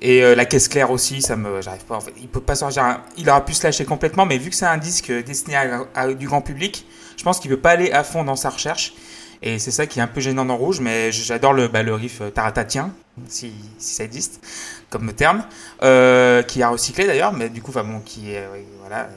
Et 0.00 0.22
la 0.34 0.44
caisse 0.46 0.66
claire 0.66 0.90
aussi, 0.90 1.22
ça 1.22 1.36
me, 1.36 1.60
j'arrive 1.62 1.84
pas. 1.84 1.96
En 1.96 2.00
fait, 2.00 2.12
il 2.20 2.26
peut 2.26 2.40
pas 2.40 2.56
sortir. 2.56 3.00
il 3.18 3.28
aura 3.30 3.44
pu 3.44 3.52
se 3.52 3.64
lâcher 3.64 3.84
complètement, 3.84 4.26
mais 4.26 4.38
vu 4.38 4.50
que 4.50 4.56
c'est 4.56 4.66
un 4.66 4.78
disque 4.78 5.12
destiné 5.12 5.56
à, 5.94 6.12
du 6.12 6.26
grand 6.26 6.40
public, 6.40 6.86
je 7.16 7.22
pense 7.22 7.38
qu'il 7.38 7.50
peut 7.50 7.60
pas 7.60 7.70
aller 7.70 7.92
à 7.92 8.02
fond 8.02 8.24
dans 8.24 8.34
sa 8.34 8.50
recherche. 8.50 8.94
Et 9.42 9.58
c'est 9.58 9.72
ça 9.72 9.86
qui 9.86 9.98
est 9.98 10.02
un 10.02 10.06
peu 10.06 10.20
gênant 10.20 10.44
dans 10.44 10.56
Rouge, 10.56 10.80
mais 10.80 11.10
j'adore 11.10 11.52
le, 11.52 11.66
bah, 11.66 11.82
le 11.82 11.94
riff 11.94 12.20
euh, 12.20 12.30
taratatien, 12.30 12.92
si, 13.26 13.52
si 13.78 13.94
ça 13.94 14.04
existe 14.04 14.40
comme 14.88 15.12
terme, 15.12 15.42
euh, 15.82 16.42
qui 16.42 16.62
a 16.62 16.68
recyclé 16.68 17.06
d'ailleurs, 17.06 17.32
mais 17.32 17.48
du 17.48 17.60
coup, 17.60 17.70
enfin 17.70 17.82
bon, 17.82 18.00
qui 18.00 18.32
est, 18.32 18.44
voilà, 18.80 19.08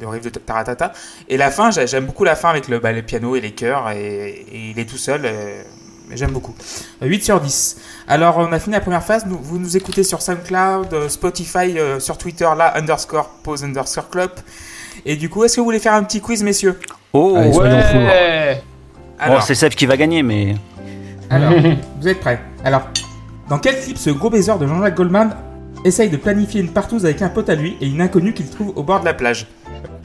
le 0.00 0.08
riff 0.08 0.22
de 0.22 0.30
Taratata. 0.30 0.92
Et 1.28 1.36
la 1.36 1.50
fin, 1.50 1.70
j'aime 1.70 2.06
beaucoup 2.06 2.24
la 2.24 2.36
fin 2.36 2.48
avec 2.48 2.68
le, 2.68 2.78
bah, 2.78 2.92
le 2.92 3.02
piano 3.02 3.36
et 3.36 3.42
les 3.42 3.52
chœurs, 3.52 3.90
et, 3.90 4.46
il 4.52 4.78
est 4.78 4.88
tout 4.88 4.96
seul, 4.96 5.22
euh, 5.24 5.62
mais 6.08 6.16
j'aime 6.16 6.32
beaucoup. 6.32 6.54
8 7.02 7.22
sur 7.22 7.40
10. 7.40 7.76
Alors, 8.08 8.38
on 8.38 8.52
a 8.52 8.58
fini 8.58 8.74
la 8.74 8.80
première 8.80 9.04
phase, 9.04 9.26
nous, 9.26 9.38
vous 9.38 9.58
nous 9.58 9.76
écoutez 9.76 10.02
sur 10.02 10.22
SoundCloud, 10.22 11.08
Spotify, 11.08 11.76
sur 11.98 12.16
Twitter, 12.16 12.48
là, 12.56 12.74
underscore, 12.76 13.28
pose 13.42 13.64
underscore 13.64 14.08
club. 14.08 14.30
Et 15.04 15.16
du 15.16 15.28
coup, 15.28 15.44
est-ce 15.44 15.56
que 15.56 15.60
vous 15.60 15.66
voulez 15.66 15.78
faire 15.78 15.94
un 15.94 16.04
petit 16.04 16.22
quiz, 16.22 16.42
messieurs? 16.42 16.78
Oh, 17.12 17.36
ouais 17.36 18.62
alors, 19.18 19.42
c'est 19.42 19.54
Seb 19.54 19.72
qui 19.74 19.86
va 19.86 19.96
gagner, 19.96 20.22
mais. 20.22 20.54
Alors, 21.30 21.52
vous 22.00 22.08
êtes 22.08 22.20
prêts 22.20 22.40
Alors, 22.64 22.88
dans 23.48 23.58
quel 23.58 23.80
clip 23.80 23.98
ce 23.98 24.10
gros 24.10 24.30
baiser 24.30 24.52
de 24.58 24.66
Jean-Jacques 24.66 24.96
Goldman 24.96 25.36
essaye 25.84 26.08
de 26.08 26.16
planifier 26.16 26.60
une 26.60 26.70
partouze 26.70 27.04
avec 27.04 27.20
un 27.22 27.28
pote 27.28 27.48
à 27.48 27.54
lui 27.54 27.76
et 27.80 27.86
une 27.86 28.00
inconnue 28.00 28.32
qu'il 28.32 28.48
trouve 28.48 28.72
au 28.74 28.82
bord 28.82 29.00
de 29.00 29.04
la 29.04 29.14
plage 29.14 29.46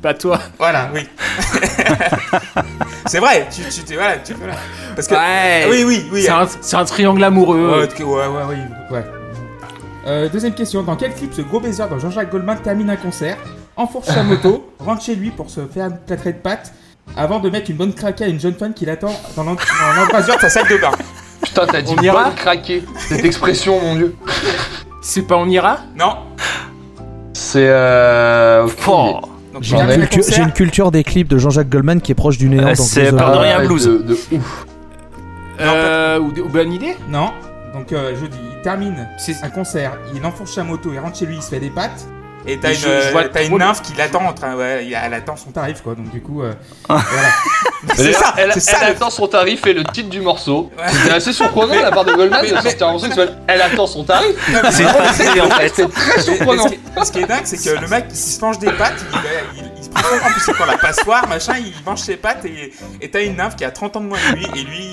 Pas 0.01 0.13
toi. 0.13 0.39
Voilà, 0.57 0.89
oui. 0.93 1.07
c'est 3.05 3.19
vrai, 3.19 3.47
tu, 3.49 3.61
tu, 3.61 3.93
voilà, 3.93 4.17
tu, 4.17 4.33
voilà. 4.33 4.55
Parce 4.95 5.07
que, 5.07 5.15
ouais, 5.15 5.67
oui, 5.69 5.83
oui, 5.85 6.05
oui. 6.11 6.27
C'est 6.61 6.75
un, 6.75 6.85
triangle 6.85 7.23
amoureux. 7.23 7.87
Ouais, 7.99 8.05
ouais, 8.05 8.57
ouais. 8.91 9.05
Euh, 10.07 10.29
deuxième 10.29 10.53
question, 10.53 10.83
dans 10.83 10.95
quel 10.95 11.13
clip 11.13 11.33
ce 11.33 11.41
gros 11.41 11.59
baiser 11.59 11.83
de 11.89 11.99
Jean-Jacques 11.99 12.31
Goldman 12.31 12.59
termine 12.59 12.89
un 12.89 12.95
concert, 12.95 13.37
enfourche 13.75 14.07
sa 14.07 14.23
moto, 14.23 14.73
rentre 14.79 15.03
chez 15.03 15.15
lui 15.15 15.31
pour 15.31 15.49
se 15.49 15.65
faire 15.67 15.87
une 15.87 15.97
plâtrée 15.97 16.33
de 16.33 16.39
pâtes 16.39 16.73
avant 17.15 17.39
de 17.39 17.49
mettre 17.49 17.69
une 17.69 17.77
bonne 17.77 17.93
craquée 17.93 18.25
à 18.25 18.27
une 18.27 18.39
jeune 18.39 18.55
femme 18.55 18.73
qui 18.73 18.85
l'attend 18.85 19.13
dans 19.35 19.43
l'embrasure 19.43 20.35
de 20.35 20.41
sa 20.41 20.49
salle 20.49 20.67
de 20.67 20.77
bain. 20.77 20.91
Putain, 21.41 21.65
t'as 21.67 21.81
dit 21.81 21.93
on 21.97 22.01
ira 22.01 22.25
bonne 22.25 22.35
craquée. 22.35 22.83
Cette 22.97 23.25
expression, 23.25 23.79
mon 23.81 23.95
dieu. 23.95 24.15
C'est 25.01 25.23
pas 25.23 25.37
on 25.37 25.47
ira? 25.47 25.79
Non. 25.97 26.17
C'est 27.33 27.67
euh. 27.67 28.67
J'ai 29.61 29.77
une, 30.41 30.51
culture 30.51 30.91
des 30.91 31.03
clips 31.03 31.27
de 31.27 31.37
Jean-Jacques 31.37 31.69
Goldman 31.69 32.01
qui 32.01 32.11
est 32.11 32.15
proche 32.15 32.37
du 32.37 32.49
néant. 32.49 32.67
Euh, 32.67 32.75
c'est 32.75 33.15
Pardon 33.15 33.41
Blues. 33.65 33.85
De, 33.85 33.97
de 33.97 34.13
ouf. 34.13 34.65
Euh, 35.59 36.19
ou, 36.19 36.27
ou 36.27 36.49
bonne 36.49 36.71
idée? 36.71 36.95
Non. 37.09 37.31
Donc 37.73 37.91
euh, 37.91 38.13
je 38.19 38.25
dis, 38.25 38.37
il 38.55 38.61
termine 38.61 39.07
un 39.43 39.49
concert, 39.49 39.97
il 40.15 40.25
enfourche 40.25 40.51
sa 40.51 40.63
moto, 40.63 40.91
il 40.93 40.99
rentre 40.99 41.17
chez 41.17 41.25
lui, 41.25 41.35
il 41.35 41.41
se 41.41 41.49
fait 41.49 41.59
des 41.59 41.69
pattes. 41.69 42.07
Et 42.47 42.57
t'as 42.57 42.69
une, 42.73 42.79
je- 42.79 43.11
vois 43.11 43.25
t'as 43.25 43.43
une 43.43 43.57
nymphe 43.57 43.81
qui 43.81 43.93
l'attend 43.95 44.23
en 44.25 44.33
train, 44.33 44.55
ouais, 44.55 44.87
elle 45.03 45.13
attend 45.13 45.35
son 45.35 45.51
tarif 45.51 45.81
quoi, 45.81 45.93
donc 45.93 46.09
du 46.09 46.21
coup, 46.21 46.41
euh, 46.41 46.53
voilà. 46.87 47.01
C'est 47.95 48.13
ça, 48.13 48.33
elle, 48.37 48.51
c'est 48.53 48.59
ça. 48.59 48.77
elle 48.81 48.87
le- 48.89 48.95
attend 48.95 49.09
son 49.09 49.27
tarif 49.27 49.65
et 49.67 49.73
le 49.73 49.83
titre 49.85 50.09
du 50.09 50.19
morceau. 50.21 50.69
Ouais. 50.77 50.83
C'était 50.91 51.13
assez 51.15 51.31
surprenant 51.33 51.75
de 51.75 51.79
la 51.81 51.91
part 51.91 52.03
de 52.05 52.13
Goldman 52.13 52.39
Mais- 52.41 52.49
de 52.49 52.55
mais- 52.55 52.61
sortir 52.61 52.87
un 52.87 52.91
morceau 52.91 53.05
qui 53.07 53.11
s'appelle 53.15 53.37
Elle 53.47 53.61
attend 53.61 53.87
son 53.87 54.03
tarif. 54.03 54.35
C'est 54.71 54.83
une 54.83 55.41
en 55.41 55.49
fait. 55.49 55.69
C'est 55.75 55.87
très 55.89 56.01
Mais- 56.07 56.13
mais 56.17 56.21
surprenant. 56.23 56.63
ce, 56.63 56.69
qui, 56.69 56.79
ce 57.05 57.11
qui 57.11 57.19
est 57.19 57.25
dingue, 57.25 57.41
c'est 57.45 57.57
que 57.57 57.79
le 57.81 57.87
mec, 57.87 58.05
il 58.09 58.15
se 58.17 58.41
mange 58.41 58.59
des 58.59 58.71
pâtes, 58.71 59.05
il, 59.53 59.59
il- 59.59 59.71
il 59.77 59.83
se 59.83 59.89
prend 59.89 60.15
en 60.27 60.31
plus 60.31 60.41
c'est 60.41 60.53
pour 60.55 60.65
la 60.65 60.77
passoire, 60.77 61.27
machin, 61.27 61.53
il 61.57 61.73
mange 61.85 61.99
ses 61.99 62.17
pâtes 62.17 62.43
et 62.45 62.73
et 63.01 63.09
t'as 63.11 63.23
une 63.23 63.35
nymphe 63.37 63.55
qui 63.55 63.63
a 63.65 63.71
30 63.71 63.95
ans 63.97 64.01
de 64.01 64.07
moins 64.07 64.17
que 64.17 64.35
lui, 64.35 64.45
et 64.55 64.63
lui, 64.63 64.89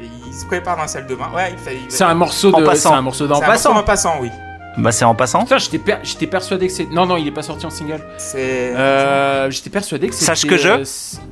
il, 0.00 0.10
il 0.28 0.34
se 0.34 0.46
prépare 0.46 0.76
dans 0.76 0.82
la 0.82 0.88
salle 0.88 1.06
de 1.06 1.14
bain. 1.14 1.28
Ouais, 1.34 1.52
il 1.52 1.58
fait. 1.58 1.76
il- 1.76 1.90
C'est 1.90 2.04
un 2.04 2.14
morceau 2.14 2.54
En 2.54 2.60
de. 2.60 2.64
passant. 2.66 2.90
C'est 2.90 2.96
un 2.96 3.02
morceau 3.02 3.26
d'en 3.26 3.36
c'est 3.38 3.44
un 3.44 3.48
morceau 3.48 3.68
passant. 3.70 3.76
en 3.78 3.82
passant, 3.82 4.14
oui. 4.20 4.30
Bah, 4.78 4.92
c'est 4.92 5.04
en 5.04 5.14
passant. 5.14 5.40
Putain, 5.42 5.58
j'étais 5.58 5.78
per- 5.78 5.98
j'étais 6.02 6.26
persuadé 6.26 6.68
que 6.68 6.72
c'est. 6.72 6.86
Non, 6.86 7.04
non, 7.04 7.16
il 7.16 7.26
est 7.26 7.30
pas 7.32 7.42
sorti 7.42 7.66
en 7.66 7.70
single. 7.70 8.00
C'est. 8.16 8.72
Euh, 8.76 9.50
j'étais 9.50 9.70
persuadé 9.70 10.08
que 10.08 10.14
c'était. 10.14 10.26
Sache 10.26 10.46
que 10.46 10.56
je 10.56 10.68
euh. 10.68 10.84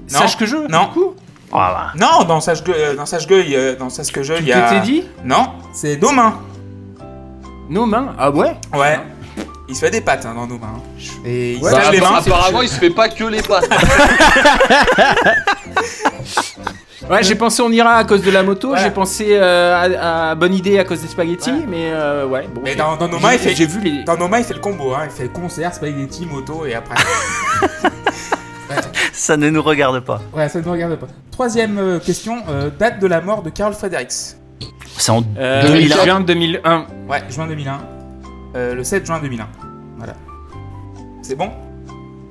Sache 0.09 0.37
que 0.37 0.47
je 0.47 0.57
Non. 0.57 0.87
Du 0.87 0.91
coup 0.93 1.15
Ah, 1.53 1.73
bah. 1.73 1.93
Non, 2.07 2.25
dans 2.25 2.41
Sage 2.41 2.65
Gueule, 2.65 2.75
euh, 2.77 2.95
dans 2.97 3.05
il 3.05 3.51
y 3.51 3.57
a- 3.57 3.75
dans 3.75 3.89
Sage 3.89 4.13
Gueule, 4.13 4.39
il 4.41 4.49
y 4.49 4.53
Que 4.53 4.59
a. 4.59 4.71
t'es 4.71 4.81
dit? 4.81 5.05
Non, 5.25 5.51
c'est 5.73 5.97
nos 6.03 6.11
mains. 6.11 6.41
Nos 7.71 7.87
mains 7.87 8.15
Ah 8.19 8.31
ouais? 8.31 8.57
Ouais. 8.75 8.99
Il 9.69 9.75
se 9.75 9.81
fait 9.81 9.91
des 9.91 10.01
pattes 10.01 10.25
hein, 10.27 10.35
dans 10.35 10.47
nos 10.47 10.59
mains. 10.59 10.81
Et 11.25 11.55
il 11.55 11.63
Ouais, 11.63 11.71
se 11.71 11.77
Bah, 11.77 11.91
les 11.91 12.01
mains. 12.01 12.17
apparemment, 12.19 12.63
il 12.63 12.69
se 12.69 12.79
fait 12.79 12.91
pas 12.91 13.09
que 13.09 13.25
les 13.25 13.43
pattes. 13.43 13.69
Ouais, 17.11 17.23
j'ai 17.23 17.35
pensé 17.37 17.63
on 17.63 17.71
ira 17.71 17.95
à 17.95 18.05
cause 18.05 18.23
de 18.23 18.31
la 18.33 18.43
moto, 18.43 18.69
Voilà. 18.69 18.83
j'ai 18.85 18.91
pensé 18.91 19.27
euh, 19.31 19.75
à, 20.01 20.31
à 20.31 20.35
Bonne 20.35 20.53
idée 20.55 20.79
à 20.79 20.85
cause 20.85 21.03
des 21.03 21.09
spaghettis, 21.09 21.51
Ouais. 21.53 21.65
mais 21.69 21.91
euh, 21.93 22.27
ouais. 22.27 22.49
Bon, 22.53 22.61
Mais 22.65 22.75
dans, 22.75 22.97
dans 22.97 23.07
nos 23.09 23.21
mains, 23.21 23.35
il 23.35 23.39
J'ai- 23.39 23.49
fait. 23.51 23.55
J'ai 23.55 23.67
vu 23.67 23.81
les. 23.81 24.03
Dans 24.05 24.17
il 24.37 24.45
fait 24.45 24.55
le 24.55 24.61
combo, 24.61 24.93
hein. 24.93 25.03
Il 25.05 25.11
fait 25.11 25.29
concert, 25.29 25.73
spaghetti, 25.73 26.27
moto 26.27 26.67
et 26.67 26.75
après. 26.75 26.97
Ça 29.13 29.37
ne 29.37 29.49
nous 29.51 29.63
regarde 29.63 30.01
pas. 30.01 30.21
Ouais, 30.35 30.49
ça 30.49 30.59
ne 30.61 30.65
nous 30.65 30.73
regarde 30.73 30.95
pas. 30.97 31.07
Troisième 31.31 31.79
euh, 31.79 31.99
question, 31.99 32.43
euh, 32.49 32.71
date 32.79 33.01
de 33.01 33.07
la 33.07 33.21
mort 33.21 33.43
de 33.43 33.51
Carl 33.51 33.73
Fredericks. 33.73 34.13
C'est 34.99 35.11
en. 35.11 35.23
Euh, 35.39 35.63
2004. 35.67 36.05
juin 36.05 36.21
2001. 36.21 36.87
Ouais, 37.09 37.23
juin 37.31 37.47
2001. 37.47 37.79
Euh, 38.57 38.75
le 38.75 38.85
7 38.85 39.07
juin 39.07 39.19
2001. 39.21 39.49
Voilà. 39.97 40.13
C'est 41.23 41.35
bon? 41.35 41.51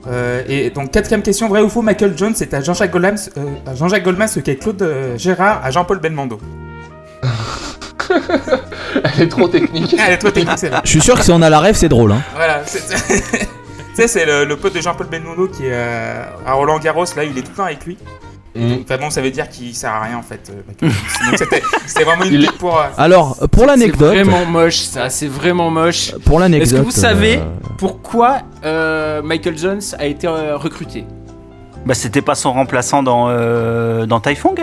Euh, 0.08 0.44
Et 0.48 0.70
donc, 0.70 0.92
quatrième 0.92 1.22
question, 1.24 1.48
vrai 1.48 1.62
ou 1.62 1.70
faux, 1.70 1.82
Michael 1.82 2.18
Jones 2.18 2.34
est 2.40 2.54
à 2.54 2.62
Jean-Jacques 2.62 2.92
Goldman, 2.92 3.16
euh, 3.38 3.46
à 3.66 3.76
Jean-Jacques 3.76 4.04
Goldman 4.04 4.28
ce 4.28 4.40
qu'est 4.40 4.56
Claude 4.58 4.82
euh, 4.82 5.18
Gérard 5.18 5.62
à 5.64 5.72
Jean-Paul 5.72 6.00
Belmondo. 6.00 6.40
Elle 9.04 9.24
est 9.24 9.28
trop 9.30 9.48
technique. 9.48 9.96
Ah, 10.00 10.04
elle 10.08 10.14
est 10.14 10.18
trop 10.18 10.30
technique, 10.32 10.58
c'est 10.58 10.70
vrai. 10.70 10.82
Je 10.84 10.90
suis 10.90 11.02
sûr 11.02 11.16
que 11.18 11.24
si 11.24 11.32
on 11.32 11.42
a 11.42 11.50
la 11.50 11.60
rêve, 11.60 11.76
c'est 11.76 11.90
drôle. 11.90 12.12
Hein. 12.12 12.22
Voilà, 12.36 12.62
c'est- 12.66 12.80
c'est- 12.88 13.40
tu 13.40 13.48
sais, 13.96 14.08
c'est 14.08 14.26
le, 14.26 14.46
le 14.46 14.56
pote 14.58 14.74
de 14.76 14.82
Jean-Paul 14.82 15.08
Belmondo 15.08 15.48
qui 15.48 15.66
est 15.66 15.72
euh, 15.74 16.24
à 16.46 16.54
Roland 16.54 16.80
Garros, 16.80 17.06
là, 17.16 17.24
il 17.24 17.38
est 17.38 17.42
tout 17.42 17.52
le 17.52 17.56
temps 17.58 17.64
avec 17.66 17.86
lui. 17.86 17.98
Mm. 18.56 18.98
Bon, 19.00 19.10
ça 19.10 19.22
veut 19.22 19.32
dire 19.32 19.50
qu'il 19.50 19.76
sert 19.76 19.92
à 19.92 20.02
rien 20.02 20.18
en 20.18 20.22
fait. 20.22 20.50
euh, 20.50 20.62
Michael 20.68 20.90
Jones. 20.90 21.32
Donc 21.32 21.50
c'était 21.88 22.04
vraiment 22.04 22.24
une 22.24 22.46
pour. 22.58 22.80
euh, 22.80 22.84
Alors, 22.98 23.36
pour 23.52 23.62
C'est 23.64 23.68
l'anecdote, 23.68 24.14
vraiment 24.16 24.46
moche, 24.46 24.78
ça, 24.78 25.10
c'est 25.10 25.28
vraiment 25.28 25.70
moche. 25.70 26.14
pour 26.26 26.40
l'anecdote, 26.40 26.68
Est-ce 26.72 26.80
que 26.80 26.86
vous 26.86 26.92
savez 26.92 27.38
euh, 27.38 27.44
pourquoi 27.78 28.40
euh, 28.64 29.22
Michael 29.22 29.58
Jones 29.58 29.82
a 30.00 30.06
été 30.06 30.28
euh, 30.28 30.56
recruté? 30.58 31.06
Bah, 31.86 31.94
c'était 31.94 32.22
pas 32.22 32.34
son 32.36 32.54
remplaçant 32.54 33.04
dans, 33.04 33.28
euh, 33.30 34.06
dans 34.06 34.20
Typhon 34.20 34.56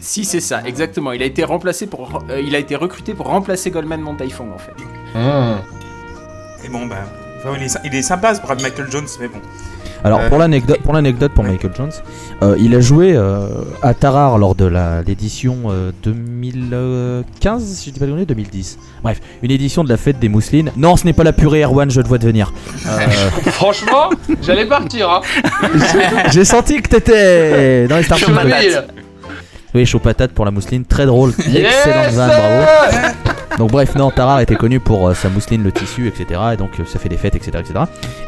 Si, 0.00 0.24
c'est 0.24 0.40
ça, 0.40 0.62
exactement. 0.64 1.12
Il 1.12 1.22
a 1.22 1.26
été 1.26 1.44
remplacé 1.44 1.86
pour, 1.86 2.22
euh, 2.30 2.40
il 2.40 2.54
a 2.54 2.58
été 2.58 2.76
recruté 2.76 3.12
pour 3.12 3.26
remplacer 3.26 3.70
Goldman 3.70 4.00
Montaifong 4.00 4.48
en 4.54 4.58
fait. 4.58 4.72
Mmh. 5.14 6.64
Et 6.64 6.68
bon, 6.68 6.86
bah. 6.86 6.96
il, 7.58 7.64
est, 7.64 7.76
il 7.84 7.94
est 7.94 8.02
sympa 8.02 8.34
ce 8.34 8.40
brave 8.40 8.62
Michael 8.62 8.86
Jones, 8.90 9.06
mais 9.20 9.28
bon. 9.28 9.40
Alors 10.04 10.20
Euh, 10.20 10.28
pour 10.28 10.38
l'anecdote, 10.38 10.80
pour 10.82 10.92
l'anecdote 10.94 11.32
pour. 11.32 11.44
Michael 11.44 11.70
Jones, 11.76 11.90
euh, 12.42 12.56
il 12.58 12.74
a 12.74 12.80
joué 12.80 13.14
euh, 13.14 13.46
à 13.82 13.94
Tarare 13.94 14.38
lors 14.38 14.54
de 14.54 14.64
la 14.64 15.02
l'édition 15.02 15.56
euh, 15.70 15.90
2015, 16.02 17.62
si 17.64 17.88
je 17.88 17.94
dis 17.94 18.00
pas 18.00 18.06
de 18.06 18.10
conneries, 18.10 18.26
2010. 18.26 18.78
Bref, 19.02 19.20
une 19.42 19.50
édition 19.50 19.84
de 19.84 19.88
la 19.88 19.96
fête 19.96 20.18
des 20.18 20.28
mousselines. 20.28 20.70
Non, 20.76 20.96
ce 20.96 21.04
n'est 21.04 21.12
pas 21.12 21.24
la 21.24 21.32
purée 21.32 21.62
Erwan, 21.62 21.90
je 21.90 22.00
te 22.00 22.08
vois 22.08 22.18
de 22.18 22.26
venir. 22.26 22.52
Euh, 22.86 22.98
Franchement, 23.50 24.10
j'allais 24.42 24.66
partir. 24.66 25.10
Hein. 25.10 25.20
J'ai 26.30 26.44
senti 26.44 26.80
que 26.80 26.88
t'étais 26.88 27.86
dans 27.88 27.96
les 27.96 28.02
Chaud 28.02 28.32
patate. 28.32 28.72
Là. 28.72 28.84
Oui, 29.74 29.86
chaud 29.86 30.00
patate 30.00 30.32
pour 30.32 30.44
la 30.44 30.50
mousseline, 30.50 30.84
très 30.84 31.06
drôle, 31.06 31.32
Yes 31.48 31.86
vanne, 32.12 32.30
bravo. 32.30 33.31
Donc 33.58 33.70
bref, 33.70 33.94
non, 33.94 34.10
Tarare 34.10 34.40
était 34.40 34.56
connu 34.56 34.80
pour 34.80 35.08
euh, 35.08 35.14
sa 35.14 35.28
mousseline, 35.28 35.62
le 35.62 35.72
tissu, 35.72 36.08
etc. 36.08 36.40
Et 36.54 36.56
donc 36.56 36.70
euh, 36.80 36.84
ça 36.86 36.98
fait 36.98 37.08
des 37.08 37.16
fêtes, 37.16 37.34
etc., 37.34 37.50
etc. 37.60 37.74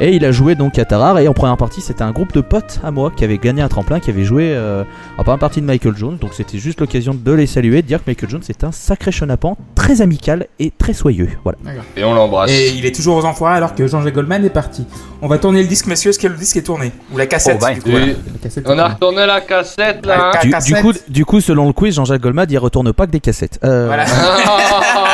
Et 0.00 0.14
il 0.14 0.24
a 0.24 0.32
joué 0.32 0.54
donc 0.54 0.78
à 0.78 0.84
Tarare. 0.84 1.18
Et 1.18 1.28
en 1.28 1.32
première 1.32 1.56
partie, 1.56 1.80
c'était 1.80 2.02
un 2.02 2.10
groupe 2.12 2.32
de 2.32 2.40
potes 2.40 2.78
à 2.84 2.90
moi 2.90 3.10
qui 3.16 3.24
avait 3.24 3.38
gagné 3.38 3.62
un 3.62 3.68
tremplin, 3.68 4.00
qui 4.00 4.10
avait 4.10 4.24
joué 4.24 4.52
euh, 4.54 4.84
en 5.18 5.22
première 5.24 5.38
partie 5.38 5.60
de 5.60 5.66
Michael 5.66 5.96
Jones. 5.96 6.18
Donc 6.20 6.34
c'était 6.34 6.58
juste 6.58 6.80
l'occasion 6.80 7.14
de 7.14 7.32
les 7.32 7.46
saluer, 7.46 7.82
de 7.82 7.86
dire 7.86 7.98
que 8.04 8.10
Michael 8.10 8.28
Jones 8.30 8.42
est 8.48 8.64
un 8.64 8.72
sacré 8.72 9.10
chenapan, 9.12 9.56
très 9.74 10.02
amical 10.02 10.46
et 10.58 10.70
très 10.76 10.92
soyeux. 10.92 11.30
Voilà. 11.42 11.58
Et 11.96 12.04
on 12.04 12.14
l'embrasse. 12.14 12.50
Et 12.50 12.70
il 12.76 12.84
est 12.86 12.94
toujours 12.94 13.16
aux 13.16 13.24
enfoirés 13.24 13.56
alors 13.56 13.74
que 13.74 13.86
Jean-Jacques 13.86 14.14
Goldman 14.14 14.44
est 14.44 14.50
parti. 14.50 14.86
On 15.22 15.26
va 15.28 15.38
tourner 15.38 15.62
le 15.62 15.68
disque, 15.68 15.86
messieurs. 15.86 16.10
Est-ce 16.10 16.18
que 16.18 16.26
le 16.28 16.36
disque 16.36 16.56
est 16.58 16.62
tourné 16.62 16.92
Ou 17.12 17.16
la 17.18 17.26
cassette 17.26 17.56
Oh, 17.60 17.64
bye. 17.64 17.74
du 17.76 17.80
coup, 17.82 17.88
Oui. 17.88 17.92
voilà. 17.94 18.06
La 18.06 18.38
cassette 18.42 18.66
est 18.66 18.68
On 18.68 18.72
a 18.72 18.76
tournée. 18.76 18.94
retourné 18.94 19.26
la 19.26 19.40
cassette 19.40 20.06
là. 20.06 20.30
La 20.34 20.40
Du, 20.40 20.50
cassette. 20.50 20.74
du 20.76 20.82
coup, 20.82 20.92
du 21.08 21.24
coup, 21.24 21.40
selon 21.40 21.66
le 21.66 21.72
quiz, 21.72 21.94
Jean-Jacques 21.94 22.20
Goldman, 22.20 22.46
il 22.50 22.58
retourne 22.58 22.92
pas 22.92 23.06
que 23.06 23.12
des 23.12 23.20
cassettes. 23.20 23.58
Euh, 23.64 23.86
Voilà. 23.86 24.04
hein. 24.04 24.06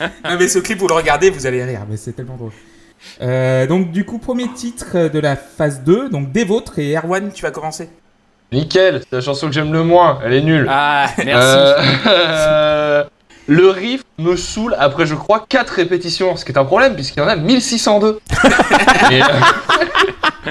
Non, 0.00 0.36
mais 0.38 0.48
ce 0.48 0.58
clip, 0.58 0.78
vous 0.78 0.88
le 0.88 0.94
regardez, 0.94 1.30
vous 1.30 1.46
allez 1.46 1.64
rire, 1.64 1.80
mais 1.88 1.96
c'est 1.96 2.12
tellement 2.12 2.36
drôle. 2.36 2.52
Euh, 3.22 3.66
donc, 3.66 3.90
du 3.92 4.04
coup, 4.04 4.18
premier 4.18 4.48
titre 4.52 5.08
de 5.08 5.18
la 5.18 5.36
phase 5.36 5.82
2, 5.84 6.08
donc 6.10 6.32
des 6.32 6.44
vôtres, 6.44 6.78
et 6.78 6.94
Erwan, 6.96 7.30
tu 7.32 7.42
vas 7.42 7.50
commencer. 7.50 7.88
Nickel, 8.52 9.02
c'est 9.08 9.16
la 9.16 9.20
chanson 9.20 9.46
que 9.46 9.52
j'aime 9.52 9.72
le 9.72 9.82
moins. 9.84 10.18
Elle 10.24 10.32
est 10.34 10.40
nulle. 10.42 10.66
Ah, 10.70 11.06
merci. 11.24 12.02
Euh, 12.06 13.04
le 13.46 13.68
riff 13.70 14.02
me 14.18 14.36
saoule 14.36 14.74
après, 14.78 15.04
je 15.06 15.14
crois, 15.14 15.44
4 15.48 15.68
répétitions, 15.74 16.34
ce 16.36 16.44
qui 16.44 16.52
est 16.52 16.58
un 16.58 16.64
problème 16.64 16.94
puisqu'il 16.94 17.20
y 17.20 17.22
en 17.22 17.28
a 17.28 17.36
1602. 17.36 18.20
Et, 19.10 19.22
euh, 19.22 19.26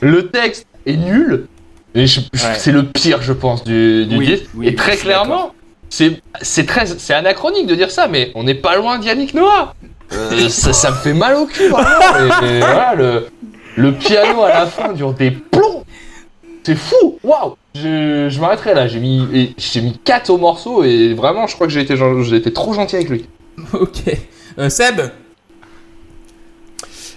le 0.00 0.28
texte 0.28 0.66
est 0.86 0.96
nul. 0.96 1.46
Et 1.94 2.04
Ouais. 2.04 2.54
c'est 2.56 2.72
le 2.72 2.84
pire, 2.84 3.22
je 3.22 3.32
pense, 3.32 3.64
du, 3.64 4.06
du 4.06 4.16
Oui, 4.18 4.26
disque. 4.26 4.44
oui, 4.54 4.68
et 4.68 4.74
très 4.74 4.96
clairement, 4.96 5.54
c'est 5.90 6.20
c'est 6.42 6.66
très 6.66 6.86
c'est 6.86 7.14
anachronique 7.14 7.66
de 7.66 7.74
dire 7.74 7.90
ça, 7.90 8.08
mais 8.08 8.30
on 8.34 8.44
n'est 8.44 8.54
pas 8.54 8.76
loin 8.76 8.98
d'Yannick 8.98 9.34
Noah. 9.34 9.74
Euh, 10.12 10.48
ça, 10.48 10.72
ça 10.72 10.90
me 10.90 10.96
fait 10.96 11.14
mal 11.14 11.36
au 11.36 11.46
cul, 11.46 11.68
vraiment. 11.68 12.42
Et, 12.42 12.56
et 12.56 12.58
voilà, 12.60 12.94
le, 12.94 13.28
le 13.76 13.92
piano 13.92 14.42
à 14.42 14.48
la 14.50 14.66
fin 14.66 14.92
dure 14.92 15.12
des 15.12 15.30
plombs. 15.30 15.84
C'est 16.64 16.76
fou, 16.76 17.18
waouh. 17.24 17.56
Je, 17.74 18.28
je 18.28 18.40
m'arrêterai 18.40 18.74
là. 18.74 18.88
J'ai 18.88 19.00
mis 19.00 19.26
et 19.32 19.54
j'ai 19.56 19.80
mis 19.80 19.96
4 19.96 20.28
au 20.28 20.36
morceau 20.36 20.84
et 20.84 21.14
vraiment, 21.14 21.46
je 21.46 21.54
crois 21.54 21.66
que 21.66 21.72
j'ai 21.72 21.80
été 21.80 21.94
été 21.94 22.52
trop 22.52 22.74
gentil 22.74 22.96
avec 22.96 23.08
lui. 23.08 23.26
Ok. 23.72 24.02
Euh, 24.58 24.68
Seb 24.68 25.00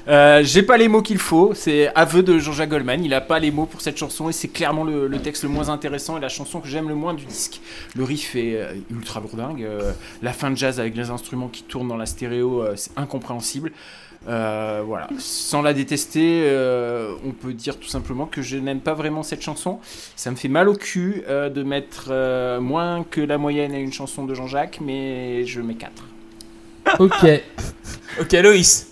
Euh, 0.07 0.41
J'ai 0.43 0.63
pas 0.63 0.77
les 0.77 0.87
mots 0.87 1.01
qu'il 1.01 1.17
faut, 1.19 1.53
c'est 1.53 1.93
aveu 1.95 2.23
de 2.23 2.39
Jean-Jacques 2.39 2.69
Goldman, 2.69 3.03
il 3.03 3.13
a 3.13 3.21
pas 3.21 3.39
les 3.39 3.51
mots 3.51 3.65
pour 3.65 3.81
cette 3.81 3.97
chanson 3.97 4.29
et 4.29 4.33
c'est 4.33 4.47
clairement 4.47 4.83
le, 4.83 5.07
le 5.07 5.19
texte 5.19 5.43
le 5.43 5.49
moins 5.49 5.69
intéressant 5.69 6.17
et 6.17 6.19
la 6.19 6.29
chanson 6.29 6.59
que 6.59 6.67
j'aime 6.67 6.89
le 6.89 6.95
moins 6.95 7.13
du 7.13 7.25
disque. 7.25 7.61
Le 7.95 8.03
riff 8.03 8.35
est 8.35 8.55
euh, 8.55 8.73
ultra 8.89 9.19
lourdingue, 9.19 9.63
euh, 9.63 9.91
la 10.21 10.33
fin 10.33 10.49
de 10.49 10.57
jazz 10.57 10.79
avec 10.79 10.95
les 10.95 11.09
instruments 11.09 11.49
qui 11.49 11.63
tournent 11.63 11.87
dans 11.87 11.97
la 11.97 12.05
stéréo, 12.07 12.61
euh, 12.63 12.73
c'est 12.75 12.91
incompréhensible. 12.97 13.71
Euh, 14.27 14.83
voilà, 14.85 15.07
sans 15.17 15.63
la 15.63 15.73
détester, 15.73 16.43
euh, 16.45 17.15
on 17.25 17.31
peut 17.31 17.53
dire 17.53 17.77
tout 17.79 17.87
simplement 17.87 18.27
que 18.27 18.43
je 18.43 18.57
n'aime 18.57 18.79
pas 18.79 18.93
vraiment 18.93 19.23
cette 19.23 19.41
chanson. 19.41 19.79
Ça 20.15 20.29
me 20.29 20.35
fait 20.35 20.47
mal 20.47 20.69
au 20.69 20.75
cul 20.75 21.23
euh, 21.27 21.49
de 21.49 21.63
mettre 21.63 22.09
euh, 22.11 22.59
moins 22.59 23.03
que 23.03 23.19
la 23.21 23.39
moyenne 23.39 23.73
à 23.73 23.79
une 23.79 23.91
chanson 23.93 24.25
de 24.25 24.35
Jean-Jacques, 24.35 24.77
mais 24.79 25.43
je 25.45 25.59
mets 25.61 25.73
4. 25.73 25.91
Ok. 26.99 27.25
ok, 28.21 28.31
Loïs. 28.33 28.89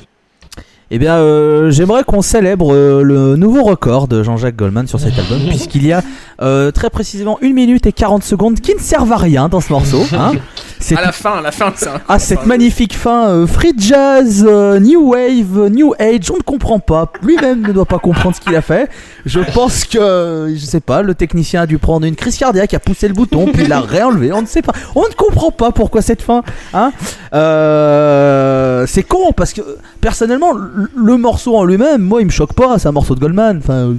Eh 0.91 0.97
bien, 0.97 1.17
euh, 1.17 1.69
j'aimerais 1.69 2.03
qu'on 2.03 2.23
célèbre 2.23 2.73
euh, 2.73 3.03
le 3.03 3.35
nouveau 3.35 3.63
record 3.63 4.07
de 4.07 4.23
Jean-Jacques 4.23 4.55
Goldman 4.55 4.87
sur 4.87 4.99
cet 4.99 5.19
album, 5.19 5.39
puisqu'il 5.47 5.85
y 5.85 5.93
a 5.93 6.01
euh, 6.41 6.71
très 6.71 6.89
précisément 6.89 7.37
1 7.43 7.53
minute 7.53 7.85
et 7.85 7.91
40 7.91 8.23
secondes 8.23 8.59
qui 8.59 8.73
ne 8.73 8.79
servent 8.79 9.11
à 9.13 9.17
rien 9.17 9.49
dans 9.49 9.61
ce 9.61 9.71
morceau. 9.71 10.03
Hein. 10.13 10.33
C'est 10.81 10.95
À 10.97 11.01
la 11.01 11.11
fin, 11.11 11.37
à 11.39 11.41
la 11.41 11.51
fin, 11.51 11.73
c'est 11.75 11.89
Ah, 12.07 12.19
cette 12.19 12.45
magnifique 12.45 12.95
fin, 12.95 13.27
euh, 13.29 13.47
free 13.47 13.73
jazz, 13.77 14.45
euh, 14.47 14.79
new 14.79 15.11
wave, 15.11 15.67
new 15.69 15.93
age, 15.99 16.31
on 16.31 16.37
ne 16.37 16.41
comprend 16.41 16.79
pas. 16.79 17.11
Lui-même 17.21 17.61
ne 17.61 17.73
doit 17.73 17.85
pas 17.85 17.99
comprendre 17.99 18.35
ce 18.35 18.39
qu'il 18.41 18.55
a 18.55 18.61
fait. 18.61 18.89
Je 19.25 19.41
pense 19.53 19.83
que, 19.83 19.97
euh, 19.97 20.55
je 20.55 20.65
sais 20.65 20.79
pas, 20.79 21.01
le 21.01 21.15
technicien 21.15 21.63
a 21.63 21.65
dû 21.67 21.77
prendre 21.79 22.05
une 22.05 22.15
crise 22.15 22.37
cardiaque, 22.37 22.73
a 22.73 22.79
poussé 22.79 23.09
le 23.09 23.13
bouton, 23.13 23.47
puis 23.53 23.63
il 23.63 23.69
l'a 23.69 23.81
réenlevé. 23.81 24.31
On 24.31 24.41
ne 24.41 24.47
sait 24.47 24.61
pas. 24.61 24.71
On 24.95 25.01
ne 25.01 25.13
comprend 25.13 25.51
pas 25.51 25.71
pourquoi 25.71 26.01
cette 26.01 26.21
fin. 26.21 26.43
Hein 26.73 26.91
Euh, 27.33 28.85
c'est 28.87 29.03
con 29.03 29.33
parce 29.35 29.53
que 29.53 29.61
personnellement, 30.01 30.53
le, 30.95 31.17
morceau 31.17 31.55
en 31.57 31.63
lui-même, 31.63 32.01
moi, 32.01 32.21
il 32.21 32.25
me 32.25 32.31
choque 32.31 32.53
pas. 32.53 32.79
C'est 32.79 32.87
un 32.87 32.91
morceau 32.91 33.15
de 33.15 33.19
Goldman. 33.19 33.57
Enfin, 33.57 33.93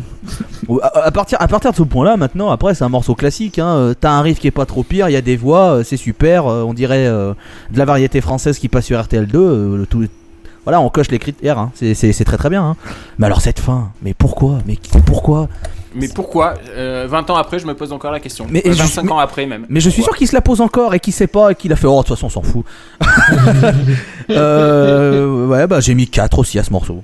euh, 0.70 0.78
à, 0.82 1.10
partir, 1.10 1.38
de 1.38 1.76
ce 1.76 1.82
point-là, 1.82 2.16
maintenant, 2.16 2.50
après, 2.50 2.74
c'est 2.74 2.84
un 2.84 2.88
morceau 2.88 3.14
classique. 3.14 3.58
Hein. 3.58 3.68
Euh, 3.76 3.94
T'as 3.98 4.10
un 4.12 4.22
riff 4.22 4.38
qui 4.38 4.46
est 4.46 4.52
pas 4.52 4.66
trop 4.66 4.82
pire, 4.82 5.08
il 5.08 5.12
y 5.12 5.16
a 5.16 5.20
des 5.22 5.36
voix, 5.36 5.76
euh, 5.76 5.84
c'est 5.84 5.96
super. 5.96 6.46
on 6.46 6.74
dirait 6.74 7.06
de 7.06 7.34
la 7.78 7.84
variété 7.84 8.20
française 8.20 8.58
qui 8.58 8.68
passe 8.68 8.86
sur 8.86 8.98
RTL2. 9.00 9.34
euh, 9.36 9.76
le 9.78 9.86
tout, 9.86 10.04
Voilà, 10.64 10.80
on 10.80 10.88
coche 10.90 11.10
les 11.10 11.18
critères, 11.18 11.58
hein. 11.58 11.72
c'est 11.74 12.24
très 12.24 12.36
très 12.36 12.50
bien. 12.50 12.62
hein. 12.64 12.76
Mais 13.18 13.26
alors 13.26 13.40
cette 13.40 13.60
fin, 13.60 13.90
mais 14.02 14.14
pourquoi 14.14 14.58
Mais 14.66 14.78
pourquoi? 15.06 15.48
Mais 15.94 16.08
pourquoi 16.08 16.54
euh, 16.70 17.06
20 17.08 17.30
ans 17.30 17.36
après, 17.36 17.58
je 17.58 17.66
me 17.66 17.74
pose 17.74 17.92
encore 17.92 18.12
la 18.12 18.20
question. 18.20 18.46
Mais 18.48 18.62
Euh, 18.66 18.72
je- 18.72 18.78
25 18.78 19.02
mais- 19.04 19.12
ans 19.12 19.18
après 19.18 19.46
même. 19.46 19.66
Mais 19.68 19.80
je 19.80 19.90
suis 19.90 20.02
sûr 20.02 20.14
qu'il 20.16 20.28
se 20.28 20.34
la 20.34 20.40
pose 20.40 20.60
encore 20.60 20.94
et 20.94 21.00
qu'il 21.00 21.12
sait 21.12 21.26
pas 21.26 21.50
et 21.50 21.54
qu'il 21.54 21.72
a 21.72 21.76
fait 21.76 21.86
oh 21.86 22.02
de 22.02 22.06
toute 22.06 22.16
façon 22.16 22.26
on 22.26 22.30
s'en 22.30 22.42
fout. 22.42 22.64
euh, 24.30 25.46
ouais 25.46 25.66
bah 25.66 25.80
j'ai 25.80 25.94
mis 25.94 26.08
4 26.08 26.38
aussi 26.38 26.58
à 26.58 26.64
ce 26.64 26.70
morceau. 26.70 27.02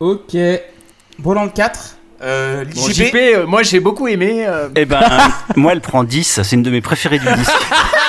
Ok. 0.00 0.36
Volant 1.18 1.48
4. 1.48 1.96
Euh, 2.22 2.64
Bon, 2.74 2.88
JP. 2.88 2.92
JP, 3.08 3.14
euh, 3.16 3.46
moi 3.46 3.62
j'ai 3.62 3.80
beaucoup 3.80 4.08
aimé. 4.08 4.44
euh, 4.48 4.68
Eh 4.76 4.84
ben, 4.86 5.00
moi, 5.56 5.72
elle 5.72 5.80
prend 5.80 6.04
10. 6.04 6.40
C'est 6.42 6.56
une 6.56 6.62
de 6.62 6.70
mes 6.70 6.80
préférées 6.80 7.18
du 7.18 7.26
disque. 7.26 7.52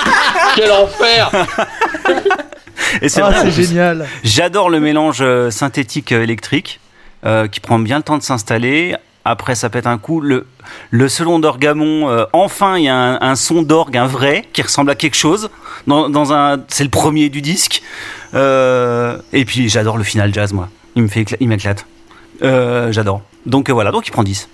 Quel 0.56 0.70
enfer 0.72 1.30
Et 3.02 3.08
c'est 3.10 3.20
Ah, 3.20 3.30
vrai, 3.30 3.50
c'est 3.50 3.62
génial. 3.62 4.06
J'adore 4.24 4.70
le 4.70 4.80
mélange 4.80 5.18
euh, 5.20 5.50
synthétique 5.50 6.12
euh, 6.12 6.22
électrique 6.22 6.80
euh, 7.26 7.46
qui 7.46 7.60
prend 7.60 7.78
bien 7.78 7.98
le 7.98 8.02
temps 8.02 8.16
de 8.16 8.22
s'installer. 8.22 8.96
Après, 9.28 9.56
ça 9.56 9.68
pète 9.68 9.88
un 9.88 9.98
coup. 9.98 10.20
Le, 10.20 10.46
le 10.92 11.08
selon 11.08 11.40
d'Orgamon, 11.40 12.08
euh, 12.08 12.26
enfin, 12.32 12.78
il 12.78 12.84
y 12.84 12.88
a 12.88 13.18
un, 13.20 13.34
son 13.34 13.62
d'orgue, 13.62 13.96
un 13.96 14.06
vrai, 14.06 14.44
qui 14.52 14.62
ressemble 14.62 14.88
à 14.90 14.94
quelque 14.94 15.16
chose. 15.16 15.50
Dans, 15.88 16.32
un, 16.32 16.58
c'est 16.68 16.84
le 16.84 16.90
premier 16.90 17.28
du 17.28 17.42
disque. 17.42 17.82
Euh, 18.34 19.18
et 19.32 19.44
puis, 19.44 19.68
j'adore 19.68 19.98
le 19.98 20.04
final 20.04 20.32
jazz, 20.32 20.52
moi. 20.52 20.68
Il 20.94 21.02
me 21.02 21.08
fait, 21.08 21.26
il 21.40 21.48
m'éclate. 21.48 21.86
Euh, 22.42 22.92
j'adore. 22.92 23.22
Donc 23.46 23.68
voilà, 23.68 23.90
donc 23.90 24.06
il 24.06 24.12
prend 24.12 24.22
10. 24.22 24.48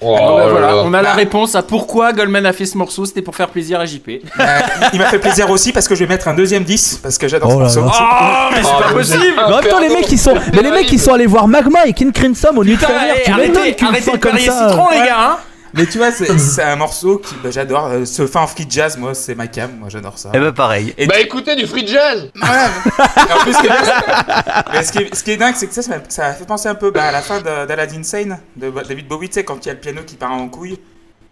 Oh 0.00 0.14
bah, 0.16 0.46
voilà, 0.48 0.66
là. 0.68 0.82
on 0.84 0.94
a 0.94 1.02
la 1.02 1.12
réponse 1.12 1.56
à 1.56 1.62
pourquoi 1.62 2.12
Goldman 2.12 2.46
a 2.46 2.52
fait 2.52 2.66
ce 2.66 2.78
morceau. 2.78 3.04
C'était 3.04 3.20
pour 3.22 3.34
faire 3.34 3.48
plaisir 3.48 3.80
à 3.80 3.84
JP. 3.84 4.08
Euh, 4.08 4.44
il 4.92 4.98
m'a 5.00 5.06
fait 5.06 5.18
plaisir 5.18 5.50
aussi 5.50 5.72
parce 5.72 5.88
que 5.88 5.94
je 5.96 6.04
vais 6.04 6.08
mettre 6.08 6.28
un 6.28 6.34
deuxième 6.34 6.62
10 6.62 7.00
parce 7.02 7.18
que 7.18 7.26
j'adore 7.26 7.50
Oh 7.56 7.68
ce 7.68 7.76
là 7.78 7.82
morceau. 7.82 8.04
Oh, 8.04 8.24
mais 8.52 8.62
c'est 8.62 8.68
Oh, 8.76 8.80
pas 8.82 8.88
le 8.90 8.94
possible. 8.94 9.22
Mais 9.36 9.42
en 9.42 9.60
même 9.60 9.68
temps, 9.68 9.80
les 9.80 9.88
mecs, 9.88 10.12
ils 10.12 10.18
sont, 10.18 10.34
mais 10.54 10.62
les 10.62 10.70
mecs, 10.70 10.92
ils 10.92 11.00
sont 11.00 11.12
allés 11.14 11.26
voir 11.26 11.48
Magma 11.48 11.84
et 11.86 11.92
King 11.92 12.12
Crimson 12.12 12.50
au 12.56 12.62
lieu 12.62 12.74
de 12.74 12.78
Putain, 12.78 12.88
faire 12.92 13.14
eh, 13.16 13.22
Tu 13.24 13.30
m'étonnes 13.34 13.56
arrêtez, 13.56 13.84
arrêtez 13.84 14.02
fin 14.02 14.12
de 14.12 14.16
comme 14.18 14.30
parier 14.32 14.46
ça. 14.46 14.68
citron, 14.70 14.88
les 14.90 14.98
Ouais. 15.00 15.06
gars. 15.06 15.16
hein. 15.18 15.36
Mais 15.74 15.86
tu 15.86 15.98
vois, 15.98 16.10
c'est 16.12 16.62
un 16.62 16.76
morceau 16.76 17.18
que 17.18 17.28
bah, 17.42 17.50
j'adore. 17.50 17.86
Euh, 17.86 18.04
Ce 18.04 18.26
fin 18.26 18.46
free 18.46 18.66
jazz, 18.68 18.96
moi, 18.96 19.14
c'est 19.14 19.34
ma 19.34 19.46
cam. 19.46 19.70
Moi, 19.78 19.88
j'adore 19.88 20.18
ça. 20.18 20.30
Et 20.34 20.38
ben 20.38 20.52
pareil. 20.52 20.94
Et- 20.98 21.06
Bah 21.06 21.20
écoutez 21.20 21.56
du 21.56 21.66
free 21.66 21.86
jazz 21.86 22.30
Ouais, 22.34 23.32
en 23.34 23.42
plus, 23.42 23.52
ce 23.52 23.60
qui 23.60 23.66
est, 23.66 23.70
bien, 23.70 24.62
mais 24.72 24.82
ce 24.84 24.92
qui 24.92 24.98
est- 24.98 25.14
ce 25.14 25.24
qui 25.24 25.30
est 25.32 25.36
dingue, 25.36 25.54
c'est 25.56 25.66
que 25.66 25.74
ça, 25.74 25.82
ça 26.08 26.32
fait 26.32 26.46
penser 26.46 26.68
un 26.68 26.74
peu 26.74 26.90
bah, 26.90 27.04
à 27.04 27.12
la 27.12 27.20
fin 27.22 27.40
d'Aladdin 27.40 28.02
Sane 28.02 28.38
de 28.56 28.70
David 28.70 29.06
Bowie, 29.08 29.28
tu 29.28 29.34
sais, 29.34 29.44
quand 29.44 29.64
il 29.64 29.68
y 29.68 29.70
a 29.70 29.74
le 29.74 29.80
piano 29.80 30.00
qui 30.06 30.16
part 30.16 30.32
en 30.32 30.48
couille. 30.48 30.78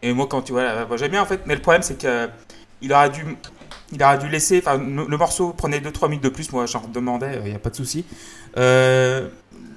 Et 0.03 0.13
moi, 0.13 0.27
quand 0.29 0.43
tu 0.43 0.53
vois, 0.53 0.63
euh, 0.63 0.85
j'aime 0.97 1.11
bien 1.13 1.23
en 1.23 1.27
fait, 1.27 1.41
mais 1.47 1.55
le 1.55 1.61
problème, 1.63 1.83
c'est 1.83 1.99
que 2.01 2.29
il 2.83 2.93
aurait 2.93 3.09
dû, 3.11 3.25
il 3.93 4.03
aurait 4.03 4.19
dû 4.19 4.29
laisser, 4.29 4.63
enfin, 4.65 4.77
le, 4.77 5.07
le 5.09 5.17
morceau 5.17 5.55
prenait 5.57 5.81
2-3 5.81 6.09
minutes 6.09 6.25
de 6.25 6.29
plus, 6.29 6.53
moi, 6.53 6.67
j'en 6.67 6.83
demandais, 6.93 7.41
il 7.45 7.51
n'y 7.51 7.57
a 7.57 7.59
pas 7.59 7.71
de 7.71 7.77
souci. 7.77 8.05
Euh, 8.59 9.29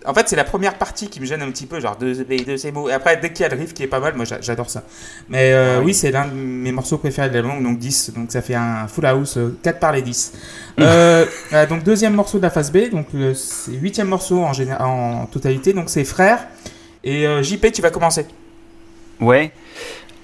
en 0.05 0.13
fait, 0.13 0.29
c'est 0.29 0.35
la 0.37 0.45
première 0.45 0.75
partie 0.77 1.09
qui 1.09 1.19
me 1.19 1.25
gêne 1.25 1.41
un 1.41 1.51
petit 1.51 1.65
peu, 1.65 1.79
genre 1.81 1.97
deux, 1.97 2.23
deux 2.23 2.57
ces 2.57 2.71
mots. 2.71 2.89
Et 2.89 2.93
après, 2.93 3.17
dès 3.17 3.31
qu'il 3.33 3.41
y 3.43 3.45
a 3.45 3.49
le 3.49 3.57
riff 3.57 3.73
qui 3.73 3.83
est 3.83 3.87
pas 3.87 3.99
mal, 3.99 4.15
moi, 4.15 4.23
j'a- 4.25 4.39
j'adore 4.41 4.69
ça. 4.69 4.83
Mais 5.27 5.51
euh, 5.51 5.75
Ah 5.75 5.79
oui. 5.79 5.87
oui, 5.87 5.93
c'est 5.93 6.11
l'un 6.11 6.25
de 6.27 6.33
mes 6.33 6.71
morceaux 6.71 6.97
préférés 6.97 7.29
de 7.29 7.33
l'album, 7.33 7.61
donc 7.61 7.77
10. 7.79 8.13
Donc 8.15 8.31
ça 8.31 8.41
fait 8.41 8.55
un 8.55 8.87
full 8.87 9.05
house, 9.05 9.37
euh, 9.37 9.57
4 9.61 9.79
par 9.79 9.91
les 9.91 10.01
10. 10.01 10.33
Euh, 10.79 11.25
euh, 11.51 11.65
donc 11.67 11.83
deuxième 11.83 12.13
morceau 12.13 12.37
de 12.37 12.43
la 12.43 12.49
phase 12.49 12.71
B, 12.71 12.89
donc 12.89 13.07
le 13.13 13.33
c'est 13.33 13.73
huitième 13.73 14.07
morceau 14.07 14.41
en, 14.41 14.53
géné- 14.53 14.77
en 14.81 15.25
totalité, 15.25 15.73
donc 15.73 15.89
c'est 15.89 16.05
Frère. 16.05 16.47
Et 17.03 17.27
euh, 17.27 17.43
JP, 17.43 17.69
tu 17.73 17.81
vas 17.81 17.89
commencer. 17.91 18.25
Ouais. 19.19 19.51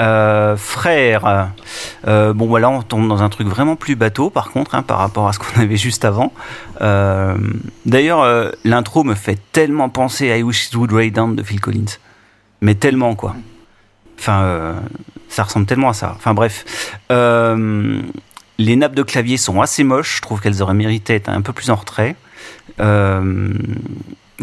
Euh, 0.01 0.57
frère, 0.57 1.51
euh, 2.05 2.33
bon 2.33 2.47
voilà, 2.47 2.69
on 2.69 2.81
tombe 2.81 3.07
dans 3.07 3.23
un 3.23 3.29
truc 3.29 3.47
vraiment 3.47 3.77
plus 3.77 3.95
bateau 3.95 4.29
par 4.29 4.51
contre, 4.51 4.75
hein, 4.75 4.83
par 4.83 4.97
rapport 4.97 5.27
à 5.27 5.33
ce 5.33 5.39
qu'on 5.39 5.59
avait 5.61 5.77
juste 5.77 6.03
avant. 6.05 6.33
Euh, 6.81 7.35
D'ailleurs, 7.85 8.51
l'intro 8.63 9.03
me 9.03 9.15
fait 9.15 9.39
tellement 9.51 9.89
penser 9.89 10.31
à 10.31 10.37
I 10.37 10.43
Wish 10.43 10.67
It 10.67 10.75
Would 10.75 10.91
Rain 10.91 11.09
Down 11.09 11.35
de 11.35 11.43
Phil 11.43 11.61
Collins, 11.61 11.97
mais 12.61 12.75
tellement 12.75 13.15
quoi. 13.15 13.35
Enfin, 14.19 14.75
ça 15.29 15.43
ressemble 15.43 15.65
tellement 15.65 15.89
à 15.89 15.93
ça. 15.93 16.13
Enfin 16.15 16.33
bref, 16.33 16.65
les 17.09 18.75
nappes 18.75 18.95
de 18.95 19.03
clavier 19.03 19.37
sont 19.37 19.61
assez 19.61 19.83
moches. 19.83 20.17
Je 20.17 20.21
trouve 20.21 20.41
qu'elles 20.41 20.61
auraient 20.61 20.73
mérité 20.73 21.13
d'être 21.13 21.29
un 21.29 21.41
peu 21.41 21.53
plus 21.53 21.69
en 21.69 21.75
retrait. 21.75 22.15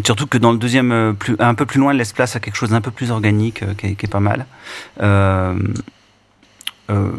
Surtout 0.05 0.26
que 0.26 0.38
dans 0.38 0.53
le 0.53 0.59
deuxième, 0.59 0.93
euh, 0.93 1.12
plus, 1.12 1.36
un 1.38 1.55
peu 1.55 1.66
plus 1.66 1.78
loin, 1.78 1.90
elle 1.90 1.99
laisse 1.99 2.12
place 2.12 2.34
à 2.34 2.40
quelque 2.40 2.57
chose 2.57 2.70
d'un 2.70 2.80
peu 2.80 2.90
plus 2.90 3.11
organique, 3.11 3.62
euh, 3.62 3.74
qui, 3.74 3.88
est, 3.88 3.95
qui 3.95 4.07
est 4.07 4.09
pas 4.09 4.20
mal. 4.20 4.47
Euh, 5.03 5.55
euh, 6.90 7.11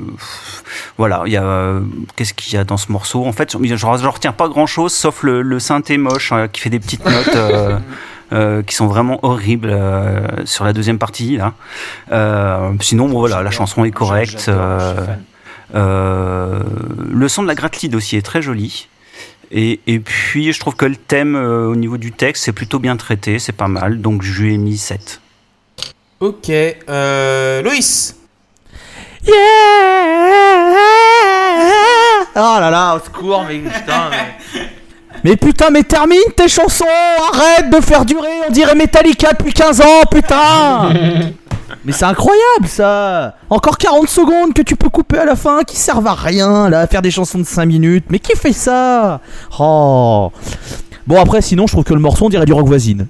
voilà, 0.98 1.24
il 1.26 1.32
y 1.32 1.38
a 1.38 1.44
euh, 1.44 1.82
qu'est-ce 2.16 2.34
qu'il 2.34 2.54
y 2.54 2.58
a 2.58 2.64
dans 2.64 2.78
ce 2.78 2.92
morceau? 2.92 3.26
En 3.26 3.32
fait, 3.32 3.54
je, 3.54 3.76
je 3.76 4.08
retiens 4.08 4.34
pas 4.34 4.48
grand-chose, 4.48 4.94
sauf 4.94 5.24
le, 5.24 5.42
le 5.42 5.60
synthé 5.60 5.98
moche 5.98 6.32
euh, 6.32 6.48
qui 6.48 6.62
fait 6.62 6.70
des 6.70 6.80
petites 6.80 7.06
notes 7.06 7.36
euh, 8.32 8.62
qui 8.68 8.76
sont 8.76 8.88
vraiment 8.88 9.20
horribles 9.24 9.76
sur 10.46 10.66
la 10.66 10.74
deuxième 10.74 10.98
partie. 10.98 11.38
Là. 11.38 11.54
Sinon, 12.82 13.08
bon, 13.08 13.20
voilà, 13.20 13.44
la 13.44 13.52
chanson 13.52 13.86
est 13.86 13.92
correcte. 13.92 14.50
Le 15.74 17.28
son 17.28 17.44
de 17.44 17.48
la 17.48 17.56
gratte 17.56 17.82
lead 17.82 17.94
aussi 17.96 18.18
est 18.18 18.22
très 18.24 18.42
joli. 18.42 18.88
Et, 19.56 19.80
et 19.86 19.99
puis, 19.99 20.51
je 20.51 20.60
trouve 20.60 20.76
que 20.76 20.86
le 20.86 20.95
thème 20.95 21.36
euh, 21.36 21.68
au 21.68 21.76
niveau 21.76 21.97
du 21.97 22.12
texte, 22.12 22.43
c'est 22.45 22.54
plutôt 22.54 22.80
bien 22.80 22.97
traité, 22.97 23.38
c'est 23.38 23.51
pas 23.51 23.68
mal. 23.68 24.01
Donc, 24.01 24.24
je 24.24 24.41
lui 24.41 24.56
ai 24.56 24.58
mis 24.58 24.78
7. 24.78 25.22
Ok, 26.20 26.49
euh, 26.49 27.62
Loïs. 27.62 28.16
Yeah 29.26 29.34
Oh 32.36 32.58
là 32.60 32.72
là, 32.72 32.95
au 32.95 32.99
secours, 32.99 33.45
mais 33.47 33.60
putain. 33.60 34.10
Mais... 34.10 34.62
mais 35.24 35.36
putain, 35.38 35.70
mais 35.70 35.84
termine 35.84 36.20
tes 36.36 36.47
chansons 36.47 36.86
Arrête 37.32 37.70
de 37.70 37.80
faire 37.80 38.06
durer, 38.06 38.32
on 38.47 38.51
dirait 38.51 38.74
Metallica 38.74 39.34
depuis 39.34 39.54
15 39.54 39.82
ans, 39.82 40.01
putain 40.10 40.89
Mais 41.86 41.92
c'est 41.92 42.06
incroyable 42.06 42.68
ça 42.68 43.36
Encore 43.50 43.78
40 43.78 44.08
secondes 44.10 44.54
que 44.54 44.62
tu 44.62 44.76
peux 44.76 44.90
couper 44.90 45.18
à 45.18 45.26
la 45.26 45.36
fin 45.36 45.64
qui 45.64 45.76
servent 45.78 46.08
à 46.08 46.14
rien, 46.14 46.70
là, 46.70 46.82
à 46.82 46.88
faire 46.88 47.02
des 47.02 47.12
chansons 47.12 47.40
de 47.40 47.44
5 47.46 47.66
minutes. 47.66 48.06
Mais 48.10 48.20
qui 48.20 48.36
fait 48.36 48.54
ça? 48.54 49.20
Oh 49.60 50.32
Bon, 51.06 51.20
après, 51.22 51.42
sinon, 51.42 51.68
je 51.68 51.74
trouve 51.74 51.84
que 51.84 51.94
le 51.94 52.00
morceau, 52.00 52.26
on 52.26 52.30
dirait 52.30 52.46
du 52.46 52.54
rock 52.54 52.66
voisine. 52.68 53.08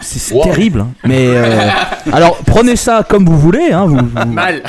C'est 0.00 0.34
Wow. 0.34 0.42
terrible, 0.42 0.80
hein. 0.80 0.88
mais 1.04 1.26
euh, 1.28 1.68
alors 2.12 2.36
prenez 2.44 2.74
ça 2.74 3.04
comme 3.08 3.24
vous 3.24 3.38
voulez. 3.38 3.70
Hein, 3.70 3.86
vous, 3.86 3.98
vous- 3.98 4.26
Mal, 4.32 4.60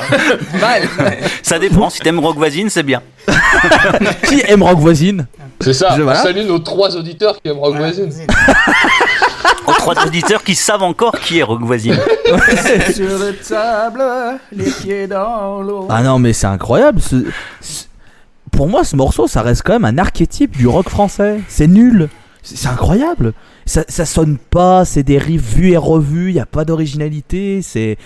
mal. 0.62 0.84
Ça 1.42 1.58
dépend, 1.58 1.90
si 1.90 2.02
t'aimes 2.02 2.20
Rock 2.20 2.36
Voisine, 2.38 2.70
c'est 2.70 2.84
bien. 2.84 3.02
Qui 4.28 4.44
aime 4.48 4.62
rock 4.62 4.78
voisine? 4.78 5.26
C'est 5.60 5.74
ça, 5.74 5.96
Je- 5.98 6.04
voilà. 6.04 6.22
salut 6.22 6.44
nos 6.44 6.60
trois 6.60 6.96
auditeurs 6.96 7.42
qui 7.42 7.50
aiment 7.50 7.58
Rock 7.60 7.78
Voisine. 7.78 8.12
Aux 9.68 9.72
trois 9.74 10.06
auditeurs 10.06 10.44
qui 10.44 10.56
savent 10.56 10.84
encore 10.84 11.20
qui 11.20 11.40
est 11.40 11.44
Rock 11.44 11.62
Voisine. 11.62 11.98
Sur 12.94 13.18
le 13.20 13.36
sable, 13.42 14.04
les 14.52 14.70
pieds 14.72 15.08
dans 15.08 15.62
l'eau. 15.62 15.88
Ah 15.90 16.04
non, 16.04 16.20
mais 16.20 16.34
c'est 16.34 16.48
incroyable. 16.48 17.00
ce- 17.02 17.26
ce- 17.62 17.86
Pour 18.52 18.68
moi, 18.68 18.84
ce 18.84 18.96
morceau, 18.96 19.28
ça 19.28 19.42
reste 19.42 19.64
quand 19.64 19.74
même 19.74 19.86
un 19.86 19.98
archétype 19.98 20.56
du 20.58 20.68
rock 20.68 20.90
français. 20.90 21.40
C'est 21.48 21.68
nul. 21.68 22.10
C'est 22.44 22.68
incroyable. 22.68 23.34
Ça, 23.66 23.84
ça 23.88 24.06
sonne 24.06 24.38
pas, 24.38 24.84
c'est 24.86 25.04
des 25.04 25.18
riffs 25.18 25.56
vus 25.56 25.72
et 25.72 25.78
revus, 25.78 26.30
il 26.30 26.34
n'y 26.34 26.40
a 26.42 26.46
pas 26.46 26.66
d'originalité. 26.66 27.62
C'est. 27.64 27.98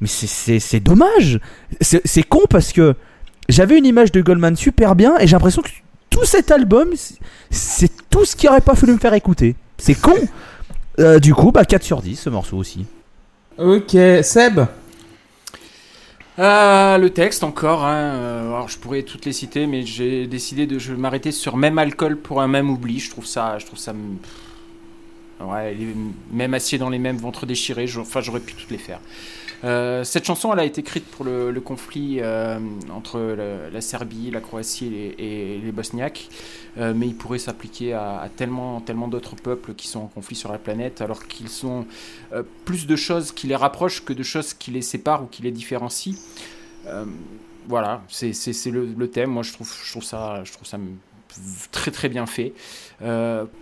Mais 0.00 0.08
c'est- 0.08 0.26
c'est 0.26 0.58
c'est 0.58 0.80
dommage. 0.80 1.40
C'est 1.80 2.02
c'est 2.04 2.22
con 2.24 2.40
parce 2.50 2.72
que 2.72 2.94
j'avais 3.48 3.78
une 3.78 3.86
image 3.86 4.10
de 4.12 4.20
Goldman 4.20 4.56
super 4.56 4.96
bien 4.96 5.14
et 5.20 5.26
j'ai 5.26 5.32
l'impression 5.36 5.62
que 5.62 5.70
tout 6.10 6.24
cet 6.24 6.50
album, 6.50 6.88
c'est- 6.96 7.14
c'est 7.50 7.90
tout 8.10 8.24
ce 8.24 8.34
qui 8.36 8.48
aurait 8.48 8.60
pas 8.60 8.74
fallu 8.74 8.92
me 8.92 8.98
faire 8.98 9.14
écouter. 9.14 9.54
C'est 9.78 9.94
con. 9.94 10.14
Euh, 10.98 11.18
du 11.18 11.34
coup, 11.34 11.52
bah 11.52 11.64
4 11.64 11.82
sur 11.82 12.00
10 12.02 12.16
ce 12.16 12.30
morceau 12.30 12.56
aussi. 12.56 12.86
Ok, 13.58 13.96
Seb. 14.22 14.60
Ah, 16.38 16.98
le 17.00 17.10
texte 17.10 17.44
encore. 17.44 17.84
Hein. 17.84 17.94
euh, 18.14 18.48
Alors, 18.48 18.68
je 18.68 18.78
pourrais 18.78 19.02
toutes 19.02 19.24
les 19.24 19.32
citer, 19.32 19.66
mais 19.66 19.82
j'ai 19.84 20.26
décidé 20.26 20.66
de 20.66 20.78
je 20.78 20.92
m'arrêter 20.94 21.32
sur 21.32 21.56
même 21.56 21.78
alcool 21.78 22.16
pour 22.18 22.40
un 22.42 22.48
même 22.48 22.68
oubli. 22.70 22.98
Je 22.98 23.10
trouve 23.10 23.26
ça, 23.26 23.58
je 23.58 23.66
trouve 23.66 23.78
ça, 23.78 23.94
ouais, 25.40 25.74
les- 25.74 25.94
même 26.32 26.54
acier 26.54 26.78
dans 26.78 26.90
les 26.90 26.98
mêmes 26.98 27.16
ventres 27.16 27.46
déchirés. 27.46 27.86
je- 27.86 28.00
Enfin, 28.00 28.20
j'aurais 28.20 28.40
pu 28.40 28.54
toutes 28.54 28.70
les 28.70 28.78
faire. 28.78 29.00
Euh, 29.64 30.04
cette 30.04 30.24
chanson, 30.24 30.52
elle 30.52 30.58
a 30.58 30.64
été 30.64 30.80
écrite 30.80 31.06
pour 31.06 31.24
le, 31.24 31.60
conflit 31.60 32.18
euh, 32.20 32.58
entre 32.92 33.18
la 33.72 33.80
Serbie, 33.80 34.30
la 34.30 34.40
Croatie 34.40 35.12
et, 35.18 35.60
les 35.62 35.72
Bosniaques, 35.72 36.28
Euh, 36.78 36.92
mais 36.94 37.06
il 37.06 37.16
pourrait 37.16 37.38
s'appliquer 37.38 37.94
à, 37.94 38.28
tellement, 38.36 38.82
d'autres 39.08 39.34
peuples 39.34 39.72
qui 39.72 39.88
sont 39.88 40.00
en 40.00 40.08
conflit 40.08 40.36
sur 40.36 40.52
la 40.52 40.58
planète, 40.58 41.00
alors 41.00 41.26
qu'ils 41.26 41.48
sont 41.48 41.86
plus 42.66 42.86
de 42.86 42.96
choses 42.96 43.32
qui 43.32 43.46
les 43.46 43.56
rapprochent 43.56 44.04
que 44.04 44.12
de 44.12 44.22
choses 44.22 44.52
qui 44.52 44.70
les 44.70 44.82
séparent 44.82 45.22
ou 45.22 45.26
qui 45.26 45.42
les 45.42 45.52
différencient. 45.52 46.14
Voilà, 47.66 48.02
c'est 48.08 48.70
le, 48.70 49.08
thème. 49.08 49.30
Moi, 49.30 49.42
je 49.42 49.52
trouve, 49.52 50.04
ça, 50.04 50.44
très 51.72 52.08
bien 52.10 52.26
fait. 52.26 52.52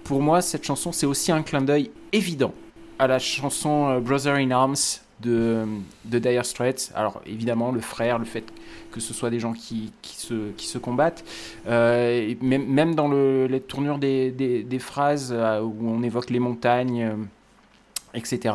Pour 0.03 0.21
moi, 0.21 0.43
cette 0.43 0.65
chanson, 0.65 0.91
c'est 0.91 1.07
aussi 1.07 1.31
un 1.31 1.43
clin 1.43 1.63
d'œil 1.63 1.93
évident 2.13 2.53
à 2.99 3.07
la 3.07 3.21
chanson 3.21 4.01
Brother 4.01 4.35
in 4.35 4.51
Arms 4.51 5.04
de, 5.21 5.67
Dire 6.05 6.45
Straits. 6.45 6.93
Alors 6.95 7.21
évidemment, 7.27 7.73
le 7.73 7.81
frère, 7.81 8.19
le 8.19 8.25
fait 8.25 8.45
que 8.93 9.01
ce 9.01 9.13
soit 9.13 9.31
des 9.31 9.41
gens 9.41 9.53
qui, 9.53 9.93
qui, 10.03 10.15
se, 10.17 10.53
qui 10.53 10.69
se 10.69 10.79
combattent, 10.79 11.25
euh, 11.67 12.33
même, 12.41 12.65
même 12.67 12.95
dans 12.95 13.09
le, 13.09 13.47
les 13.47 13.61
tournures 13.61 13.99
des, 13.99 14.31
des, 14.31 14.79
phrases 14.79 15.35
euh, 15.37 15.61
où 15.61 15.89
on 15.89 16.03
évoque 16.03 16.31
les 16.31 16.39
montagnes. 16.39 17.03
euh, 17.03 17.15
etc. 18.17 18.55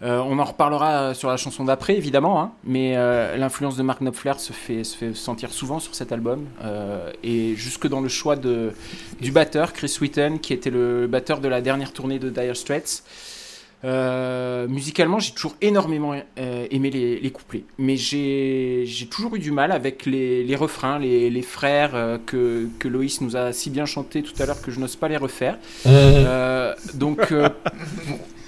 On 0.00 0.38
en 0.38 0.44
reparlera 0.44 1.12
sur 1.12 1.28
la 1.28 1.36
chanson 1.36 1.64
d'après, 1.64 1.98
évidemment, 1.98 2.40
hein, 2.40 2.52
mais 2.64 2.94
l'influence 3.36 3.76
de 3.76 3.82
Mark 3.82 4.00
Knopfler 4.00 4.32
se 4.38 4.54
fait, 4.54 4.84
se 4.84 4.96
fait 4.96 5.14
sentir 5.14 5.52
souvent 5.52 5.80
sur 5.80 5.94
cet 5.94 6.12
album, 6.12 6.46
et 7.22 7.54
jusque 7.56 7.86
dans 7.88 8.00
le 8.00 8.08
choix 8.08 8.36
de, 8.36 8.72
du 9.20 9.32
batteur, 9.32 9.74
Chris 9.74 9.98
Wheaton, 10.00 10.38
qui 10.38 10.54
était 10.54 10.70
le 10.70 11.06
batteur 11.08 11.40
de 11.40 11.48
la 11.48 11.60
dernière 11.60 11.92
tournée 11.92 12.18
de 12.18 12.30
Dire 12.30 12.56
Straits. 12.56 13.02
Euh, 13.84 14.66
musicalement, 14.68 15.18
j'ai 15.18 15.32
toujours 15.32 15.54
énormément 15.60 16.14
euh, 16.38 16.66
aimé 16.70 16.90
les, 16.90 17.20
les 17.20 17.30
couplets, 17.30 17.64
mais 17.78 17.96
j'ai 17.96 18.86
toujours 19.10 19.36
eu 19.36 19.38
du 19.38 19.52
mal 19.52 19.70
avec 19.70 20.06
les, 20.06 20.42
les 20.42 20.56
refrains, 20.56 20.98
les, 20.98 21.30
les 21.30 21.42
frères 21.42 21.90
euh, 21.94 22.18
que, 22.24 22.68
que 22.78 22.88
Loïs 22.88 23.20
nous 23.20 23.36
a 23.36 23.52
si 23.52 23.70
bien 23.70 23.84
chanté 23.84 24.22
tout 24.22 24.32
à 24.40 24.46
l'heure 24.46 24.60
que 24.62 24.70
je 24.70 24.80
n'ose 24.80 24.96
pas 24.96 25.08
les 25.08 25.18
refaire. 25.18 25.58
Euh, 25.86 26.74
donc, 26.94 27.30
euh, 27.32 27.48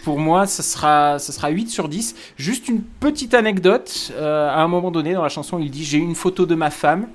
pour 0.03 0.19
moi, 0.19 0.47
ça 0.47 0.63
sera, 0.63 1.19
ça 1.19 1.33
sera 1.33 1.51
8 1.51 1.69
sur 1.69 1.89
10. 1.89 2.15
Juste 2.37 2.69
une 2.69 2.81
petite 2.83 3.35
anecdote. 3.35 4.11
euh, 4.17 4.49
à 4.49 4.61
un 4.63 4.69
moment 4.69 4.91
donné, 4.91 5.13
dans 5.13 5.23
la 5.23 5.29
chanson, 5.29 5.59
il 5.59 5.71
dit 5.71 5.85
J'ai 5.85 5.99
une 5.99 6.15
photo 6.15 6.47
de 6.47 6.55
ma 6.55 6.71
femme. 6.71 7.07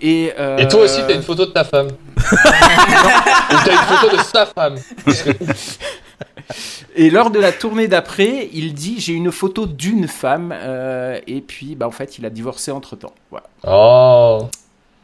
Et, 0.00 0.32
euh, 0.38 0.58
Et 0.58 0.66
toi 0.66 0.82
aussi, 0.82 1.00
t'as 1.06 1.14
une 1.14 1.22
photo 1.22 1.46
de 1.46 1.52
ta 1.52 1.62
femme. 1.64 1.86
Ou 2.18 3.56
t'as 3.64 3.72
une 3.72 3.96
photo 3.96 4.16
de 4.16 4.22
sa 4.22 4.46
femme. 4.46 4.74
Et 6.96 7.10
lors 7.10 7.30
de 7.30 7.40
la 7.40 7.52
tournée 7.52 7.88
d'après, 7.88 8.48
il 8.52 8.74
dit 8.74 9.00
J'ai 9.00 9.14
une 9.14 9.32
photo 9.32 9.66
d'une 9.66 10.08
femme. 10.08 10.54
euh, 10.56 11.18
et 11.26 11.40
puis, 11.40 11.74
bah, 11.74 11.86
en 11.86 11.90
fait, 11.90 12.18
il 12.18 12.26
a 12.26 12.30
divorcé 12.30 12.70
entre 12.70 12.96
temps. 12.96 13.14
Voilà. 13.30 13.46
Oh. 13.66 14.48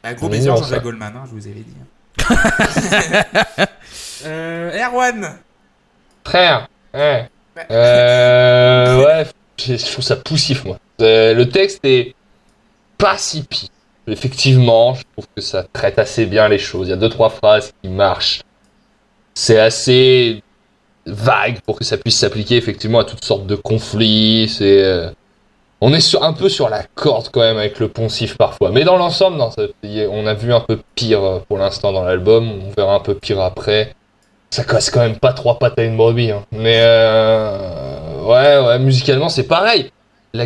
Un 0.02 0.14
gros 0.14 0.28
baiser 0.28 0.46
Jean-Jacques. 0.46 0.82
Goldman, 0.82 1.12
hein, 1.16 1.24
je 1.26 1.32
vous 1.32 1.46
avais 1.46 1.60
dit. 1.60 1.76
euh, 4.26 4.86
Erwan 4.86 5.38
Frère. 6.24 6.68
Ouais. 6.94 7.28
Euh, 7.70 9.04
ouais, 9.04 9.26
je 9.58 9.76
je 9.76 9.92
trouve 9.92 10.04
ça 10.04 10.16
poussif, 10.16 10.64
moi. 10.64 10.78
Euh, 11.00 11.34
le 11.34 11.48
texte 11.48 11.80
est 11.84 12.14
pas 12.98 13.16
si 13.18 13.42
pire. 13.42 13.68
Effectivement, 14.06 14.94
je 14.94 15.02
trouve 15.12 15.26
que 15.36 15.42
ça 15.42 15.64
traite 15.72 15.98
assez 15.98 16.26
bien 16.26 16.48
les 16.48 16.58
choses. 16.58 16.88
Il 16.88 16.90
y 16.90 16.94
a 16.94 16.96
deux, 16.96 17.08
trois 17.08 17.30
phrases 17.30 17.72
qui 17.82 17.88
marchent. 17.88 18.42
C'est 19.34 19.58
assez 19.58 20.42
vague 21.06 21.60
pour 21.60 21.78
que 21.78 21.84
ça 21.84 21.96
puisse 21.96 22.18
s'appliquer 22.18 22.56
effectivement 22.56 23.00
à 23.00 23.04
toutes 23.04 23.24
sortes 23.24 23.46
de 23.46 23.54
conflits. 23.54 24.48
C'est, 24.48 24.84
euh, 24.84 25.10
on 25.80 25.92
est 25.94 26.00
sur, 26.00 26.22
un 26.22 26.32
peu 26.32 26.48
sur 26.48 26.68
la 26.68 26.82
corde 26.94 27.28
quand 27.32 27.40
même 27.40 27.56
avec 27.56 27.80
le 27.80 27.88
poncif 27.88 28.36
parfois. 28.36 28.70
Mais 28.70 28.84
dans 28.84 28.96
l'ensemble, 28.96 29.40
on 29.40 30.26
a 30.26 30.34
vu 30.34 30.52
un 30.52 30.60
peu 30.60 30.78
pire 30.94 31.24
euh, 31.24 31.38
pour 31.48 31.58
l'instant 31.58 31.92
dans 31.92 32.04
l'album. 32.04 32.50
On 32.50 32.70
verra 32.76 32.94
un 32.94 33.00
peu 33.00 33.14
pire 33.14 33.40
après. 33.40 33.94
Ça 34.50 34.64
casse 34.64 34.90
quand 34.90 35.00
même 35.00 35.18
pas 35.18 35.32
trois 35.32 35.58
pattes 35.58 35.78
à 35.78 35.84
une 35.84 35.96
brebis. 35.96 36.32
Hein. 36.32 36.44
Mais 36.52 36.78
euh, 36.80 38.22
ouais, 38.24 38.66
ouais, 38.66 38.78
musicalement 38.78 39.28
c'est 39.28 39.44
pareil. 39.44 39.90
Il 40.34 40.42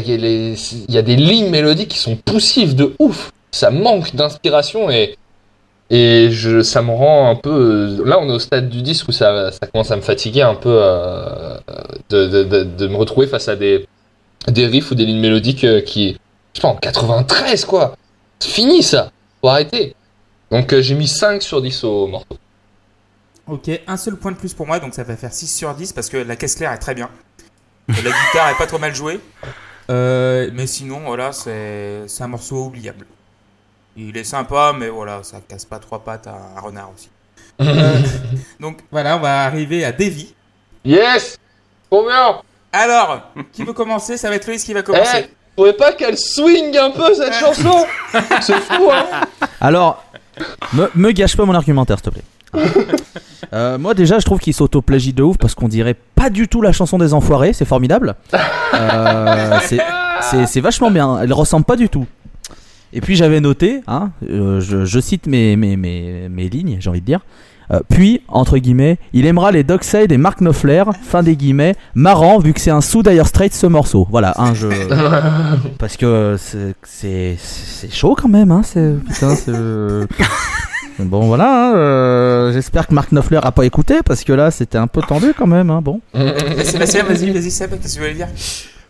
y 0.89 0.99
a 0.99 1.03
des 1.03 1.17
lignes 1.17 1.51
mélodiques 1.51 1.91
qui 1.91 1.99
sont 1.99 2.17
poussives 2.17 2.75
de 2.75 2.95
ouf. 2.99 3.33
Ça 3.51 3.71
manque 3.71 4.15
d'inspiration 4.15 4.91
et 4.91 5.17
et 5.91 6.31
je, 6.31 6.63
ça 6.63 6.83
me 6.83 6.91
rend 6.91 7.31
un 7.31 7.37
peu. 7.37 8.03
Là, 8.05 8.19
on 8.19 8.29
est 8.29 8.33
au 8.33 8.39
stade 8.39 8.69
du 8.69 8.83
disque 8.83 9.09
où 9.09 9.13
ça, 9.13 9.53
ça 9.53 9.67
commence 9.67 9.91
à 9.91 9.97
me 9.97 10.01
fatiguer 10.03 10.43
un 10.43 10.55
peu 10.55 10.77
euh, 10.81 11.59
de, 12.09 12.27
de, 12.27 12.65
de, 12.65 12.87
me 12.89 12.97
retrouver 12.97 13.27
face 13.27 13.49
à 13.49 13.57
des, 13.57 13.87
des 14.49 14.67
riffs 14.67 14.91
ou 14.91 14.95
des 14.95 15.05
lignes 15.05 15.21
mélodiques 15.21 15.65
euh, 15.65 15.81
qui. 15.81 16.17
Je 16.55 16.61
sais 16.61 16.63
pas, 16.63 16.69
en 16.69 16.77
93, 16.77 17.65
quoi. 17.65 17.97
C'est 18.39 18.51
fini 18.51 18.83
ça. 18.83 19.11
Faut 19.41 19.49
arrêter. 19.49 19.95
Donc, 20.51 20.73
euh, 20.73 20.81
j'ai 20.81 20.95
mis 20.95 21.09
5 21.09 21.43
sur 21.43 21.61
10 21.61 21.85
au 21.85 22.07
morceau. 22.07 22.39
Ok, 23.47 23.69
un 23.87 23.97
seul 23.99 24.17
point 24.17 24.33
de 24.33 24.37
plus 24.37 24.55
pour 24.55 24.67
moi, 24.67 24.79
donc 24.79 24.95
ça 24.95 25.03
va 25.03 25.17
faire 25.17 25.33
6 25.33 25.49
sur 25.49 25.75
10 25.75 25.93
parce 25.93 26.09
que 26.09 26.17
la 26.17 26.37
caisse 26.37 26.55
claire 26.55 26.73
est 26.73 26.79
très 26.79 26.95
bien. 26.95 27.11
La 27.89 27.95
guitare 27.95 28.51
est 28.51 28.59
pas 28.59 28.67
trop 28.67 28.79
mal 28.79 28.95
jouée. 28.95 29.21
Euh, 29.91 30.49
mais 30.55 30.67
sinon, 30.67 31.01
voilà, 31.01 31.33
c'est 31.33 32.07
un 32.21 32.29
morceau 32.29 32.67
oubliable. 32.67 33.05
Il 33.97 34.17
est 34.17 34.25
sympa, 34.25 34.73
mais 34.79 34.89
voilà, 34.89 35.21
ça 35.23 35.39
casse 35.47 35.65
pas 35.65 35.79
trois 35.79 36.01
pattes 36.03 36.27
à 36.27 36.35
un 36.57 36.61
renard 36.61 36.91
aussi. 36.95 37.09
Euh, 37.61 37.99
donc 38.61 38.79
voilà, 38.91 39.17
on 39.17 39.21
va 39.21 39.43
arriver 39.45 39.85
à 39.85 39.93
Davy. 39.93 40.35
Yes 40.85 41.39
Trop 41.91 42.07
bien 42.07 42.41
Alors, 42.73 43.23
qui 43.53 43.63
veut 43.63 43.73
commencer? 43.73 44.17
Ça 44.17 44.29
va 44.29 44.35
être 44.37 44.47
Loïs 44.49 44.65
qui 44.65 44.73
va 44.75 44.81
Eh, 44.81 44.83
commencer. 44.83 45.31
trouvez 45.57 45.73
pas 45.75 45.93
qu'elle 45.93 46.19
swing 46.19 46.77
un 46.77 46.91
peu 46.91 47.15
cette 47.15 47.35
chanson 47.35 47.87
C'est 48.41 48.59
fou, 48.61 48.91
hein 48.93 49.21
Alors, 49.61 50.05
me, 50.73 50.91
me 50.97 51.13
gâche 51.13 51.37
pas 51.37 51.45
mon 51.45 51.55
argumentaire, 51.55 51.99
s'il 51.99 52.11
te 52.11 52.11
plaît. 52.11 52.95
Euh, 53.53 53.79
moi 53.79 53.95
déjà 53.95 54.19
je 54.19 54.25
trouve 54.25 54.41
qu'il 54.41 54.55
s'auto-plagie 54.55 55.13
de 55.13 55.23
ouf 55.23 55.37
parce 55.39 55.55
qu'on 55.55 55.69
dirait 55.69 55.95
pas 55.95 56.29
du 56.29 56.49
tout 56.49 56.61
la 56.63 56.73
chanson 56.73 56.99
des 56.99 57.15
enfoirés, 57.15 57.53
c'est 57.53 57.67
formidable. 57.67 58.17
Euh, 58.73 59.59
c'est 60.43 60.61
vachement 60.61 60.91
bien, 60.91 61.21
elle 61.21 61.33
ressemble 61.33 61.65
pas 61.65 61.77
du 61.77 61.89
tout. 61.89 62.07
Et 62.95 63.01
puis 63.01 63.17
j'avais 63.17 63.41
noté, 63.41 63.81
hein, 63.87 64.11
euh, 64.31 64.61
je, 64.61 64.85
je 64.85 65.01
cite 65.01 65.27
mes, 65.27 65.57
mes, 65.57 65.77
mes, 65.77 66.29
mes 66.31 66.49
lignes, 66.49 66.77
j'ai 66.81 66.89
envie 66.89 67.01
de 67.01 67.07
dire. 67.07 67.21
Euh, 67.73 67.81
puis, 67.89 68.21
entre 68.29 68.59
guillemets, 68.59 68.99
il 69.15 69.25
aimera 69.27 69.51
les 69.51 69.65
Dockside 69.65 70.13
et 70.13 70.19
Mark 70.19 70.39
Knopfler, 70.41 70.85
fin 71.03 71.23
des 71.23 71.35
guillemets, 71.35 71.75
marrant 71.95 72.39
vu 72.39 72.53
que 72.53 72.61
c'est 72.61 72.71
un 72.71 72.83
sous 72.83 73.03
d'ailleurs 73.03 73.27
straight 73.27 73.55
ce 73.55 73.67
morceau. 73.67 74.07
Voilà, 74.11 74.35
un 74.37 74.53
jeu. 74.55 74.71
Parce 75.79 75.97
que 75.97 76.37
c'est- 76.39 76.75
c'est 76.85 77.37
c'est 77.39 77.93
chaud 77.93 78.15
quand 78.21 78.29
même, 78.29 78.51
hein, 78.51 78.61
c'est 78.65 78.95
putain, 79.07 79.35
c'est. 79.35 79.53
Bon 81.01 81.23
voilà, 81.27 81.71
hein, 81.71 81.75
euh, 81.75 82.53
j'espère 82.53 82.87
que 82.87 82.95
Mark 82.95 83.11
Knopfler 83.11 83.41
a 83.43 83.51
pas 83.51 83.65
écouté 83.67 83.97
parce 84.05 84.23
que 84.23 84.33
là 84.33 84.53
c'était 84.53 84.79
un 84.79 84.87
peu 84.87 85.01
tendu 85.03 85.35
quand 85.37 85.49
même. 85.49 85.69
Hein, 85.71 85.81
bon. 85.83 86.01
Sébastien, 86.63 87.03
vas-y, 87.03 87.33
vas-y, 87.33 87.51
Seb, 87.51 87.71
qu'est-ce 87.71 87.83
que 87.83 87.93
tu 87.95 87.99
voulais 87.99 88.15
dire? 88.15 88.29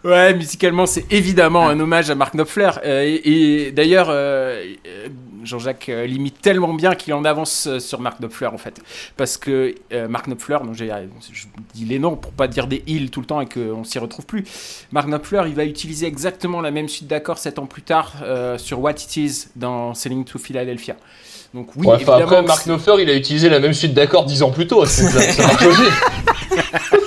Ouais, 0.05 0.35
musicalement, 0.35 0.85
c'est 0.85 1.11
évidemment 1.11 1.67
un 1.67 1.81
hommage 1.81 2.11
à 2.11 2.15
Mark 2.15 2.35
Knopfler. 2.35 2.71
Euh, 2.85 3.03
et, 3.05 3.67
et 3.67 3.73
d'ailleurs, 3.73 4.09
euh, 4.11 4.63
euh, 4.87 5.09
Jean-Jacques 5.45 5.89
euh, 5.89 6.05
l'imite 6.07 6.43
tellement 6.43 6.75
bien 6.75 6.95
qu'il 6.95 7.15
en 7.15 7.25
avance 7.25 7.67
euh, 7.67 7.79
sur 7.79 8.01
Mark 8.01 8.19
Knopfler, 8.21 8.49
en 8.49 8.59
fait. 8.59 8.81
Parce 9.17 9.39
que 9.39 9.75
euh, 9.95 10.07
Mark 10.07 10.27
Knopfler, 10.27 10.59
donc 10.63 10.75
j'ai, 10.75 10.91
je 11.33 11.47
dis 11.73 11.87
les 11.87 11.99
noms 11.99 12.17
pour 12.17 12.33
pas 12.33 12.49
dire 12.49 12.67
des 12.67 12.83
îles 12.87 13.11
tout 13.11 13.21
le 13.21 13.27
temps 13.27 13.41
et 13.41 13.47
qu'on 13.47 13.83
s'y 13.85 13.99
retrouve 13.99 14.27
plus. 14.27 14.45
Mark 14.93 15.07
Knopfler, 15.09 15.45
il 15.47 15.55
va 15.55 15.65
utiliser 15.65 16.07
exactement 16.07 16.61
la 16.61 16.71
même 16.71 16.89
suite 16.89 17.09
d'accords 17.09 17.39
7 17.39 17.59
ans 17.59 17.67
plus 17.67 17.83
tard 17.83 18.13
euh, 18.25 18.59
sur 18.59 18.81
What 18.81 18.93
It 18.93 19.17
Is 19.17 19.47
dans 19.57 19.95
Selling 19.95 20.25
to 20.27 20.39
Philadelphia. 20.39 20.97
Donc 21.55 21.69
oui, 21.77 21.87
Ouais, 21.87 21.95
évidemment. 21.97 22.19
après, 22.19 22.43
Mark 22.43 22.65
Knopfler, 22.67 22.97
il 23.05 23.09
a 23.09 23.15
utilisé 23.15 23.49
la 23.49 23.59
même 23.61 23.73
suite 23.73 23.95
d'accords 23.95 24.27
10 24.27 24.43
ans 24.43 24.51
plus 24.51 24.67
tôt. 24.67 24.85
Ça, 24.85 25.09
ça 25.09 25.43
marche 25.47 25.65
aussi. 25.67 27.01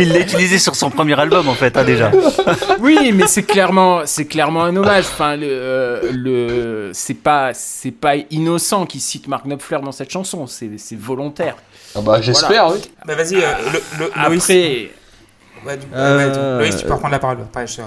Il 0.00 0.12
l'a 0.12 0.20
utilisé 0.20 0.58
sur 0.58 0.74
son 0.74 0.90
premier 0.90 1.18
album 1.18 1.48
en 1.48 1.54
fait, 1.54 1.76
hein, 1.76 1.84
déjà. 1.84 2.10
Oui, 2.80 3.12
mais 3.14 3.26
c'est 3.26 3.42
clairement, 3.42 4.00
c'est 4.06 4.24
clairement 4.24 4.64
un 4.64 4.74
hommage. 4.76 5.04
Enfin, 5.04 5.36
le, 5.36 5.46
euh, 5.48 6.00
le, 6.12 6.90
c'est 6.94 7.14
pas, 7.14 7.50
c'est 7.54 7.90
pas 7.90 8.16
innocent 8.30 8.86
qu'il 8.86 9.00
cite 9.00 9.28
Mark 9.28 9.44
Knopfler 9.44 9.78
dans 9.84 9.92
cette 9.92 10.10
chanson. 10.10 10.46
C'est, 10.46 10.70
c'est 10.78 10.98
volontaire. 10.98 11.56
Ah 11.94 12.00
bah, 12.00 12.20
j'espère, 12.20 12.68
oui. 12.72 12.78
Bah 13.06 13.14
vas-y, 13.14 13.36
euh, 13.36 13.52
le. 13.98 14.10
Après, 14.14 14.90
Ouais, 15.66 15.76
du 15.76 15.84
coup, 15.86 15.92
Euh, 15.94 16.60
ouais, 16.60 16.70
tu- 16.70 16.86
peux 16.86 16.94
reprendre 16.94 17.12
la 17.12 17.18
parole. 17.18 17.36
Après, 17.42 17.66
je. 17.66 17.82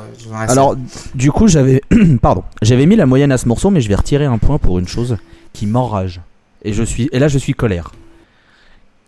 Alors 0.47 0.75
du 1.15 1.31
coup 1.31 1.47
j'avais, 1.47 1.81
pardon, 2.21 2.43
j'avais 2.61 2.85
mis 2.85 2.95
la 2.95 3.07
moyenne 3.07 3.31
à 3.31 3.39
ce 3.39 3.47
morceau, 3.47 3.71
mais 3.71 3.81
je 3.81 3.89
vais 3.89 3.95
retirer 3.95 4.25
un 4.25 4.37
point 4.37 4.59
pour 4.59 4.77
une 4.77 4.87
chose 4.87 5.17
qui 5.53 5.65
m'enrage. 5.65 6.21
Et 6.63 6.71
je 6.73 6.83
suis, 6.83 7.09
et 7.11 7.17
là 7.17 7.27
je 7.27 7.39
suis 7.39 7.53
colère. 7.53 7.91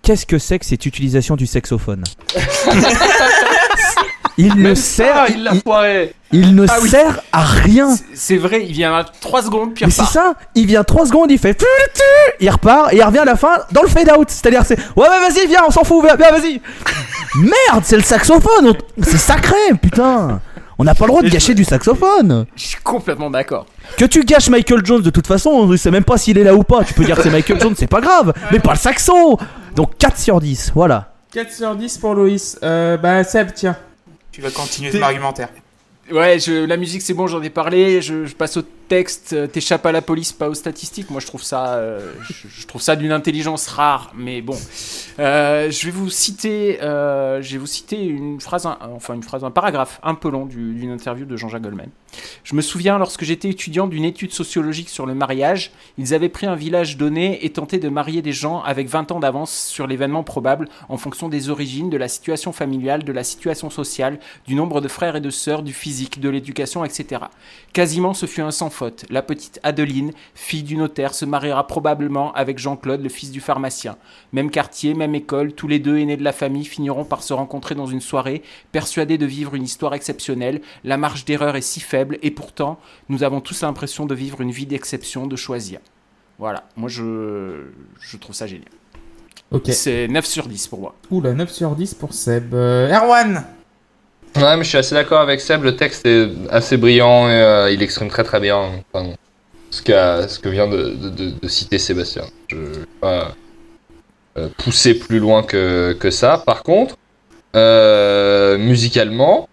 Qu'est-ce 0.06 0.26
que 0.26 0.38
c'est 0.38 0.60
que 0.60 0.66
cette 0.66 0.86
utilisation 0.86 1.36
du 1.36 1.46
saxophone 1.48 2.04
Il 4.38 4.54
ne 4.56 4.76
sert, 4.76 5.16
ça, 5.16 5.26
il 5.30 5.50
il, 6.34 6.56
ne 6.56 6.66
Ah 6.68 6.78
oui. 6.82 6.90
sert 6.90 7.22
à 7.32 7.46
rien. 7.46 7.96
c'est, 8.14 8.36
vrai, 8.36 8.66
il 8.68 8.74
vient 8.74 8.94
à 8.94 9.06
3 9.06 9.44
secondes, 9.44 9.74
puis 9.74 9.84
il 9.84 9.88
Mais 9.88 9.92
c'est 9.94 10.04
ça, 10.04 10.34
il 10.56 10.66
vient 10.68 10.84
3 10.84 11.06
secondes, 11.06 11.32
il 11.32 11.40
fait 11.40 11.64
il 12.42 12.50
repart 12.50 12.92
et 12.92 12.98
il 12.98 13.04
revient 13.04 13.20
à 13.20 13.26
la 13.26 13.38
fin 13.38 13.56
dans 13.72 13.82
le 13.82 13.88
fade 13.88 14.12
out. 14.12 14.30
C'est-à-dire 14.30 14.64
c'est 14.66 14.78
ouais, 14.98 15.08
ouais 15.08 15.20
vas-y 15.30 15.48
viens 15.48 15.62
on 15.66 15.72
s'en 15.72 15.86
fout 15.86 16.04
viens, 16.04 16.18
viens, 16.18 16.32
vas-y. 16.32 16.60
Merde 17.40 17.84
c'est 17.86 17.96
le 17.96 18.04
saxophone, 18.04 18.68
on- 18.68 19.04
c'est 19.04 19.18
sacré 19.18 19.56
putain. 19.82 20.42
On 20.78 20.84
n'a 20.84 20.94
pas 20.96 21.06
le 21.06 21.10
droit 21.12 21.22
de 21.22 21.30
gâcher 21.30 21.54
du 21.54 21.64
saxophone. 21.64 22.46
Je 22.56 22.64
suis 22.64 22.82
complètement 22.84 23.30
d'accord. 23.30 23.66
Que 23.98 24.06
tu 24.06 24.24
gâches 24.26 24.50
Michael 24.50 24.86
Jones 24.86 25.02
de 25.02 25.10
toute 25.10 25.28
façon, 25.28 25.50
on 25.52 25.78
sait 25.78 25.92
même 25.92 26.04
pas 26.04 26.18
s'il 26.18 26.38
est 26.38 26.44
là 26.44 26.54
ou 26.54 26.64
pas. 26.64 26.84
Tu 26.84 26.94
peux 26.94 27.06
dire 27.06 27.16
que 27.16 27.24
c'est 27.24 27.30
Michael 27.32 27.62
Jones, 27.62 27.76
c'est 27.78 27.88
pas 27.88 28.02
grave, 28.02 28.34
mais 28.52 28.60
pas 28.60 28.74
le 28.74 28.78
saxo. 28.80 29.38
Donc 29.76 29.98
4 29.98 30.18
sur 30.18 30.42
10, 30.42 30.72
voilà. 30.76 31.14
4 31.34 31.52
sur 31.52 31.76
10 31.76 31.98
pour 31.98 32.14
Loïs. 32.14 32.58
Euh, 32.64 32.98
bah 32.98 33.24
Seb, 33.24 33.50
tiens. 33.54 33.76
Tu 34.32 34.42
vas 34.42 34.52
continuer 34.52 34.92
ton 34.92 34.98
T'es- 34.98 35.04
argumentaire. 35.04 35.50
Ouais, 36.12 36.38
je, 36.40 36.66
la 36.66 36.78
musique 36.78 37.02
c'est 37.02 37.14
bon, 37.16 37.26
j'en 37.28 37.42
ai 37.42 37.50
parlé. 37.50 38.02
Je, 38.02 38.26
je 38.26 38.36
passe 38.36 38.58
au 38.58 38.62
texte 38.88 39.34
euh, 39.34 39.48
t'échappe 39.48 39.86
à 39.86 39.92
la 39.92 40.02
police, 40.02 40.32
pas 40.34 40.50
aux 40.50 40.54
statistiques. 40.54 41.10
Moi, 41.10 41.20
je 41.20 41.28
trouve 41.28 41.44
ça, 41.44 41.76
euh, 41.76 42.14
je, 42.30 42.48
ça 42.80 42.96
d'une 42.96 43.12
intelligence 43.12 43.68
rare. 43.68 44.12
Mais 44.16 44.42
bon, 44.42 44.58
Euh, 45.18 45.72
je 45.72 45.86
vais 45.86 45.92
vous 45.92 46.10
citer, 46.10 46.80
euh, 46.82 47.42
vous 47.58 47.68
citer 47.68 48.04
une 48.04 48.42
phrase, 48.42 48.66
enfin 48.68 49.14
une 49.14 49.24
phrase, 49.24 49.44
un 49.46 49.52
paragraphe 49.52 50.00
un 50.04 50.14
peu 50.14 50.30
long 50.30 50.46
du- 50.46 50.74
d'une 50.74 50.92
interview 50.92 51.26
de 51.26 51.38
Jean-Jacques 51.38 51.62
Goldman. 51.62 51.88
Je 52.44 52.54
me 52.56 52.62
souviens, 52.62 52.98
lorsque 52.98 53.24
j'étais 53.24 53.50
étudiant 53.50 53.88
d'une 53.88 54.04
étude 54.04 54.32
sociologique 54.34 54.90
sur 54.90 55.06
le 55.06 55.14
mariage, 55.16 55.72
ils 55.98 56.14
avaient 56.14 56.30
pris 56.30 56.46
un 56.48 56.56
village 56.56 56.98
donné 56.98 57.46
et 57.46 57.50
tenté 57.52 57.78
de 57.80 57.88
marier 57.90 58.22
des 58.22 58.34
gens 58.34 58.62
avec 58.62 58.88
20 58.90 59.12
ans 59.14 59.20
d'avance 59.22 59.52
sur 59.54 59.88
l'événement 59.88 60.24
probable 60.24 60.68
en 60.90 60.98
fonction 60.98 61.30
des 61.30 61.50
origines, 61.50 61.90
de 61.90 61.98
la 61.98 62.08
situation 62.10 62.52
familiale, 62.52 63.04
de 63.04 63.14
la 63.14 63.24
situation 63.24 63.70
sociale, 63.70 64.20
du 64.48 64.56
nombre 64.56 64.82
de 64.82 64.88
frères 64.90 65.16
et 65.16 65.22
de 65.22 65.30
sœurs, 65.30 65.64
du 65.64 65.74
physique, 65.74 66.20
de 66.20 66.30
l'éducation, 66.30 66.84
etc. 66.84 67.24
Quasiment 67.74 68.14
ce 68.14 68.26
fut 68.26 68.42
un 68.42 68.52
sans 68.52 68.70
faute. 68.76 69.06
La 69.10 69.22
petite 69.22 69.60
Adeline, 69.64 70.12
fille 70.36 70.64
du 70.64 70.78
notaire, 70.78 71.14
se 71.16 71.26
mariera 71.26 71.66
probablement 71.66 72.34
avec 72.34 72.60
Jean-Claude, 72.60 73.02
le 73.02 73.10
fils 73.10 73.32
du 73.32 73.40
pharmacien. 73.40 73.98
Même 74.34 74.52
quartier, 74.52 74.94
même 74.94 75.16
école, 75.16 75.54
tous 75.54 75.68
les 75.68 75.80
deux 75.80 75.98
aînés 75.98 76.18
de 76.18 76.24
la 76.24 76.34
famille 76.34 76.66
finiront 76.66 77.06
par 77.06 77.24
se 77.24 77.34
rencontrer 77.34 77.74
dans 77.74 77.88
une 77.88 78.02
soirée, 78.02 78.44
persuadés 78.72 79.18
de 79.18 79.26
vivre 79.26 79.56
une 79.56 79.64
histoire 79.64 79.94
exceptionnelle. 79.94 80.62
La 80.84 80.98
marge 80.98 81.26
d'erreur 81.26 81.56
est 81.56 81.62
si 81.62 81.80
faible 81.80 82.20
et 82.22 82.32
pourtant, 82.32 82.78
nous 83.10 83.24
avons 83.24 83.42
tous 83.42 83.62
l'impression 83.62 84.06
de 84.06 84.14
vivre 84.14 84.42
une 84.42 84.52
vie 84.52 84.66
d'exception, 84.66 85.26
de 85.26 85.36
choisir. 85.36 85.80
Voilà, 86.38 86.68
moi 86.76 86.90
je, 86.90 87.68
je 88.02 88.18
trouve 88.18 88.36
ça 88.36 88.46
génial. 88.46 88.70
C'est 89.72 90.08
9 90.08 90.26
sur 90.26 90.48
10 90.48 90.68
pour 90.68 90.80
moi. 90.80 90.96
Oula, 91.12 91.34
9 91.34 91.50
sur 91.50 91.76
10 91.76 91.94
pour 91.94 92.14
Seb. 92.14 92.54
Euh, 92.54 92.94
Erwan 92.94 93.46
Ouais, 94.36 94.58
mais 94.58 94.64
je 94.64 94.70
suis 94.70 94.78
assez 94.78 94.96
d'accord 94.96 95.22
avec 95.22 95.40
Seb. 95.40 95.64
Le 95.64 95.76
texte 95.76 96.06
est 96.06 96.28
assez 96.50 96.78
brillant 96.78 97.30
et 97.30 97.34
euh, 97.34 97.72
il 97.72 97.82
exprime 97.82 98.10
très 98.10 98.24
très 98.24 98.40
bien 98.40 98.70
ce, 99.72 99.82
qu'a- 99.82 100.28
ce 100.28 100.40
que 100.40 100.50
vient 100.50 100.68
de, 100.68 100.94
de- 100.94 101.48
citer 101.48 101.78
Sébastien. 101.80 102.24
Je 102.50 102.58
vais 102.58 102.86
pas 103.00 103.34
euh, 104.38 104.50
pousser 104.58 104.94
plus 104.96 105.20
loin 105.20 105.44
que, 105.44 105.96
que 106.00 106.10
ça. 106.12 106.42
Par 106.46 106.64
contre, 106.64 106.98
euh, 107.56 108.58
musicalement, 108.58 109.48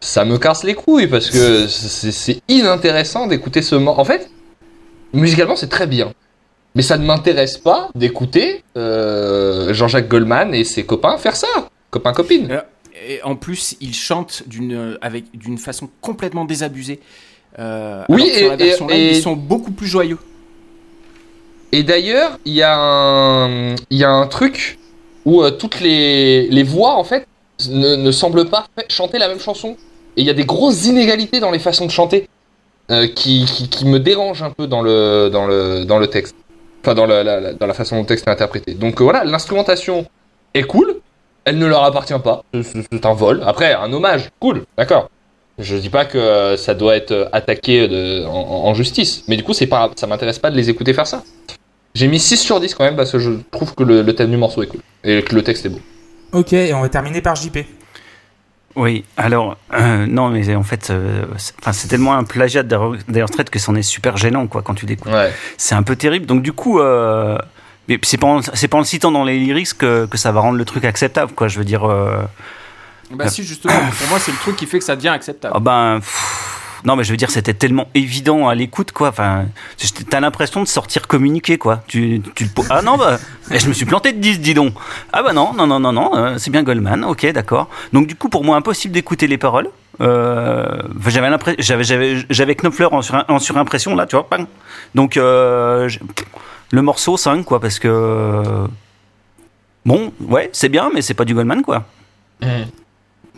ça 0.00 0.24
me 0.24 0.38
casse 0.38 0.64
les 0.64 0.74
couilles 0.74 1.08
parce 1.08 1.28
que 1.28 1.66
c'est 1.66 2.40
inintéressant 2.48 3.26
d'écouter 3.26 3.60
ce 3.60 3.74
morceau. 3.74 4.00
En 4.00 4.04
fait, 4.04 4.30
musicalement, 5.12 5.56
c'est 5.56 5.68
très 5.68 5.86
bien. 5.86 6.12
Mais 6.74 6.82
ça 6.82 6.96
ne 6.96 7.04
m'intéresse 7.04 7.58
pas 7.58 7.90
d'écouter 7.94 8.62
Jean-Jacques 8.76 10.08
Goldman 10.08 10.54
et 10.54 10.64
ses 10.64 10.84
copains 10.86 11.18
faire 11.18 11.36
ça. 11.36 11.48
Copains-copines. 11.90 12.48
Et 13.10 13.22
en 13.22 13.36
plus, 13.36 13.74
il 13.80 13.94
chante 13.94 14.42
d'une 14.46 14.98
avec 15.00 15.24
d'une 15.36 15.56
façon 15.58 15.88
complètement 16.02 16.44
désabusée. 16.44 17.00
Euh, 17.58 18.04
Oui, 18.10 18.30
sur 18.34 18.48
la 18.48 18.54
et- 18.54 18.56
version 18.58 18.88
et- 18.90 18.92
live, 18.92 19.12
et- 19.14 19.16
ils 19.16 19.22
sont 19.22 19.32
beaucoup 19.34 19.70
plus 19.72 19.86
joyeux. 19.86 20.18
Et 21.72 21.82
d'ailleurs, 21.82 22.38
il 22.44 22.52
y, 22.54 22.62
a 22.62 22.76
un- 22.78 23.74
il 23.90 23.98
y 23.98 24.04
a 24.04 24.10
un 24.10 24.26
truc 24.26 24.78
où 25.24 25.42
euh, 25.42 25.50
toutes 25.50 25.80
les, 25.80 26.48
les 26.48 26.62
voix, 26.62 26.94
en 26.96 27.04
fait, 27.04 27.26
ne, 27.68 27.96
ne 27.96 28.10
semblent 28.12 28.48
pas 28.48 28.66
chanter 28.88 29.18
la 29.18 29.28
même 29.28 29.40
chanson. 29.40 29.76
Et 30.16 30.20
il 30.22 30.26
y 30.26 30.30
a 30.30 30.34
des 30.34 30.44
grosses 30.44 30.86
inégalités 30.86 31.40
dans 31.40 31.50
les 31.50 31.58
façons 31.58 31.86
de 31.86 31.90
chanter 31.90 32.28
euh, 32.90 33.06
qui, 33.06 33.44
qui, 33.46 33.68
qui 33.68 33.84
me 33.86 33.98
dérangent 34.00 34.42
un 34.42 34.50
peu 34.50 34.66
dans 34.66 34.82
le, 34.82 35.28
dans 35.30 35.46
le, 35.46 35.84
dans 35.84 35.98
le 35.98 36.06
texte. 36.08 36.34
Enfin, 36.82 36.94
dans, 36.94 37.06
la, 37.06 37.22
la- 37.22 37.52
dans 37.54 37.66
la 37.66 37.74
façon 37.74 37.96
dont 37.96 38.02
le 38.02 38.06
texte 38.06 38.26
est 38.26 38.30
interprété. 38.30 38.74
Donc 38.74 39.00
euh, 39.00 39.04
voilà, 39.04 39.24
l'instrumentation 39.24 40.06
est 40.54 40.62
cool. 40.64 40.96
Elle 41.48 41.58
ne 41.58 41.66
leur 41.66 41.82
appartient 41.84 42.18
pas. 42.22 42.44
C'est- 42.62 43.04
un 43.06 43.14
vol. 43.14 43.42
Après, 43.46 43.72
un 43.74 43.90
hommage, 43.92 44.28
cool, 44.38 44.64
d'accord. 44.76 45.08
Je 45.58 45.76
dis 45.76 45.88
pas 45.88 46.04
que 46.04 46.56
ça 46.56 46.74
doit 46.74 46.94
être 46.94 47.28
attaqué 47.32 47.88
de- 47.88 48.24
en, 48.26 48.66
en 48.66 48.74
justice. 48.74 49.24
Mais 49.28 49.36
du 49.36 49.42
coup, 49.42 49.54
c'est 49.54 49.66
pas, 49.66 49.90
ça 49.96 50.06
m'intéresse 50.06 50.38
pas 50.38 50.50
de 50.50 50.56
les 50.56 50.68
écouter 50.70 50.92
faire 50.92 51.06
ça. 51.06 51.22
J'ai 51.94 52.06
mis 52.06 52.20
6 52.20 52.36
sur 52.36 52.60
10 52.60 52.74
quand 52.74 52.84
même 52.84 52.96
parce 52.96 53.10
que 53.10 53.18
je 53.18 53.30
trouve 53.50 53.74
que 53.74 53.82
le, 53.82 54.02
le 54.02 54.14
thème 54.14 54.30
du 54.30 54.36
morceau 54.36 54.62
est 54.62 54.66
cool 54.66 54.80
et 55.04 55.22
que 55.22 55.34
le 55.34 55.42
texte 55.42 55.64
est 55.66 55.70
beau. 55.70 55.80
Ok, 56.32 56.52
et 56.52 56.72
on 56.74 56.82
va 56.82 56.88
terminer 56.90 57.22
par 57.22 57.34
JP. 57.34 57.58
Oui, 58.76 59.04
alors, 59.16 59.56
euh, 59.72 60.06
non, 60.06 60.28
mais 60.28 60.54
en 60.54 60.62
fait, 60.62 60.90
euh, 60.90 61.24
c'est 61.72 61.88
tellement 61.88 62.14
un 62.14 62.22
plagiat 62.24 62.62
d'ailleurs 62.62 63.28
Strait 63.28 63.44
que 63.44 63.58
c'en 63.58 63.74
est 63.74 63.82
super 63.82 64.16
gênant, 64.16 64.46
quoi, 64.46 64.62
quand 64.62 64.74
tu 64.74 64.86
l'écoutes. 64.86 65.10
Ouais. 65.10 65.32
C'est 65.56 65.74
un 65.74 65.82
peu 65.82 65.96
terrible. 65.96 66.26
Donc, 66.26 66.42
du 66.42 66.52
coup, 66.52 66.78
euh, 66.78 67.38
mais 67.88 67.98
c'est 68.02 68.18
pas, 68.18 68.40
c'est 68.54 68.68
pas 68.68 68.76
en 68.76 68.80
le 68.80 68.86
citant 68.86 69.10
dans 69.10 69.24
les 69.24 69.38
lyrics 69.38 69.76
que, 69.76 70.06
que 70.06 70.18
ça 70.18 70.32
va 70.32 70.40
rendre 70.40 70.58
le 70.58 70.64
truc 70.64 70.84
acceptable, 70.84 71.32
quoi. 71.32 71.48
Je 71.48 71.58
veux 71.58 71.64
dire, 71.64 71.84
euh, 71.84 72.22
Bah 73.10 73.28
si, 73.28 73.42
justement, 73.42 73.74
pour 73.98 74.08
moi, 74.08 74.18
c'est 74.18 74.32
le 74.32 74.38
truc 74.38 74.56
qui 74.56 74.66
fait 74.66 74.78
que 74.78 74.84
ça 74.84 74.96
devient 74.96 75.08
acceptable. 75.08 75.54
ah 75.56 75.60
ben, 75.60 76.00
pff, 76.00 76.58
non, 76.84 76.96
mais 76.96 77.04
je 77.04 77.10
veux 77.10 77.16
dire, 77.16 77.30
c'était 77.30 77.54
tellement 77.54 77.88
évident 77.94 78.48
à 78.48 78.54
l'écoute, 78.54 78.92
quoi. 78.92 79.08
Enfin, 79.08 79.46
t'as 80.10 80.20
l'impression 80.20 80.62
de 80.62 80.68
sortir 80.68 81.06
communiqué, 81.08 81.58
quoi. 81.58 81.82
Tu, 81.88 82.22
tu 82.34 82.48
ah 82.70 82.82
non, 82.82 82.96
bah, 82.96 83.18
eh, 83.50 83.58
je 83.58 83.68
me 83.68 83.72
suis 83.72 83.86
planté 83.86 84.12
de 84.12 84.18
10, 84.20 84.40
dis 84.40 84.54
donc. 84.54 84.74
Ah 85.12 85.22
bah 85.22 85.32
non, 85.32 85.52
non, 85.54 85.66
non, 85.66 85.80
non, 85.80 85.92
non, 85.92 86.16
euh, 86.16 86.34
c'est 86.38 86.50
bien 86.50 86.62
Goldman, 86.62 87.04
ok, 87.04 87.26
d'accord. 87.32 87.68
Donc 87.92 88.06
du 88.06 88.14
coup, 88.14 88.28
pour 88.28 88.44
moi, 88.44 88.56
impossible 88.56 88.94
d'écouter 88.94 89.26
les 89.26 89.38
paroles. 89.38 89.70
Euh, 90.00 90.82
j'avais 91.08 91.28
l'impression, 91.28 91.60
j'avais, 91.60 92.54
Knopfler 92.54 92.86
en, 92.92 93.02
sur, 93.02 93.24
en 93.26 93.38
surimpression 93.40 93.96
là, 93.96 94.06
tu 94.06 94.14
vois. 94.14 94.28
bang. 94.30 94.46
Donc 94.94 95.16
euh, 95.16 95.88
le 96.70 96.82
morceau 96.82 97.16
5, 97.16 97.44
quoi, 97.44 97.60
parce 97.60 97.78
que 97.78 98.66
bon, 99.84 100.12
ouais, 100.20 100.50
c'est 100.52 100.68
bien, 100.68 100.90
mais 100.94 101.02
c'est 101.02 101.14
pas 101.14 101.24
du 101.24 101.34
Goldman, 101.34 101.62
quoi. 101.62 101.84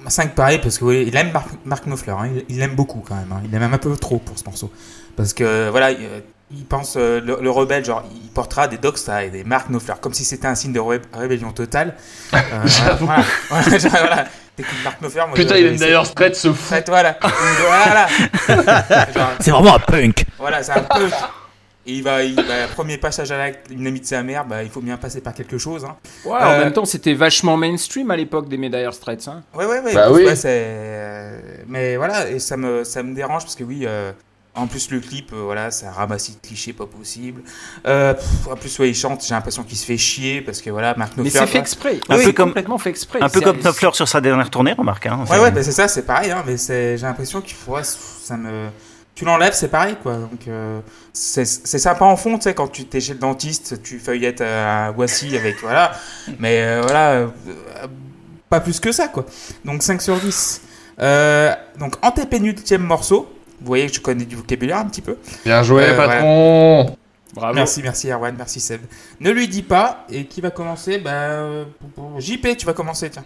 5 0.07 0.35
pareil, 0.35 0.59
parce 0.59 0.79
que 0.79 0.85
oui, 0.85 1.05
il 1.07 1.17
aime 1.17 1.31
Marc, 1.33 1.49
Marc 1.65 1.85
Knopfler, 1.85 2.13
hein, 2.19 2.31
il- 2.49 2.59
l'aime 2.59 2.75
beaucoup 2.75 3.05
quand 3.07 3.15
même. 3.15 3.31
hein. 3.33 3.43
Il 3.45 3.51
l'aime 3.51 3.61
même 3.61 3.75
un 3.75 3.79
peu 3.79 3.95
trop 3.97 4.19
pour 4.19 4.39
ce 4.39 4.45
morceau. 4.45 4.73
Parce 5.17 5.33
que 5.35 5.69
voilà, 5.69 5.91
il, 5.91 5.99
euh, 6.05 6.21
il 6.51 6.65
pense, 6.65 6.95
euh, 6.97 7.21
le, 7.21 7.39
le 7.41 7.51
rebelle, 7.51 7.85
genre, 7.85 8.03
il 8.11 8.31
portera 8.31 8.67
des 8.67 8.79
Dogstar 8.79 9.21
et 9.21 9.31
des 9.31 9.45
Marc 9.45 9.69
Knopfler, 9.69 9.95
comme 10.01 10.15
si 10.15 10.25
c'était 10.25 10.47
un 10.49 10.55
signe 10.55 10.73
de 10.73 10.81
ré- 10.81 11.01
rébellion 11.13 11.53
totale. 11.53 11.95
Euh, 12.35 12.39
voilà, 13.01 13.23
voilà, 13.51 13.79
genre, 13.79 13.91
voilà. 13.91 14.25
Marc 14.85 15.01
Knopfler, 15.01 15.23
moi, 15.27 15.35
Putain, 15.35 15.55
je- 15.57 15.61
il 15.61 15.67
aime 15.67 15.77
d'ailleurs 15.77 16.07
Strait 16.07 16.33
se 16.35 16.49
fout. 16.49 16.57
Faites, 16.57 16.89
voilà. 16.89 17.19
voilà. 17.69 18.09
C'est 19.39 19.51
vraiment 19.51 19.75
un 19.77 19.79
punk. 19.81 20.25
voilà, 20.39 20.63
c'est 20.63 20.73
un 20.73 20.81
peu. 20.83 21.09
Et 21.87 21.95
il 21.95 22.03
va, 22.03 22.23
il, 22.23 22.35
bah, 22.37 22.67
premier 22.75 22.99
passage 22.99 23.31
à 23.33 23.39
l'acte, 23.39 23.71
une 23.71 23.87
amie 23.87 24.01
de 24.01 24.05
sa 24.07 24.23
mère, 24.23 24.45
bah, 24.45 24.63
il 24.63 24.69
faut 24.69 24.83
bien 24.83 24.99
passer 24.99 25.21
par 25.23 25.33
quelque 25.33 25.57
chose. 25.57 25.85
Hein. 25.87 25.97
Ouais, 26.27 26.33
en 26.33 26.51
Euh, 26.51 26.65
même 26.65 26.73
temps, 26.75 26.85
c'était 26.85 27.15
vachement 27.15 27.57
mainstream 27.57 28.11
à 28.11 28.17
l'époque 28.17 28.49
des 28.49 28.59
Medire 28.59 28.93
Straits. 28.93 29.27
Hein. 29.29 29.43
Ouais, 29.55 29.65
ouais, 29.65 29.81
ouais. 29.81 29.95
Bah 29.95 30.13
oui. 30.13 30.25
ouais, 30.25 30.35
euh, 30.45 31.41
Mais 31.69 31.97
voilà, 31.97 32.29
et 32.29 32.39
ça 32.39 32.57
me, 32.59 32.85
ça 32.85 33.03
me 33.03 33.15
dérange 33.15 33.45
parce 33.45 33.57
que 33.57 33.65
oui, 33.65 33.85
euh, 33.87 34.13
en 34.55 34.67
plus 34.67 34.91
le 34.91 35.01
clip, 35.01 35.33
euh, 35.33 35.41
voilà, 35.43 35.71
ça 35.71 35.91
ramasse 35.91 36.31
de 36.33 36.47
clichés 36.47 36.75
pas 36.75 36.85
possible. 36.85 37.41
Euh, 37.87 38.13
pff, 38.13 38.49
en 38.53 38.57
plus, 38.57 38.79
ouais, 38.79 38.91
il 38.91 38.95
chante, 38.95 39.25
j'ai 39.27 39.33
l'impression 39.35 39.63
qu'il 39.63 39.79
se 39.79 39.87
fait 39.87 39.97
chier 39.97 40.43
parce 40.43 40.61
que 40.61 40.69
voilà, 40.69 40.95
Marc 40.99 41.13
Mais 41.17 41.23
Knopfler. 41.23 41.41
c'est 41.41 41.47
fait 41.47 41.55
ouais. 41.55 41.61
exprès. 41.61 42.01
Un 42.11 42.19
C'est 42.19 42.25
peu 42.25 42.33
comme- 42.33 42.49
complètement 42.51 42.77
fait 42.79 42.91
exprès. 42.91 43.23
Un 43.23 43.29
peu 43.31 43.41
comme 43.41 43.57
Knopfler 43.59 43.91
sur 43.95 44.07
sa 44.07 44.21
dernière 44.21 44.51
tournée, 44.51 44.75
remarque. 44.75 45.07
Hein, 45.07 45.25
Ouais, 45.31 45.39
ouais, 45.41 45.51
bah, 45.51 45.63
c'est 45.63 45.73
ça, 45.73 45.89
c'est 45.89 46.03
pareil, 46.03 46.31
hein, 46.31 46.43
mais 46.47 46.59
c'est- 46.59 46.99
j'ai 46.99 47.07
l'impression 47.07 47.41
qu'il 47.41 47.55
faut. 47.57 47.73
ouais, 47.73 47.85
ça 47.85 48.37
me. 48.37 48.69
Tu 49.21 49.27
l'enlèves, 49.27 49.53
c'est 49.53 49.69
pareil, 49.69 49.97
quoi. 50.03 50.15
Donc, 50.15 50.49
euh, 50.49 50.81
c'est 51.13 51.45
c'est 51.45 51.79
sympa 51.79 52.07
en 52.07 52.17
fond, 52.17 52.39
tu 52.39 52.45
sais, 52.45 52.55
quand 52.55 52.69
tu 52.69 52.87
t'es 52.87 53.03
chez 53.03 53.13
le 53.13 53.19
dentiste, 53.19 53.83
tu 53.83 53.99
feuillettes 53.99 54.41
euh, 54.41 54.87
un 54.89 54.93
voici 54.93 55.37
avec. 55.37 55.61
Voilà. 55.61 55.93
Mais 56.39 56.63
euh, 56.63 56.81
voilà, 56.83 57.11
euh, 57.11 57.27
pas 58.49 58.61
plus 58.61 58.81
que 58.81 58.93
ça, 58.93 59.09
quoi. 59.09 59.27
Donc, 59.67 59.83
5 59.83 60.01
sur 60.01 60.17
10. 60.17 60.63
Euh, 61.01 61.55
donc, 61.79 61.97
antépénultième 62.01 62.81
morceau. 62.83 63.31
Vous 63.61 63.67
voyez 63.67 63.89
que 63.89 63.95
je 63.95 64.01
connais 64.01 64.25
du 64.25 64.37
vocabulaire 64.37 64.79
un 64.79 64.87
petit 64.87 65.03
peu. 65.03 65.19
Bien 65.45 65.63
joué, 65.63 65.85
Euh, 65.85 65.97
patron. 65.99 66.97
Bravo. 67.35 67.55
Merci, 67.55 67.83
merci 67.83 68.09
Erwan, 68.11 68.35
merci 68.39 68.59
Seb. 68.59 68.81
Ne 69.21 69.31
lui 69.33 69.49
dis 69.49 69.63
pas. 69.63 70.07
Et 70.11 70.25
qui 70.25 70.41
va 70.41 70.51
commencer? 70.51 70.97
Bah, 70.99 71.11
euh, 71.11 71.65
JP, 72.19 72.57
tu 72.57 72.65
vas 72.65 72.73
commencer, 72.73 73.11
tiens. 73.11 73.25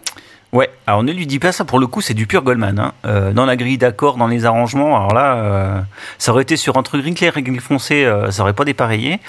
Ouais, 0.55 0.69
alors 0.87 1.03
ne 1.03 1.11
lui 1.11 1.27
dis 1.27 1.39
pas 1.39 1.51
ça, 1.51 1.65
pour 1.65 1.79
le 1.79 1.87
coup, 1.87 1.99
c'est 1.99 2.13
du 2.13 2.27
pur 2.27 2.41
Goldman. 2.41 2.79
Hein. 2.79 2.93
Euh, 3.05 3.33
dans 3.33 3.45
la 3.45 3.57
grille 3.57 3.77
d'accords, 3.77 4.15
dans 4.15 4.27
les 4.27 4.45
arrangements, 4.45 4.95
alors 4.95 5.13
là, 5.13 5.35
euh, 5.35 5.81
ça 6.17 6.31
aurait 6.31 6.43
été 6.43 6.55
sur 6.55 6.81
truc 6.81 7.01
gris 7.01 7.13
clair 7.13 7.35
et 7.35 7.43
gris 7.43 7.59
foncé, 7.59 8.05
euh, 8.05 8.31
ça 8.31 8.41
aurait 8.41 8.53
pas 8.53 8.63
dépareillé. 8.63 9.19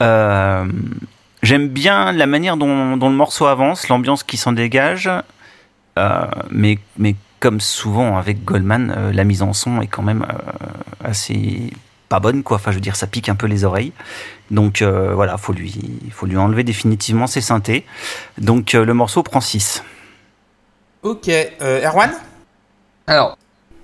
J'aime 0.00 1.68
bien 1.68 2.12
la 2.12 2.26
manière 2.26 2.56
dont, 2.56 2.96
le 2.96 3.10
morceau 3.10 3.46
avance, 3.46 3.88
l'ambiance 3.88 4.22
qui 4.22 4.36
s'en 4.36 4.52
dégage, 4.52 5.10
mais, 6.50 6.78
comme 7.38 7.60
souvent 7.60 8.16
avec 8.16 8.44
Goldman, 8.44 9.10
la 9.12 9.24
mise 9.24 9.42
en 9.42 9.52
son 9.52 9.82
est 9.82 9.88
quand 9.88 10.02
même 10.02 10.24
assez 11.04 11.70
pas 12.08 12.20
bonne, 12.20 12.42
quoi. 12.44 12.56
Enfin, 12.56 12.70
je 12.70 12.76
veux 12.76 12.80
dire, 12.80 12.96
ça 12.96 13.08
pique 13.08 13.28
un 13.28 13.34
peu 13.34 13.46
les 13.46 13.64
oreilles. 13.64 13.92
Donc 14.50 14.82
voilà, 14.82 15.36
faut 15.36 15.52
lui, 15.52 15.74
faut 16.10 16.26
lui 16.26 16.36
enlever 16.36 16.64
définitivement 16.64 17.26
ses 17.26 17.40
synthés. 17.40 17.84
Donc 18.38 18.72
le 18.72 18.94
morceau 18.94 19.22
prend 19.22 19.40
6. 19.40 19.82
Ok, 21.02 21.28
euh, 21.28 21.84
Erwan 21.86 22.10
Alors, 23.06 23.36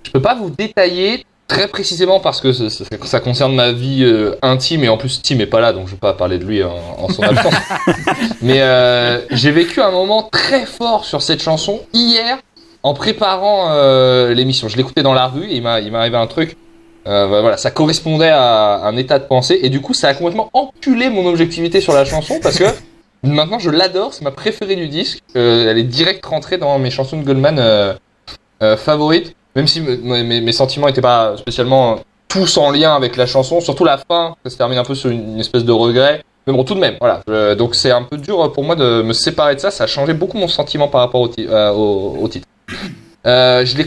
je 0.04 0.10
peux 0.10 0.22
pas 0.22 0.34
vous 0.34 0.50
détailler 0.50 1.24
très 1.48 1.66
précisément 1.66 2.20
parce 2.20 2.40
que 2.40 2.52
ça, 2.52 2.70
ça- 2.70 2.84
ça 3.04 3.20
concerne 3.20 3.54
ma 3.54 3.72
vie 3.72 4.04
euh, 4.04 4.36
intime 4.42 4.84
et 4.84 4.88
en 4.88 4.96
plus 4.98 5.20
Tim 5.22 5.38
est 5.40 5.46
pas 5.46 5.60
là 5.60 5.72
donc 5.72 5.86
je 5.86 5.92
vais 5.92 5.98
pas 5.98 6.12
parler 6.12 6.38
de 6.38 6.44
lui 6.44 6.62
en, 6.62 6.76
en 6.98 7.08
son 7.08 7.22
absence. 7.22 7.54
Mais 8.42 8.60
euh, 8.60 9.20
j'ai 9.30 9.50
vécu 9.50 9.80
un 9.80 9.90
moment 9.90 10.22
très 10.30 10.66
fort 10.66 11.04
sur 11.04 11.22
cette 11.22 11.42
chanson 11.42 11.80
hier 11.92 12.38
en 12.84 12.94
préparant 12.94 13.70
euh, 13.72 14.32
l'émission. 14.34 14.68
Je 14.68 14.76
l'écoutais 14.76 15.02
dans 15.02 15.14
la 15.14 15.26
rue 15.26 15.46
et 15.48 15.56
il 15.56 15.62
m'a 15.62 15.80
il 15.80 15.90
m'est 15.90 15.98
arrivé 15.98 16.16
un 16.16 16.26
truc 16.28 16.56
Euh, 17.06 17.26
voilà, 17.26 17.56
ça 17.56 17.70
correspondait 17.70 18.28
à 18.28 18.82
un 18.84 18.96
état 18.98 19.18
de 19.18 19.24
pensée 19.24 19.58
et 19.62 19.70
du 19.70 19.80
coup 19.80 19.94
ça 19.94 20.08
a 20.08 20.14
complètement 20.14 20.50
enculé 20.52 21.08
mon 21.08 21.24
objectivité 21.26 21.80
sur 21.80 21.94
la 21.94 22.04
chanson 22.04 22.38
parce 22.42 22.58
que 22.58 22.64
maintenant 23.22 23.58
je 23.58 23.70
l'adore, 23.70 24.12
c'est 24.14 24.22
ma 24.24 24.30
préférée 24.30 24.76
du 24.76 24.88
disque. 24.88 25.22
Euh, 25.36 25.70
elle 25.70 25.78
est 25.78 25.82
direct 25.84 26.24
rentrée 26.24 26.58
dans 26.58 26.78
mes 26.78 26.90
chansons 26.90 27.18
de 27.18 27.24
Goldman 27.24 27.58
euh, 27.58 27.94
euh, 28.62 28.76
favorites, 28.76 29.34
même 29.56 29.66
si 29.66 29.80
me- 29.80 29.96
mes, 30.22 30.52
sentiments 30.52 30.86
n'étaient 30.86 31.00
pas 31.00 31.36
spécialement 31.36 32.00
tous 32.28 32.56
en 32.58 32.70
lien 32.70 32.94
avec 32.94 33.16
la 33.16 33.26
chanson, 33.26 33.60
surtout 33.60 33.84
la 33.84 33.98
fin, 33.98 34.36
ça 34.44 34.50
se 34.50 34.56
termine 34.56 34.78
un 34.78 34.84
peu 34.84 34.94
sur 34.94 35.10
une, 35.10 35.38
espèce 35.40 35.64
de 35.64 35.72
regret. 35.72 36.22
Mais 36.46 36.52
bon, 36.52 36.64
tout 36.64 36.74
de 36.74 36.80
même, 36.80 36.96
voilà. 37.00 37.20
Euh, 37.28 37.54
donc 37.54 37.74
c'est 37.74 37.90
un 37.90 38.02
peu 38.02 38.16
dur 38.16 38.52
pour 38.52 38.64
moi 38.64 38.74
de 38.74 39.02
me 39.02 39.12
séparer 39.12 39.54
de 39.54 39.60
ça. 39.60 39.70
Ça 39.70 39.84
a 39.84 39.86
changé 39.86 40.14
beaucoup 40.14 40.38
mon 40.38 40.48
sentiment 40.48 40.88
par 40.88 41.02
rapport 41.02 41.20
au, 41.20 41.28
ti- 41.28 41.46
euh, 41.48 41.70
au, 41.72 42.16
au 42.20 42.28
titre. 42.28 42.46
Euh, 43.26 43.64
je 43.66 43.76
l'ai 43.76 43.86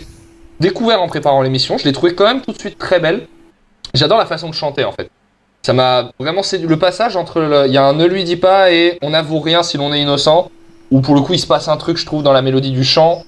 découvert 0.59 1.01
en 1.01 1.07
préparant 1.07 1.41
l'émission. 1.41 1.77
Je 1.77 1.85
l'ai 1.85 1.91
trouvé 1.91 2.13
quand 2.13 2.25
même 2.25 2.41
tout 2.41 2.51
de 2.51 2.59
suite 2.59 2.77
très 2.77 2.99
belle. 2.99 3.27
J'adore 3.95 4.17
la 4.19 4.25
façon 4.27 4.47
de 4.49 4.53
chanter 4.53 4.85
en 4.85 4.91
fait. 4.91 5.09
Ça 5.61 5.73
m'a 5.73 6.11
vraiment 6.19 6.43
séduit. 6.43 6.67
Le 6.67 6.79
passage 6.79 7.15
entre 7.15 7.65
il 7.67 7.73
y 7.73 7.77
a 7.77 7.85
un 7.85 7.93
ne 7.93 8.05
lui 8.05 8.23
dis 8.23 8.35
pas 8.35 8.71
et 8.71 8.97
on 9.01 9.11
n'avoue 9.11 9.39
rien 9.39 9.63
si 9.63 9.77
l'on 9.77 9.93
est 9.93 10.01
innocent. 10.01 10.49
Où 10.89 11.01
pour 11.01 11.15
le 11.15 11.21
coup 11.21 11.33
il 11.33 11.39
se 11.39 11.47
passe 11.47 11.67
un 11.67 11.77
truc, 11.77 11.97
je 11.97 12.05
trouve, 12.05 12.23
dans 12.23 12.33
la 12.33 12.41
mélodie 12.41 12.71
du 12.71 12.83
chant. 12.83 13.23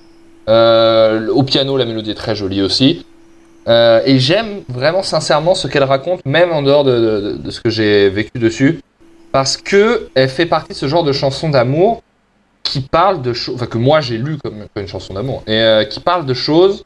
Euh, 0.50 1.30
au 1.30 1.44
piano, 1.44 1.78
la 1.78 1.86
mélodie 1.86 2.12
est 2.12 2.16
très 2.16 2.36
jolie 2.36 2.62
aussi. 2.62 3.06
Euh, 3.68 4.02
et 4.06 4.20
j'aime 4.20 4.62
vraiment 4.68 5.04
sincèrement 5.04 5.56
ce 5.56 5.68
qu'elle 5.68 5.84
raconte, 5.84 6.26
même 6.26 6.52
en 6.52 6.62
dehors 6.62 6.84
de, 6.84 7.40
ce 7.50 7.62
que 7.62 7.70
j'ai 7.70 8.10
vécu 8.10 8.38
dessus, 8.38 8.82
parce 9.32 9.56
que 9.58 10.10
elle 10.16 10.30
fait 10.30 10.46
partie 10.46 10.74
de 10.74 10.78
ce 10.78 10.88
genre 10.88 11.04
de 11.04 11.14
chanson 11.14 11.50
d'amour 11.50 12.04
qui 12.64 12.82
parle 12.82 13.22
de 13.22 13.34
choses, 13.34 13.56
enfin 13.56 13.66
que 13.66 13.78
moi 13.78 14.02
j'ai 14.02 14.18
lu 14.18 14.38
comme 14.38 14.66
une 14.76 14.88
chanson 14.88 15.14
d'amour, 15.14 15.44
et 15.48 15.54
euh, 15.54 15.86
qui 15.86 16.00
parle 16.00 16.26
de 16.26 16.34
choses 16.34 16.84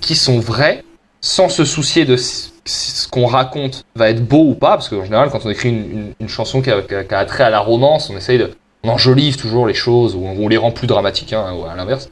qui 0.00 0.14
sont 0.14 0.38
vraies, 0.38 0.84
sans 1.20 1.48
se 1.48 1.64
soucier 1.64 2.04
de 2.04 2.16
ce 2.64 3.08
qu'on 3.08 3.26
raconte 3.26 3.84
va 3.94 4.10
être 4.10 4.24
beau 4.24 4.50
ou 4.50 4.54
pas, 4.54 4.72
parce 4.72 4.88
qu'en 4.88 5.04
général, 5.04 5.30
quand 5.30 5.44
on 5.44 5.50
écrit 5.50 5.70
une, 5.70 6.28
chanson 6.28 6.62
qui 6.62 6.70
a, 6.70 7.24
trait 7.24 7.44
à 7.44 7.50
la 7.50 7.60
romance, 7.60 8.10
on 8.10 8.16
essaye 8.16 8.38
de, 8.38 8.50
on 8.84 8.96
toujours 8.96 9.66
les 9.66 9.74
choses, 9.74 10.14
ou 10.14 10.24
on, 10.24 10.48
les 10.48 10.56
rend 10.56 10.70
plus 10.70 10.86
dramatiques, 10.86 11.32
hein, 11.32 11.54
ou 11.54 11.64
à 11.64 11.74
l'inverse. 11.74 12.08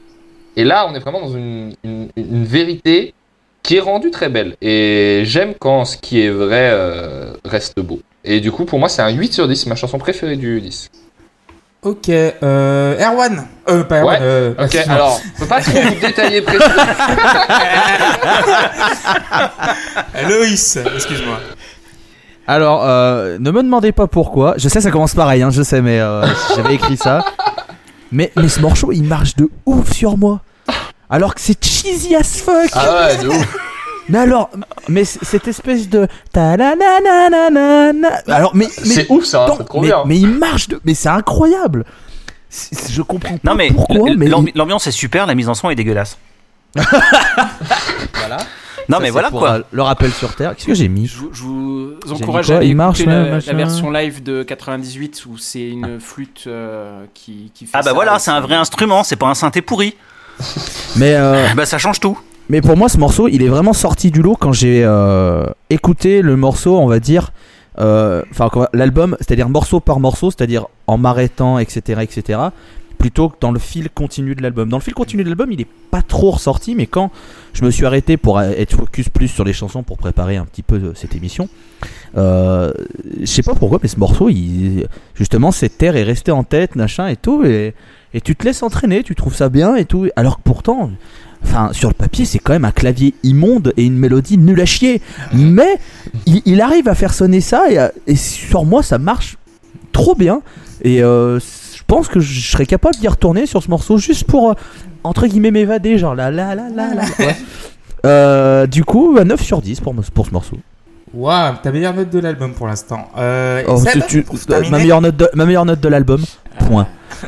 Et 0.57 0.63
là, 0.63 0.87
on 0.89 0.95
est 0.95 0.99
vraiment 0.99 1.21
dans 1.21 1.33
une, 1.33 1.75
vérité 2.15 3.13
qui 3.63 3.77
est 3.77 3.81
rendue 3.81 4.11
très 4.11 4.29
belle. 4.29 4.55
Et 4.61 5.21
j'aime 5.23 5.53
quand 5.57 5.85
ce 5.85 5.97
qui 5.97 6.21
est 6.21 6.29
vrai 6.29 6.71
euh, 6.73 7.33
reste 7.45 7.79
beau. 7.79 8.01
Et 8.23 8.39
du 8.39 8.51
coup, 8.51 8.65
pour 8.65 8.79
moi, 8.79 8.89
c'est 8.89 9.01
un 9.01 9.09
8 9.09 9.33
sur 9.33 9.47
10, 9.47 9.55
c'est 9.55 9.69
ma 9.69 9.75
chanson 9.75 9.97
préférée 9.97 10.35
du 10.35 10.59
10. 10.59 10.89
Ok, 11.83 12.09
euh, 12.09 12.95
Erwan. 12.99 13.47
Euh, 13.67 13.83
pas 13.83 14.01
Erwan. 14.01 14.13
Ouais. 14.13 14.19
euh, 14.21 14.53
Ok, 14.59 14.75
alors, 14.87 15.19
je 15.35 15.39
peux 15.39 15.47
pas 15.47 15.61
trop 15.61 15.71
détailler 15.99 16.41
précisément. 16.43 16.75
Loïs, 20.29 20.77
excuse-moi. 20.95 21.39
Alors, 22.45 22.83
euh, 22.85 23.37
ne 23.39 23.49
me 23.49 23.63
demandez 23.63 23.91
pas 23.91 24.05
pourquoi. 24.07 24.53
Je 24.57 24.67
sais, 24.69 24.79
ça 24.81 24.91
commence 24.91 25.15
pareil, 25.15 25.41
hein, 25.41 25.49
je 25.49 25.63
sais, 25.63 25.81
mais 25.81 25.99
euh, 25.99 26.27
j'avais 26.55 26.75
écrit 26.75 26.97
ça. 26.97 27.23
Mais, 28.11 28.31
mais 28.35 28.47
ce 28.49 28.59
morceau, 28.59 28.91
il 28.91 29.03
marche 29.03 29.35
de 29.35 29.49
ouf 29.65 29.91
sur 29.91 30.17
moi. 30.17 30.41
Alors 31.09 31.33
que 31.33 31.41
c'est 31.41 31.63
cheesy 31.63 32.15
as 32.15 32.37
fuck. 32.41 32.69
Ah 32.73 33.07
ouais, 33.07 33.17
de 33.23 33.27
ouf. 33.29 33.57
Mais 34.11 34.19
alors, 34.19 34.49
mais 34.87 35.03
cette 35.05 35.47
espèce 35.47 35.89
de 35.89 36.07
ta 36.31 36.55
la. 36.57 36.73
Alors, 38.27 38.55
mais 38.55 38.67
mais 38.81 38.85
C'est 38.85 39.07
ouf 39.09 39.25
ça, 39.25 39.47
c'est 39.57 39.65
trop 39.65 39.81
mais, 39.81 39.91
mais 40.05 40.19
il 40.19 40.27
marche 40.27 40.67
de, 40.67 40.79
mais 40.85 40.93
c'est 40.93 41.09
incroyable. 41.09 41.85
Je 42.89 43.01
comprends 43.01 43.37
pas 43.37 43.49
Non 43.49 43.55
mais 43.55 43.71
pourquoi, 43.71 44.09
l'ambiance 44.55 44.85
est 44.87 44.91
super, 44.91 45.25
la 45.25 45.35
mise 45.35 45.47
en 45.49 45.53
son 45.55 45.69
est 45.69 45.75
dégueulasse. 45.75 46.17
voilà. 46.75 48.37
Non 48.89 48.97
Ça, 48.97 49.03
mais 49.03 49.09
voilà 49.09 49.29
pour, 49.29 49.39
quoi. 49.39 49.59
le 49.71 49.81
rappel 49.81 50.11
sur 50.11 50.35
terre. 50.35 50.53
Qu'est-ce 50.55 50.67
que 50.67 50.73
j'ai 50.73 50.89
mis? 50.89 51.07
Je, 51.07 51.17
vous- 51.17 51.29
je 51.31 51.43
vous 51.43 51.91
J'ai 52.07 52.13
encourage 52.13 52.51
à 52.51 52.61
marche, 52.73 52.99
écouter 53.01 53.15
là, 53.15 53.23
la, 53.23 53.39
la 53.39 53.53
version 53.53 53.91
live 53.91 54.21
de 54.23 54.43
98 54.43 55.25
où 55.29 55.37
c'est 55.37 55.67
une 55.69 55.99
flûte 55.99 56.43
euh, 56.47 57.05
qui, 57.13 57.51
qui 57.53 57.65
fait 57.65 57.71
Ah 57.73 57.79
bah 57.79 57.83
ça. 57.85 57.93
voilà, 57.93 58.19
c'est 58.19 58.31
un 58.31 58.41
vrai 58.41 58.55
instrument, 58.55 59.03
c'est 59.03 59.15
pas 59.15 59.27
un 59.27 59.35
synthé 59.35 59.61
pourri. 59.61 59.95
Mais 60.97 61.15
euh, 61.15 61.47
Bah 61.55 61.65
ça 61.65 61.77
change 61.77 61.99
tout. 61.99 62.17
Mais 62.51 62.59
pour 62.59 62.75
moi, 62.75 62.89
ce 62.89 62.97
morceau, 62.97 63.29
il 63.29 63.43
est 63.43 63.47
vraiment 63.47 63.71
sorti 63.71 64.11
du 64.11 64.21
lot 64.21 64.35
quand 64.35 64.51
j'ai 64.51 64.83
euh, 64.83 65.45
écouté 65.69 66.21
le 66.21 66.35
morceau, 66.35 66.77
on 66.77 66.85
va 66.85 66.99
dire, 66.99 67.31
euh, 67.79 68.23
enfin 68.29 68.49
l'album, 68.73 69.15
c'est-à-dire 69.21 69.47
morceau 69.47 69.79
par 69.79 70.01
morceau, 70.01 70.31
c'est-à-dire 70.31 70.65
en 70.85 70.97
m'arrêtant, 70.97 71.59
etc., 71.59 72.01
etc., 72.01 72.39
plutôt 72.97 73.29
que 73.29 73.37
dans 73.39 73.53
le 73.53 73.57
fil 73.57 73.89
continu 73.89 74.35
de 74.35 74.41
l'album. 74.43 74.67
Dans 74.67 74.75
le 74.75 74.83
fil 74.83 74.93
continu 74.93 75.23
de 75.23 75.29
l'album, 75.29 75.49
il 75.53 75.61
est 75.61 75.67
pas 75.91 76.01
trop 76.01 76.31
ressorti, 76.31 76.75
mais 76.75 76.87
quand 76.87 77.09
je 77.53 77.63
me 77.63 77.71
suis 77.71 77.85
arrêté 77.85 78.17
pour 78.17 78.41
être 78.41 78.75
focus 78.75 79.07
plus 79.07 79.29
sur 79.29 79.45
les 79.45 79.53
chansons 79.53 79.81
pour 79.81 79.97
préparer 79.97 80.35
un 80.35 80.43
petit 80.43 80.61
peu 80.61 80.75
euh, 80.75 80.91
cette 80.93 81.15
émission, 81.15 81.47
euh, 82.17 82.73
je 83.17 83.25
sais 83.27 83.43
pas 83.43 83.55
pourquoi, 83.55 83.79
mais 83.81 83.87
ce 83.87 83.97
morceau, 83.97 84.29
justement, 85.15 85.51
cette 85.51 85.77
terre 85.77 85.95
est 85.95 86.03
restée 86.03 86.31
en 86.31 86.43
tête, 86.43 86.75
machin 86.75 87.07
et 87.07 87.15
tout, 87.15 87.45
et, 87.45 87.75
et 88.13 88.19
tu 88.19 88.35
te 88.35 88.43
laisses 88.43 88.61
entraîner, 88.61 89.03
tu 89.03 89.15
trouves 89.15 89.35
ça 89.35 89.47
bien 89.47 89.77
et 89.77 89.85
tout, 89.85 90.09
alors 90.17 90.35
que 90.35 90.41
pourtant, 90.43 90.91
Enfin, 91.43 91.69
sur 91.73 91.89
le 91.89 91.93
papier, 91.95 92.23
c'est 92.25 92.39
quand 92.39 92.53
même 92.53 92.65
un 92.65 92.71
clavier 92.71 93.13
immonde 93.23 93.73
et 93.77 93.83
une 93.85 93.97
mélodie 93.97 94.37
nulle 94.37 94.61
à 94.61 94.65
chier. 94.65 95.01
Mais 95.33 95.77
il, 96.25 96.41
il 96.45 96.61
arrive 96.61 96.87
à 96.87 96.95
faire 96.95 97.13
sonner 97.13 97.41
ça 97.41 97.69
et, 97.69 97.77
à- 97.77 97.91
et 98.07 98.15
sur 98.15 98.63
moi, 98.65 98.83
ça 98.83 98.97
marche 98.97 99.37
trop 99.91 100.15
bien. 100.15 100.41
Et 100.83 101.03
euh, 101.03 101.39
je 101.39 101.81
pense 101.87 102.07
que 102.07 102.19
je 102.19 102.39
serais 102.51 102.65
capable 102.65 102.95
d'y 102.95 103.07
retourner 103.07 103.45
sur 103.45 103.61
ce 103.61 103.69
morceau 103.69 103.97
juste 103.97 104.23
pour, 104.25 104.51
euh, 104.51 104.53
entre 105.03 105.27
guillemets, 105.27 105.51
m'évader. 105.51 105.97
Genre 105.97 106.15
là, 106.15 106.31
là, 106.31 106.55
là, 106.55 106.69
là, 106.73 106.93
là. 106.95 107.03
Ouais. 107.19 107.35
Euh, 108.05 108.65
du 108.67 108.83
coup, 108.83 109.13
bah, 109.13 109.23
9 109.25 109.41
sur 109.41 109.61
10 109.61 109.79
pour, 109.81 109.93
pour 110.13 110.25
ce 110.25 110.31
morceau. 110.31 110.57
Waouh, 111.13 111.55
ta 111.61 111.71
meilleure 111.73 111.93
note 111.93 112.09
de 112.09 112.19
l'album 112.19 112.53
pour 112.53 112.67
l'instant. 112.67 113.09
Euh, 113.17 113.63
Oh, 113.67 113.77
Seb, 113.77 114.03
tu- 114.07 114.23
tu- 114.23 114.23
pour 114.23 114.37
ma, 114.71 114.77
meilleure 114.79 115.01
note 115.01 115.17
de, 115.17 115.29
ma 115.35 115.45
meilleure 115.45 115.65
note 115.65 115.81
de 115.81 115.87
l'album. 115.89 116.23
Point. 116.67 116.87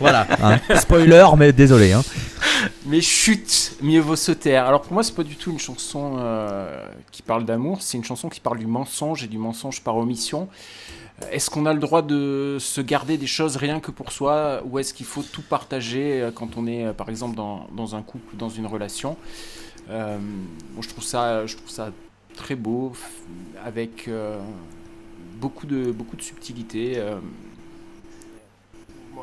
voilà. 0.00 0.26
hein. 0.42 0.58
Spoiler, 0.76 1.26
mais 1.36 1.52
désolé. 1.52 1.92
Hein. 1.92 2.02
Mais 2.86 3.00
chut, 3.00 3.76
mieux 3.82 4.00
vaut 4.00 4.16
se 4.16 4.32
taire. 4.32 4.66
Alors 4.66 4.82
pour 4.82 4.92
moi, 4.92 5.02
c'est 5.02 5.14
pas 5.14 5.22
du 5.24 5.36
tout 5.36 5.50
une 5.50 5.58
chanson 5.58 6.16
euh, 6.18 6.86
qui 7.10 7.22
parle 7.22 7.44
d'amour, 7.44 7.82
c'est 7.82 7.96
une 7.98 8.04
chanson 8.04 8.28
qui 8.28 8.40
parle 8.40 8.58
du 8.58 8.66
mensonge 8.66 9.24
et 9.24 9.26
du 9.26 9.38
mensonge 9.38 9.82
par 9.82 9.96
omission. 9.96 10.48
Euh, 11.22 11.26
Est-ce 11.30 11.48
qu'on 11.50 11.66
a 11.66 11.72
le 11.72 11.80
droit 11.80 12.02
de 12.02 12.56
se 12.60 12.80
garder 12.80 13.16
des 13.18 13.26
choses 13.26 13.56
rien 13.56 13.80
que 13.80 13.90
pour 13.90 14.12
soi 14.12 14.62
ou 14.64 14.78
est-ce 14.78 14.92
qu'il 14.94 15.06
faut 15.06 15.22
tout 15.22 15.42
partager 15.42 16.20
euh, 16.22 16.30
quand 16.34 16.56
on 16.56 16.66
est 16.66 16.92
par 16.92 17.08
exemple 17.08 17.36
dans, 17.36 17.66
dans 17.76 17.94
un 17.94 18.02
couple 18.02 18.34
ou 18.34 18.36
dans 18.36 18.48
une 18.50 18.66
relation? 18.66 19.16
Euh, 19.90 20.16
bon, 20.72 20.82
je, 20.82 20.88
trouve 20.88 21.04
ça, 21.04 21.46
je 21.46 21.56
trouve 21.56 21.68
ça 21.70 21.90
très 22.34 22.54
beau, 22.54 22.92
avec 23.64 24.08
euh, 24.08 24.40
beaucoup, 25.40 25.66
de, 25.66 25.92
beaucoup 25.92 26.16
de 26.16 26.22
subtilité. 26.22 26.94
euh, 26.96 27.16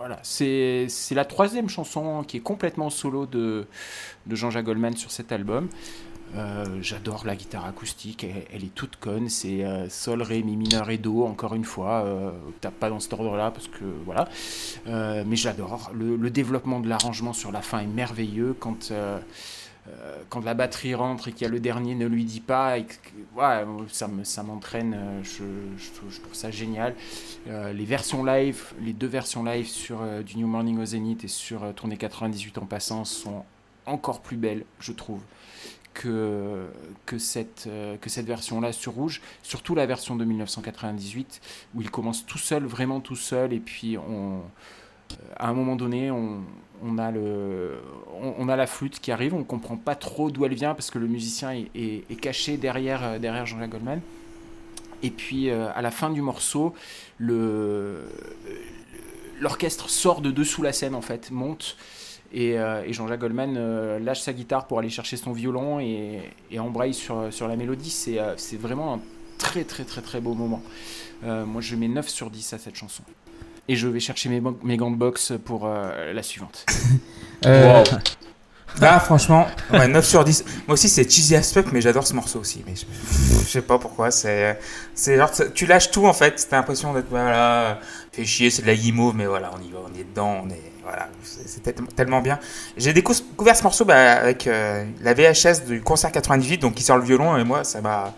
voilà, 0.01 0.17
c'est 0.23 0.87
la 1.11 1.25
troisième 1.25 1.69
chanson 1.69 2.23
qui 2.23 2.37
est 2.37 2.41
complètement 2.41 2.89
solo 2.89 3.27
de, 3.27 3.67
de 4.25 4.35
Jean-Jacques 4.35 4.65
Goldman 4.65 4.97
sur 4.97 5.11
cet 5.11 5.31
album. 5.31 5.69
Euh, 6.35 6.65
J'adore 6.81 7.23
la 7.23 7.35
guitare 7.35 7.67
acoustique, 7.67 8.25
elle, 8.51 8.63
est 8.63 8.73
toute 8.73 8.95
conne, 8.95 9.29
c'est 9.29 9.63
euh, 9.63 9.89
Sol, 9.89 10.23
Ré, 10.23 10.41
Mi 10.41 10.55
mineur 10.55 10.89
et 10.89 10.97
Do, 10.97 11.23
encore 11.23 11.53
une 11.53 11.65
fois. 11.65 12.03
Euh, 12.05 12.31
Tape 12.61 12.73
pas 12.79 12.89
dans 12.89 12.99
cet 12.99 13.13
ordre-là 13.13 13.51
parce 13.51 13.67
que 13.67 13.83
voilà. 14.03 14.27
Euh, 14.87 15.23
mais 15.27 15.35
j'adore. 15.35 15.91
Le, 15.93 16.15
le 16.15 16.29
développement 16.31 16.79
de 16.79 16.89
l'arrangement 16.89 17.33
sur 17.33 17.51
la 17.51 17.61
fin 17.61 17.77
est 17.81 17.85
merveilleux 17.85 18.55
quand. 18.59 18.91
Euh, 19.89 20.17
quand 20.29 20.45
la 20.45 20.53
batterie 20.53 20.93
rentre 20.93 21.27
et 21.27 21.31
qu'il 21.31 21.41
y 21.41 21.45
a 21.45 21.49
le 21.49 21.59
dernier 21.59 21.95
ne 21.95 22.05
lui 22.05 22.23
dit 22.23 22.39
pas, 22.39 22.77
et 22.77 22.85
ça 23.89 24.07
me- 24.07 24.23
ça 24.23 24.43
m'entraîne, 24.43 24.93
euh, 24.95 25.23
je, 25.23 25.91
trouve- 25.95 26.33
ça 26.33 26.51
génial. 26.51 26.95
Euh, 27.47 27.73
les 27.73 27.85
versions 27.85 28.23
live, 28.23 28.73
les 28.81 28.93
deux 28.93 29.07
versions 29.07 29.43
live 29.43 29.67
sur 29.67 30.01
euh, 30.01 30.21
du 30.21 30.37
New 30.37 30.47
Morning 30.47 30.79
au 30.79 30.85
Zénith 30.85 31.23
et 31.23 31.27
sur 31.27 31.63
euh, 31.63 31.71
Tournée 31.73 31.97
98 31.97 32.59
en 32.59 32.65
passant 32.65 33.05
sont 33.05 33.43
encore 33.87 34.21
plus 34.21 34.37
belles, 34.37 34.65
je 34.79 34.91
trouve, 34.91 35.21
que, 35.93 36.67
cette, 37.17 37.67
version-là 37.67 38.71
sur 38.73 38.93
Rouge. 38.93 39.21
Surtout 39.43 39.75
la 39.75 39.85
version 39.87 40.15
de 40.15 40.23
1998 40.23 41.41
où 41.75 41.81
il 41.81 41.89
commence 41.89 42.25
tout 42.25 42.37
seul, 42.37 42.63
vraiment 42.65 42.99
tout 43.01 43.15
seul, 43.15 43.51
et 43.51 43.59
puis 43.59 43.97
à 45.37 45.49
un 45.49 45.53
moment 45.53 45.75
donné, 45.75 46.11
on, 46.11 46.43
on 46.83 46.97
a 46.97 47.11
le, 47.11 47.79
on, 48.37 48.49
a 48.49 48.55
la 48.55 48.67
flûte 48.67 48.99
qui 48.99 49.11
arrive, 49.11 49.33
on 49.33 49.43
comprend 49.43 49.77
pas 49.77 49.95
trop 49.95 50.31
d'où 50.31 50.45
elle 50.45 50.53
vient 50.53 50.73
parce 50.73 50.91
que 50.91 50.99
le 50.99 51.07
musicien 51.07 51.51
est, 51.51 52.21
caché 52.21 52.57
derrière, 52.57 53.03
euh, 53.03 53.19
derrière 53.19 53.45
Jean-Jacques 53.45 53.71
Goldman. 53.71 54.01
Et 55.03 55.09
puis 55.09 55.49
euh, 55.49 55.69
à 55.73 55.81
la 55.81 55.91
fin 55.91 56.09
du 56.09 56.21
morceau, 56.21 56.73
le 57.17 58.03
l'orchestre 59.39 59.89
sort 59.89 60.21
de 60.21 60.29
dessous 60.29 60.61
la 60.61 60.71
scène 60.71 60.93
en 60.93 61.01
fait, 61.01 61.31
monte. 61.31 61.77
Et, 62.33 62.59
euh, 62.59 62.83
et 62.85 62.93
Jean-Jacques 62.93 63.19
Goldman 63.19 63.97
lâche 63.97 64.21
sa 64.21 64.33
guitare 64.33 64.67
pour 64.67 64.79
aller 64.79 64.89
chercher 64.89 65.17
son 65.17 65.33
violon 65.33 65.79
et, 65.79 66.21
et 66.51 66.59
embraye 66.59 66.93
sur, 66.93 67.33
sur 67.33 67.47
la 67.47 67.55
mélodie. 67.55 67.89
C'est 67.89 68.57
vraiment 68.57 68.93
un 68.93 68.99
très 69.37 69.63
très 69.63 69.83
très 69.83 70.01
très 70.01 70.21
beau 70.21 70.33
moment. 70.33 70.61
Moi 71.23 71.61
je 71.61 71.75
mets 71.75 71.87
9 71.87 72.07
sur 72.07 72.29
10 72.29 72.53
à 72.53 72.57
cette 72.57 72.75
chanson. 72.75 73.03
Et 73.71 73.77
je 73.77 73.87
vais 73.87 74.01
chercher 74.01 74.27
mes, 74.27 74.75
gants 74.75 74.91
de 74.91 74.97
boxe 74.97 75.31
pour 75.45 75.61
euh, 75.65 76.11
la 76.13 76.23
suivante. 76.23 76.65
Euh, 77.47 77.81
Wow. 77.81 77.83
Là, 78.79 78.99
franchement, 78.99 79.47
ouais, 79.73 79.87
9 79.87 80.05
sur 80.05 80.23
10. 80.23 80.45
Moi 80.67 80.73
aussi, 80.75 80.87
c'est 80.89 81.09
cheesy 81.09 81.35
as 81.35 81.51
fuck, 81.51 81.71
mais 81.71 81.81
j'adore 81.81 82.05
ce 82.05 82.13
morceau 82.13 82.39
aussi. 82.39 82.63
Mais 82.67 82.73
je, 82.75 82.85
je 83.43 83.49
sais 83.49 83.63
pas 83.63 83.79
pourquoi. 83.79 84.11
C'est, 84.11 84.59
c'est 84.93 85.17
genre, 85.17 85.31
tu 85.55 85.65
lâches 85.65 85.89
tout 85.89 86.05
en 86.05 86.13
fait. 86.13 86.45
T'as 86.49 86.57
l'impression 86.57 86.93
d'être, 86.93 87.09
voilà, 87.09 87.79
fait 88.11 88.25
chier, 88.25 88.51
c'est 88.51 88.61
de 88.61 88.67
la 88.67 88.75
guimauve, 88.75 89.15
mais 89.15 89.25
voilà, 89.25 89.49
on 89.57 89.61
y 89.67 89.71
va, 89.71 89.79
on 89.91 89.99
est 89.99 90.03
dedans, 90.03 90.43
on 90.45 90.49
est, 90.51 90.61
voilà, 90.83 91.09
c'est, 91.23 91.63
tellement- 91.95 92.21
bien. 92.21 92.37
J'ai 92.77 92.93
décou- 92.93 93.19
découvert 93.31 93.55
ce 93.55 93.63
morceau 93.63 93.85
bah, 93.85 94.13
avec 94.13 94.45
euh, 94.45 94.85
la 95.01 95.15
VHS 95.15 95.65
du 95.67 95.81
concert 95.81 96.11
98, 96.11 96.59
donc 96.59 96.79
il 96.79 96.83
sort 96.83 96.97
le 96.97 97.03
violon, 97.03 97.37
et 97.37 97.43
moi, 97.43 97.63
ça 97.63 97.81
m'a. 97.81 98.13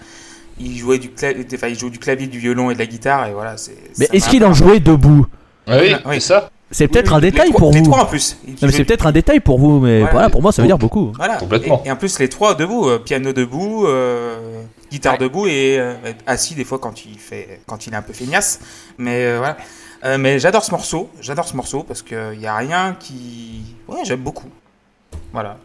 Il 0.60 0.78
jouait 0.78 1.00
du, 1.00 1.10
cla- 1.10 1.34
enfin, 1.56 1.68
il 1.70 1.80
joue 1.80 1.90
du 1.90 1.98
clavier, 1.98 2.28
du 2.28 2.40
violon 2.40 2.70
et 2.72 2.74
de 2.74 2.80
la 2.80 2.86
guitare, 2.88 3.26
et 3.28 3.32
voilà. 3.34 3.56
C'est, 3.58 3.76
Mais 3.98 4.10
est-ce 4.12 4.28
qu'il 4.30 4.44
en 4.44 4.54
jouait 4.54 4.82
debout? 4.82 5.26
Ah 5.68 5.77
oui, 5.80 5.95
Oui. 6.06 6.14
c'est 6.15 6.19
ça. 6.22 6.49
C'est 6.72 6.88
peut-être 6.88 7.11
Oui, 7.11 7.18
un 7.18 7.22
détail 7.22 7.45
les 7.48 7.52
trois- 7.53 7.60
pour 7.60 7.72
Les 7.72 7.80
vous. 7.80 7.85
trois 7.85 8.02
en 8.02 8.06
plus. 8.06 8.38
Il 8.45 8.49
Non, 8.52 8.56
mais 8.64 8.68
jouait- 8.69 8.77
c'est 8.77 8.85
peut-être 8.85 9.06
un 9.06 9.11
détail 9.11 9.40
pour 9.41 9.60
vous, 9.60 9.80
mais 9.80 9.99
Voilà. 9.99 10.11
voilà, 10.11 10.30
pour 10.31 10.41
moi, 10.41 10.52
ça 10.52 10.61
veut 10.64 10.68
dire 10.68 10.80
beaucoup. 10.80 11.11
Voilà. 11.15 11.35
Complètement. 11.38 11.81
Et, 11.85 11.90
et 11.90 11.91
en 11.91 11.95
plus, 11.95 12.18
les 12.18 12.30
trois 12.30 12.56
debout, 12.56 12.90
euh, 12.90 12.98
piano 12.98 13.31
debout, 13.31 13.85
euh, 13.85 14.64
guitare 14.91 15.14
Ouais. 15.14 15.19
debout 15.19 15.45
et 15.45 15.77
euh, 15.77 15.94
assis 16.26 16.56
des 16.56 16.64
fois 16.64 16.80
quand 16.80 17.06
il 17.06 17.19
fait, 17.19 17.61
quand 17.68 17.85
il 17.85 17.94
est 17.94 17.95
un 17.95 18.02
peu 18.02 18.14
feignasse. 18.14 18.60
Mais 18.98 19.23
euh, 19.26 19.38
voilà. 19.38 19.57
Euh, 20.03 20.18
mais 20.18 20.40
j'adore 20.40 20.64
ce 20.65 20.72
morceau, 20.72 21.10
j'adore 21.22 21.48
ce 21.48 21.56
morceau 21.56 21.84
parce 21.84 22.02
qu'il 22.02 22.40
y 22.41 22.48
a 22.48 22.56
rien 22.57 22.95
qui, 22.99 23.76
ouais, 23.88 23.99
j'aime 24.03 24.22
beaucoup. 24.22 24.49
Voilà. 25.31 25.57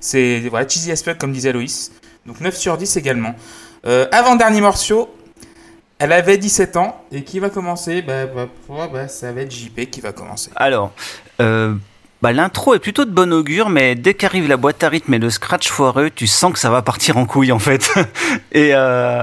C'est 0.00 0.40
voilà 0.50 0.68
cheesy 0.68 0.92
as 0.92 1.02
fuck 1.02 1.16
comme 1.18 1.32
disait 1.32 1.52
Loïs. 1.52 1.90
Donc 2.26 2.40
9 2.40 2.54
sur 2.56 2.76
10 2.76 2.96
également. 2.98 3.34
Euh, 3.86 4.06
avant 4.12 4.36
dernier 4.36 4.60
morceau. 4.60 5.08
Elle 6.02 6.12
avait 6.12 6.36
17 6.36 6.76
ans 6.76 7.00
et 7.12 7.22
qui 7.22 7.38
va 7.38 7.48
commencer? 7.48 8.02
Bah, 8.02 8.26
bah, 8.26 8.46
pour 8.66 8.74
moi, 8.74 8.88
bah, 8.92 9.06
ça 9.06 9.30
va 9.30 9.42
être 9.42 9.52
JP 9.54 9.88
qui 9.88 10.00
va 10.00 10.10
commencer. 10.12 10.50
Alors, 10.56 10.90
euh, 11.40 11.74
bah, 12.22 12.32
l'intro 12.32 12.74
est 12.74 12.80
plutôt 12.80 13.04
de 13.04 13.10
bon 13.12 13.32
augure, 13.32 13.68
mais 13.68 13.94
dès 13.94 14.14
qu'arrive 14.14 14.48
la 14.48 14.56
boîte 14.56 14.82
à 14.82 14.88
rythme 14.88 15.14
et 15.14 15.18
le 15.20 15.30
scratch 15.30 15.68
foireux, 15.68 16.10
tu 16.10 16.26
sens 16.26 16.52
que 16.52 16.58
ça 16.58 16.70
va 16.70 16.82
partir 16.82 17.18
en 17.18 17.24
couille 17.24 17.52
en 17.52 17.60
fait. 17.60 17.88
et 18.52 18.70
euh, 18.74 19.22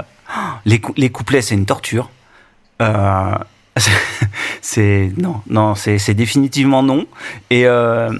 les, 0.64 0.80
cou- 0.80 0.94
les 0.96 1.10
couplets, 1.10 1.42
c'est 1.42 1.54
une 1.54 1.66
torture. 1.66 2.08
Euh, 2.80 3.34
c'est 4.62 5.12
non, 5.18 5.42
non, 5.48 5.74
c'est 5.74 5.98
c'est 5.98 6.14
définitivement 6.14 6.82
non. 6.82 7.04
Et 7.50 7.66
euh, 7.66 8.10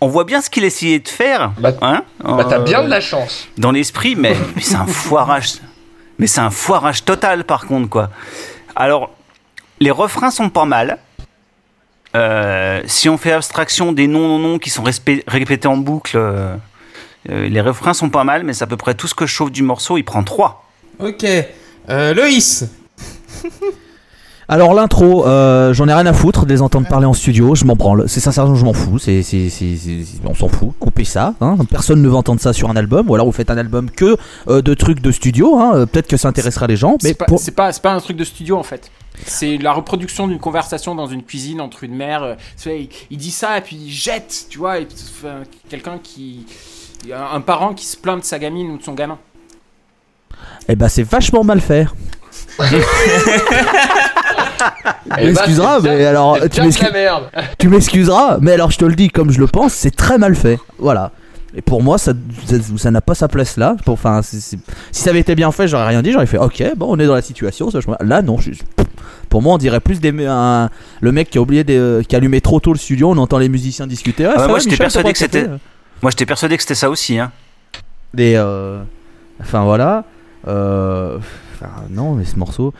on 0.00 0.06
voit 0.08 0.24
bien 0.24 0.40
ce 0.40 0.50
qu'il 0.50 0.62
essayait 0.64 1.00
de 1.00 1.08
faire. 1.08 1.52
Bah, 1.58 1.72
hein, 1.82 2.04
Bah, 2.22 2.46
t'as 2.48 2.60
euh, 2.60 2.64
bien 2.64 2.84
de 2.84 2.88
la 2.90 3.00
chance. 3.00 3.48
dans 3.58 3.72
l'esprit, 3.72 4.14
mais, 4.16 4.36
mais 4.54 4.62
c'est 4.62 4.76
un 4.76 4.86
foirage. 4.86 5.54
Mais 6.18 6.26
c'est 6.26 6.40
un 6.40 6.50
foirage 6.50 7.04
total, 7.04 7.44
par 7.44 7.66
contre, 7.66 7.88
quoi. 7.88 8.10
Alors, 8.76 9.10
les 9.80 9.90
refrains 9.90 10.30
sont 10.30 10.50
pas 10.50 10.64
mal. 10.64 10.98
Euh, 12.16 12.82
si 12.86 13.08
on 13.08 13.18
fait 13.18 13.32
abstraction 13.32 13.92
des 13.92 14.06
non 14.06 14.28
non 14.28 14.38
non 14.38 14.58
qui 14.58 14.70
sont 14.70 14.84
répétés 15.26 15.66
en 15.66 15.76
boucle, 15.76 16.16
euh, 16.16 16.54
euh, 17.30 17.48
les 17.48 17.60
refrains 17.60 17.94
sont 17.94 18.10
pas 18.10 18.24
mal, 18.24 18.44
mais 18.44 18.52
c'est 18.52 18.64
à 18.64 18.66
peu 18.66 18.76
près 18.76 18.94
tout 18.94 19.08
ce 19.08 19.14
que 19.14 19.26
je 19.26 19.32
chauffe 19.32 19.50
du 19.50 19.62
morceau. 19.62 19.96
Il 19.96 20.04
prend 20.04 20.22
3. 20.22 20.64
Ok. 21.00 21.26
Euh, 21.88 22.14
Loïs. 22.14 22.64
Alors 24.48 24.74
l'intro, 24.74 25.26
euh, 25.26 25.72
j'en 25.72 25.88
ai 25.88 25.94
rien 25.94 26.04
à 26.06 26.12
foutre 26.12 26.44
de 26.44 26.50
les 26.52 26.60
entendre 26.60 26.86
parler 26.86 27.06
en 27.06 27.14
studio, 27.14 27.54
je 27.54 27.64
m'en 27.64 27.76
branle. 27.76 28.04
C'est 28.08 28.20
sincèrement, 28.20 28.54
je 28.54 28.64
m'en 28.64 28.74
fous. 28.74 28.98
C'est, 28.98 29.22
c'est, 29.22 29.48
c'est- 29.48 29.76
c'est- 29.76 30.04
c'est- 30.04 30.18
on 30.26 30.34
s'en 30.34 30.48
fout. 30.48 30.72
Coupez 30.78 31.04
ça. 31.04 31.34
hein. 31.40 31.56
Personne 31.70 32.02
ne 32.02 32.08
veut 32.08 32.14
entendre 32.14 32.40
ça 32.40 32.52
sur 32.52 32.68
un 32.68 32.76
album. 32.76 33.08
Ou 33.08 33.14
alors 33.14 33.26
vous 33.26 33.32
faites 33.32 33.50
un 33.50 33.56
album 33.56 33.90
que 33.90 34.16
euh, 34.48 34.60
de 34.60 34.74
trucs 34.74 35.00
de 35.00 35.10
studio. 35.10 35.58
hein. 35.58 35.72
Euh, 35.74 35.86
Peut-être 35.86 36.08
que 36.08 36.16
ça 36.18 36.28
intéressera 36.28 36.66
les 36.66 36.76
gens. 36.76 36.96
Mais 37.02 37.10
C'est 37.10 37.14
pas, 37.14 37.24
pour- 37.24 37.38
c'est 37.40 37.52
pas, 37.52 37.72
c'est 37.72 37.82
pas 37.82 37.92
un 37.92 38.00
truc 38.00 38.16
de 38.18 38.24
studio 38.24 38.58
en 38.58 38.62
fait. 38.62 38.90
C'est 39.24 39.56
la 39.58 39.72
reproduction 39.72 40.26
d'une 40.28 40.40
conversation 40.40 40.94
dans 40.94 41.06
une 41.06 41.22
cuisine 41.22 41.60
entre 41.62 41.84
une 41.84 41.94
mère. 41.94 42.22
euh, 42.22 42.34
il, 42.66 42.88
il 43.10 43.16
dit 43.16 43.30
ça 43.30 43.56
et 43.56 43.60
puis 43.62 43.76
il 43.76 43.90
jette, 43.92 44.46
tu 44.50 44.58
vois, 44.58 44.78
et 44.78 44.84
puis, 44.84 44.96
enfin, 45.20 45.36
quelqu'un 45.70 45.98
qui. 46.02 46.44
Un 47.10 47.36
un 47.36 47.40
parent 47.40 47.74
qui 47.74 47.84
se 47.86 47.96
plaint 47.96 48.18
de 48.20 48.24
sa 48.24 48.38
gamine 48.38 48.70
ou 48.72 48.76
de 48.78 48.82
son 48.82 48.92
gamin. 48.94 49.18
eh 50.68 50.74
ben 50.76 50.88
c'est 50.88 51.02
vachement 51.02 51.44
mal 51.44 51.60
fait. 51.60 51.86
Eh 55.06 55.08
bah, 55.10 55.16
m'excuseras, 55.22 55.80
mais 55.80 56.04
alors, 56.04 56.38
tu 56.50 56.60
merde. 56.92 57.24
Tu 57.58 57.68
m'excuseras, 57.68 58.38
mais 58.40 58.52
alors 58.52 58.70
je 58.70 58.78
te 58.78 58.84
le 58.84 58.94
dis 58.94 59.08
comme 59.08 59.30
je 59.30 59.38
le 59.40 59.46
pense, 59.46 59.72
c'est 59.72 59.94
très 59.94 60.18
mal 60.18 60.34
fait. 60.34 60.58
Voilà. 60.78 61.10
Et 61.56 61.62
pour 61.62 61.82
moi, 61.82 61.98
ça 61.98 62.12
ça- 62.46 62.56
ça 62.76 62.90
n'a 62.90 63.00
pas 63.00 63.14
sa 63.14 63.28
place 63.28 63.56
là. 63.56 63.76
Pour- 63.84 63.94
Enfin, 63.94 64.22
c'est- 64.22 64.40
c'est- 64.40 64.58
si 64.90 65.02
ça 65.02 65.10
avait 65.10 65.20
été 65.20 65.34
bien 65.36 65.52
fait, 65.52 65.68
j'aurais 65.68 65.86
rien 65.86 66.02
dit. 66.02 66.10
J'aurais 66.12 66.26
fait, 66.26 66.38
ok, 66.38 66.62
bon, 66.76 66.86
on 66.90 66.98
est 66.98 67.06
dans 67.06 67.14
la 67.14 67.22
situation. 67.22 67.70
ça, 67.70 67.78
je- 67.80 68.04
Là, 68.04 68.22
non. 68.22 68.38
je- 68.38 68.50
Pour 69.28 69.40
moi, 69.42 69.54
on 69.54 69.58
dirait 69.58 69.80
plus 69.80 70.00
des, 70.00 70.12
un- 70.26 70.68
le 71.00 71.12
mec 71.12 71.30
qui 71.30 71.38
a 71.38 71.40
oublié, 71.40 71.64
des, 71.64 72.00
qui 72.08 72.14
a 72.14 72.18
allumé 72.18 72.40
trop 72.40 72.60
tôt 72.60 72.72
le 72.72 72.78
studio. 72.78 73.10
On 73.10 73.18
entend 73.18 73.38
les 73.38 73.48
musiciens 73.48 73.86
discuter. 73.86 74.26
Ah, 74.26 74.30
Ah 74.32 74.36
bah 74.36 74.42
ça 74.42 74.48
moi, 74.48 74.58
j'étais 74.60 74.76
persuadé 74.76 75.12
que 75.12 75.18
c'était- 75.18 75.46
Moi, 76.02 76.10
j'étais 76.10 76.26
persuadé 76.26 76.56
que 76.56 76.62
c'était 76.62 76.74
ça 76.74 76.90
aussi. 76.90 77.18
Hein. 77.18 77.30
Des, 78.12 78.34
euh, 78.36 78.80
Enfin, 79.40 79.64
voilà. 79.64 80.04
Euh, 80.46 81.18
enfin, 81.54 81.70
non, 81.90 82.14
mais 82.14 82.24
ce 82.24 82.36
morceau, 82.38 82.72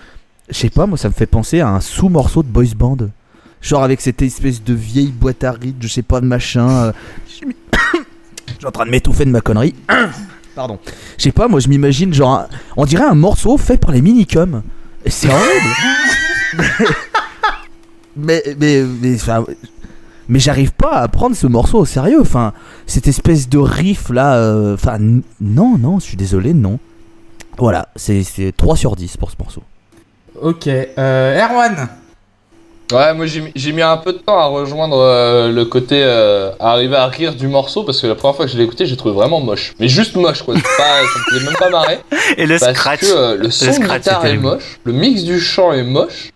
je 0.51 0.55
sais 0.59 0.71
pas, 0.71 0.87
moi, 0.87 0.99
ça 0.99 1.09
me 1.09 1.15
fait 1.15 1.27
penser 1.27 1.61
à 1.61 1.69
un 1.69 1.81
sous-morceau 1.81 2.43
de 2.43 2.49
boys 2.49 2.75
band. 2.77 2.97
Genre 3.63 3.83
avec 3.83 4.01
cette 4.03 4.21
espèce 4.21 4.63
de 4.63 4.75
vieille 4.75 5.11
boîte 5.13 5.43
à 5.45 5.53
rythme, 5.53 5.79
je 5.81 5.89
sais 5.89 6.03
pas, 6.03 6.21
de 6.21 6.27
machin. 6.27 6.69
euh, 6.69 6.93
Je 8.47 8.53
suis 8.59 8.67
en 8.67 8.71
train 8.71 8.85
de 8.85 8.91
m'étouffer 8.91 9.25
de 9.25 9.31
ma 9.31 9.41
connerie. 9.41 9.75
Pardon. 10.55 10.79
Je 11.19 11.23
sais 11.25 11.33
pas, 11.33 11.49
moi, 11.49 11.61
je 11.61 11.69
m'imagine, 11.69 12.13
genre, 12.13 12.47
on 12.77 12.85
dirait 12.85 13.05
un 13.05 13.15
morceau 13.15 13.57
fait 13.57 13.79
par 13.79 13.91
les 13.91 14.03
minicums. 14.03 14.63
C'est 15.07 15.29
horrible. 15.29 15.75
mais, 18.17 18.43
mais, 18.61 18.83
mais, 19.01 19.17
mais 20.29 20.39
j'arrive 20.39 20.73
pas 20.73 20.93
à 21.01 21.09
prendre 21.09 21.35
ce 21.35 21.47
morceau 21.47 21.79
au 21.81 21.85
sérieux. 21.85 22.21
Enfin, 22.21 22.53
cette 22.87 23.09
espèce 23.09 23.49
de 23.49 23.59
riff 23.59 24.11
là. 24.11 24.37
euh, 24.37 24.75
Enfin, 24.75 24.99
non, 25.41 25.77
non, 25.79 25.99
je 25.99 26.05
suis 26.05 26.17
désolé, 26.17 26.55
non. 26.55 26.79
Voilà, 27.59 27.89
c'est 27.97 28.23
c'est 28.25 28.53
3 28.57 28.77
sur 28.77 28.97
10 28.97 29.17
pour 29.17 29.31
ce 29.31 29.37
morceau. 29.39 29.63
Ok. 30.41 30.67
Euh, 30.69 31.41
Erwan. 31.45 31.89
Ouais, 32.93 33.15
moi 33.15 33.25
j'ai 33.27 33.73
mis- 33.73 33.81
un 33.83 33.97
peu 33.97 34.13
de 34.13 34.19
temps 34.19 34.39
à 34.39 34.45
rejoindre 34.45 34.99
euh, 34.99 35.51
le 35.51 35.65
côté 35.65 36.03
euh, 36.05 36.51
à 36.61 36.73
arriver 36.73 36.97
à 36.97 37.07
rire 37.07 37.35
du 37.35 37.49
morceau 37.49 37.83
parce 37.83 38.01
que 38.01 38.07
la 38.07 38.15
première 38.15 38.37
fois 38.37 38.45
que 38.45 38.53
je 38.53 38.59
l'ai 38.59 38.65
écouté, 38.65 38.85
j'ai 38.85 38.97
trouvé 38.97 39.15
vraiment 39.15 39.41
moche. 39.41 39.73
Mais 39.81 39.89
juste 39.89 40.17
moche 40.17 40.43
quoi, 40.43 40.55
c'est 40.55 40.63
pas, 40.77 41.01
ça 41.01 41.19
me 41.19 41.39
faisait 41.39 41.45
même 41.47 41.57
pas 41.59 41.71
marrer. 41.71 42.01
Et 42.37 42.47
le 42.47 42.59
Parce 42.59 42.73
scratch. 42.77 43.01
que 43.01 43.07
euh, 43.07 43.37
le 43.37 43.51
son 43.51 43.73
scratch, 43.73 44.03
guitare 44.03 44.27
est 44.27 44.37
moche, 44.37 44.79
le 44.85 44.93
mix 44.93 45.23
du 45.23 45.41
chant 45.41 45.73
est 45.73 45.83
moche, 45.83 46.31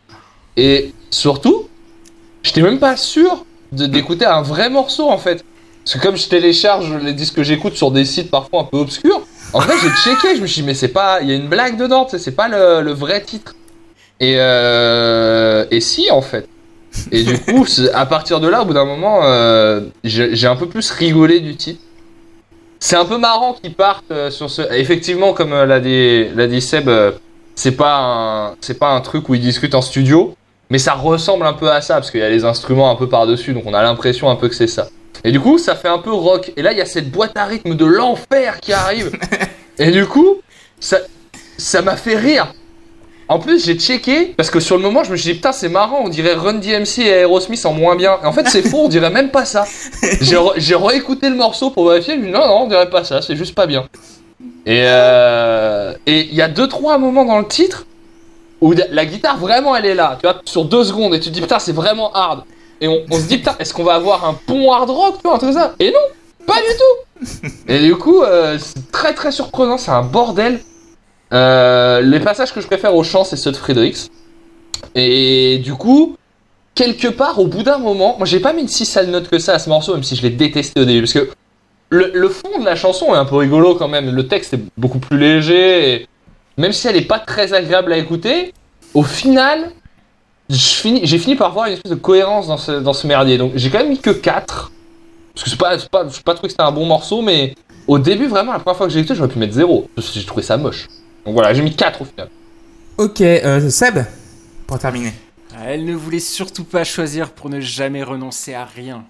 et 0.57 0.93
surtout, 1.11 1.69
j'étais 2.43 2.63
même 2.63 2.79
pas 2.79 2.97
sûr 2.97 3.45
de- 3.73 3.87
d'écouter 3.87 4.25
un 4.25 4.41
vrai 4.43 4.71
morceau 4.71 5.11
en 5.11 5.19
fait. 5.19 5.45
Parce 5.85 5.97
que 5.99 6.03
comme 6.07 6.17
je 6.17 6.29
télécharge 6.29 6.93
les 7.03 7.13
disques 7.13 7.35
que 7.37 7.43
j'écoute 7.43 7.75
sur 7.77 7.91
des 7.91 8.07
sites 8.07 8.31
parfois 8.31 8.63
un 8.63 8.65
peu 8.65 8.79
obscurs, 8.79 9.21
en 9.53 9.61
vrai 9.61 9.75
j'ai 9.83 9.91
checké, 10.03 10.35
je 10.37 10.41
me 10.41 10.47
suis 10.47 10.63
dit 10.63 10.67
mais 10.67 10.75
c'est 10.75 10.89
pas, 10.89 11.21
il 11.21 11.29
y 11.29 11.33
a 11.33 11.35
une 11.35 11.49
blague 11.49 11.77
dedans, 11.77 12.07
tu 12.07 12.13
sais, 12.13 12.19
c'est 12.19 12.33
pas 12.35 12.49
le, 12.49 12.81
le 12.81 12.93
vrai 12.93 13.21
titre. 13.23 13.55
Et 14.21 14.35
euh, 14.39 15.65
et 15.71 15.81
si 15.81 16.11
en 16.11 16.23
fait. 16.23 16.49
Et 17.13 17.23
du 17.23 17.39
coup, 17.39 17.67
à 17.95 18.07
partir 18.07 18.41
de 18.41 18.49
là, 18.49 18.63
au 18.63 18.65
bout 18.65 18.75
d'un 18.75 18.85
moment, 18.85 19.21
euh, 19.23 19.83
j'ai 20.05 20.47
un 20.47 20.57
peu 20.57 20.67
plus 20.67 20.91
rigolé 20.91 21.41
du 21.41 21.57
titre. 21.57 21.81
C'est 22.81 22.97
un 22.97 23.05
peu 23.05 23.19
marrant 23.19 23.55
qu'ils 23.55 23.75
partent 23.75 24.11
euh, 24.11 24.31
sur 24.31 24.51
ce. 24.51 24.63
Effectivement, 24.73 25.33
comme 25.33 25.51
l'a 25.51 25.81
dit, 25.81 26.29
l'a 26.35 26.47
dit 26.47 26.61
Seb, 26.61 26.91
c'est 27.55 27.73
pas 27.73 27.99
un, 27.99 28.55
c'est 28.61 28.79
pas 28.79 28.91
un 28.91 29.01
truc 29.01 29.29
où 29.29 29.35
ils 29.35 29.41
discutent 29.41 29.75
en 29.75 29.83
studio, 29.83 30.37
mais 30.71 30.79
ça 30.79 30.95
ressemble 30.95 31.47
un 31.47 31.55
peu 31.55 31.71
à 31.71 31.81
ça 31.81 31.95
parce 31.95 32.11
qu'il 32.11 32.21
y 32.21 32.25
a 32.25 32.31
les 32.31 32.45
instruments 32.45 32.91
un 32.91 32.97
peu 32.97 33.09
par 33.09 33.27
dessus, 33.27 33.53
donc 33.53 33.65
on 33.67 33.75
a 33.75 33.83
l'impression 33.83 34.31
un 34.31 34.37
peu 34.37 34.49
que 34.49 34.55
c'est 34.55 34.69
ça. 34.69 34.89
Et 35.25 35.33
du 35.33 35.41
coup, 35.41 35.59
ça 35.59 35.75
fait 35.75 35.89
un 35.89 35.99
peu 35.99 36.13
rock. 36.13 36.53
Et 36.57 36.63
là, 36.63 36.73
il 36.73 36.79
y 36.79 36.81
a 36.81 36.87
cette 36.87 37.11
boîte 37.11 37.37
à 37.37 37.45
rythme 37.45 37.75
de 37.75 37.85
l'enfer 37.85 38.61
qui 38.61 38.73
arrive. 38.73 39.13
Et 39.79 39.91
du 39.91 40.07
coup, 40.07 40.39
ça, 40.81 40.99
ça 41.57 41.83
m'a 41.83 41.97
fait 41.97 42.17
rire. 42.17 42.53
En 43.31 43.39
plus, 43.39 43.65
j'ai 43.65 43.75
checké 43.79 44.27
parce 44.37 44.51
que 44.51 44.59
sur 44.59 44.77
le 44.77 44.83
moment, 44.83 45.05
je 45.05 45.11
me 45.13 45.17
suis 45.17 45.29
dit 45.31 45.35
putain, 45.35 45.53
c'est 45.53 45.69
marrant, 45.69 46.01
on 46.05 46.09
dirait 46.09 46.33
Run 46.35 46.55
DMC 46.55 47.01
et 47.01 47.09
Aerosmith 47.09 47.65
en 47.67 47.75
moins 47.75 47.95
bien. 47.95 48.19
Et 48.23 48.27
en 48.27 48.33
fait, 48.33 48.49
c'est 48.49 48.63
faux, 48.63 48.85
on 48.85 48.89
dirait 48.89 49.11
même 49.11 49.31
pas 49.31 49.45
ça. 49.45 49.67
J'ai 50.23 50.37
re- 50.37 50.87
réécouté 50.87 51.29
le 51.29 51.37
morceau 51.37 51.71
pour 51.71 51.89
vérifier, 51.89 52.15
je 52.15 52.21
me 52.21 52.27
dis 52.27 52.33
non, 52.33 52.47
non, 52.47 52.63
on 52.63 52.67
dirait 52.69 52.89
pas 52.89 53.05
ça, 53.05 53.21
c'est 53.21 53.37
juste 53.37 53.55
pas 53.55 53.67
bien. 53.67 53.87
Et 54.65 54.83
euh, 54.87 55.93
et 56.07 56.21
il 56.23 56.35
y 56.35 56.43
a 56.43 56.49
deux 56.49 56.69
trois 56.69 56.97
moments 56.99 57.25
dans 57.25 57.39
le 57.39 57.47
titre 57.47 57.87
où 58.61 58.73
la 58.73 59.05
guitare 59.07 59.37
vraiment 59.39 59.77
elle 59.77 59.87
est 59.87 59.95
là, 59.95 60.17
tu 60.21 60.27
vois, 60.27 60.41
sur 60.45 60.65
deux 60.65 60.85
secondes 60.85 61.15
et 61.15 61.21
tu 61.21 61.29
te 61.29 61.35
dis 61.35 61.41
putain, 61.41 61.59
c'est 61.59 61.73
vraiment 61.73 62.13
hard. 62.15 62.45
Et 62.81 62.89
on, 62.89 63.03
on 63.11 63.17
se 63.17 63.23
dit 63.27 63.39
putain, 63.39 63.57
est-ce 63.59 63.75
qu'on 63.75 63.85
va 63.85 63.95
avoir 63.95 64.25
un 64.25 64.35
pont 64.35 64.73
hard 64.73 64.89
rock, 64.91 65.15
tu 65.17 65.23
vois, 65.29 65.35
un 65.35 65.39
truc 65.39 65.53
ça? 65.53 65.75
Et 65.81 65.91
non, 65.91 66.47
pas 66.47 66.55
du 66.57 66.77
tout. 66.79 67.49
Et 67.69 67.81
du 67.81 67.95
coup, 67.97 68.23
euh, 68.23 68.57
c'est 68.59 68.91
très 68.91 69.13
très 69.13 69.33
surprenant, 69.33 69.77
c'est 69.79 69.91
un 69.91 70.03
bordel. 70.03 70.61
Euh, 71.33 72.01
les 72.01 72.21
passages 72.21 72.53
que 72.53 72.61
je 72.61 72.67
préfère 72.67 72.95
au 72.95 73.03
chant, 73.03 73.25
c'est 73.25 73.37
ceux 73.37 73.53
de 73.53 73.57
Fredericks. 73.57 74.11
Et 74.95 75.59
du 75.59 75.75
coup, 75.75 76.17
quelque 76.75 77.09
part, 77.09 77.39
au 77.39 77.47
bout 77.47 77.63
d'un 77.63 77.79
moment, 77.79 78.17
moi 78.17 78.27
j'ai 78.27 78.41
pas 78.41 78.53
mis 78.53 78.63
une 78.63 78.69
si 78.69 78.87
sale 78.87 79.09
note 79.09 79.29
que 79.29 79.39
ça 79.39 79.55
à 79.55 79.59
ce 79.59 79.69
morceau, 79.69 79.95
même 79.95 80.03
si 80.03 80.17
je 80.17 80.23
l'ai 80.23 80.31
détesté 80.31 80.81
au 80.81 80.85
début, 80.85 81.01
parce 81.01 81.13
que 81.13 81.29
le, 81.91 82.29
fond 82.29 82.59
de 82.59 82.65
la 82.65 82.77
chanson 82.77 83.15
est 83.15 83.19
un 83.19 83.25
peu 83.25 83.37
rigolo 83.37 83.75
quand 83.75 83.89
même. 83.89 84.15
Le 84.15 84.27
texte 84.27 84.55
est 84.55 84.61
beaucoup 84.77 84.99
plus 84.99 85.19
léger, 85.19 86.07
même 86.57 86.73
si 86.73 86.87
elle 86.87 86.97
est 86.97 87.03
pas 87.03 87.19
très 87.19 87.53
agréable 87.53 87.93
à 87.93 87.99
écouter, 87.99 88.53
au 88.95 89.03
final, 89.03 89.71
je 90.49 91.01
j'ai 91.03 91.19
fini 91.19 91.37
par 91.37 91.53
voir 91.53 91.67
une 91.67 91.75
espèce 91.75 91.91
de 91.93 91.97
cohérence 91.97 92.47
dans 92.47 92.57
ce, 92.57 92.73
dans 92.73 92.93
ce 92.93 93.07
merdier. 93.07 93.39
Donc 93.39 93.53
j'ai 93.55 93.71
quand 93.71 93.79
même 93.79 93.91
mis 93.91 93.99
que 93.99 94.11
4 94.11 94.71
Parce 95.35 95.45
que 95.45 95.51
c'est 95.51 95.59
pas, 95.59 95.77
pas, 95.91 96.07
j'ai 96.09 96.23
pas 96.23 96.35
trouvé 96.35 96.49
que 96.49 96.53
c'était 96.53 96.63
un 96.63 96.73
bon 96.73 96.87
morceau, 96.87 97.23
mais 97.23 97.55
au 97.87 97.99
début, 97.99 98.27
vraiment, 98.27 98.53
la 98.53 98.59
première 98.59 98.77
fois 98.77 98.87
que 98.87 98.93
j'ai 98.93 99.01
écouté, 99.01 99.15
j'aurais 99.15 99.29
pu 99.29 99.39
mettre 99.39 99.55
0. 99.55 99.89
Parce 99.95 100.09
que 100.09 100.21
j'ai 100.21 100.27
trouvé 100.27 100.43
ça 100.43 100.57
moche. 100.57 100.89
Donc 101.29 101.35
voilà, 101.35 101.53
j'ai 101.53 101.61
mis 101.61 101.77
4 101.77 102.01
au 102.01 102.05
final. 102.07 102.31
Ok, 102.97 103.21
euh, 103.21 103.69
Seb, 103.69 103.99
pour 104.67 104.79
terminer. 104.79 105.13
Elle 105.63 105.85
ne 105.85 105.93
voulait 105.93 106.21
surtout 106.21 106.65
pas 106.65 106.85
choisir 106.85 107.33
pour 107.33 107.51
ne 107.51 107.61
jamais 107.61 108.03
renoncer 108.03 108.55
à 108.55 108.65
rien. 108.65 109.05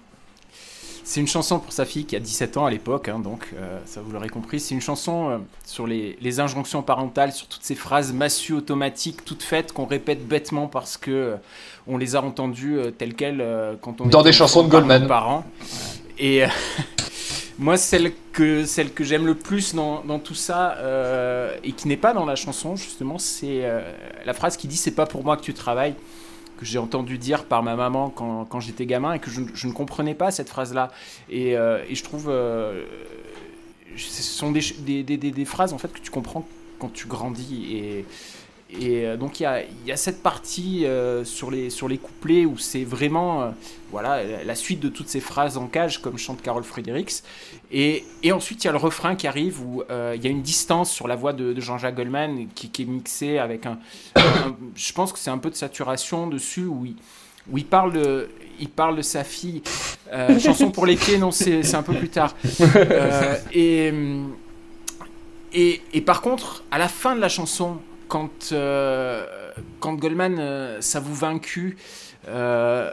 C'est 1.05 1.21
une 1.21 1.29
chanson 1.29 1.59
pour 1.59 1.71
sa 1.71 1.85
fille 1.85 2.03
qui 2.03 2.17
a 2.17 2.19
17 2.19 2.57
ans 2.57 2.65
à 2.65 2.71
l'époque, 2.71 3.07
hein, 3.07 3.19
donc 3.19 3.47
euh, 3.55 3.79
ça 3.85 4.01
vous 4.01 4.11
l'aurez 4.11 4.27
compris. 4.27 4.59
C'est 4.59 4.75
une 4.75 4.81
chanson 4.81 5.29
euh, 5.29 5.37
sur 5.65 5.87
les, 5.87 6.17
les 6.19 6.41
injonctions 6.41 6.81
parentales, 6.81 7.31
sur 7.31 7.47
toutes 7.47 7.63
ces 7.63 7.75
phrases 7.75 8.11
massues 8.11 8.51
automatiques, 8.51 9.23
toutes 9.23 9.41
faites 9.41 9.71
qu'on 9.71 9.85
répète 9.85 10.27
bêtement 10.27 10.67
parce 10.67 10.97
que 10.97 11.11
euh, 11.11 11.35
on 11.87 11.97
les 11.97 12.17
a 12.17 12.21
entendues 12.21 12.77
euh, 12.77 12.91
telles 12.91 13.13
quelles 13.13 13.39
euh, 13.39 13.75
quand 13.81 14.01
on 14.01 14.07
Dans 14.07 14.23
des 14.23 14.33
chansons 14.33 14.63
de 14.63 14.67
Goldman. 14.69 15.03
nos 15.03 15.07
parents. 15.07 15.45
Et 16.17 16.43
euh, 16.43 16.47
moi, 17.59 17.77
celle 17.77 18.13
que, 18.31 18.65
celle 18.65 18.93
que 18.93 19.03
j'aime 19.03 19.25
le 19.25 19.35
plus 19.35 19.75
dans, 19.75 20.01
dans 20.03 20.17
tout 20.19 20.33
ça, 20.35 20.77
euh, 20.77 21.55
et 21.63 21.73
qui 21.73 21.87
n'est 21.87 21.97
pas 21.97 22.13
dans 22.13 22.25
la 22.25 22.35
chanson, 22.35 22.75
justement, 22.75 23.17
c'est 23.19 23.65
euh, 23.65 23.81
la 24.25 24.33
phrase 24.33 24.57
qui 24.57 24.67
dit 24.67 24.77
C'est 24.77 24.91
pas 24.95 25.05
pour 25.05 25.23
moi 25.23 25.35
que 25.37 25.41
tu 25.43 25.53
travailles, 25.53 25.95
que 26.57 26.65
j'ai 26.65 26.79
entendu 26.79 27.17
dire 27.17 27.45
par 27.45 27.61
ma 27.63 27.75
maman 27.75 28.09
quand, 28.09 28.45
quand 28.45 28.59
j'étais 28.61 28.85
gamin, 28.85 29.13
et 29.13 29.19
que 29.19 29.29
je, 29.29 29.67
ne 29.67 29.73
comprenais 29.73 30.15
pas 30.15 30.31
cette 30.31 30.49
phrase-là. 30.49 30.91
Et, 31.29 31.57
euh, 31.57 31.83
et 31.89 31.95
je 31.95 32.03
trouve. 32.03 32.31
ce 33.97 34.21
sont 34.23 34.51
des, 34.51 34.61
des, 35.03 35.03
des- 35.17 35.31
des 35.31 35.45
phrases 35.45 35.73
en 35.73 35.77
fait 35.77 35.91
que 35.91 35.99
tu 35.99 36.11
comprends 36.11 36.47
quand 36.79 36.93
tu 36.93 37.07
grandis 37.07 37.75
et, 37.75 38.05
et 38.71 39.05
euh, 39.07 39.17
donc 39.17 39.39
il 39.39 39.43
y 39.43 39.45
a, 39.47 39.63
il 39.63 39.87
y 39.87 39.91
a 39.91 39.97
cette 39.97 40.21
partie 40.21 40.85
euh, 40.85 41.23
sur, 41.23 41.49
les, 41.49 41.69
sur 41.71 41.87
les 41.87 41.97
couplets 41.97 42.45
où 42.45 42.57
c'est 42.57 42.83
vraiment 42.83 43.41
euh, 43.41 43.49
voilà, 43.91 44.23
la 44.43 44.55
suite 44.55 44.79
de 44.79 44.89
toutes 44.89 45.09
ces 45.09 45.19
phrases 45.19 45.57
en 45.57 45.65
cage 45.67 46.01
comme 46.01 46.17
chante 46.17 46.41
Carole 46.41 46.63
Fredericks. 46.63 47.23
Et, 47.71 48.03
et 48.21 48.31
ensuite 48.31 48.63
il 48.63 48.67
y 48.67 48.69
a 48.69 48.71
le 48.71 48.77
refrain 48.77 49.15
qui 49.15 49.25
arrive 49.27 49.59
où 49.61 49.83
il 49.89 50.23
y 50.23 50.27
a 50.27 50.29
une 50.29 50.41
distance 50.43 50.91
sur 50.91 51.07
la 51.07 51.15
voix 51.15 51.33
de, 51.33 51.53
de 51.53 51.61
Jean-Jacques 51.61 51.95
Goldman 51.95 52.47
qui, 52.53 52.69
qui 52.69 52.83
est 52.83 52.85
mixée 52.85 53.37
avec 53.39 53.65
un, 53.65 53.79
un- 54.15 54.55
Je 54.75 54.93
pense 54.93 55.11
que 55.13 55.19
c'est 55.19 55.31
un 55.31 55.39
peu 55.39 55.49
de 55.49 55.55
saturation 55.55 56.27
dessus 56.27 56.65
où 56.65 56.85
il, 56.85 56.95
où 57.51 57.57
il 57.57 57.65
parle 57.65 57.93
de, 57.93 58.29
il 58.59 58.69
parle 58.69 58.95
de 58.97 59.01
sa 59.01 59.23
fille. 59.23 59.63
Chanson 60.39 60.69
pour 60.71 60.85
les 60.85 60.95
pieds, 60.95 61.17
non, 61.17 61.31
c'est 61.31 61.63
c'est 61.63 61.75
un 61.75 61.83
peu 61.83 61.93
plus 61.93 62.09
tard. 62.09 62.35
Et, 63.51 63.91
et, 65.53 65.81
et 65.93 66.01
par 66.01 66.21
contre, 66.21 66.63
à 66.71 66.77
la 66.77 66.87
fin 66.87 67.15
de 67.15 67.21
la 67.21 67.29
chanson, 67.29 67.77
quand, 68.09 68.49
euh, 68.51 69.25
quand 69.79 69.93
Goldman 69.93 70.37
euh, 70.39 70.81
s'avoue 70.81 71.13
vaincu, 71.13 71.77
euh, 72.27 72.91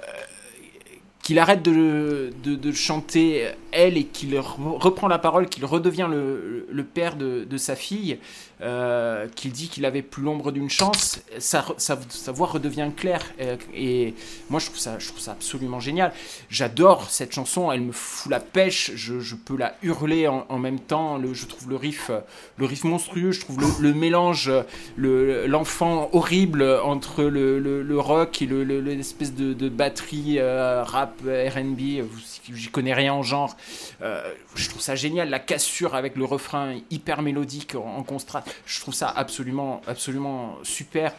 qu'il 1.23 1.41
arrête 1.41 1.63
de, 1.63 2.31
de, 2.45 2.55
de 2.55 2.73
chanter 2.73 3.49
elle 3.77 3.97
et 3.97 4.05
qu'il 4.05 4.35
re- 4.35 4.79
reprend 4.79 5.07
la 5.09 5.19
parole, 5.19 5.49
qu'il 5.49 5.65
redevient 5.65 6.09
le, 6.11 6.85
père 6.85 7.17
de, 7.17 7.57
sa 7.57 7.77
fille, 7.77 8.19
euh, 8.63 9.29
qu'il 9.37 9.53
dit 9.53 9.69
qu'il 9.69 9.85
avait 9.85 10.03
plus 10.03 10.23
l'ombre 10.23 10.51
d'une 10.51 10.71
chance, 10.71 11.21
sa, 11.39 11.65
voix 12.29 12.47
redevient 12.47 12.91
claire. 12.97 13.23
euh, 13.41 13.57
et 13.75 14.15
moi, 14.49 14.61
je 14.61 14.67
trouve 14.67 14.79
ça, 15.19 15.33
absolument 15.33 15.79
génial. 15.81 16.13
J'adore 16.49 17.11
cette 17.11 17.33
chanson, 17.35 17.71
elle 17.71 17.83
me 17.83 17.93
fout 17.93 18.31
la 18.31 18.41
pêche, 18.41 18.93
je, 18.95 19.35
peux 19.35 19.57
la 19.57 19.75
hurler 19.83 20.27
en, 20.27 20.59
même 20.59 20.81
temps. 20.81 21.21
Je 21.33 21.47
trouve 21.47 21.69
le 21.69 21.77
riff, 21.77 22.11
monstrueux, 22.85 23.33
je 23.33 23.41
trouve 23.41 23.59
le, 23.81 23.93
mélange, 23.93 24.51
le- 24.97 25.47
l'enfant 25.47 26.09
horrible 26.13 26.63
entre 26.83 27.25
le, 27.25 27.99
rock 27.99 28.41
et 28.41 28.47
le- 28.47 28.65
le- 28.65 28.81
l'espèce 28.81 29.35
de, 29.35 29.69
batterie 29.69 30.39
euh, 30.39 30.83
rap 30.83 31.21
RB. 31.23 31.81
J'y 32.53 32.69
connais 32.69 32.95
rien 32.95 33.13
en 33.13 33.23
genre. 33.23 33.57
Euh, 34.03 34.23
je 34.55 34.69
trouve 34.69 34.81
ça 34.83 34.95
génial, 34.95 35.31
la 35.31 35.39
cassure 35.39 35.95
avec 35.95 36.17
le 36.17 36.25
refrain 36.25 36.75
hyper 36.91 37.23
mélodique 37.23 37.75
en, 37.75 37.97
en 37.99 38.03
contraste. 38.03 38.47
Je 38.67 38.81
trouve 38.81 38.95
ça 38.95 39.09
absolument, 39.09 39.81
absolument 39.87 40.57
super. 40.63 41.13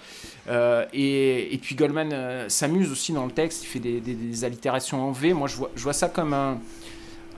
Euh, 0.50 0.86
et, 0.94 1.54
et 1.54 1.58
puis 1.58 1.76
Goldman 1.76 2.12
euh, 2.14 2.50
s'amuse 2.50 2.92
aussi 2.92 3.14
dans 3.14 3.26
le 3.26 3.32
texte, 3.32 3.64
il 3.64 3.68
fait 3.68 3.80
des, 3.80 4.00
des- 4.00 4.14
des 4.14 4.44
allitérations 4.44 5.02
en 5.08 5.12
V. 5.12 5.34
Moi, 5.34 5.48
je 5.48 5.56
vois, 5.56 5.72
je 5.76 5.84
vois 5.84 5.94
ça 5.94 6.08
comme 6.10 6.34
un, 6.34 6.60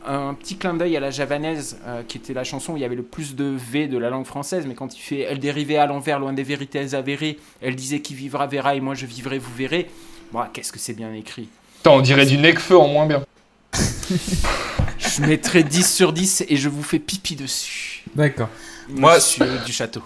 un 0.05 0.33
petit 0.33 0.57
clin 0.57 0.73
d'œil 0.73 0.95
à 0.95 0.99
la 0.99 1.11
javanaise, 1.11 1.77
euh, 1.87 2.03
qui 2.07 2.17
était 2.17 2.33
la 2.33 2.43
chanson 2.43 2.73
où 2.73 2.77
il 2.77 2.81
y 2.81 2.85
avait 2.85 2.95
le 2.95 3.03
plus 3.03 3.35
de 3.35 3.45
V 3.71 3.87
de 3.87 3.97
la 3.97 4.09
langue 4.09 4.25
française. 4.25 4.65
Mais 4.67 4.73
quand 4.75 4.95
il 4.95 4.99
fait 4.99 5.19
Elle 5.21 5.39
dérivait 5.39 5.77
à 5.77 5.85
l'envers, 5.85 6.19
loin 6.19 6.33
des 6.33 6.43
vérités 6.43 6.93
avérées, 6.93 7.37
elle 7.61 7.75
disait 7.75 8.01
qui 8.01 8.13
vivra 8.13 8.47
verra 8.47 8.75
et 8.75 8.79
moi 8.81 8.95
je 8.95 9.05
vivrai, 9.05 9.39
vous 9.39 9.53
verrez. 9.55 9.89
Bon, 10.31 10.41
qu'est-ce 10.53 10.71
que 10.71 10.79
c'est 10.79 10.93
bien 10.93 11.13
écrit. 11.13 11.49
Putain, 11.77 11.91
on 11.91 12.01
dirait 12.01 12.25
du 12.25 12.37
Necfeu 12.37 12.77
en 12.77 12.87
moins 12.87 13.05
bien. 13.07 13.23
Je 15.15 15.21
mettrai 15.21 15.63
10 15.63 15.87
sur 15.93 16.13
10 16.13 16.45
et 16.47 16.55
je 16.57 16.69
vous 16.69 16.83
fais 16.83 16.99
pipi 16.99 17.35
dessus. 17.35 18.03
D'accord. 18.15 18.49
Moi- 18.89 19.15
Monsieur 19.15 19.45
du 19.65 19.71
château. 19.71 20.01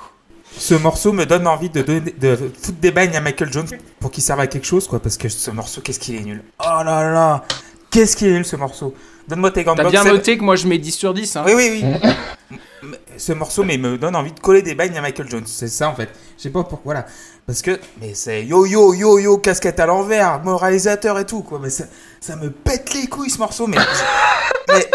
Ce 0.58 0.76
morceau 0.76 1.14
me 1.14 1.26
donne 1.26 1.48
envie 1.48 1.70
de, 1.70 1.82
donner, 1.82 2.14
de 2.20 2.36
foutre 2.62 2.78
des 2.80 2.92
bagnes 2.92 3.16
à 3.16 3.22
Michael 3.22 3.52
Jones 3.52 3.68
pour 4.00 4.12
qu'il 4.12 4.22
serve 4.24 4.40
à 4.40 4.48
quelque 4.48 4.68
chose, 4.68 4.88
quoi. 4.88 5.00
Parce 5.02 5.18
que 5.18 5.28
ce 5.30 5.50
morceau, 5.52 5.82
qu'est-ce 5.82 6.00
qu'il 6.00 6.16
est 6.16 6.22
nul. 6.22 6.44
Oh 6.60 6.84
là 6.84 7.12
là, 7.12 7.44
qu'est-ce 7.90 8.16
qu'il 8.16 8.28
est 8.28 8.34
nul 8.34 8.46
ce 8.46 8.56
morceau. 8.56 8.94
Donne-moi 9.28 9.52
tes 9.52 9.64
gants 9.64 9.74
de 9.74 9.82
T'as 9.82 9.90
bien 9.90 10.04
noté 10.04 10.38
que 10.38 10.44
moi 10.44 10.56
je 10.56 10.68
mets 10.68 10.78
10 10.78 10.92
sur 10.92 11.14
10. 11.14 11.36
Hein. 11.38 11.44
Oui, 11.48 11.54
oui, 11.56 11.84
oui. 11.84 12.90
Ce 13.18 13.32
morceau, 13.32 13.64
mais 13.64 13.78
me 13.78 13.98
donne 13.98 14.16
envie 14.16 14.34
de 14.34 14.40
coller 14.40 14.62
des 14.62 14.76
bagnes 14.76 14.98
à 14.98 15.02
Michael 15.02 15.30
Jones. 15.30 15.44
C'est 15.46 15.70
ça, 15.70 15.90
en 15.90 15.96
fait. 15.96 16.10
Je 16.38 16.44
sais 16.44 16.50
pas 16.50 16.64
pourquoi, 16.64 16.82
voilà. 16.84 17.06
Parce 17.46 17.62
que, 17.62 17.78
mais 18.00 18.14
c'est 18.14 18.46
yo 18.46 18.66
yo 18.66 18.94
yo 18.94 19.20
yo, 19.20 19.38
casquette 19.38 19.80
à 19.80 19.86
l'envers, 19.86 20.42
moralisateur 20.44 21.20
et 21.20 21.26
tout, 21.26 21.42
quoi. 21.42 21.60
Mais 21.62 21.70
ça, 21.70 21.86
ça 22.22 22.38
me 22.38 22.50
pète 22.50 22.94
les 22.94 23.08
couilles, 23.08 23.30
ce 23.30 23.38
morceau. 23.38 23.68
Mais, 23.68 23.78
mais 24.70 24.90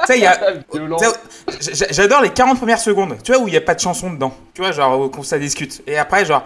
tu 0.00 0.06
sais, 0.06 0.18
il 0.18 0.22
y 0.22 0.26
a, 0.26 0.38
J'adore 1.90 2.22
les 2.22 2.30
40 2.30 2.58
premières 2.58 2.78
secondes, 2.78 3.16
tu 3.24 3.32
vois, 3.32 3.42
où 3.42 3.48
il 3.48 3.50
n'y 3.50 3.56
a 3.56 3.60
pas 3.60 3.74
de 3.74 3.80
chanson 3.80 4.12
dedans. 4.12 4.32
Tu 4.54 4.62
vois, 4.62 4.70
genre, 4.70 5.10
quand 5.10 5.24
ça 5.24 5.38
discute. 5.38 5.82
Et 5.86 5.98
après, 5.98 6.24
genre. 6.24 6.44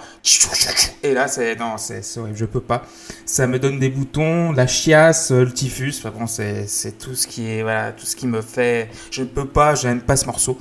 Et 1.02 1.12
là, 1.12 1.28
c'est. 1.28 1.56
Non, 1.56 1.76
c'est 1.76 2.02
horrible, 2.18 2.36
je 2.38 2.46
peux 2.46 2.60
pas. 2.60 2.84
Ça 3.26 3.46
me 3.46 3.58
donne 3.58 3.78
des 3.78 3.90
boutons, 3.90 4.52
la 4.52 4.66
chiasse, 4.66 5.30
euh, 5.30 5.44
le 5.44 5.52
typhus. 5.52 5.94
Enfin 5.98 6.10
bon, 6.16 6.26
c'est 6.26 6.66
c'est 6.66 6.98
tout 6.98 7.14
ce 7.14 7.26
qui 7.26 7.50
est. 7.50 7.62
Voilà, 7.62 7.92
tout 7.92 8.06
ce 8.06 8.16
qui 8.16 8.26
me 8.26 8.40
fait. 8.40 8.88
Je 9.10 9.22
ne 9.22 9.26
peux 9.26 9.46
pas, 9.46 9.74
j'aime 9.74 10.00
pas 10.00 10.16
ce 10.16 10.24
morceau. 10.24 10.58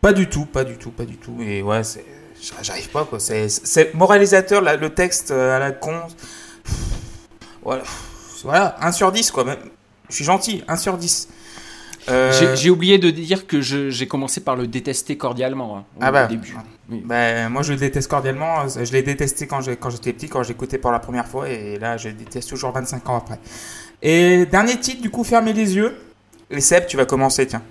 Pas 0.00 0.12
du 0.12 0.28
tout, 0.28 0.46
pas 0.46 0.64
du 0.64 0.76
tout, 0.76 0.90
pas 0.90 1.04
du 1.04 1.16
tout. 1.16 1.36
Et 1.40 1.62
ouais, 1.62 1.84
c'est. 1.84 2.04
J'arrive 2.62 2.88
pas, 2.90 3.04
quoi. 3.04 3.18
C'est- 3.20 3.48
C'est 3.48 3.94
moralisateur, 3.94 4.60
là, 4.62 4.76
le 4.76 4.90
texte 4.90 5.30
euh, 5.30 5.56
à 5.56 5.58
la 5.58 5.72
con. 5.72 5.94
Voilà. 7.62 7.82
Voilà, 8.44 8.76
1 8.80 8.92
sur 8.92 9.10
10, 9.12 9.30
quoi. 9.30 9.44
Même. 9.44 9.58
Je 10.08 10.14
suis 10.14 10.24
gentil, 10.24 10.62
1 10.68 10.76
sur 10.76 10.96
10. 10.96 11.28
Euh, 12.08 12.54
J'ai- 12.54 12.70
oublié 12.70 12.98
de 12.98 13.10
dire 13.10 13.48
que 13.48 13.60
j'ai 13.60 14.06
commencé 14.06 14.40
par 14.40 14.54
le 14.54 14.68
détester 14.68 15.16
cordialement 15.16 15.78
hein, 15.78 15.84
au, 15.96 15.98
Ah 16.00 16.12
bah. 16.12 16.26
début. 16.28 16.54
Oui. 16.88 17.02
Ben, 17.04 17.48
moi, 17.48 17.62
je 17.62 17.72
le 17.72 17.78
déteste 17.80 18.08
cordialement. 18.08 18.68
Je 18.68 18.92
l'ai 18.92 19.02
détesté 19.02 19.48
quand 19.48 19.60
j'étais 19.60 20.12
petit, 20.12 20.28
quand 20.28 20.44
j'écoutais 20.44 20.78
pour 20.78 20.92
la 20.92 21.00
première 21.00 21.26
fois. 21.26 21.48
Et 21.48 21.80
là, 21.80 21.96
je 21.96 22.08
le 22.08 22.14
déteste 22.14 22.48
toujours 22.48 22.70
25 22.70 23.08
ans 23.08 23.16
après. 23.16 23.40
Et 24.02 24.46
dernier 24.46 24.78
titre, 24.78 25.02
du 25.02 25.10
coup, 25.10 25.24
fermez 25.24 25.52
les 25.52 25.74
yeux. 25.74 25.96
Et 26.48 26.60
Seb, 26.60 26.86
tu 26.86 26.96
vas 26.96 27.06
commencer, 27.06 27.44
tiens. 27.48 27.62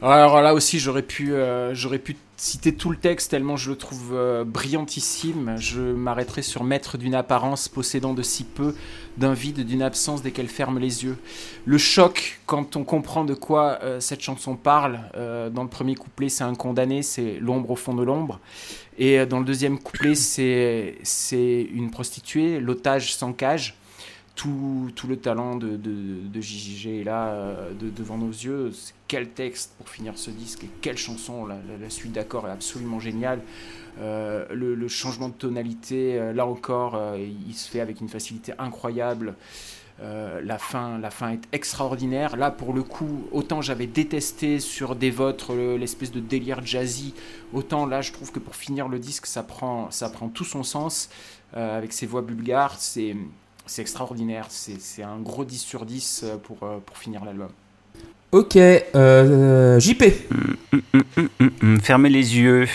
Alors 0.00 0.40
là 0.40 0.54
aussi, 0.54 0.78
j'aurais 0.78 1.02
pu, 1.02 1.34
euh, 1.34 1.74
j'aurais 1.74 1.98
pu 1.98 2.16
citer 2.38 2.72
tout 2.72 2.90
le 2.90 2.96
texte 2.96 3.32
tellement 3.32 3.56
je 3.56 3.70
le 3.70 3.76
trouve 3.76 4.12
euh, 4.14 4.44
brillantissime. 4.44 5.56
Je 5.58 5.80
m'arrêterai 5.80 6.42
sur 6.42 6.62
maître 6.64 6.96
d'une 6.96 7.14
apparence 7.14 7.68
possédant 7.68 8.14
de 8.14 8.22
si 8.22 8.44
peu, 8.44 8.74
d'un 9.16 9.34
vide, 9.34 9.66
d'une 9.66 9.82
absence 9.82 10.22
dès 10.22 10.30
qu'elle 10.30 10.48
ferme 10.48 10.78
les 10.78 11.04
yeux. 11.04 11.18
Le 11.66 11.78
choc 11.78 12.40
quand 12.46 12.76
on 12.76 12.84
comprend 12.84 13.24
de 13.24 13.34
quoi 13.34 13.80
euh, 13.82 13.98
cette 14.00 14.20
chanson 14.20 14.54
parle. 14.56 15.00
euh, 15.16 15.50
dans 15.50 15.64
le 15.64 15.68
premier 15.68 15.96
couplet, 15.96 16.28
c'est 16.28 16.44
un 16.44 16.54
condamné, 16.54 17.02
c'est 17.02 17.38
l'ombre 17.40 17.72
au 17.72 17.76
fond 17.76 17.94
de 17.94 18.04
l'ombre. 18.04 18.38
Et 18.98 19.26
dans 19.26 19.40
le 19.40 19.44
deuxième 19.44 19.78
couplet, 19.78 20.14
c'est 20.14 21.68
une 21.72 21.90
prostituée, 21.90 22.60
l'otage 22.60 23.14
sans 23.14 23.32
cage. 23.32 23.76
Tout, 24.34 24.90
tout 24.94 25.08
le 25.08 25.16
talent 25.16 25.56
de, 25.56 25.70
de, 25.76 26.28
de 26.32 26.40
est 26.88 27.02
là 27.02 27.56
de- 27.80 27.90
devant 27.90 28.16
nos 28.18 28.30
yeux. 28.30 28.70
Quel 29.08 29.30
texte 29.30 29.72
pour 29.78 29.88
finir 29.88 30.18
ce 30.18 30.30
disque 30.30 30.64
et 30.64 30.70
quelle 30.82 30.98
chanson. 30.98 31.46
La, 31.46 31.90
suite 31.90 32.12
d'accords 32.12 32.46
est 32.46 32.50
absolument 32.52 33.00
géniale. 33.00 33.40
Euh, 34.00 34.46
le, 34.50 34.88
changement 34.88 35.28
de 35.28 35.34
tonalité, 35.34 36.18
euh, 36.18 36.32
là 36.32 36.46
encore, 36.46 36.94
euh, 36.94 37.18
il 37.18 37.54
se 37.54 37.68
fait 37.68 37.80
avec 37.80 38.00
une 38.00 38.08
facilité 38.08 38.52
incroyable. 38.58 39.34
La, 40.00 40.58
fin, 40.58 40.96
la 40.98 41.10
fin 41.10 41.30
est 41.30 41.42
extraordinaire. 41.50 42.36
Là, 42.36 42.52
pour 42.52 42.72
le 42.72 42.84
coup, 42.84 43.24
autant 43.32 43.62
j'avais 43.62 43.88
détesté 43.88 44.60
sur 44.60 44.94
des 44.94 45.10
vôtres 45.10 45.54
le- 45.54 45.76
l'espèce 45.76 46.12
de 46.12 46.20
délire 46.20 46.64
jazzy, 46.64 47.14
autant 47.52 47.84
là, 47.84 48.00
je 48.00 48.12
trouve 48.12 48.30
que 48.30 48.38
pour 48.38 48.54
finir 48.54 48.86
le 48.86 49.00
disque, 49.00 49.26
ça 49.26 49.42
prend, 49.42 49.90
ça 49.90 50.08
prend 50.08 50.28
tout 50.28 50.44
son 50.44 50.62
sens 50.62 51.10
avec 51.52 51.92
ses 51.92 52.06
voix 52.06 52.22
bulgares. 52.22 52.76
C'est 52.78 53.16
extraordinaire. 53.82 54.46
C'est 54.50 55.02
un 55.02 55.18
gros 55.18 55.44
10 55.44 55.58
sur 55.58 55.84
10 55.84 56.22
euh, 56.24 56.36
pour, 56.36 56.58
pour 56.58 56.96
finir 56.96 57.24
l'album. 57.24 57.50
Ok, 58.32 58.56
euh, 58.56 59.80
JP. 59.80 60.02
Hum, 60.32 60.82
hum, 61.16 61.50
hum, 61.62 61.80
Fermez 61.80 62.10
les 62.10 62.36
yeux. 62.36 62.66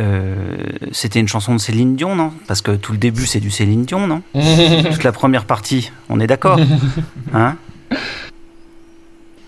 Euh, 0.00 0.56
C'était 0.92 1.20
une 1.20 1.28
chanson 1.28 1.54
de 1.54 1.60
Céline 1.60 1.96
Dion, 1.96 2.14
non? 2.14 2.32
Parce 2.46 2.60
que 2.62 2.72
tout 2.72 2.92
le 2.92 2.98
début, 2.98 3.26
c'est 3.26 3.40
du 3.40 3.50
Céline 3.50 3.84
Dion, 3.84 4.06
non? 4.06 4.22
Toute 4.34 5.04
la 5.04 5.12
première 5.12 5.44
partie, 5.46 5.90
on 6.08 6.20
est 6.20 6.26
d'accord? 6.26 6.58
Hein? 7.34 7.56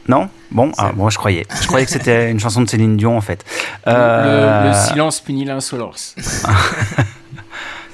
Non? 0.08 0.28
Bon, 0.50 0.72
ah, 0.78 0.92
moi 0.96 1.10
je 1.10 1.16
croyais. 1.18 1.46
Je 1.60 1.66
croyais 1.66 1.86
que 1.86 1.92
c'était 1.92 2.30
une 2.30 2.40
chanson 2.40 2.60
de 2.62 2.68
Céline 2.68 2.96
Dion 2.96 3.16
en 3.16 3.20
fait. 3.20 3.44
Le, 3.86 3.92
Euh, 3.94 4.68
le 4.68 4.74
silence 4.74 5.20
punit 5.20 5.44
l'insolence. 5.44 6.14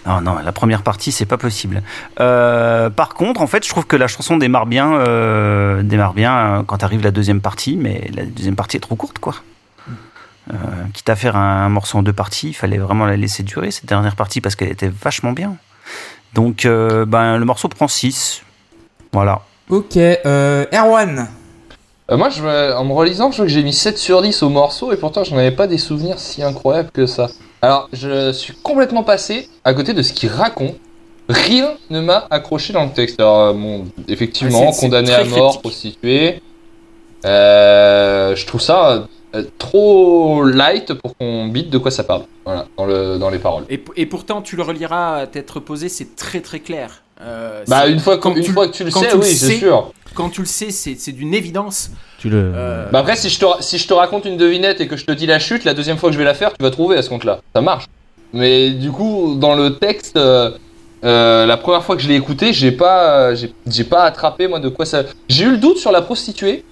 Non, 0.09 0.23
non, 0.23 0.37
la 0.43 0.53
première 0.53 0.83
partie, 0.83 1.13
c'est 1.13 1.27
pas 1.27 1.37
possible. 1.37 1.83
Euh, 2.19 2.89
par 2.89 3.13
contre, 3.13 3.43
en 3.43 3.47
fait, 3.47 3.63
je 3.63 3.69
trouve 3.69 3.87
que 3.87 3.97
la 3.97 4.09
chanson 4.09 4.39
démarre 4.39 4.65
bien, 4.65 4.95
euh, 4.95 5.83
démarre 5.83 6.15
bien 6.15 6.35
euh, 6.37 6.63
quand 6.63 6.83
arrive 6.83 7.03
la 7.03 7.11
deuxième 7.11 7.43
partie, 7.43 7.77
mais 7.77 8.09
la 8.15 8.25
deuxième 8.25 8.57
partie 8.57 8.79
est 8.79 8.81
trop 8.81 8.97
courte, 8.97 9.19
quoi. 9.19 9.35
Euh, 10.51 10.55
quitte 10.95 11.11
à 11.11 11.17
faire 11.17 11.37
un, 11.37 11.69
morceau 11.69 11.99
en 11.99 12.03
deux 12.03 12.15
parties, 12.15 12.49
il 12.49 12.55
fallait 12.55 12.79
vraiment 12.79 13.05
la 13.05 13.17
laisser 13.17 13.43
durer, 13.43 13.71
cette 13.71 13.85
dernière 13.85 14.17
partie, 14.17 14.41
parce 14.41 14.57
qu'elle 14.57 14.71
était 14.71 14.89
vachement 14.89 15.33
bien. 15.33 15.57
Donc, 16.33 16.65
euh, 16.65 17.05
ben, 17.05 17.37
le 17.37 17.45
morceau 17.45 17.69
prend 17.69 17.87
6. 17.89 18.43
Voilà. 19.13 19.43
Ok, 19.69 19.99
euh, 19.99 20.65
Erwan. 20.73 21.29
Euh, 22.11 22.17
moi, 22.17 22.31
je 22.31 22.43
me- 22.43 22.75
en 22.75 22.85
me 22.87 22.95
relisant, 22.95 23.31
je 23.31 23.37
vois 23.37 23.47
que 23.47 23.53
j'ai 23.53 23.63
mis 23.63 23.75
7 23.75 23.99
sur 23.99 24.23
10 24.23 24.43
au 24.43 24.49
morceau 24.49 24.91
et 24.91 24.97
pourtant, 24.97 25.23
je 25.23 25.35
n'avais 25.35 25.51
pas 25.51 25.67
des 25.67 25.77
souvenirs 25.77 26.19
si 26.19 26.43
incroyables 26.43 26.91
que 26.93 27.05
ça. 27.05 27.29
Alors, 27.63 27.89
je 27.93 28.33
suis 28.33 28.55
complètement 28.63 29.03
passé 29.03 29.49
à 29.65 29.75
côté 29.75 29.93
de 29.95 30.03
ce 30.03 30.13
qu'il 30.13 30.29
raconte. 30.31 30.77
Rien 31.29 31.75
ne 31.91 32.01
m'a 32.01 32.27
accroché 32.31 32.73
dans 32.73 32.85
le 32.85 32.91
texte. 32.93 33.21
Alors, 33.21 33.39
euh, 33.41 33.53
bon, 33.53 33.87
effectivement, 34.09 34.71
Ah, 34.73 34.77
condamné 34.81 35.13
à 35.13 35.25
mort, 35.25 35.47
critique. 35.49 35.61
prostituée. 35.61 36.43
Euh, 37.25 38.37
je 38.37 38.47
trouve 38.47 38.61
ça 38.61 39.09
euh, 39.35 39.45
trop 39.59 40.45
light 40.45 40.95
pour 40.95 41.17
qu'on 41.17 41.49
bite 41.49 41.69
de 41.71 41.79
quoi 41.79 41.91
ça 41.91 42.05
parle. 42.05 42.23
Voilà, 42.47 42.67
dans, 42.79 42.87
le, 42.87 43.19
dans 43.19 43.29
les 43.29 43.39
paroles. 43.39 43.65
Et, 43.69 43.83
et 43.97 44.07
pourtant, 44.07 44.41
tu 44.41 44.57
le 44.57 44.63
reliras 44.63 45.17
à 45.19 45.27
tête 45.27 45.51
reposée, 45.51 45.89
c'est 45.89 46.17
très 46.17 46.41
très 46.41 46.61
clair. 46.61 47.03
Euh, 47.21 47.65
Bah, 47.67 47.89
une 47.89 47.99
fois, 47.99 48.17
quand 48.19 48.35
une 48.35 48.43
tu- 48.45 48.53
fois 48.53 48.69
que 48.69 48.73
tu 48.73 48.85
le 48.85 48.91
quand 48.91 49.01
sais, 49.01 49.09
tu 49.09 49.17
le 49.17 49.21
oui, 49.23 49.27
c'est 49.35 49.47
sais, 49.49 49.59
sûr. 49.59 49.93
Quand 50.15 50.31
tu 50.31 50.41
le 50.41 50.47
sais, 50.47 50.71
c'est 50.71 50.95
c'est 50.97 51.13
d'une 51.13 51.35
évidence. 51.35 51.91
Tu 52.19 52.28
le. 52.28 52.53
Euh, 52.55 52.86
Bah 52.93 52.99
après, 53.01 53.16
si 53.16 53.28
je, 53.31 53.39
te, 53.39 53.47
si 53.61 53.78
je 53.78 53.86
te 53.86 53.95
raconte 53.95 54.24
une 54.24 54.36
devinette 54.36 54.81
et 54.81 54.89
que 54.89 54.97
je 54.97 55.05
te 55.05 55.12
dis 55.12 55.27
la 55.27 55.39
chute, 55.39 55.65
la 55.65 55.74
deuxième 55.74 55.97
fois 55.99 56.09
que 56.11 56.15
je 56.15 56.19
vais 56.19 56.24
la 56.24 56.35
faire, 56.35 56.53
tu 56.53 56.62
vas 56.62 56.70
trouver 56.70 56.97
à 56.97 57.03
ce 57.03 57.09
compte-là. 57.09 57.40
Ça 57.55 57.61
marche. 57.61 57.86
Mais 58.32 58.70
du 58.70 58.90
coup, 58.90 59.36
dans 59.39 59.55
le 59.55 59.77
texte, 59.77 60.16
euh, 60.16 60.51
euh, 61.05 61.47
la 61.47 61.57
première 61.57 61.85
fois 61.85 61.97
que 61.97 62.03
je 62.03 62.09
l'ai 62.09 62.16
écouté, 62.16 62.53
j'ai 62.53 62.73
pas, 62.73 63.35
j'ai 63.35 63.53
j'ai 63.69 63.85
pas 63.85 64.03
attrapé 64.03 64.49
moi 64.49 64.59
de 64.59 64.69
quoi 64.69 64.85
ça. 64.85 65.05
J'ai 65.28 65.45
eu 65.45 65.51
le 65.53 65.59
doute 65.59 65.78
sur 65.78 65.93
la 65.93 66.03
prostituée. 66.03 66.65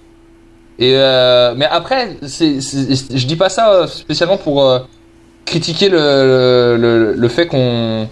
Et 0.79 0.93
euh, 0.95 1.55
mais 1.57 1.65
après, 1.65 2.17
c'est, 2.27 2.59
je 2.61 3.25
dis 3.25 3.35
pas 3.35 3.49
ça 3.49 3.87
spécialement 3.87 4.37
pour 4.37 4.63
euh, 4.63 4.79
critiquer 5.45 5.89
le, 5.89 6.77
le, 6.77 7.13
le 7.13 7.27
fait 7.29 7.47
qu'on. 7.47 8.07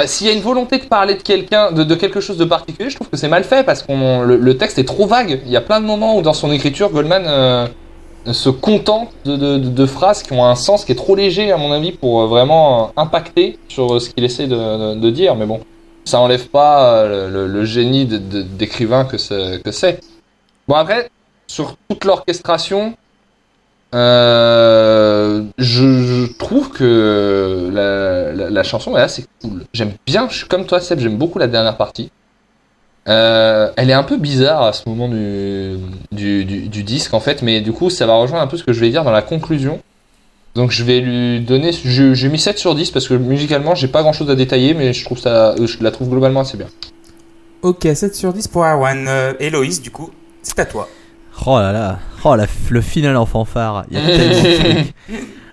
Bah, 0.00 0.06
s'il 0.06 0.26
y 0.26 0.30
a 0.30 0.32
une 0.32 0.40
volonté 0.40 0.78
de 0.78 0.84
parler 0.84 1.14
de 1.14 1.20
quelqu'un, 1.20 1.72
de, 1.72 1.94
quelque 1.94 2.20
chose 2.20 2.38
de 2.38 2.46
particulier, 2.46 2.88
je 2.88 2.94
trouve 2.94 3.10
que 3.10 3.18
c'est 3.18 3.28
mal 3.28 3.44
fait 3.44 3.64
parce 3.64 3.82
qu'on 3.82 4.22
le, 4.22 4.56
texte 4.56 4.78
est 4.78 4.84
trop 4.84 5.06
vague. 5.06 5.42
Il 5.44 5.52
y 5.52 5.58
a 5.58 5.60
plein 5.60 5.78
de 5.78 5.84
moments 5.84 6.16
où 6.16 6.22
dans 6.22 6.32
son 6.32 6.50
écriture, 6.50 6.88
Goldman 6.88 7.24
euh, 7.26 7.66
se 8.32 8.48
contente 8.48 9.10
de, 9.26 9.84
phrases 9.86 10.22
qui 10.22 10.32
ont 10.32 10.42
un 10.42 10.54
sens 10.54 10.86
qui 10.86 10.92
est 10.92 10.94
trop 10.94 11.14
léger 11.14 11.52
à 11.52 11.58
mon 11.58 11.70
avis 11.70 11.92
pour 11.92 12.22
euh, 12.22 12.26
vraiment 12.28 12.84
euh, 12.84 12.86
impacter 12.96 13.58
sur 13.68 14.00
ce 14.00 14.08
qu'il 14.08 14.24
essaie 14.24 14.46
de, 14.46 15.10
dire. 15.10 15.36
Mais 15.36 15.44
bon, 15.44 15.60
ça 16.06 16.18
enlève 16.18 16.48
pas 16.48 17.04
le, 17.06 17.46
le 17.46 17.64
génie 17.66 18.06
d'écrivain 18.06 19.04
que 19.04 19.18
que 19.58 19.70
c'est. 19.70 20.00
Bon 20.66 20.76
après, 20.76 21.10
sur 21.46 21.76
toute 21.90 22.06
l'orchestration, 22.06 22.94
euh, 23.94 25.42
je, 25.58 26.32
trouve 26.38 26.70
que 26.70 27.70
la, 27.72 28.62
chanson 28.62 28.96
est 28.96 29.00
assez 29.00 29.24
cool. 29.42 29.64
J'aime 29.72 29.92
bien, 30.06 30.28
je 30.28 30.36
suis 30.36 30.46
comme 30.46 30.66
toi 30.66 30.80
Seb, 30.80 31.00
j'aime 31.00 31.16
beaucoup 31.16 31.38
la 31.38 31.46
dernière 31.46 31.76
partie. 31.76 32.10
Euh, 33.08 33.70
elle 33.76 33.90
est 33.90 33.94
un 33.94 34.02
peu 34.02 34.18
bizarre 34.18 34.62
à 34.62 34.72
ce 34.72 34.88
moment 34.88 35.08
du, 35.08 36.82
disque 36.84 37.14
en 37.14 37.20
fait, 37.20 37.42
mais 37.42 37.60
du 37.60 37.72
coup 37.72 37.90
ça 37.90 38.06
va 38.06 38.14
rejoindre 38.14 38.44
un 38.44 38.46
peu 38.46 38.56
ce 38.56 38.64
que 38.64 38.72
je 38.72 38.80
vais 38.80 38.90
dire 38.90 39.04
dans 39.04 39.10
la 39.10 39.22
conclusion. 39.22 39.80
Donc 40.54 40.70
je 40.70 40.84
vais 40.84 41.00
lui 41.00 41.40
donner, 41.40 41.70
j'ai 41.72 42.28
mis 42.28 42.38
7 42.38 42.58
sur 42.58 42.74
10 42.74 42.90
parce 42.90 43.08
que 43.08 43.14
musicalement 43.14 43.74
j'ai 43.74 43.88
pas 43.88 44.02
grand 44.02 44.12
chose 44.12 44.30
à 44.30 44.34
détailler, 44.34 44.74
mais 44.74 44.92
je 44.92 45.04
trouve 45.04 45.18
ça, 45.18 45.54
je 45.56 45.82
la 45.82 45.90
trouve 45.90 46.10
globalement 46.10 46.40
assez 46.40 46.56
bien. 46.56 46.68
Ok, 47.62 47.86
7 47.92 48.14
sur 48.14 48.32
10 48.32 48.48
pour 48.48 48.64
Erwan. 48.64 49.06
Euh, 49.08 49.32
du 49.82 49.90
coup, 49.90 50.10
c'est 50.42 50.58
à 50.58 50.64
toi. 50.64 50.88
Oh 51.46 51.58
là 51.58 51.72
là, 51.72 51.98
oh 52.24 52.34
la- 52.36 52.46
le 52.70 52.80
final 52.80 53.16
en 53.16 53.26
fanfare, 53.26 53.84
il 53.90 53.98
y 53.98 54.00
a 54.00 54.06
tellement 54.06 54.42
de 54.42 54.56
trucs. 54.74 54.94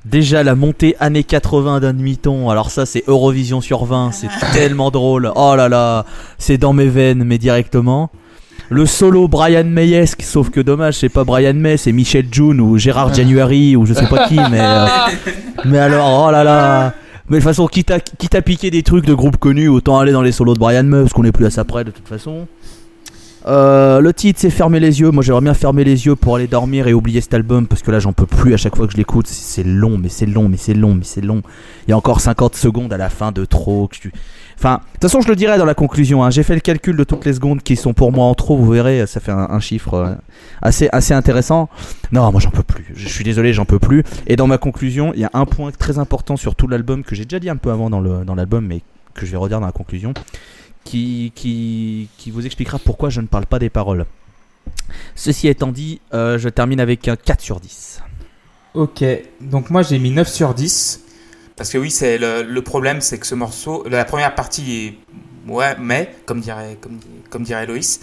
Déjà 0.06 0.44
la 0.44 0.56
montée 0.56 0.96
années 1.00 1.24
80 1.24 1.82
d'un 1.82 1.94
demi-ton, 1.94 2.50
alors 2.50 2.72
ça 2.72 2.86
c'est 2.86 3.04
Eurovision 3.08 3.60
sur 3.62 3.86
20, 3.86 4.12
c'est 4.14 4.30
tellement 4.54 4.90
drôle. 4.92 5.32
Oh 5.36 5.56
là 5.56 5.68
là, 5.70 6.06
c'est 6.38 6.58
dans 6.58 6.74
mes 6.74 6.88
veines 6.88 7.24
mais 7.24 7.38
directement. 7.38 8.10
Le 8.70 8.86
solo 8.86 9.28
Brian 9.30 9.64
Mayesque, 9.64 10.22
sauf 10.24 10.50
que 10.50 10.60
dommage, 10.60 10.96
c'est 10.96 11.10
pas 11.10 11.24
Brian 11.24 11.54
May, 11.54 11.78
c'est 11.78 11.94
Michel 11.94 12.26
June 12.32 12.60
ou 12.60 12.78
Gérard 12.78 13.14
January 13.14 13.76
ou 13.78 13.86
je 13.86 13.94
sais 13.94 14.08
pas 14.08 14.28
qui, 14.28 14.36
mais 14.36 14.60
euh, 14.60 14.86
mais 15.66 15.78
alors 15.80 16.26
oh 16.28 16.32
là 16.32 16.44
là. 16.44 16.94
Mais 17.30 17.38
de 17.38 17.42
toute 17.42 17.50
façon, 17.50 17.68
quitte 17.68 17.92
à, 17.92 18.00
quitte 18.00 18.36
à 18.36 18.42
piquer 18.42 18.72
des 18.72 18.84
trucs 18.84 19.06
de 19.06 19.14
groupes 19.14 19.36
connus, 19.38 19.68
autant 19.68 20.00
aller 20.00 20.14
dans 20.14 20.22
les 20.22 20.32
solos 20.32 20.54
de 20.54 20.60
Brian 20.60 20.84
May 20.84 21.02
parce 21.02 21.12
qu'on 21.14 21.26
est 21.26 21.34
plus 21.34 21.46
à 21.46 21.50
ça 21.50 21.66
près 21.66 21.84
de 21.84 21.92
toute 21.92 22.08
façon. 22.08 22.48
Euh, 23.48 24.02
le 24.02 24.14
titre 24.14 24.40
c'est 24.42 24.50
Fermer 24.50 24.80
les 24.82 25.00
yeux. 25.00 25.10
Moi 25.12 25.24
j'aimerais 25.24 25.42
bien 25.42 25.54
fermer 25.54 25.84
les 25.86 26.06
yeux 26.06 26.16
pour 26.18 26.36
aller 26.36 26.48
dormir 26.48 26.88
et 26.88 26.94
oublier 26.94 27.22
cet 27.22 27.34
album 27.34 27.66
parce 27.66 27.82
que 27.82 27.92
là 27.92 28.00
j'en 28.00 28.12
peux 28.12 28.26
plus 28.26 28.54
à 28.54 28.58
chaque 28.58 28.76
fois 28.76 28.86
que 28.88 28.92
je 28.92 28.98
l'écoute. 28.98 29.28
C'est 29.28 29.64
long, 29.64 29.98
mais 29.98 30.10
c'est 30.10 30.26
long, 30.26 30.50
mais 30.50 30.58
c'est 30.58 30.74
long, 30.74 30.94
mais 30.94 31.04
c'est 31.06 31.22
long. 31.22 31.42
Il 31.88 31.92
y 31.92 31.94
a 31.94 31.98
encore 31.98 32.20
50 32.20 32.56
secondes 32.56 32.92
à 32.92 32.98
la 32.98 33.10
fin 33.10 33.32
de 33.32 33.46
trop. 33.46 33.90
Enfin, 34.58 34.76
de 34.76 34.92
toute 34.94 35.02
façon 35.04 35.22
je 35.22 35.30
le 35.30 35.36
dirai 35.36 35.58
dans 35.58 35.66
la 35.66 35.76
conclusion. 35.76 36.24
hein. 36.26 36.30
J'ai 36.30 36.44
fait 36.44 36.56
le 36.56 36.60
calcul 36.60 36.98
de 36.98 37.04
toutes 37.06 37.24
les 37.26 37.34
secondes 37.34 37.62
qui 37.62 37.76
sont 37.78 37.94
pour 37.94 38.12
moi 38.12 38.26
en 38.26 38.34
trop. 38.36 38.58
Vous 38.58 38.70
verrez, 38.70 39.08
ça 39.08 39.20
fait 39.22 39.32
un, 39.32 39.60
chiffre 39.62 39.94
euh, 39.94 40.14
assez, 40.62 40.90
assez 40.92 41.14
intéressant. 41.14 41.70
Non, 42.12 42.30
moi 42.32 42.42
j'en 42.42 42.50
peux 42.52 42.64
plus. 42.64 42.86
Je 42.96 43.08
suis 43.08 43.24
désolé, 43.24 43.54
j'en 43.54 43.66
peux 43.66 43.80
plus. 43.80 44.04
Et 44.28 44.36
dans 44.36 44.48
ma 44.48 44.58
conclusion, 44.58 45.14
il 45.14 45.22
y 45.22 45.26
a 45.26 45.32
un 45.34 45.46
point 45.46 45.72
très 45.72 46.00
important 46.00 46.36
sur 46.36 46.56
tout 46.56 46.68
l'album 46.68 47.04
que 47.04 47.16
j'ai 47.16 47.24
déjà 47.24 47.40
dit 47.40 47.50
un 47.50 47.56
peu 47.56 47.72
avant 47.72 47.90
dans 47.90 48.02
le- 48.02 48.26
dans 48.26 48.36
l'album, 48.36 48.66
mais 48.68 48.82
que 49.14 49.26
je 49.26 49.32
vais 49.32 49.38
redire 49.38 49.60
dans 49.62 49.66
la 49.66 49.72
conclusion 49.72 50.14
qui, 50.90 52.10
vous 52.28 52.46
expliquera 52.46 52.80
pourquoi 52.80 53.10
je 53.10 53.22
ne 53.22 53.28
parle 53.28 53.46
pas 53.46 53.60
des 53.60 53.70
paroles. 53.70 54.06
Ceci 55.16 55.48
étant 55.48 55.72
dit, 55.72 56.02
euh, 56.14 56.38
je 56.38 56.50
termine 56.50 56.80
avec 56.80 57.08
un 57.08 57.16
4 57.16 57.42
sur 57.42 57.60
10. 57.60 58.02
Ok, 58.74 59.04
donc 59.42 59.70
moi 59.70 59.82
j'ai 59.82 60.00
mis 60.00 60.12
9 60.12 60.28
sur 60.28 60.54
10. 60.54 61.04
Parce 61.56 61.72
que 61.72 61.78
oui, 61.78 61.90
c'est 61.90 62.18
le, 62.18 62.44
le 62.44 62.62
problème, 62.62 63.02
c'est 63.02 63.18
que 63.18 63.26
ce 63.26 63.34
morceau, 63.34 63.84
la 63.90 64.06
première 64.06 64.36
partie 64.36 64.72
est. 64.72 65.52
Ouais, 65.52 65.76
mais, 65.80 66.14
comme 66.26 66.42
dirait, 66.42 66.78
comme, 66.80 67.00
comme 67.30 67.44
dirait 67.44 67.66
Loïs, 67.66 68.02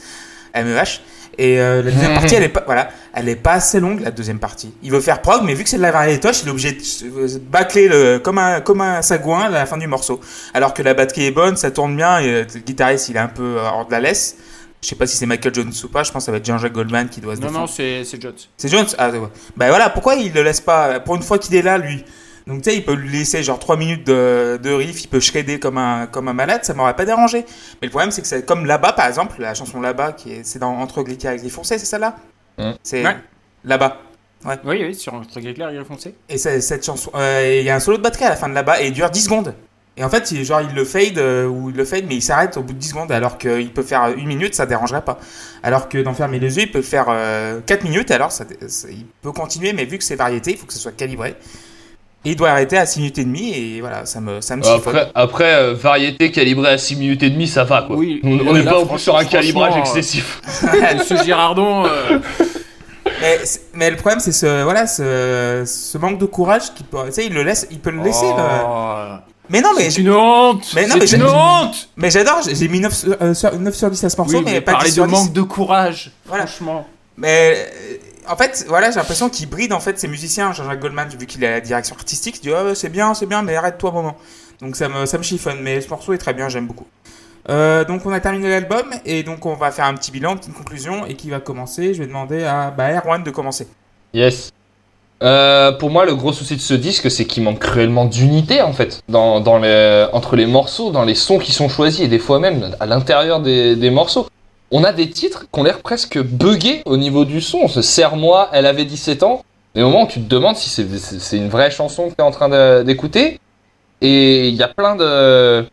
MEH. 0.55 1.01
Et 1.39 1.61
euh, 1.61 1.83
la 1.83 1.91
deuxième 1.91 2.15
partie, 2.15 2.35
elle 2.37 2.43
est 2.45 2.49
pas, 2.49 2.63
voilà, 2.67 2.89
elle 3.13 3.29
est 3.29 3.37
pas 3.37 3.53
assez 3.55 3.81
longue, 3.81 4.01
la 4.01 4.11
deuxième 4.11 4.39
partie. 4.39 4.73
Il 4.83 4.91
veut 4.93 5.01
faire 5.01 5.21
prog, 5.21 5.43
mais 5.45 5.55
vu 5.55 5.65
que 5.65 5.69
c'est 5.69 5.77
de 5.79 5.83
la 5.83 5.91
variétoche, 5.93 6.43
il 6.43 6.49
est 6.49 6.51
obligé 6.51 6.73
de 6.73 6.81
se- 6.81 7.39
bâcler 7.39 7.89
le, 7.89 8.19
comme 8.19 8.39
un, 8.39 8.61
comme 8.61 8.81
un 8.81 9.03
sagouin 9.03 9.41
à 9.47 9.49
la 9.49 9.67
fin 9.67 9.77
du 9.77 9.87
morceau. 9.87 10.21
Alors 10.55 10.75
que 10.75 10.83
la 10.83 10.95
batterie 10.95 11.27
est 11.27 11.31
bonne, 11.33 11.57
ça 11.57 11.71
tourne 11.71 11.97
bien, 11.97 12.19
et 12.21 12.29
euh, 12.29 12.45
le 12.55 12.61
guitariste, 12.61 13.09
il 13.09 13.17
est 13.17 13.21
un 13.21 13.29
peu 13.29 13.57
hors 13.59 13.87
de 13.87 13.91
la 13.93 14.01
laisse. 14.01 14.37
Je 14.83 14.89
sais 14.91 14.97
pas 14.97 15.07
si 15.07 15.17
c'est 15.17 15.25
Michael 15.27 15.55
Jones 15.55 15.73
ou 15.83 15.89
pas, 15.89 16.03
je 16.03 16.13
pense 16.13 16.23
que 16.23 16.27
ça 16.27 16.31
va 16.33 16.37
être 16.39 16.45
Jean-Jacques 16.45 16.73
Goldman 16.75 17.09
qui 17.09 17.21
doit 17.23 17.35
se 17.37 17.41
Non, 17.41 17.47
défendre. 17.49 17.67
non, 17.67 17.73
c'est 17.75 18.05
c'est 18.05 18.21
Jones. 18.21 18.35
C'est 18.59 18.69
Jones? 18.69 18.87
Ah, 18.99 19.09
ouais. 19.11 19.19
Bah 19.57 19.69
voilà, 19.71 19.89
pourquoi 19.89 20.15
il 20.17 20.33
le 20.33 20.43
laisse 20.43 20.61
pas? 20.61 21.01
Pour 21.01 21.15
une 21.17 21.23
fois 21.23 21.39
qu'il 21.39 21.55
est 21.55 21.63
là, 21.63 21.79
lui. 21.79 22.05
Donc 22.47 22.63
tu 22.63 22.71
sais, 22.71 22.77
il 22.77 22.85
peut 22.85 22.93
lui 22.95 23.09
laisser 23.11 23.43
genre 23.43 23.59
3 23.59 23.77
minutes 23.77 24.07
de, 24.07 24.59
de 24.63 24.71
riff, 24.71 25.03
il 25.05 25.09
peut 25.09 25.21
shredder 25.21 25.59
comme 25.59 25.79
un, 25.79 26.07
comme 26.07 26.29
un 26.29 26.35
malade, 26.35 26.63
ça 26.65 26.75
m'aurait 26.75 26.95
pas 26.97 27.07
dérangé. 27.07 27.47
Mais 27.81 27.87
le 27.87 27.91
problème, 27.91 28.11
c'est 28.11 28.21
que 28.21 28.29
c'est 28.29 28.45
comme 28.45 28.67
là-bas, 28.67 28.93
par 28.93 29.07
exemple, 29.07 29.37
la 29.41 29.55
chanson 29.55 29.81
là-bas, 29.81 30.13
qui 30.13 30.33
est, 30.33 30.45
c'est 30.45 30.59
dans 30.59 30.73
Entre 30.79 31.03
Glica 31.03 31.35
et 31.35 31.39
Gris 31.39 31.49
Foncé, 31.51 31.79
c'est 31.79 31.87
celle-là? 31.87 32.17
Mm. 32.59 32.73
C'est 32.83 33.05
Ouais. 33.05 33.17
là-bas. 33.65 33.99
Oui, 34.47 34.55
oui, 34.83 34.95
sur 34.95 35.15
un 35.15 35.23
truc 35.23 35.43
éclair, 35.47 35.71
il 35.73 35.79
a 35.79 35.85
foncé. 35.85 36.15
Et 36.29 36.37
c'est- 36.37 36.61
cette 36.61 36.85
chanson, 36.85 37.11
euh, 37.15 37.57
il 37.61 37.65
y 37.65 37.71
a 37.71 37.77
un 37.77 37.81
solo 37.81 37.97
de 37.97 38.03
batterie 38.03 38.25
à 38.27 38.29
la 38.29 38.37
fin 38.37 38.49
de 38.51 38.53
là-bas 38.55 38.83
et 38.83 38.89
il 38.89 38.93
dure 38.93 39.09
10 39.09 39.23
secondes. 39.23 39.55
Et 39.97 40.05
en 40.05 40.11
fait, 40.11 40.31
il, 40.33 40.45
genre, 40.45 40.61
il 40.61 40.75
le 40.75 40.85
fade, 40.85 41.17
euh, 41.17 41.47
ou 41.47 41.71
il 41.71 41.77
le 41.77 41.85
fade, 41.87 42.05
mais 42.07 42.17
il 42.17 42.21
s'arrête 42.21 42.59
au 42.59 42.63
bout 42.63 42.75
de 42.75 42.79
10 42.79 42.89
secondes, 42.91 43.11
alors 43.11 43.39
qu'il 43.39 43.73
peut 43.73 43.83
faire 43.85 44.09
une 44.15 44.27
minute, 44.27 44.55
ça 44.55 44.67
dérangerait 44.67 45.03
pas. 45.05 45.19
Alors 45.63 45.89
que 45.89 45.97
dans 45.97 46.13
Fermer 46.13 46.41
les 46.41 46.57
yeux, 46.59 46.65
il 46.65 46.71
peut 46.71 46.83
faire 46.83 47.07
euh, 47.09 47.61
4 47.65 47.85
minutes, 47.85 48.11
alors 48.11 48.33
ça, 48.33 48.45
ça- 48.69 48.89
il 48.91 49.07
peut 49.23 49.33
continuer, 49.33 49.73
mais 49.73 49.87
vu 49.87 49.97
que 49.97 50.05
c'est 50.05 50.17
variété, 50.17 50.51
il 50.51 50.59
faut 50.59 50.67
que 50.67 50.75
ce 50.75 50.79
soit 50.81 50.93
calibré. 50.93 51.37
Et 52.27 52.31
il 52.31 52.37
doit 52.37 52.49
arrêter 52.51 52.79
à 52.79 52.87
6 52.87 53.01
minutes 53.01 53.19
et 53.19 53.25
demie, 53.25 53.53
et 53.53 53.81
voilà, 53.81 54.07
ça 54.07 54.21
me, 54.21 54.41
ça 54.41 54.57
me. 54.57 54.67
Après, 54.67 55.11
après 55.15 55.55
euh, 55.55 55.75
variété 55.75 56.31
calibrée 56.31 56.71
à 56.71 56.79
6 56.79 56.97
minutes 56.97 57.23
et 57.23 57.29
demie, 57.31 57.47
ça 57.49 57.65
va 57.65 57.83
quoi. 57.83 57.97
Oui, 57.97 58.21
on 58.25 58.53
n'est 58.55 58.63
pas 58.63 58.79
en 58.81 58.87
plus 58.87 58.99
sur 58.99 59.17
un 59.17 59.25
calibrage 59.25 59.77
excessif. 59.77 60.41
Monsieur 60.99 61.23
Girardon, 61.23 61.85
euh, 61.85 62.19
Mais, 63.21 63.39
mais 63.75 63.91
le 63.91 63.97
problème, 63.97 64.21
c'est 64.21 64.33
ce, 64.33 64.63
voilà, 64.63 64.87
ce, 64.87 65.63
ce 65.67 65.99
manque 65.99 66.19
de 66.19 66.25
courage 66.25 66.73
qui 66.75 66.83
peut, 66.85 66.99
tu 67.07 67.13
sais, 67.13 67.27
il 67.27 67.33
le 67.35 67.43
laisse, 67.43 67.67
il 67.71 67.79
peut 67.79 67.91
le 67.91 68.03
laisser. 68.03 68.27
le- 68.27 68.33
oh, 68.67 68.95
Mais 69.51 69.61
non, 69.61 69.71
mais, 69.77 69.91
c'est 69.91 70.01
une 70.01 70.11
honte 70.11 70.65
Mais 70.75 70.87
non, 70.87 70.97
mais 70.99 71.07
C'est 71.07 71.17
une 71.17 71.25
honte 71.25 71.89
mais 71.97 72.11
j'adore, 72.11 72.41
j'ai 72.47 72.69
mis 72.69 72.81
9, 72.81 72.93
sur- 72.95 73.17
euh, 73.21 73.35
sur, 73.35 73.59
9 73.59 73.75
sur 73.75 73.91
10 73.91 74.05
à 74.05 74.09
ce 74.11 74.17
morceau, 74.17 74.39
Oui, 74.39 74.43
mais, 74.45 74.53
mais 74.53 74.61
pas 74.63 74.73
parler 74.73 74.89
10 74.89 74.97
de 74.97 75.01
sur 75.03 75.07
10. 75.07 75.13
manque 75.13 75.33
de 75.35 75.43
courage, 75.43 76.11
Voilà. 76.27 76.47
franchement. 76.47 76.87
Mais 77.19 77.55
euh, 77.57 77.97
en 78.29 78.37
fait, 78.37 78.65
voilà, 78.69 78.91
j'ai 78.91 78.97
l'impression 78.97 79.29
qu'il 79.29 79.49
bride 79.49 79.73
en 79.73 79.81
fait 79.81 79.99
ses 79.99 80.09
musiciens. 80.09 80.53
Jean-Jacques 80.53 80.81
Goldman, 80.81 81.09
vu 81.09 81.27
qu'il 81.27 81.45
a 81.45 81.51
la 81.51 81.61
direction 81.61 81.95
artistique, 81.97 82.37
il 82.39 82.43
dit 82.43 82.51
oh, 82.51 82.75
c'est 82.75 82.89
bien, 82.89 83.15
c'est 83.15 83.27
bien, 83.27 83.43
mais 83.43 83.57
arrête-toi 83.57 83.91
un 83.91 83.93
moment. 83.93 84.17
Donc 84.61 84.77
ça 84.77 84.89
me, 84.89 85.23
chiffonne, 85.23 85.59
mais 85.61 85.81
ce 85.81 85.89
morceau 85.89 86.13
est 86.13 86.19
très 86.19 86.35
bien, 86.35 86.49
j'aime 86.49 86.67
beaucoup. 86.67 86.87
Euh, 87.51 87.85
donc 87.85 88.07
on 88.07 88.13
a 88.13 88.21
terminé 88.21 88.49
l'album 88.49 88.87
et 89.05 89.23
donc 89.23 89.45
on 89.45 89.55
va 89.55 89.71
faire 89.71 89.85
un 89.85 89.95
petit 89.95 90.11
bilan, 90.11 90.33
une 90.33 90.39
petite 90.39 90.55
conclusion 90.55 91.05
et 91.05 91.15
qui 91.15 91.29
va 91.29 91.41
commencer? 91.41 91.93
Je 91.93 92.01
vais 92.01 92.07
demander 92.07 92.45
à 92.45 92.71
bah, 92.71 92.91
Erwan 92.93 93.23
de 93.23 93.31
commencer. 93.31 93.69
Yes. 94.15 94.51
Euh, 95.23 95.73
pour 95.73 95.91
moi, 95.91 96.05
le 96.05 96.15
gros 96.15 96.33
souci 96.33 96.57
de 96.57 96.61
ce 96.61 96.75
disque, 96.75 97.11
c'est 97.11 97.25
qu'il 97.25 97.43
manque 97.43 97.59
cruellement 97.59 98.05
d'unité 98.05 98.63
en 98.63 98.73
fait, 98.73 99.03
entre 99.13 100.37
les 100.37 100.47
morceaux, 100.47 100.91
dans 100.91 101.05
les 101.05 101.15
sons 101.15 101.39
qui 101.39 101.53
sont 101.53 101.69
choisis 101.69 102.01
et 102.01 102.09
des 102.09 102.19
fois 102.19 102.39
même 102.39 102.75
à 102.81 102.87
l'intérieur 102.87 103.41
des 103.41 103.91
morceaux. 103.91 104.27
On 104.71 104.83
a 104.85 104.93
des 104.93 105.09
titres 105.11 105.47
qui 105.53 105.61
ont 105.61 105.63
l'air 105.63 105.81
presque 105.81 106.19
buggés 106.21 106.83
au 106.87 106.97
niveau 106.97 107.25
du 107.25 107.41
son. 107.41 107.69
Ce 107.69 107.83
Serre-moi, 107.83 108.49
elle 108.53 108.67
avait 108.67 108.85
17 108.85 109.23
ans. 109.23 109.45
Mais 109.75 109.83
au 109.83 109.87
moment 109.91 110.05
où 110.05 110.09
tu 110.09 110.21
te 110.21 110.29
demandes 110.29 110.57
si 110.57 110.69
c'est- 110.71 111.37
une 111.37 111.49
vraie 111.49 111.71
chanson 111.71 112.05
que 112.09 112.15
tu 112.15 112.21
es 112.21 112.23
en 112.23 112.31
train 112.31 112.83
d'écouter. 112.85 113.41
Et 114.01 114.49
il 114.49 114.55
y 114.55 114.63
a 114.63 114.69
plein 114.69 114.97
de. 114.97 115.65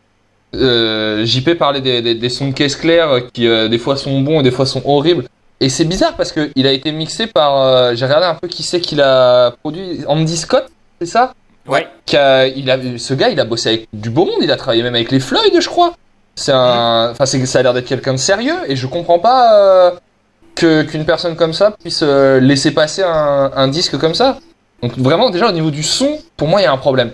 Euh, 0.54 1.24
JP 1.24 1.54
parlait 1.54 1.80
des, 1.80 2.02
des, 2.02 2.14
des 2.14 2.28
sons 2.28 2.48
de 2.48 2.52
caisse 2.52 2.76
claire 2.76 3.20
qui 3.32 3.46
euh, 3.46 3.68
des 3.68 3.78
fois 3.78 3.96
sont 3.96 4.20
bons 4.20 4.40
et 4.40 4.42
des 4.42 4.50
fois 4.50 4.66
sont 4.66 4.82
horribles. 4.84 5.24
Et 5.60 5.68
c'est 5.68 5.84
bizarre 5.84 6.14
parce 6.16 6.32
que 6.32 6.50
il 6.56 6.66
a 6.66 6.72
été 6.72 6.92
mixé 6.92 7.26
par. 7.26 7.56
euh, 7.62 7.94
J'ai 7.94 8.04
regardé 8.04 8.26
un 8.26 8.34
peu 8.34 8.48
qui 8.48 8.62
c'est 8.62 8.80
qu'il 8.80 9.00
a 9.00 9.52
produit. 9.62 10.00
Andy 10.06 10.36
Scott, 10.36 10.66
c'est 11.00 11.06
ça? 11.06 11.32
Ouais. 11.66 11.86
Qui 12.04 12.16
a- 12.16 12.46
il 12.48 12.70
a, 12.70 12.76
ce 12.98 13.14
gars, 13.14 13.28
il 13.30 13.38
a 13.40 13.44
bossé 13.44 13.68
avec 13.68 13.88
du 13.92 14.10
beau 14.10 14.24
monde. 14.24 14.38
Il 14.42 14.50
a 14.50 14.56
travaillé 14.56 14.82
même 14.82 14.94
avec 14.94 15.10
les 15.10 15.20
Floyd, 15.20 15.52
je 15.58 15.68
crois. 15.68 15.94
C'est 16.34 16.52
un. 16.52 17.10
Enfin, 17.10 17.26
ça 17.26 17.58
a 17.58 17.62
l'air 17.62 17.74
d'être 17.74 17.86
quelqu'un 17.86 18.12
de 18.12 18.18
sérieux 18.18 18.56
et 18.66 18.76
je 18.76 18.86
comprends 18.86 19.18
pas 19.18 19.54
euh, 19.54 19.90
que 20.54 20.82
qu'une 20.82 21.04
personne 21.04 21.36
comme 21.36 21.52
ça 21.52 21.72
puisse 21.72 22.00
euh, 22.02 22.40
laisser 22.40 22.70
passer 22.70 23.02
un, 23.02 23.50
un 23.54 23.68
disque 23.68 23.98
comme 23.98 24.14
ça. 24.14 24.38
Donc 24.82 24.96
vraiment, 24.98 25.30
déjà 25.30 25.48
au 25.48 25.52
niveau 25.52 25.70
du 25.70 25.82
son, 25.82 26.18
pour 26.36 26.48
moi, 26.48 26.60
il 26.60 26.64
y 26.64 26.66
a 26.66 26.72
un 26.72 26.78
problème. 26.78 27.12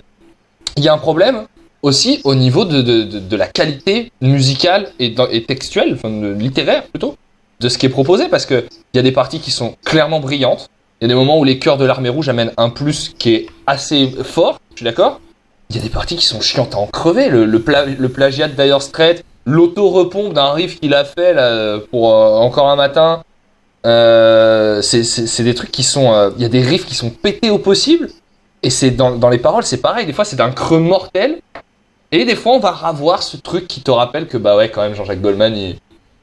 Il 0.77 0.83
y 0.83 0.87
a 0.87 0.93
un 0.93 0.97
problème 0.97 1.45
aussi 1.81 2.21
au 2.23 2.35
niveau 2.35 2.65
de, 2.65 2.81
de, 2.81 3.03
de, 3.03 3.19
de 3.19 3.35
la 3.35 3.47
qualité 3.47 4.11
musicale 4.21 4.89
et, 4.99 5.15
et 5.31 5.43
textuelle, 5.43 5.93
enfin 5.93 6.09
littéraire 6.33 6.83
plutôt, 6.87 7.15
de 7.59 7.69
ce 7.69 7.77
qui 7.77 7.85
est 7.85 7.89
proposé, 7.89 8.27
parce 8.27 8.45
que 8.45 8.65
il 8.93 8.97
y 8.97 8.99
a 8.99 9.03
des 9.03 9.11
parties 9.11 9.39
qui 9.39 9.51
sont 9.51 9.75
clairement 9.85 10.19
brillantes. 10.19 10.69
Il 10.99 11.03
y 11.03 11.05
a 11.05 11.07
des 11.07 11.15
moments 11.15 11.39
où 11.39 11.43
les 11.45 11.59
chœurs 11.59 11.77
de 11.77 11.85
l'armée 11.85 12.09
rouge 12.09 12.27
amènent 12.27 12.51
un 12.57 12.69
plus 12.69 13.13
qui 13.17 13.33
est 13.33 13.47
assez 13.67 14.11
fort, 14.23 14.59
je 14.71 14.77
suis 14.77 14.83
d'accord. 14.83 15.21
Il 15.69 15.75
y 15.75 15.79
a 15.79 15.83
des 15.83 15.89
parties 15.89 16.15
qui 16.15 16.25
sont 16.25 16.41
chiantes 16.41 16.73
à 16.73 16.79
en 16.79 16.87
crever. 16.87 17.29
Le, 17.29 17.45
le, 17.45 17.61
pla- 17.61 17.85
le 17.85 18.09
plagiat 18.09 18.47
de 18.47 18.53
Dire 18.53 18.79
l'auto-repompe 19.45 20.33
d'un 20.33 20.51
riff 20.51 20.79
qu'il 20.79 20.93
a 20.95 21.05
fait 21.05 21.35
pour 21.91 22.11
euh, 22.13 22.37
encore 22.37 22.69
un 22.69 22.75
matin. 22.75 23.23
Euh, 23.85 24.81
c'est- 24.81 25.03
des 25.43 25.53
trucs 25.53 25.71
qui 25.71 25.83
sont. 25.83 26.11
euh, 26.11 26.31
Il 26.37 26.41
y 26.41 26.45
a 26.45 26.49
des 26.49 26.61
riffs 26.63 26.85
qui 26.87 26.95
sont 26.95 27.11
pétés 27.11 27.51
au 27.51 27.59
possible. 27.59 28.09
Et 28.63 28.71
c'est 28.71 28.91
dans, 28.91 29.29
les 29.29 29.37
paroles, 29.37 29.63
c'est 29.63 29.77
pareil. 29.81 30.05
Des 30.07 30.11
fois, 30.13 30.25
c'est 30.25 30.35
d'un 30.35 30.51
creux 30.51 30.79
mortel. 30.79 31.39
Et 32.11 32.25
des 32.25 32.35
fois, 32.35 32.53
on 32.53 32.59
va 32.59 32.71
revoir 32.71 33.21
ce 33.21 33.37
truc 33.37 33.67
qui 33.67 33.81
te 33.81 33.91
rappelle 33.91 34.27
que, 34.27 34.37
bah 34.37 34.55
ouais, 34.57 34.69
quand 34.71 34.81
même, 34.81 34.95
Jean-Jacques 34.95 35.21
Goldman, 35.21 35.55
il, 35.55 35.75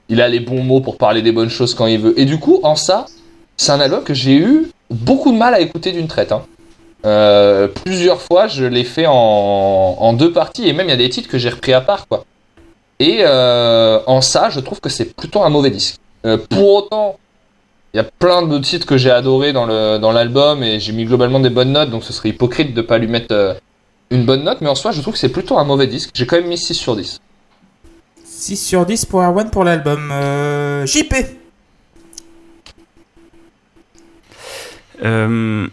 il 0.08 0.20
a 0.20 0.28
les 0.28 0.40
bons 0.40 0.62
mots 0.62 0.80
pour 0.80 0.96
parler 0.98 1.22
des 1.22 1.30
bonnes 1.32 1.48
choses 1.50 1.72
quand 1.74 1.86
il 1.86 2.00
veut. 2.00 2.18
Et 2.18 2.24
du 2.24 2.40
coup, 2.40 2.58
en 2.64 2.74
ça, 2.74 3.06
c'est 3.56 3.70
un 3.70 3.78
album 3.80 4.02
que 4.02 4.12
j'ai 4.12 4.34
eu 4.34 4.66
beaucoup 4.90 5.30
de 5.32 5.38
mal 5.38 5.54
à 5.54 5.60
écouter 5.60 5.92
d'une 5.92 6.08
traite. 6.08 6.32
hein. 6.32 6.42
Euh, 7.06 7.68
plusieurs 7.68 8.20
fois, 8.20 8.48
je 8.48 8.64
l'ai 8.64 8.84
fait 8.84 9.06
en, 9.06 9.12
en 9.12 10.12
deux 10.12 10.32
parties. 10.32 10.68
Et 10.68 10.72
même, 10.72 10.88
il 10.88 10.90
y 10.90 10.94
a 10.94 10.96
des 10.96 11.08
titres 11.08 11.28
que 11.28 11.38
j'ai 11.38 11.48
repris 11.50 11.72
à 11.72 11.80
part, 11.80 12.08
quoi. 12.08 12.24
Et 12.98 13.18
euh, 13.20 14.00
en 14.06 14.20
ça, 14.20 14.48
je 14.50 14.60
trouve 14.60 14.80
que 14.80 14.88
c'est 14.88 15.14
plutôt 15.14 15.42
un 15.42 15.50
mauvais 15.50 15.70
disque. 15.70 15.96
Euh, 16.24 16.38
pour 16.38 16.74
autant, 16.74 17.18
il 17.92 17.98
y 17.98 18.00
a 18.00 18.04
plein 18.04 18.42
de 18.42 18.58
titres 18.58 18.86
que 18.86 18.96
j'ai 18.96 19.10
adorés 19.10 19.52
dans 19.52 19.66
le 19.66 19.98
dans 19.98 20.12
l'album 20.12 20.62
et 20.62 20.80
j'ai 20.80 20.92
mis 20.92 21.04
globalement 21.04 21.40
des 21.40 21.50
bonnes 21.50 21.72
notes, 21.72 21.90
donc 21.90 22.04
ce 22.04 22.12
serait 22.12 22.30
hypocrite 22.30 22.74
de 22.74 22.82
pas 22.82 22.98
lui 22.98 23.06
mettre 23.06 23.34
euh, 23.34 23.54
une 24.10 24.24
bonne 24.24 24.44
note, 24.44 24.60
mais 24.60 24.68
en 24.68 24.74
soi, 24.74 24.92
je 24.92 25.00
trouve 25.02 25.14
que 25.14 25.20
c'est 25.20 25.30
plutôt 25.30 25.58
un 25.58 25.64
mauvais 25.64 25.86
disque. 25.86 26.10
J'ai 26.14 26.26
quand 26.26 26.36
même 26.36 26.48
mis 26.48 26.58
6 26.58 26.74
sur 26.74 26.96
10. 26.96 27.20
6 28.24 28.56
sur 28.56 28.86
10 28.86 29.04
pour 29.04 29.22
Erwan 29.22 29.50
pour 29.50 29.64
l'album. 29.64 30.10
Euh, 30.12 30.86
JP 30.86 31.14
Euh, 35.04 35.68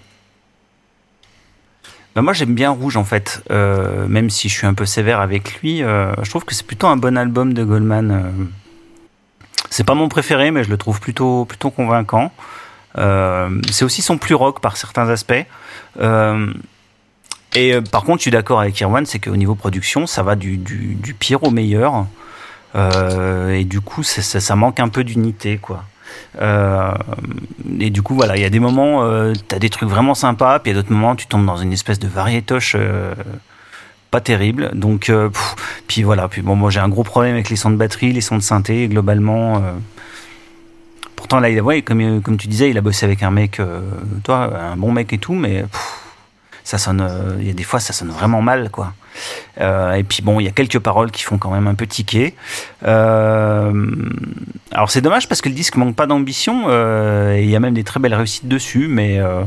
bah 2.16 2.22
moi 2.22 2.34
j'aime 2.34 2.54
bien 2.54 2.70
Rouge 2.70 2.96
en 2.98 3.04
fait, 3.04 3.44
Euh, 3.52 4.08
même 4.08 4.30
si 4.30 4.50
je 4.50 4.54
suis 4.54 4.68
un 4.68 4.74
peu 4.74 4.86
sévère 4.86 5.20
avec 5.20 5.62
lui. 5.62 5.82
euh, 5.84 6.14
je 6.22 6.30
trouve 6.30 6.46
que 6.46 6.54
c'est 6.54 6.66
plutôt 6.66 6.88
un 6.88 6.98
bon 6.98 7.18
album 7.18 7.54
de 7.54 7.64
Goldman. 7.64 8.12
euh. 8.12 8.44
C'est 9.70 9.84
pas 9.84 9.96
mon 9.96 10.08
préféré, 10.10 10.52
mais 10.52 10.64
je 10.64 10.70
le 10.70 10.78
trouve 10.78 11.00
plutôt 11.00 11.46
plutôt 11.46 11.72
convaincant. 11.72 12.32
Euh, 13.00 13.50
c'est 13.72 13.86
aussi 13.86 14.04
son 14.04 14.18
plus 14.20 14.36
rock 14.36 14.60
par 14.62 14.78
certains 14.78 15.10
aspects. 15.10 15.46
Euh, 16.00 16.54
et 17.56 17.82
par 17.82 18.04
contre, 18.04 18.20
je 18.20 18.24
suis 18.24 18.32
d'accord 18.32 18.60
avec 18.60 18.80
Irwan, 18.80 19.06
c'est 19.06 19.20
qu'au 19.20 19.36
niveau 19.36 19.56
production, 19.56 20.06
ça 20.06 20.22
va 20.24 20.36
du, 20.36 20.58
du, 20.58 20.96
du 20.96 21.14
pire 21.16 21.44
au 21.44 21.50
meilleur. 21.52 22.06
Et 22.76 23.64
du 23.66 23.80
coup, 23.82 24.02
ça, 24.02 24.24
ça, 24.24 24.40
ça 24.40 24.56
manque 24.56 24.80
un 24.80 24.90
peu 24.90 25.04
d'unité, 25.04 25.58
quoi. 25.60 25.84
Euh, 26.42 26.94
et 27.80 27.90
du 27.90 28.02
coup, 28.02 28.16
voilà, 28.16 28.36
il 28.36 28.42
y 28.42 28.46
a 28.46 28.50
des 28.50 28.60
moments, 28.60 29.04
euh, 29.04 29.34
t'as 29.48 29.60
des 29.60 29.70
trucs 29.70 29.90
vraiment 29.90 30.16
sympas, 30.16 30.60
puis 30.60 30.72
il 30.72 30.76
y 30.76 30.78
a 30.78 30.82
d'autres 30.82 30.94
moments, 30.94 31.16
tu 31.16 31.28
tombes 31.28 31.46
dans 31.46 31.58
une 31.58 31.74
espèce 31.74 32.00
de 32.00 32.08
variétoche 32.08 32.76
euh, 32.78 33.14
pas 34.12 34.22
terrible. 34.22 34.72
Donc, 34.74 35.12
puis 35.88 36.04
voilà, 36.04 36.28
puis 36.28 36.42
bon, 36.42 36.56
moi 36.56 36.70
j'ai 36.70 36.80
un 36.80 36.90
gros 36.90 37.04
problème 37.04 37.34
avec 37.34 37.50
les 37.50 37.56
sons 37.56 37.72
de 37.72 37.76
batterie, 37.76 38.12
les 38.14 38.22
sons 38.22 38.38
de 38.38 38.44
synthé, 38.44 38.88
globalement. 38.88 39.62
pourtant, 41.16 41.40
là, 41.40 41.50
il 41.50 41.60
ouais, 41.62 41.82
comme, 41.82 42.22
comme 42.22 42.38
tu 42.38 42.48
disais, 42.48 42.70
il 42.70 42.78
a 42.78 42.82
bossé 42.82 43.06
avec 43.06 43.24
un 43.24 43.32
mec, 43.32 43.60
toi, 44.24 44.52
un 44.72 44.78
bon 44.78 44.92
mec 44.92 45.14
et 45.14 45.18
tout, 45.18 45.34
mais 45.34 45.66
ça 46.64 46.78
sonne, 46.78 47.02
euh, 47.02 47.36
il 47.40 47.48
y 47.48 47.50
a 47.50 47.54
des 47.54 47.64
fois, 47.64 47.80
ça 47.80 47.94
sonne 47.94 48.10
vraiment 48.10 48.42
mal, 48.42 48.70
quoi. 48.70 48.94
Euh, 49.62 49.94
et 49.94 50.04
puis 50.04 50.22
bon, 50.24 50.40
il 50.40 50.46
y 50.46 50.48
a 50.48 50.52
quelques 50.52 50.80
paroles 50.80 51.12
qui 51.12 51.24
font 51.24 51.38
quand 51.38 51.52
même 51.52 51.68
un 51.68 51.76
peu 51.76 51.86
tiquer. 51.86 52.36
Euh, 52.86 53.72
alors 54.72 54.90
c'est 54.90 55.02
dommage 55.02 55.28
parce 55.28 55.42
que 55.42 55.50
le 55.50 55.56
disque 55.56 55.76
manque 55.76 55.96
pas 55.96 56.08
d'ambition. 56.08 56.64
euh, 56.68 57.36
et 57.36 57.44
il 57.44 57.50
y 57.50 57.56
a 57.56 57.60
même 57.60 57.74
des 57.76 57.84
très 57.84 58.00
belles 58.00 58.16
réussites 58.16 58.48
dessus, 58.48 58.88
mais 58.88 59.20
euh, 59.20 59.44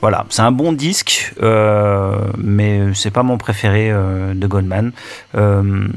voilà, 0.00 0.26
c'est 0.30 0.42
un 0.42 0.52
bon 0.52 0.72
disque, 0.72 1.34
euh, 1.42 2.16
mais 2.38 2.94
c'est 2.94 3.10
pas 3.10 3.22
mon 3.24 3.38
préféré 3.38 3.90
euh, 3.90 4.34
de 4.34 4.46
Goldman. 4.46 4.92
Euh, 5.34 5.88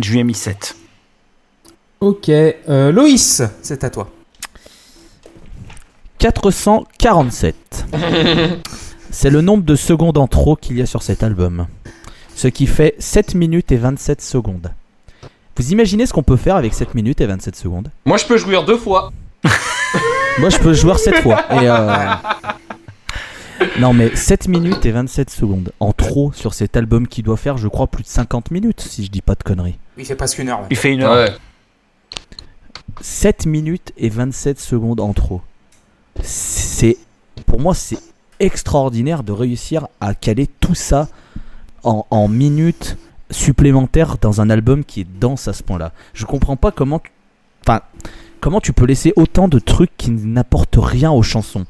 je 0.00 0.12
lui 0.12 0.20
ai 0.20 0.24
mis 0.24 0.34
7. 0.34 0.74
Ok. 2.00 2.28
Euh, 2.30 2.92
Loïs, 2.92 3.42
c'est 3.60 3.84
à 3.84 3.90
toi. 3.90 4.08
447. 6.18 7.86
C'est 9.10 9.30
le 9.30 9.40
nombre 9.40 9.64
de 9.64 9.74
secondes 9.74 10.18
en 10.18 10.26
trop 10.26 10.56
qu'il 10.56 10.78
y 10.78 10.82
a 10.82 10.86
sur 10.86 11.02
cet 11.02 11.22
album. 11.22 11.66
Ce 12.34 12.48
qui 12.48 12.66
fait 12.66 12.94
7 12.98 13.34
minutes 13.34 13.72
et 13.72 13.76
27 13.76 14.20
secondes. 14.20 14.70
Vous 15.56 15.72
imaginez 15.72 16.06
ce 16.06 16.12
qu'on 16.12 16.22
peut 16.22 16.36
faire 16.36 16.56
avec 16.56 16.72
7 16.74 16.94
minutes 16.94 17.20
et 17.20 17.26
27 17.26 17.56
secondes? 17.56 17.90
Moi, 18.04 18.16
je 18.16 18.26
peux 18.26 18.36
jouir 18.36 18.64
deux 18.64 18.76
fois. 18.78 19.12
Moi, 20.38 20.50
je 20.50 20.58
peux 20.58 20.72
jouer 20.72 20.96
7 20.96 21.16
fois. 21.16 21.44
Et 21.60 21.68
euh, 21.68 22.14
Non, 23.80 23.92
mais 23.92 24.14
7 24.14 24.46
minutes 24.46 24.86
et 24.86 24.92
27 24.92 25.30
secondes 25.30 25.72
en 25.80 25.92
trop 25.92 26.32
sur 26.32 26.54
cet 26.54 26.76
album 26.76 27.08
qui 27.08 27.22
doit 27.24 27.36
faire, 27.36 27.56
je 27.58 27.66
crois, 27.66 27.88
plus 27.88 28.04
de 28.04 28.08
50 28.08 28.52
minutes, 28.52 28.80
si 28.82 29.04
je 29.04 29.10
dis 29.10 29.22
pas 29.22 29.34
de 29.34 29.42
conneries. 29.42 29.78
Il 29.96 30.04
fait 30.04 30.14
presque 30.14 30.38
une 30.38 30.48
heure. 30.48 30.60
ouais. 30.60 30.66
Il 30.70 30.76
fait 30.76 30.92
une 30.92 31.02
heure. 31.02 31.14
Ouais. 31.16 31.32
7 33.00 33.46
minutes 33.46 33.92
et 33.96 34.08
27 34.10 34.60
secondes 34.60 35.00
en 35.00 35.12
trop. 35.12 35.40
C'est 36.22 36.96
pour 37.46 37.60
moi 37.60 37.72
c'est 37.74 37.98
extraordinaire 38.40 39.22
de 39.22 39.32
réussir 39.32 39.88
à 40.00 40.14
caler 40.14 40.48
tout 40.60 40.74
ça 40.74 41.08
en, 41.84 42.28
minutes 42.28 42.98
supplémentaires 43.30 44.16
dans 44.20 44.40
un 44.40 44.50
album 44.50 44.84
qui 44.84 45.00
est 45.00 45.06
dense 45.20 45.48
à 45.48 45.52
ce 45.52 45.62
point-là. 45.62 45.92
Je 46.12 46.24
comprends 46.26 46.56
pas 46.56 46.70
comment 46.70 47.00
enfin 47.66 47.80
comment 48.40 48.60
tu 48.60 48.72
peux 48.72 48.84
laisser 48.84 49.12
autant 49.16 49.48
de 49.48 49.58
trucs 49.58 49.96
qui 49.96 50.10
n'apportent 50.10 50.78
rien 50.78 51.10
aux 51.10 51.22
chansons. 51.22 51.66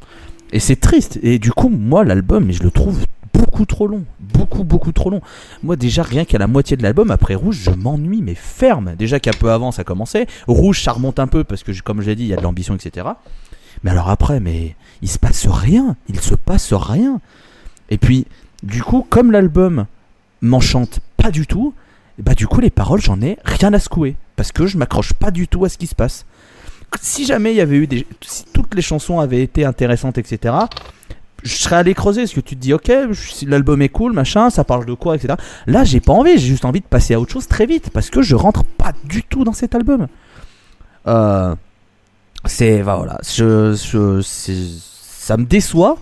Et 0.52 0.60
c'est 0.60 0.76
triste 0.76 1.18
et 1.22 1.38
du 1.38 1.52
coup 1.52 1.68
moi 1.68 2.04
l'album 2.04 2.50
je 2.50 2.62
le 2.62 2.70
trouve 2.70 3.04
beaucoup 3.32 3.66
trop 3.66 3.86
long, 3.86 4.04
beaucoup 4.20 4.64
beaucoup 4.64 4.92
trop 4.92 5.10
long. 5.10 5.20
Moi 5.62 5.76
déjà 5.76 6.02
rien 6.02 6.24
qu'à 6.24 6.38
la 6.38 6.46
moitié 6.46 6.76
de 6.76 6.82
l'album 6.82 7.10
après 7.10 7.34
Rouge, 7.34 7.60
je 7.62 7.70
m'ennuie 7.70 8.22
mais 8.22 8.34
ferme. 8.34 8.94
Déjà 8.96 9.20
qu'un 9.20 9.32
peu 9.32 9.50
avant 9.50 9.72
ça 9.72 9.84
commençait, 9.84 10.26
Rouge 10.46 10.82
ça 10.82 10.92
remonte 10.92 11.18
un 11.18 11.26
peu 11.26 11.44
parce 11.44 11.62
que 11.62 11.72
comme 11.82 12.00
je 12.00 12.06
l'ai 12.06 12.16
dit, 12.16 12.24
il 12.24 12.28
y 12.28 12.34
a 12.34 12.36
de 12.36 12.42
l'ambition 12.42 12.74
etc. 12.74 13.06
Mais 13.82 13.90
alors 13.90 14.10
après 14.10 14.40
mais 14.40 14.76
il 15.02 15.08
se 15.08 15.18
passe 15.18 15.46
rien, 15.46 15.96
il 16.08 16.20
se 16.20 16.34
passe 16.34 16.72
rien. 16.72 17.20
Et 17.90 17.98
puis 17.98 18.26
du 18.62 18.82
coup 18.82 19.06
comme 19.08 19.32
l'album 19.32 19.86
m'enchante 20.40 21.00
pas 21.16 21.30
du 21.30 21.46
tout, 21.46 21.74
bah 22.18 22.34
du 22.34 22.46
coup 22.46 22.60
les 22.60 22.70
paroles 22.70 23.00
j'en 23.00 23.20
ai 23.20 23.38
rien 23.44 23.72
à 23.72 23.78
secouer 23.78 24.16
parce 24.36 24.52
que 24.52 24.66
je 24.66 24.78
m'accroche 24.78 25.12
pas 25.12 25.30
du 25.30 25.48
tout 25.48 25.64
à 25.64 25.68
ce 25.68 25.78
qui 25.78 25.86
se 25.86 25.94
passe. 25.94 26.26
Si 27.00 27.26
jamais 27.26 27.52
il 27.52 27.56
y 27.56 27.60
avait 27.60 27.76
eu 27.76 27.86
des 27.86 28.06
si 28.22 28.44
toutes 28.52 28.74
les 28.74 28.82
chansons 28.82 29.20
avaient 29.20 29.42
été 29.42 29.64
intéressantes 29.64 30.18
etc 30.18 30.54
je 31.42 31.54
serais 31.54 31.76
allé 31.76 31.94
creuser 31.94 32.22
parce 32.22 32.34
que 32.34 32.40
tu 32.40 32.56
te 32.56 32.60
dis 32.60 32.72
ok 32.72 32.90
l'album 33.46 33.80
est 33.82 33.88
cool 33.88 34.12
machin 34.12 34.50
ça 34.50 34.64
parle 34.64 34.84
de 34.86 34.94
quoi 34.94 35.16
etc 35.16 35.34
là 35.66 35.84
j'ai 35.84 36.00
pas 36.00 36.12
envie 36.12 36.32
j'ai 36.32 36.48
juste 36.48 36.64
envie 36.64 36.80
de 36.80 36.86
passer 36.86 37.14
à 37.14 37.20
autre 37.20 37.32
chose 37.32 37.46
très 37.46 37.66
vite 37.66 37.90
parce 37.90 38.10
que 38.10 38.22
je 38.22 38.34
rentre 38.34 38.64
pas 38.64 38.92
du 39.04 39.22
tout 39.22 39.44
dans 39.44 39.52
cet 39.52 39.74
album 39.74 40.08
euh, 41.06 41.54
c'est 42.48 42.82
bah, 42.82 42.96
voilà. 42.96 43.18
Je, 43.22 43.74
je- 43.74 44.20
ça 44.22 45.36
me 45.36 45.44
déçoit 45.44 45.98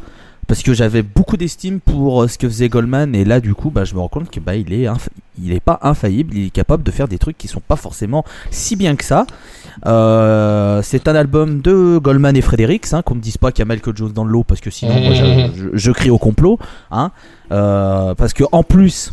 parce 0.47 0.62
que 0.62 0.73
j'avais 0.74 1.02
beaucoup 1.02 1.36
d'estime 1.36 1.81
pour 1.81 2.23
euh, 2.23 2.28
ce 2.28 2.39
que 2.39 2.48
faisait 2.48 2.68
Goldman 2.68 3.16
et 3.16 3.24
là 3.24 3.40
du 3.40 3.52
coup 3.55 3.70
bah, 3.70 3.85
je 3.85 3.94
me 3.94 4.01
rends 4.01 4.09
compte 4.09 4.31
que 4.31 4.39
bah, 4.39 4.55
il 4.55 4.73
est 4.73 4.86
il 5.43 5.52
est 5.52 5.60
pas 5.60 5.81
infaillible, 5.82 6.35
il 6.36 6.47
est 6.47 6.51
capable 6.51 6.85
de 6.85 6.90
faire 6.93 7.09
des 7.09 7.18
trucs 7.18 7.36
qui 7.36 7.48
sont 7.48 7.60
pas 7.60 7.74
forcément 7.77 8.24
si 8.51 8.77
bien 8.77 8.94
que 8.97 9.05
ça. 9.05 9.27
Euh, 9.86 10.81
c'est 10.82 11.09
un 11.09 11.14
album 11.16 11.60
de 11.60 11.98
Goldman 11.98 12.36
et 12.36 12.40
Fredericks, 12.40 12.93
hein, 12.93 13.02
qu'on 13.02 13.16
me 13.16 13.20
dise 13.20 13.36
pas 13.36 13.51
qu'il 13.52 13.59
y 13.59 13.62
a 13.62 13.66
Michael 13.66 13.97
Jones 13.97 14.12
dans 14.12 14.24
le 14.24 14.31
lot 14.31 14.44
parce 14.44 14.60
que 14.60 14.70
sinon 14.70 14.98
moi, 15.01 15.12
je, 15.12 15.68
je, 15.74 15.90
crie 15.90 16.09
au 16.10 16.16
complot, 16.18 16.59
hein, 16.90 17.10
euh, 17.52 18.14
parce 18.14 18.32
que 18.32 18.44
en 18.52 18.62
plus 18.62 19.12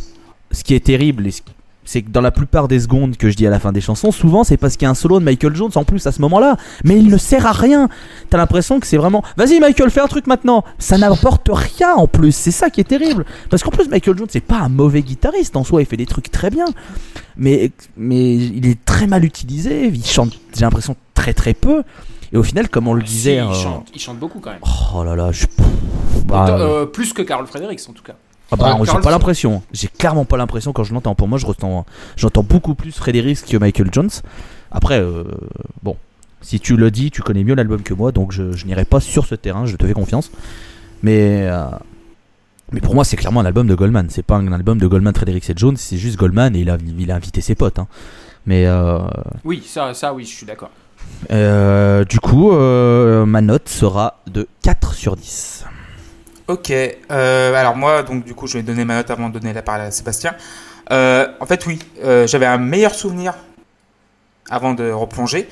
ce 0.51 0.63
qui 0.63 0.75
est 0.75 0.85
terrible 0.85 1.27
et 1.27 1.31
ce 1.31 1.41
c'est 1.85 2.01
que 2.01 2.09
dans 2.09 2.21
la 2.21 2.31
plupart 2.31 2.67
des 2.67 2.79
secondes 2.79 3.17
que 3.17 3.29
je 3.29 3.35
dis 3.35 3.47
à 3.47 3.49
la 3.49 3.59
fin 3.59 3.71
des 3.71 3.81
chansons, 3.81 4.11
souvent 4.11 4.43
c'est 4.43 4.57
parce 4.57 4.77
qu'il 4.77 4.85
y 4.85 4.87
a 4.87 4.91
un 4.91 4.95
solo 4.95 5.19
de 5.19 5.25
Michael 5.25 5.55
Jones 5.55 5.71
en 5.75 5.83
plus 5.83 6.05
à 6.07 6.11
ce 6.11 6.21
moment-là. 6.21 6.57
Mais 6.83 6.97
il 6.97 7.09
ne 7.09 7.17
sert 7.17 7.45
à 7.45 7.51
rien. 7.51 7.89
T'as 8.29 8.37
l'impression 8.37 8.79
que 8.79 8.87
c'est 8.87 8.97
vraiment. 8.97 9.23
Vas-y 9.37 9.59
Michael, 9.59 9.89
fais 9.89 10.01
un 10.01 10.07
truc 10.07 10.27
maintenant. 10.27 10.63
Ça 10.79 10.97
n'apporte 10.97 11.49
rien 11.51 11.93
en 11.95 12.07
plus. 12.07 12.33
C'est 12.33 12.51
ça 12.51 12.69
qui 12.69 12.81
est 12.81 12.85
terrible. 12.85 13.25
Parce 13.49 13.63
qu'en 13.63 13.71
plus 13.71 13.89
Michael 13.89 14.17
Jones 14.17 14.27
c'est 14.29 14.41
pas 14.41 14.59
un 14.59 14.69
mauvais 14.69 15.01
guitariste 15.01 15.55
en 15.55 15.63
soi. 15.63 15.81
Il 15.81 15.85
fait 15.85 15.97
des 15.97 16.05
trucs 16.05 16.31
très 16.31 16.49
bien. 16.49 16.65
Mais, 17.35 17.71
mais 17.97 18.35
il 18.35 18.67
est 18.67 18.83
très 18.85 19.07
mal 19.07 19.25
utilisé. 19.25 19.87
Il 19.87 20.05
chante, 20.05 20.39
j'ai 20.53 20.61
l'impression, 20.61 20.95
très 21.13 21.33
très 21.33 21.53
peu. 21.53 21.83
Et 22.31 22.37
au 22.37 22.43
final, 22.43 22.67
comme 22.67 22.87
on 22.87 22.93
le 22.93 23.01
ah, 23.03 23.07
disait. 23.07 23.35
il, 23.35 23.41
euh, 23.41 23.53
chante, 23.53 23.89
il, 23.93 24.01
chante, 24.01 24.17
beaucoup 24.17 24.39
quand 24.39 24.49
même. 24.49 24.59
Oh 24.95 25.03
là 25.03 25.15
là, 25.15 25.31
je. 25.31 25.45
Bah, 26.25 26.47
euh, 26.49 26.85
plus 26.85 27.13
que 27.13 27.21
Carl 27.21 27.45
Fredericks 27.45 27.81
en 27.87 27.93
tout 27.93 28.03
cas. 28.03 28.15
Ah 28.53 28.55
bah, 28.55 28.77
j'ai 28.83 28.99
pas 28.99 29.09
l'impression. 29.09 29.63
J'ai 29.71 29.87
clairement 29.87 30.25
pas 30.25 30.37
l'impression 30.37 30.73
quand 30.73 30.83
je 30.83 30.93
l'entends. 30.93 31.15
Pour 31.15 31.27
moi, 31.27 31.39
je 31.39 31.45
j'entends 32.15 32.43
beaucoup 32.43 32.75
plus 32.75 32.91
Frédéric 32.91 33.45
que 33.45 33.57
Michael 33.57 33.89
Jones. 33.91 34.11
Après, 34.71 34.99
euh, 34.99 35.23
bon, 35.81 35.97
si 36.41 36.59
tu 36.59 36.77
le 36.77 36.91
dis, 36.91 37.09
tu 37.09 37.21
connais 37.23 37.43
mieux 37.43 37.55
l'album 37.55 37.81
que 37.81 37.93
moi, 37.93 38.11
donc 38.11 38.31
je, 38.31 38.43
n'irai 38.65 38.85
pas 38.85 38.99
sur 38.99 39.25
ce 39.25 39.33
terrain. 39.33 39.65
Je 39.65 39.75
te 39.75 39.87
fais 39.87 39.93
confiance. 39.93 40.31
Mais 41.01 41.47
euh, 41.47 41.65
mais 42.71 42.79
pour 42.79 42.93
moi, 42.93 43.03
c'est 43.03 43.17
clairement 43.17 43.41
un 43.41 43.45
album 43.45 43.67
de 43.67 43.75
Goldman. 43.75 44.07
C'est 44.09 44.23
pas 44.23 44.35
un 44.35 44.51
album 44.51 44.77
de 44.77 44.85
Goldman, 44.85 45.15
Frédéric 45.15 45.49
et 45.49 45.53
Jones. 45.55 45.77
C'est 45.77 45.97
juste 45.97 46.17
Goldman 46.17 46.55
et 46.55 46.59
il 46.59 46.69
a, 46.69 46.77
il 46.99 47.11
a 47.11 47.15
invité 47.15 47.41
ses 47.41 47.55
potes. 47.55 47.79
Hein. 47.79 47.87
Mais 48.45 48.67
euh, 48.67 48.99
oui, 49.45 49.63
ça, 49.65 49.95
ça, 49.95 50.13
oui, 50.13 50.25
je 50.25 50.35
suis 50.35 50.45
d'accord. 50.45 50.69
du 51.29 52.19
coup, 52.19 52.51
ma 52.51 53.41
note 53.41 53.67
sera 53.67 54.19
de 54.27 54.47
4 54.61 54.93
sur 54.93 55.15
10. 55.15 55.65
Ok, 56.53 56.69
euh, 56.69 57.55
alors 57.55 57.75
moi, 57.75 58.03
donc 58.03 58.25
du 58.25 58.35
coup, 58.35 58.45
je 58.45 58.59
vais 58.59 58.61
donner 58.61 58.85
ma 58.85 58.97
note 58.97 59.09
avant 59.09 59.27
de 59.27 59.39
donner 59.39 59.53
la 59.53 59.63
parole 59.63 59.81
à 59.81 59.89
Sébastien. 59.89 60.35
Euh, 60.91 61.27
en 61.39 61.47
fait, 61.47 61.65
oui, 61.65 61.79
euh, 62.03 62.27
j'avais 62.27 62.45
un 62.45 62.59
meilleur 62.59 62.93
souvenir 62.93 63.33
avant 64.51 64.75
de 64.75 64.91
replonger. 64.91 65.49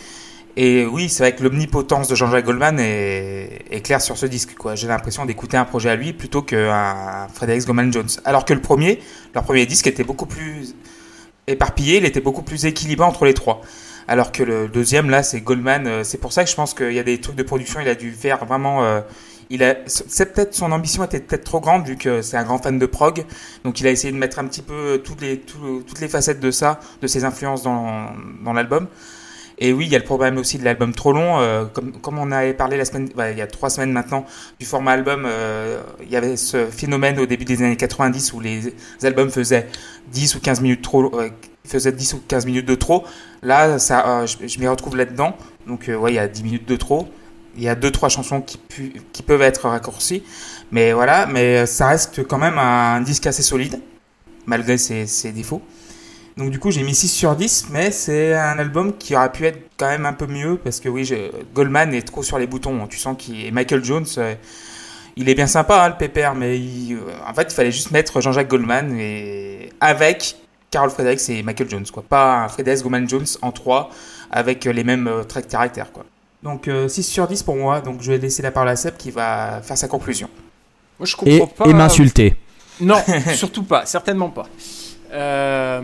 Et 0.57 0.85
oui, 0.85 1.09
c'est 1.09 1.23
vrai 1.23 1.35
que 1.35 1.41
l'omnipotence 1.41 2.07
de 2.07 2.13
Jean-Jacques 2.13 2.45
Goldman 2.45 2.79
est, 2.79 3.83
claire 3.83 3.99
sur 3.99 4.15
ce 4.15 4.27
disque. 4.27 4.53
Quoi. 4.53 4.75
J'ai 4.75 4.87
l'impression 4.87 5.25
d'écouter 5.25 5.57
un 5.57 5.65
projet 5.65 5.89
à 5.89 5.95
lui 5.95 6.13
plutôt 6.13 6.43
qu'un 6.43 7.27
Frédéric 7.33 7.65
Goldman 7.65 7.91
Jones. 7.91 8.09
Alors 8.23 8.45
que 8.45 8.53
le 8.53 8.61
premier, 8.61 8.99
leur 9.33 9.43
premier 9.43 9.65
disque 9.65 9.87
était 9.87 10.03
beaucoup 10.03 10.27
plus 10.27 10.75
éparpillé, 11.47 11.97
il 11.97 12.05
était 12.05 12.21
beaucoup 12.21 12.43
plus 12.43 12.67
équilibré 12.67 13.07
entre 13.07 13.25
les 13.25 13.33
trois. 13.33 13.61
Alors 14.07 14.31
que 14.31 14.43
le 14.43 14.67
deuxième, 14.67 15.09
là, 15.09 15.23
c'est 15.23 15.41
Goldman. 15.41 16.03
C'est 16.03 16.19
pour 16.19 16.31
ça 16.31 16.43
que 16.43 16.49
je 16.51 16.55
pense 16.55 16.75
qu'il 16.75 16.93
y 16.93 16.99
a 16.99 17.03
des 17.03 17.19
trucs 17.19 17.37
de 17.37 17.43
production, 17.43 17.79
il 17.79 17.87
a 17.87 17.95
dû 17.95 18.11
faire 18.11 18.45
vraiment 18.45 19.01
c'est 19.85 20.33
peut-être 20.33 20.53
son 20.53 20.71
ambition 20.71 21.03
était 21.03 21.19
peut-être 21.19 21.43
trop 21.43 21.59
grande 21.59 21.85
vu 21.85 21.97
que 21.97 22.21
c'est 22.21 22.37
un 22.37 22.43
grand 22.43 22.57
fan 22.57 22.79
de 22.79 22.85
prog, 22.85 23.25
donc 23.63 23.79
il 23.81 23.87
a 23.87 23.91
essayé 23.91 24.13
de 24.13 24.17
mettre 24.17 24.39
un 24.39 24.45
petit 24.45 24.61
peu 24.61 25.01
toutes 25.03 25.21
les 25.21 25.39
toutes 25.39 25.99
les 25.99 26.07
facettes 26.07 26.39
de 26.39 26.51
ça, 26.51 26.79
de 27.01 27.07
ses 27.07 27.25
influences 27.25 27.63
dans, 27.63 28.53
l'album. 28.53 28.87
Et 29.63 29.73
oui, 29.73 29.85
il 29.85 29.91
y 29.91 29.95
a 29.95 29.99
le 29.99 30.05
problème 30.05 30.37
aussi 30.37 30.57
de 30.57 30.63
l'album 30.63 30.91
trop 30.93 31.11
long, 31.11 31.39
euh, 31.39 31.65
comme, 31.65 31.91
comme 31.91 32.17
on 32.17 32.31
avait 32.31 32.53
parlé 32.53 32.77
la 32.77 32.85
semaine, 32.85 33.09
il 33.31 33.37
y 33.37 33.41
a 33.41 33.47
trois 33.47 33.69
semaines 33.69 33.91
maintenant 33.91 34.25
du 34.59 34.65
format 34.65 34.93
album. 34.93 35.23
Euh, 35.27 35.79
il 36.01 36.09
y 36.09 36.15
avait 36.15 36.35
ce 36.35 36.65
phénomène 36.65 37.19
au 37.19 37.27
début 37.27 37.45
des 37.45 37.61
années 37.61 37.77
90 37.77 38.33
où 38.33 38.39
les 38.39 38.73
albums 39.03 39.29
faisaient 39.29 39.67
10 40.11 40.35
ou 40.35 40.39
15 40.39 40.61
minutes 40.61 40.81
trop, 40.81 41.15
euh, 41.15 41.29
faisaient 41.63 41.91
10 41.91 42.13
ou 42.15 42.21
15 42.27 42.47
minutes 42.47 42.65
de 42.65 42.73
trop. 42.73 43.03
Là, 43.43 43.77
je 43.77 44.59
m'y 44.59 44.67
retrouve 44.67 44.95
là-dedans. 44.95 45.37
Donc, 45.67 45.91
ouais, 45.95 46.11
il 46.11 46.15
y 46.15 46.19
a 46.19 46.27
10 46.27 46.43
minutes 46.43 46.67
de 46.67 46.75
trop 46.75 47.07
il 47.57 47.63
y 47.63 47.69
a 47.69 47.75
deux 47.75 47.91
trois 47.91 48.09
chansons 48.09 48.41
qui, 48.41 48.57
peuvent 49.23 49.41
être 49.41 49.67
raccourcies, 49.67 50.23
mais 50.71 50.93
voilà, 50.93 51.25
mais 51.25 51.65
ça 51.65 51.87
reste 51.87 52.25
quand 52.27 52.37
même 52.37 52.57
un 52.57 53.01
disque 53.01 53.27
assez 53.27 53.43
solide 53.43 53.79
malgré 54.45 54.77
ses, 54.77 55.31
défauts. 55.31 55.61
Donc 56.37 56.49
du 56.49 56.59
coup 56.59 56.71
j'ai 56.71 56.83
mis 56.83 56.95
6 56.95 57.07
sur 57.09 57.35
10, 57.35 57.67
mais 57.71 57.91
c'est 57.91 58.33
un 58.33 58.57
album 58.57 58.97
qui 58.97 59.15
aurait 59.15 59.31
pu 59.31 59.45
être 59.45 59.59
quand 59.77 59.87
même 59.87 60.05
un 60.05 60.13
peu 60.13 60.27
mieux 60.27 60.57
parce 60.57 60.79
que 60.79 60.89
oui, 60.89 61.11
Goldman 61.53 61.93
est 61.93 62.03
trop 62.03 62.23
sur 62.23 62.39
les 62.39 62.47
boutons. 62.47 62.87
Tu 62.87 62.97
sens 62.97 63.15
qu'il 63.17 63.45
est 63.45 63.51
Michael 63.51 63.83
Jones. 63.83 64.05
Euh, 64.17 64.35
il 65.17 65.27
est 65.27 65.35
bien 65.35 65.47
sympa 65.47 65.83
hein, 65.83 65.89
le 65.89 65.97
pépère, 65.97 66.35
mais 66.35 66.57
euh, 66.57 66.99
en 67.27 67.33
fait 67.33 67.47
il 67.51 67.53
fallait 67.53 67.71
juste 67.71 67.91
mettre 67.91 68.21
Jean-Jacques 68.21 68.47
Goldman 68.47 68.97
et 68.97 69.69
avec 69.81 70.37
Carol 70.69 70.89
Fredericks 70.89 71.29
et 71.29 71.43
Michael 71.43 71.69
Jones, 71.69 71.85
quoi. 71.91 72.03
Pas 72.07 72.47
Fredericks 72.47 72.81
Goldman 72.81 73.09
Jones 73.09 73.27
en 73.41 73.51
3 73.51 73.89
avec 74.31 74.63
les 74.63 74.83
mêmes 74.85 75.07
euh, 75.07 75.23
traits 75.23 75.47
de 75.47 75.51
caractère, 75.51 75.91
quoi. 75.91 76.05
Donc 76.43 76.63
6 76.65 76.69
euh, 76.69 76.87
sur 76.87 77.27
10 77.27 77.43
pour 77.43 77.55
moi, 77.55 77.81
donc 77.81 78.01
je 78.01 78.11
vais 78.11 78.17
laisser 78.17 78.41
la 78.41 78.51
parole 78.51 78.69
à 78.69 78.75
Seb 78.75 78.97
qui 78.97 79.11
va 79.11 79.61
faire 79.61 79.77
sa 79.77 79.87
conclusion. 79.87 80.29
Moi, 80.99 81.05
je 81.05 81.15
comprends 81.15 81.33
et, 81.33 81.47
pas... 81.47 81.65
et 81.67 81.73
m'insulter. 81.73 82.35
Non, 82.79 82.97
surtout 83.35 83.63
pas, 83.63 83.85
certainement 83.85 84.29
pas. 84.29 84.47
Euh, 85.11 85.81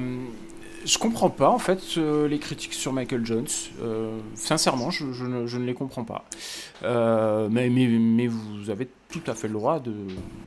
je 0.85 0.97
comprends 0.97 1.29
pas 1.29 1.49
en 1.49 1.59
fait 1.59 1.81
euh, 1.97 2.27
les 2.27 2.39
critiques 2.39 2.73
sur 2.73 2.93
Michael 2.93 3.25
Jones. 3.25 3.47
Euh, 3.81 4.17
sincèrement, 4.35 4.89
je, 4.89 5.03
ne, 5.03 5.65
les 5.65 5.73
comprends 5.73 6.05
pas. 6.05 6.23
mais, 6.81 7.69
mais, 7.69 7.87
mais, 7.87 8.27
vous 8.27 8.69
avez 8.69 8.87
tout 9.09 9.21
à 9.27 9.35
fait 9.35 9.47
le 9.47 9.53
droit 9.53 9.79
de, 9.79 9.93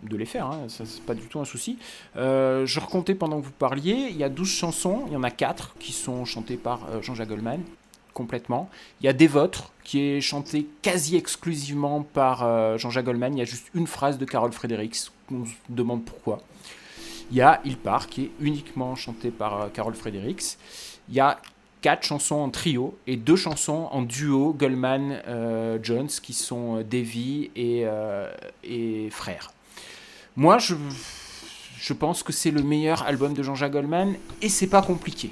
de 0.03 0.17
les 0.17 0.25
faire, 0.25 0.47
hein. 0.47 0.65
ça 0.69 0.85
c'est 0.87 1.03
pas 1.03 1.15
du 1.15 1.27
tout 1.27 1.41
un 1.41 1.45
souci. 1.45 1.79
je 2.17 2.81
recomptais 2.81 3.15
pendant 3.15 3.41
que 3.41 3.47
vous 3.47 3.53
parliez, 3.53 4.09
il 4.11 4.17
y 4.17 4.25
a 4.25 4.29
12 4.29 4.49
chansons, 4.49 5.05
il 5.07 5.13
y 5.13 5.17
en 5.17 5.23
a 5.23 5.31
4 5.31 5.77
qui 5.79 5.93
sont 5.93 6.25
chantées 6.25 6.57
par 6.57 6.81
Jean-Jacques 7.03 7.29
Goldman, 7.29 7.61
complètement. 8.21 8.69
Il 9.01 9.07
y 9.07 9.09
a 9.09 9.15
Des 9.15 9.27
Vôtres, 9.27 9.73
qui 9.83 10.01
est 10.01 10.21
chanté 10.21 10.67
quasi 10.83 11.17
exclusivement 11.17 12.03
par 12.03 12.43
euh, 12.43 12.77
Jean-Jacques 12.77 13.07
Goldman. 13.07 13.35
Il 13.35 13.39
y 13.39 13.43
a 13.43 13.47
juste 13.47 13.69
une 13.75 13.87
phrase 13.87 14.19
de 14.19 14.27
Carole 14.27 14.53
Fredericks. 14.53 14.99
On 15.33 15.47
se 15.47 15.53
demande 15.71 16.05
pourquoi. 16.05 16.43
Il 17.31 17.37
y 17.39 17.41
a 17.41 17.61
Il 17.65 17.77
part, 17.79 18.09
qui 18.09 18.25
est 18.25 18.31
uniquement 18.41 18.95
chanté 18.95 19.31
par 19.31 19.53
euh, 19.63 19.69
Carole 19.69 19.95
Fredericks. 19.95 20.59
Il 21.09 21.15
y 21.15 21.21
a 21.21 21.41
quatre 21.81 22.05
chansons 22.05 22.37
en 22.37 22.51
trio 22.51 22.99
et 23.07 23.17
deux 23.17 23.37
chansons 23.37 23.89
en 23.91 24.03
duo 24.03 24.53
Goldman-Jones, 24.53 26.09
euh, 26.13 26.21
qui 26.23 26.35
sont 26.35 26.83
Davy 26.83 27.51
et, 27.57 27.87
et 28.65 29.09
Frère. 29.11 29.51
Moi, 30.37 30.59
je, 30.59 30.75
je 31.81 31.93
pense 31.95 32.23
que 32.23 32.33
c'est 32.33 32.51
le 32.51 32.63
meilleur 32.63 33.03
album 33.03 33.33
de 33.33 33.43
Jean-Jacques 33.43 33.73
Goldman 33.73 34.15
et 34.43 34.51
c'est 34.51 34.67
pas 34.67 34.83
compliqué. 34.83 35.31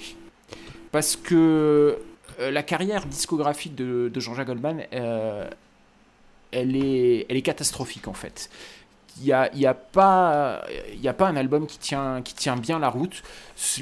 Parce 0.91 1.17
que 1.17 1.35
euh, 1.35 1.97
la 2.39 2.63
carrière 2.63 3.07
discographique 3.07 3.75
de, 3.75 4.21
Jean-Jacques 4.21 4.47
Goldman, 4.47 4.85
euh, 4.93 5.49
elle, 6.53 6.77
est, 6.77 7.27
elle 7.29 7.37
est 7.37 7.43
catastrophique 7.43 8.09
en 8.09 8.15
fait. 8.15 8.51
Il 9.21 9.25
n'y 9.25 9.33
a, 9.33 9.55
y 9.57 9.67
a, 9.67 9.75
pas, 9.75 10.63
a 11.05 11.13
pas 11.13 11.27
un 11.27 11.35
album 11.35 11.67
qui 11.67 11.79
tient, 11.79 12.23
qui 12.23 12.35
tient 12.35 12.57
bien 12.57 12.79
la 12.79 12.89
route. 12.89 13.25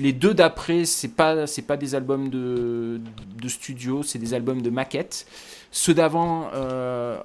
Les 0.01 0.15
deux 0.15 0.33
d'après, 0.33 0.87
ce 0.87 1.07
pas, 1.09 1.45
pas 1.67 1.77
des 1.77 1.95
albums 1.95 2.31
de, 2.31 3.03
de 3.43 3.49
studio, 3.49 4.03
c'est 4.03 4.19
des 4.19 4.33
albums 4.33 4.63
de 4.63 4.71
maquette. 4.71 5.27
Ceux 5.71 5.93
d'avant 5.93 6.49
euh, 6.55 7.21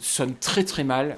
sonnent 0.00 0.36
très 0.36 0.64
très 0.64 0.84
mal. 0.84 1.16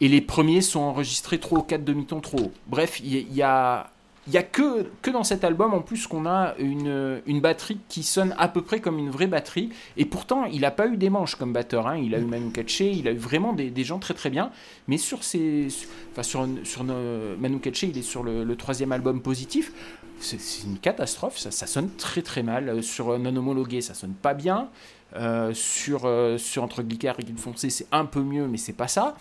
et 0.00 0.08
les 0.08 0.20
premiers 0.20 0.60
sont 0.60 0.80
enregistrés 0.80 1.40
trop 1.40 1.58
ou 1.58 1.62
quatre 1.62 1.84
demi-tons 1.84 2.20
trop 2.20 2.38
haut. 2.38 2.52
Bref, 2.68 3.00
il 3.00 3.34
y, 3.34 3.42
a 3.42 3.90
il 4.26 4.32
n'y 4.32 4.38
a 4.38 4.42
que, 4.42 4.86
que 5.02 5.10
dans 5.10 5.22
cet 5.22 5.44
album 5.44 5.72
en 5.72 5.80
plus 5.80 6.06
qu'on 6.06 6.26
a 6.26 6.54
une, 6.58 7.22
une, 7.26 7.40
batterie 7.40 7.78
qui 7.88 8.02
sonne 8.02 8.34
à 8.38 8.48
peu 8.48 8.62
près 8.62 8.80
comme 8.80 8.98
une 8.98 9.10
vraie 9.10 9.28
batterie. 9.28 9.70
Et 9.96 10.04
pourtant, 10.04 10.44
il 10.46 10.62
n'a 10.62 10.72
pas 10.72 10.88
eu 10.88 10.96
des 10.96 11.10
manches 11.10 11.36
comme 11.36 11.52
batteur. 11.52 11.86
Hein. 11.86 11.98
Il 11.98 12.14
a 12.14 12.18
eu 12.18 12.24
Manu 12.24 12.50
Katché, 12.50 12.90
il 12.90 13.06
a 13.06 13.12
eu 13.12 13.16
vraiment 13.16 13.52
des, 13.52 13.70
des, 13.70 13.84
gens 13.84 13.98
très 13.98 14.14
très 14.14 14.30
bien. 14.30 14.50
Mais 14.88 14.98
sur, 14.98 15.18
enfin 15.18 16.22
sur, 16.22 16.48
sur 16.64 16.84
Manu 16.84 17.60
Katché, 17.60 17.86
il 17.88 17.98
est 17.98 18.02
sur 18.02 18.24
le, 18.24 18.56
troisième 18.56 18.92
album 18.92 19.22
positif. 19.22 19.72
C'est 20.18 20.64
une 20.64 20.78
catastrophe, 20.78 21.38
ça, 21.38 21.50
sonne 21.50 21.90
très 21.96 22.22
très 22.22 22.42
mal. 22.42 22.82
Sur 22.82 23.18
Non 23.18 23.36
Homologué, 23.36 23.80
ça 23.80 23.94
sonne 23.94 24.14
pas 24.14 24.34
bien. 24.34 24.70
Euh, 25.14 25.54
sur, 25.54 26.04
euh, 26.04 26.36
sur 26.36 26.62
Entre 26.62 26.82
Glicard 26.82 27.20
et 27.20 27.22
Guide 27.22 27.38
Foncé, 27.38 27.70
c'est 27.70 27.86
un 27.92 28.06
peu 28.06 28.20
mieux, 28.20 28.48
mais 28.48 28.58
c'est 28.58 28.72
pas 28.72 28.88
ça. 28.88 29.14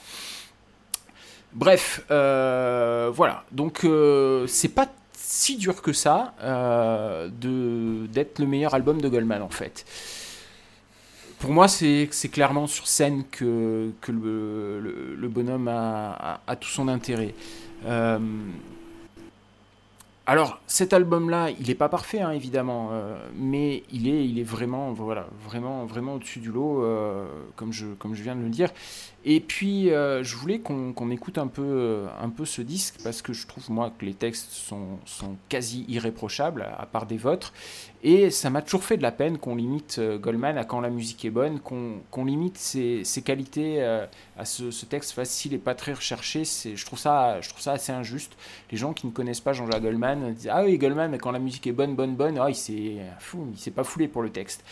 Bref, 1.56 2.06
euh, 2.12 3.10
voilà. 3.14 3.46
Donc, 3.54 3.86
euh, 3.86 4.46
c'est 4.46 4.70
pas 4.70 4.88
si 5.14 5.56
dur 5.56 5.82
que 5.82 5.94
ça 5.94 6.34
euh, 6.44 7.30
d'être 7.32 8.40
le 8.40 8.46
meilleur 8.46 8.74
album 8.74 9.00
de 9.00 9.08
Goldman, 9.08 9.42
en 9.42 9.50
fait. 9.50 9.86
Pour 11.40 11.52
moi, 11.52 11.70
c'est 11.70 12.10
clairement 12.32 12.68
sur 12.68 12.88
scène 12.88 13.24
que, 13.32 13.92
le, 14.10 15.28
bonhomme 15.30 15.70
a, 15.70 16.56
tout 16.60 16.68
son 16.68 16.90
intérêt. 16.90 17.34
alors 20.26 20.60
cet 20.66 20.92
album-là, 20.92 21.52
il 21.52 21.68
n'est 21.68 21.76
pas 21.76 21.90
parfait 21.90 22.22
hein, 22.22 22.32
évidemment, 22.32 22.90
mais 23.36 23.84
il 23.92 24.40
est, 24.40 24.44
vraiment, 24.44 24.92
voilà, 24.94 25.28
vraiment, 25.46 25.86
vraiment 25.86 26.16
au-dessus 26.16 26.40
du 26.40 26.52
lot, 26.52 26.84
comme 27.56 27.72
je 27.72 28.24
viens 28.24 28.36
de 28.36 28.42
le 28.42 28.50
dire. 28.50 28.72
Et 29.28 29.40
puis, 29.40 29.90
euh, 29.90 30.24
je 30.24 30.36
voulais 30.36 30.60
qu'on 30.60 31.10
écoute 31.10 31.40
un 31.40 31.48
peu, 31.48 32.06
un 32.22 32.30
peu 32.30 32.46
ce 32.46 32.62
disque 32.62 32.98
parce 33.04 33.24
que 33.24 33.34
je 33.34 33.48
trouve 33.48 33.72
moi 33.72 33.92
que 33.98 34.06
les 34.06 34.14
textes 34.14 34.52
sont, 34.52 35.00
quasi 35.50 35.84
irréprochables, 35.88 36.68
à 36.78 36.86
part 36.86 37.08
des 37.08 37.18
vôtres. 37.18 37.52
Et 38.04 38.30
ça 38.30 38.52
m'a 38.52 38.62
toujours 38.62 38.84
fait 38.84 38.98
de 38.98 39.02
la 39.02 39.12
peine 39.12 39.40
qu'on 39.40 39.56
limite 39.56 40.00
Goldman 40.00 40.60
à 40.60 40.64
quand 40.64 40.80
la 40.80 40.92
musique 40.92 41.26
est 41.26 41.32
bonne, 41.32 41.60
qu'on 41.60 42.26
limite 42.26 42.60
ses, 42.60 43.04
qualités 43.26 43.84
à 44.38 44.46
ce, 44.46 44.86
texte 44.86 45.14
facile 45.14 45.56
et 45.56 45.58
pas 45.58 45.74
très 45.74 45.94
recherché. 45.94 46.44
Je 46.46 46.86
trouve 46.86 47.00
ça, 47.00 47.42
je 47.42 47.50
trouve 47.50 47.62
ça 47.62 47.72
assez 47.72 47.92
injuste. 47.92 48.38
Les 48.72 48.78
gens 48.78 48.94
qui 48.94 49.08
ne 49.08 49.12
connaissent 49.12 49.42
pas 49.42 49.54
Jean-Jacques 49.54 49.82
Goldman 49.82 50.34
disent 50.36 50.52
ah 50.52 50.64
oui 50.64 50.78
Goldman, 50.78 51.18
quand 51.18 51.32
la 51.32 51.40
musique 51.40 51.66
est 51.66 51.72
bonne, 51.72 51.96
bonne, 51.96 52.16
bonne, 52.16 52.40
fou, 53.20 53.48
il 53.52 53.58
s'est 53.58 53.72
pas 53.72 53.84
foulé 53.84 54.08
pour 54.08 54.22
le 54.22 54.30
texte. 54.30 54.64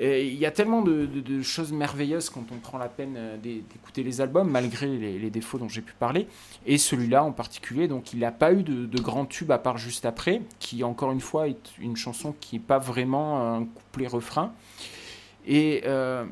Il 0.00 0.34
y 0.34 0.46
a 0.46 0.50
tellement 0.50 0.82
de, 0.82 1.42
choses 1.42 1.72
merveilleuses 1.72 2.30
quand 2.30 2.44
on 2.52 2.56
prend 2.56 2.78
la 2.78 2.88
peine 2.88 3.14
euh, 3.16 3.36
d'écouter 3.36 4.02
les 4.02 4.20
albums, 4.20 4.50
malgré 4.50 4.88
les, 4.88 5.30
défauts 5.30 5.58
dont 5.58 5.68
j'ai 5.68 5.82
pu 5.82 5.94
parler. 5.98 6.26
Et 6.66 6.78
celui-là 6.78 7.22
en 7.22 7.32
particulier, 7.32 7.86
donc 7.86 8.12
il 8.12 8.18
n'a 8.20 8.32
pas 8.32 8.52
eu 8.52 8.62
de, 8.62 8.86
de 8.86 9.00
grand 9.00 9.26
tube 9.26 9.50
à 9.52 9.58
part 9.58 9.78
juste 9.78 10.04
après, 10.04 10.42
qui 10.58 10.82
encore 10.82 11.12
une 11.12 11.20
fois 11.20 11.48
est 11.48 11.78
une 11.78 11.96
chanson 11.96 12.34
qui 12.40 12.56
n'est 12.56 12.62
pas 12.62 12.78
vraiment 12.78 13.54
un 13.54 13.64
couplet-refrain. 13.64 14.52
Et 15.46 15.82
euh, 15.86 16.24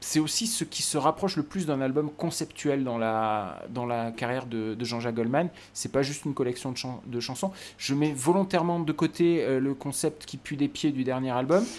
c'est 0.00 0.20
aussi 0.20 0.46
ce 0.46 0.64
qui 0.64 0.82
se 0.82 0.98
rapproche 0.98 1.36
le 1.36 1.42
plus 1.42 1.66
d'un 1.66 1.80
album 1.80 2.10
conceptuel 2.10 2.84
dans 2.84 2.98
la, 2.98 3.62
dans 3.70 3.86
la 3.86 4.10
carrière 4.10 4.46
de, 4.46 4.76
Jean-Jacques 4.80 5.14
Goldman. 5.14 5.48
C'est 5.72 5.90
pas 5.90 6.02
juste 6.02 6.24
une 6.26 6.34
collection 6.34 6.72
de, 6.72 7.10
de, 7.10 7.20
chansons. 7.20 7.50
Je 7.78 7.94
mets 7.94 8.12
volontairement 8.12 8.78
de 8.78 8.92
côté 8.92 9.42
euh, 9.42 9.58
le 9.58 9.74
concept 9.74 10.26
qui 10.26 10.36
pue 10.36 10.56
des 10.56 10.68
pieds 10.68 10.92
du 10.92 11.04
dernier 11.04 11.30
album. 11.30 11.64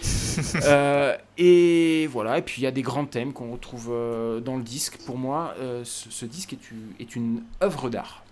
Euh, 0.63 1.17
et 1.39 2.07
voilà, 2.11 2.37
et 2.37 2.43
puis 2.43 2.61
il 2.61 2.63
y 2.63 2.67
a 2.67 2.71
des 2.71 2.83
grands 2.83 3.05
thèmes 3.05 3.33
qu'on 3.33 3.51
retrouve 3.51 3.89
euh, 3.89 4.39
dans 4.39 4.55
le 4.55 4.61
disque. 4.61 4.99
Pour 5.05 5.17
moi, 5.17 5.55
ce, 5.83 6.11
ce, 6.11 6.25
disque 6.25 6.53
est, 6.53 6.59
est 6.99 7.15
une 7.15 7.41
œuvre 7.63 7.89
d'art. 7.89 8.23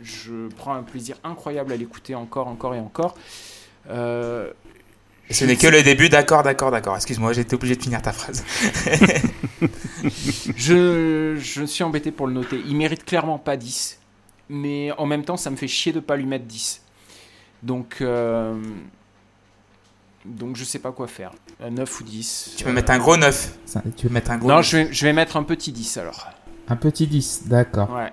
Je 0.00 0.48
prends 0.56 0.72
un 0.72 0.82
plaisir 0.82 1.16
incroyable 1.24 1.72
à 1.72 1.76
l'écouter 1.76 2.14
encore, 2.14 2.48
encore 2.48 2.74
et 2.74 2.80
encore. 2.80 3.16
Ce 5.32 5.44
n'est 5.44 5.56
que 5.56 5.66
le 5.66 5.82
début, 5.82 6.08
d'accord, 6.08 6.42
d'accord, 6.42 6.70
d'accord. 6.70 6.96
Excuse-moi, 6.96 7.32
j'étais 7.32 7.54
obligé 7.54 7.76
de 7.76 7.82
finir 7.82 8.02
ta 8.02 8.12
phrase. 8.12 8.44
je, 10.56 11.36
je 11.38 11.64
suis 11.64 11.84
embêté 11.84 12.10
pour 12.10 12.26
le 12.26 12.32
noter. 12.32 12.62
Il 12.66 12.76
mérite 12.76 13.04
clairement 13.04 13.38
pas 13.38 13.56
10, 13.56 13.98
mais 14.48 14.92
en 14.92 15.06
même 15.06 15.24
temps, 15.24 15.36
ça 15.36 15.50
me 15.50 15.56
fait 15.56 15.68
chier 15.68 15.92
de 15.92 16.00
pas 16.00 16.16
lui 16.16 16.26
mettre 16.26 16.44
10. 16.44 16.82
Donc, 17.62 17.98
euh, 18.00 18.60
donc 20.24 20.56
je 20.56 20.64
sais 20.64 20.78
pas 20.78 20.92
quoi 20.92 21.06
faire. 21.06 21.32
9 21.68 21.88
euh, 21.88 22.00
ou 22.00 22.04
10. 22.04 22.54
Tu 22.58 22.64
peux 22.64 22.72
mettre 22.72 22.92
un 22.92 22.98
gros 22.98 23.16
9. 23.16 23.58
Tu 23.96 24.06
peux 24.06 24.12
mettre 24.12 24.30
un 24.30 24.38
gros 24.38 24.48
Non, 24.48 24.62
Je, 24.62 24.78
vais, 24.78 24.92
je 24.92 25.06
vais 25.06 25.12
mettre 25.12 25.36
un 25.36 25.44
petit 25.44 25.72
10 25.72 25.96
alors. 25.98 26.28
Un 26.68 26.76
petit 26.76 27.06
10, 27.06 27.44
d'accord. 27.46 27.90
Ouais. 27.90 28.12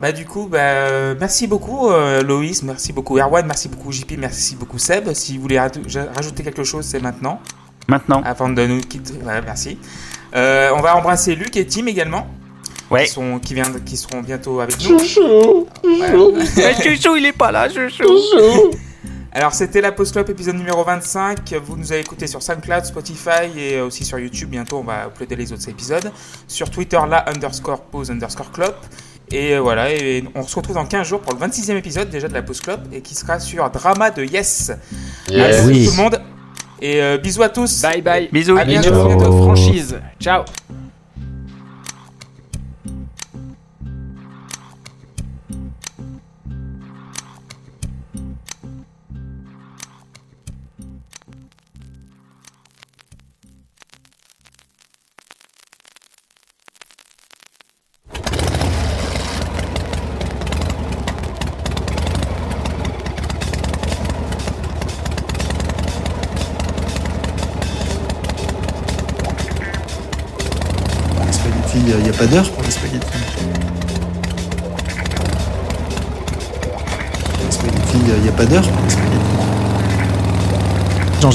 Bah 0.00 0.12
du 0.12 0.24
coup, 0.24 0.48
bah, 0.50 1.14
merci 1.14 1.46
beaucoup 1.46 1.90
euh, 1.90 2.22
Loïs, 2.22 2.62
merci 2.62 2.90
beaucoup 2.90 3.18
Erwan, 3.18 3.44
merci 3.46 3.68
beaucoup 3.68 3.92
JP, 3.92 4.12
merci 4.16 4.56
beaucoup 4.56 4.78
Seb. 4.78 5.12
Si 5.12 5.36
vous 5.36 5.42
voulez 5.42 5.58
rajouter 5.58 6.42
quelque 6.42 6.64
chose, 6.64 6.86
c'est 6.86 7.00
maintenant. 7.00 7.38
Maintenant. 7.86 8.22
Avant 8.24 8.48
de 8.48 8.66
nous 8.66 8.80
quitter, 8.80 9.14
voilà, 9.22 9.42
merci. 9.42 9.78
Euh, 10.34 10.70
on 10.74 10.80
va 10.80 10.96
embrasser 10.96 11.34
Luc 11.34 11.54
et 11.56 11.66
Tim 11.66 11.86
également. 11.86 12.26
Ouais. 12.90 13.04
Qui, 13.04 13.10
sont, 13.10 13.38
qui, 13.38 13.54
viennent, 13.54 13.84
qui 13.84 13.96
seront 13.96 14.20
bientôt 14.20 14.60
avec 14.60 14.80
nous. 14.80 14.98
Chouchou, 14.98 15.68
chouchou. 15.84 17.16
il 17.16 17.26
est 17.26 17.36
pas 17.36 17.52
là, 17.52 17.68
chouchou. 17.68 18.06
Alors 19.32 19.54
c'était 19.54 19.80
la 19.80 19.92
Post 19.92 20.12
Club 20.12 20.28
épisode 20.30 20.56
numéro 20.56 20.82
25. 20.82 21.54
Vous 21.64 21.76
nous 21.76 21.92
avez 21.92 22.00
écouté 22.00 22.26
sur 22.26 22.42
SoundCloud, 22.42 22.84
Spotify 22.84 23.56
et 23.56 23.80
aussi 23.80 24.04
sur 24.04 24.18
YouTube. 24.18 24.48
Bientôt 24.48 24.78
on 24.78 24.82
va 24.82 25.06
uploader 25.06 25.36
les 25.36 25.52
autres 25.52 25.68
épisodes. 25.68 26.10
Sur 26.48 26.68
Twitter 26.70 26.98
là 27.08 27.24
underscore 27.28 27.82
pause 27.82 28.10
underscore 28.10 28.50
club. 28.50 28.74
Et 29.32 29.54
euh, 29.54 29.60
voilà, 29.60 29.92
et 29.92 30.24
on 30.34 30.42
se 30.42 30.56
retrouve 30.56 30.74
dans 30.74 30.84
15 30.84 31.06
jours 31.06 31.20
pour 31.20 31.32
le 31.32 31.38
26e 31.38 31.76
épisode 31.76 32.10
déjà 32.10 32.26
de 32.28 32.34
la 32.34 32.42
Post 32.42 32.62
Club 32.62 32.80
et 32.92 33.00
qui 33.00 33.14
sera 33.14 33.38
sur 33.38 33.68
Drama 33.70 34.10
de 34.10 34.24
Yes. 34.24 34.72
Yes. 35.28 35.64
Merci 35.66 35.84
tout 35.86 35.90
le 35.92 35.96
monde. 36.02 36.20
Et 36.82 37.00
euh, 37.00 37.18
bisous 37.18 37.42
à 37.42 37.48
tous. 37.48 37.82
Bye 37.82 38.02
bye. 38.02 38.28
Bisous. 38.32 38.56
À 38.56 38.64
bientôt. 38.64 38.92
Franchise. 39.42 40.00
Ciao. 40.18 40.44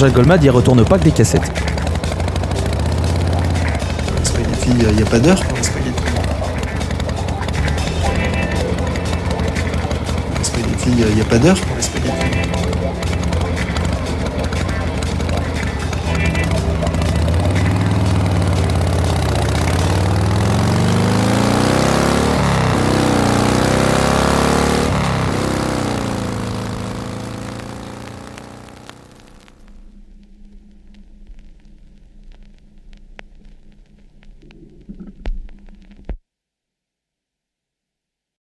Jean-Jacques 0.06 0.14
Goldman 0.14 0.40
il 0.40 0.50
retourne 0.50 0.84
pas 0.84 0.98
que 0.98 1.04
des 1.04 1.10
cassettes. 1.10 1.50
Il 4.68 4.76
n'y 4.76 5.02
a 5.02 5.06
pas 5.06 5.18
d'heure 5.18 5.42
il 10.86 11.20
a 11.20 11.24
pas 11.24 11.38
d'heure 11.38 11.56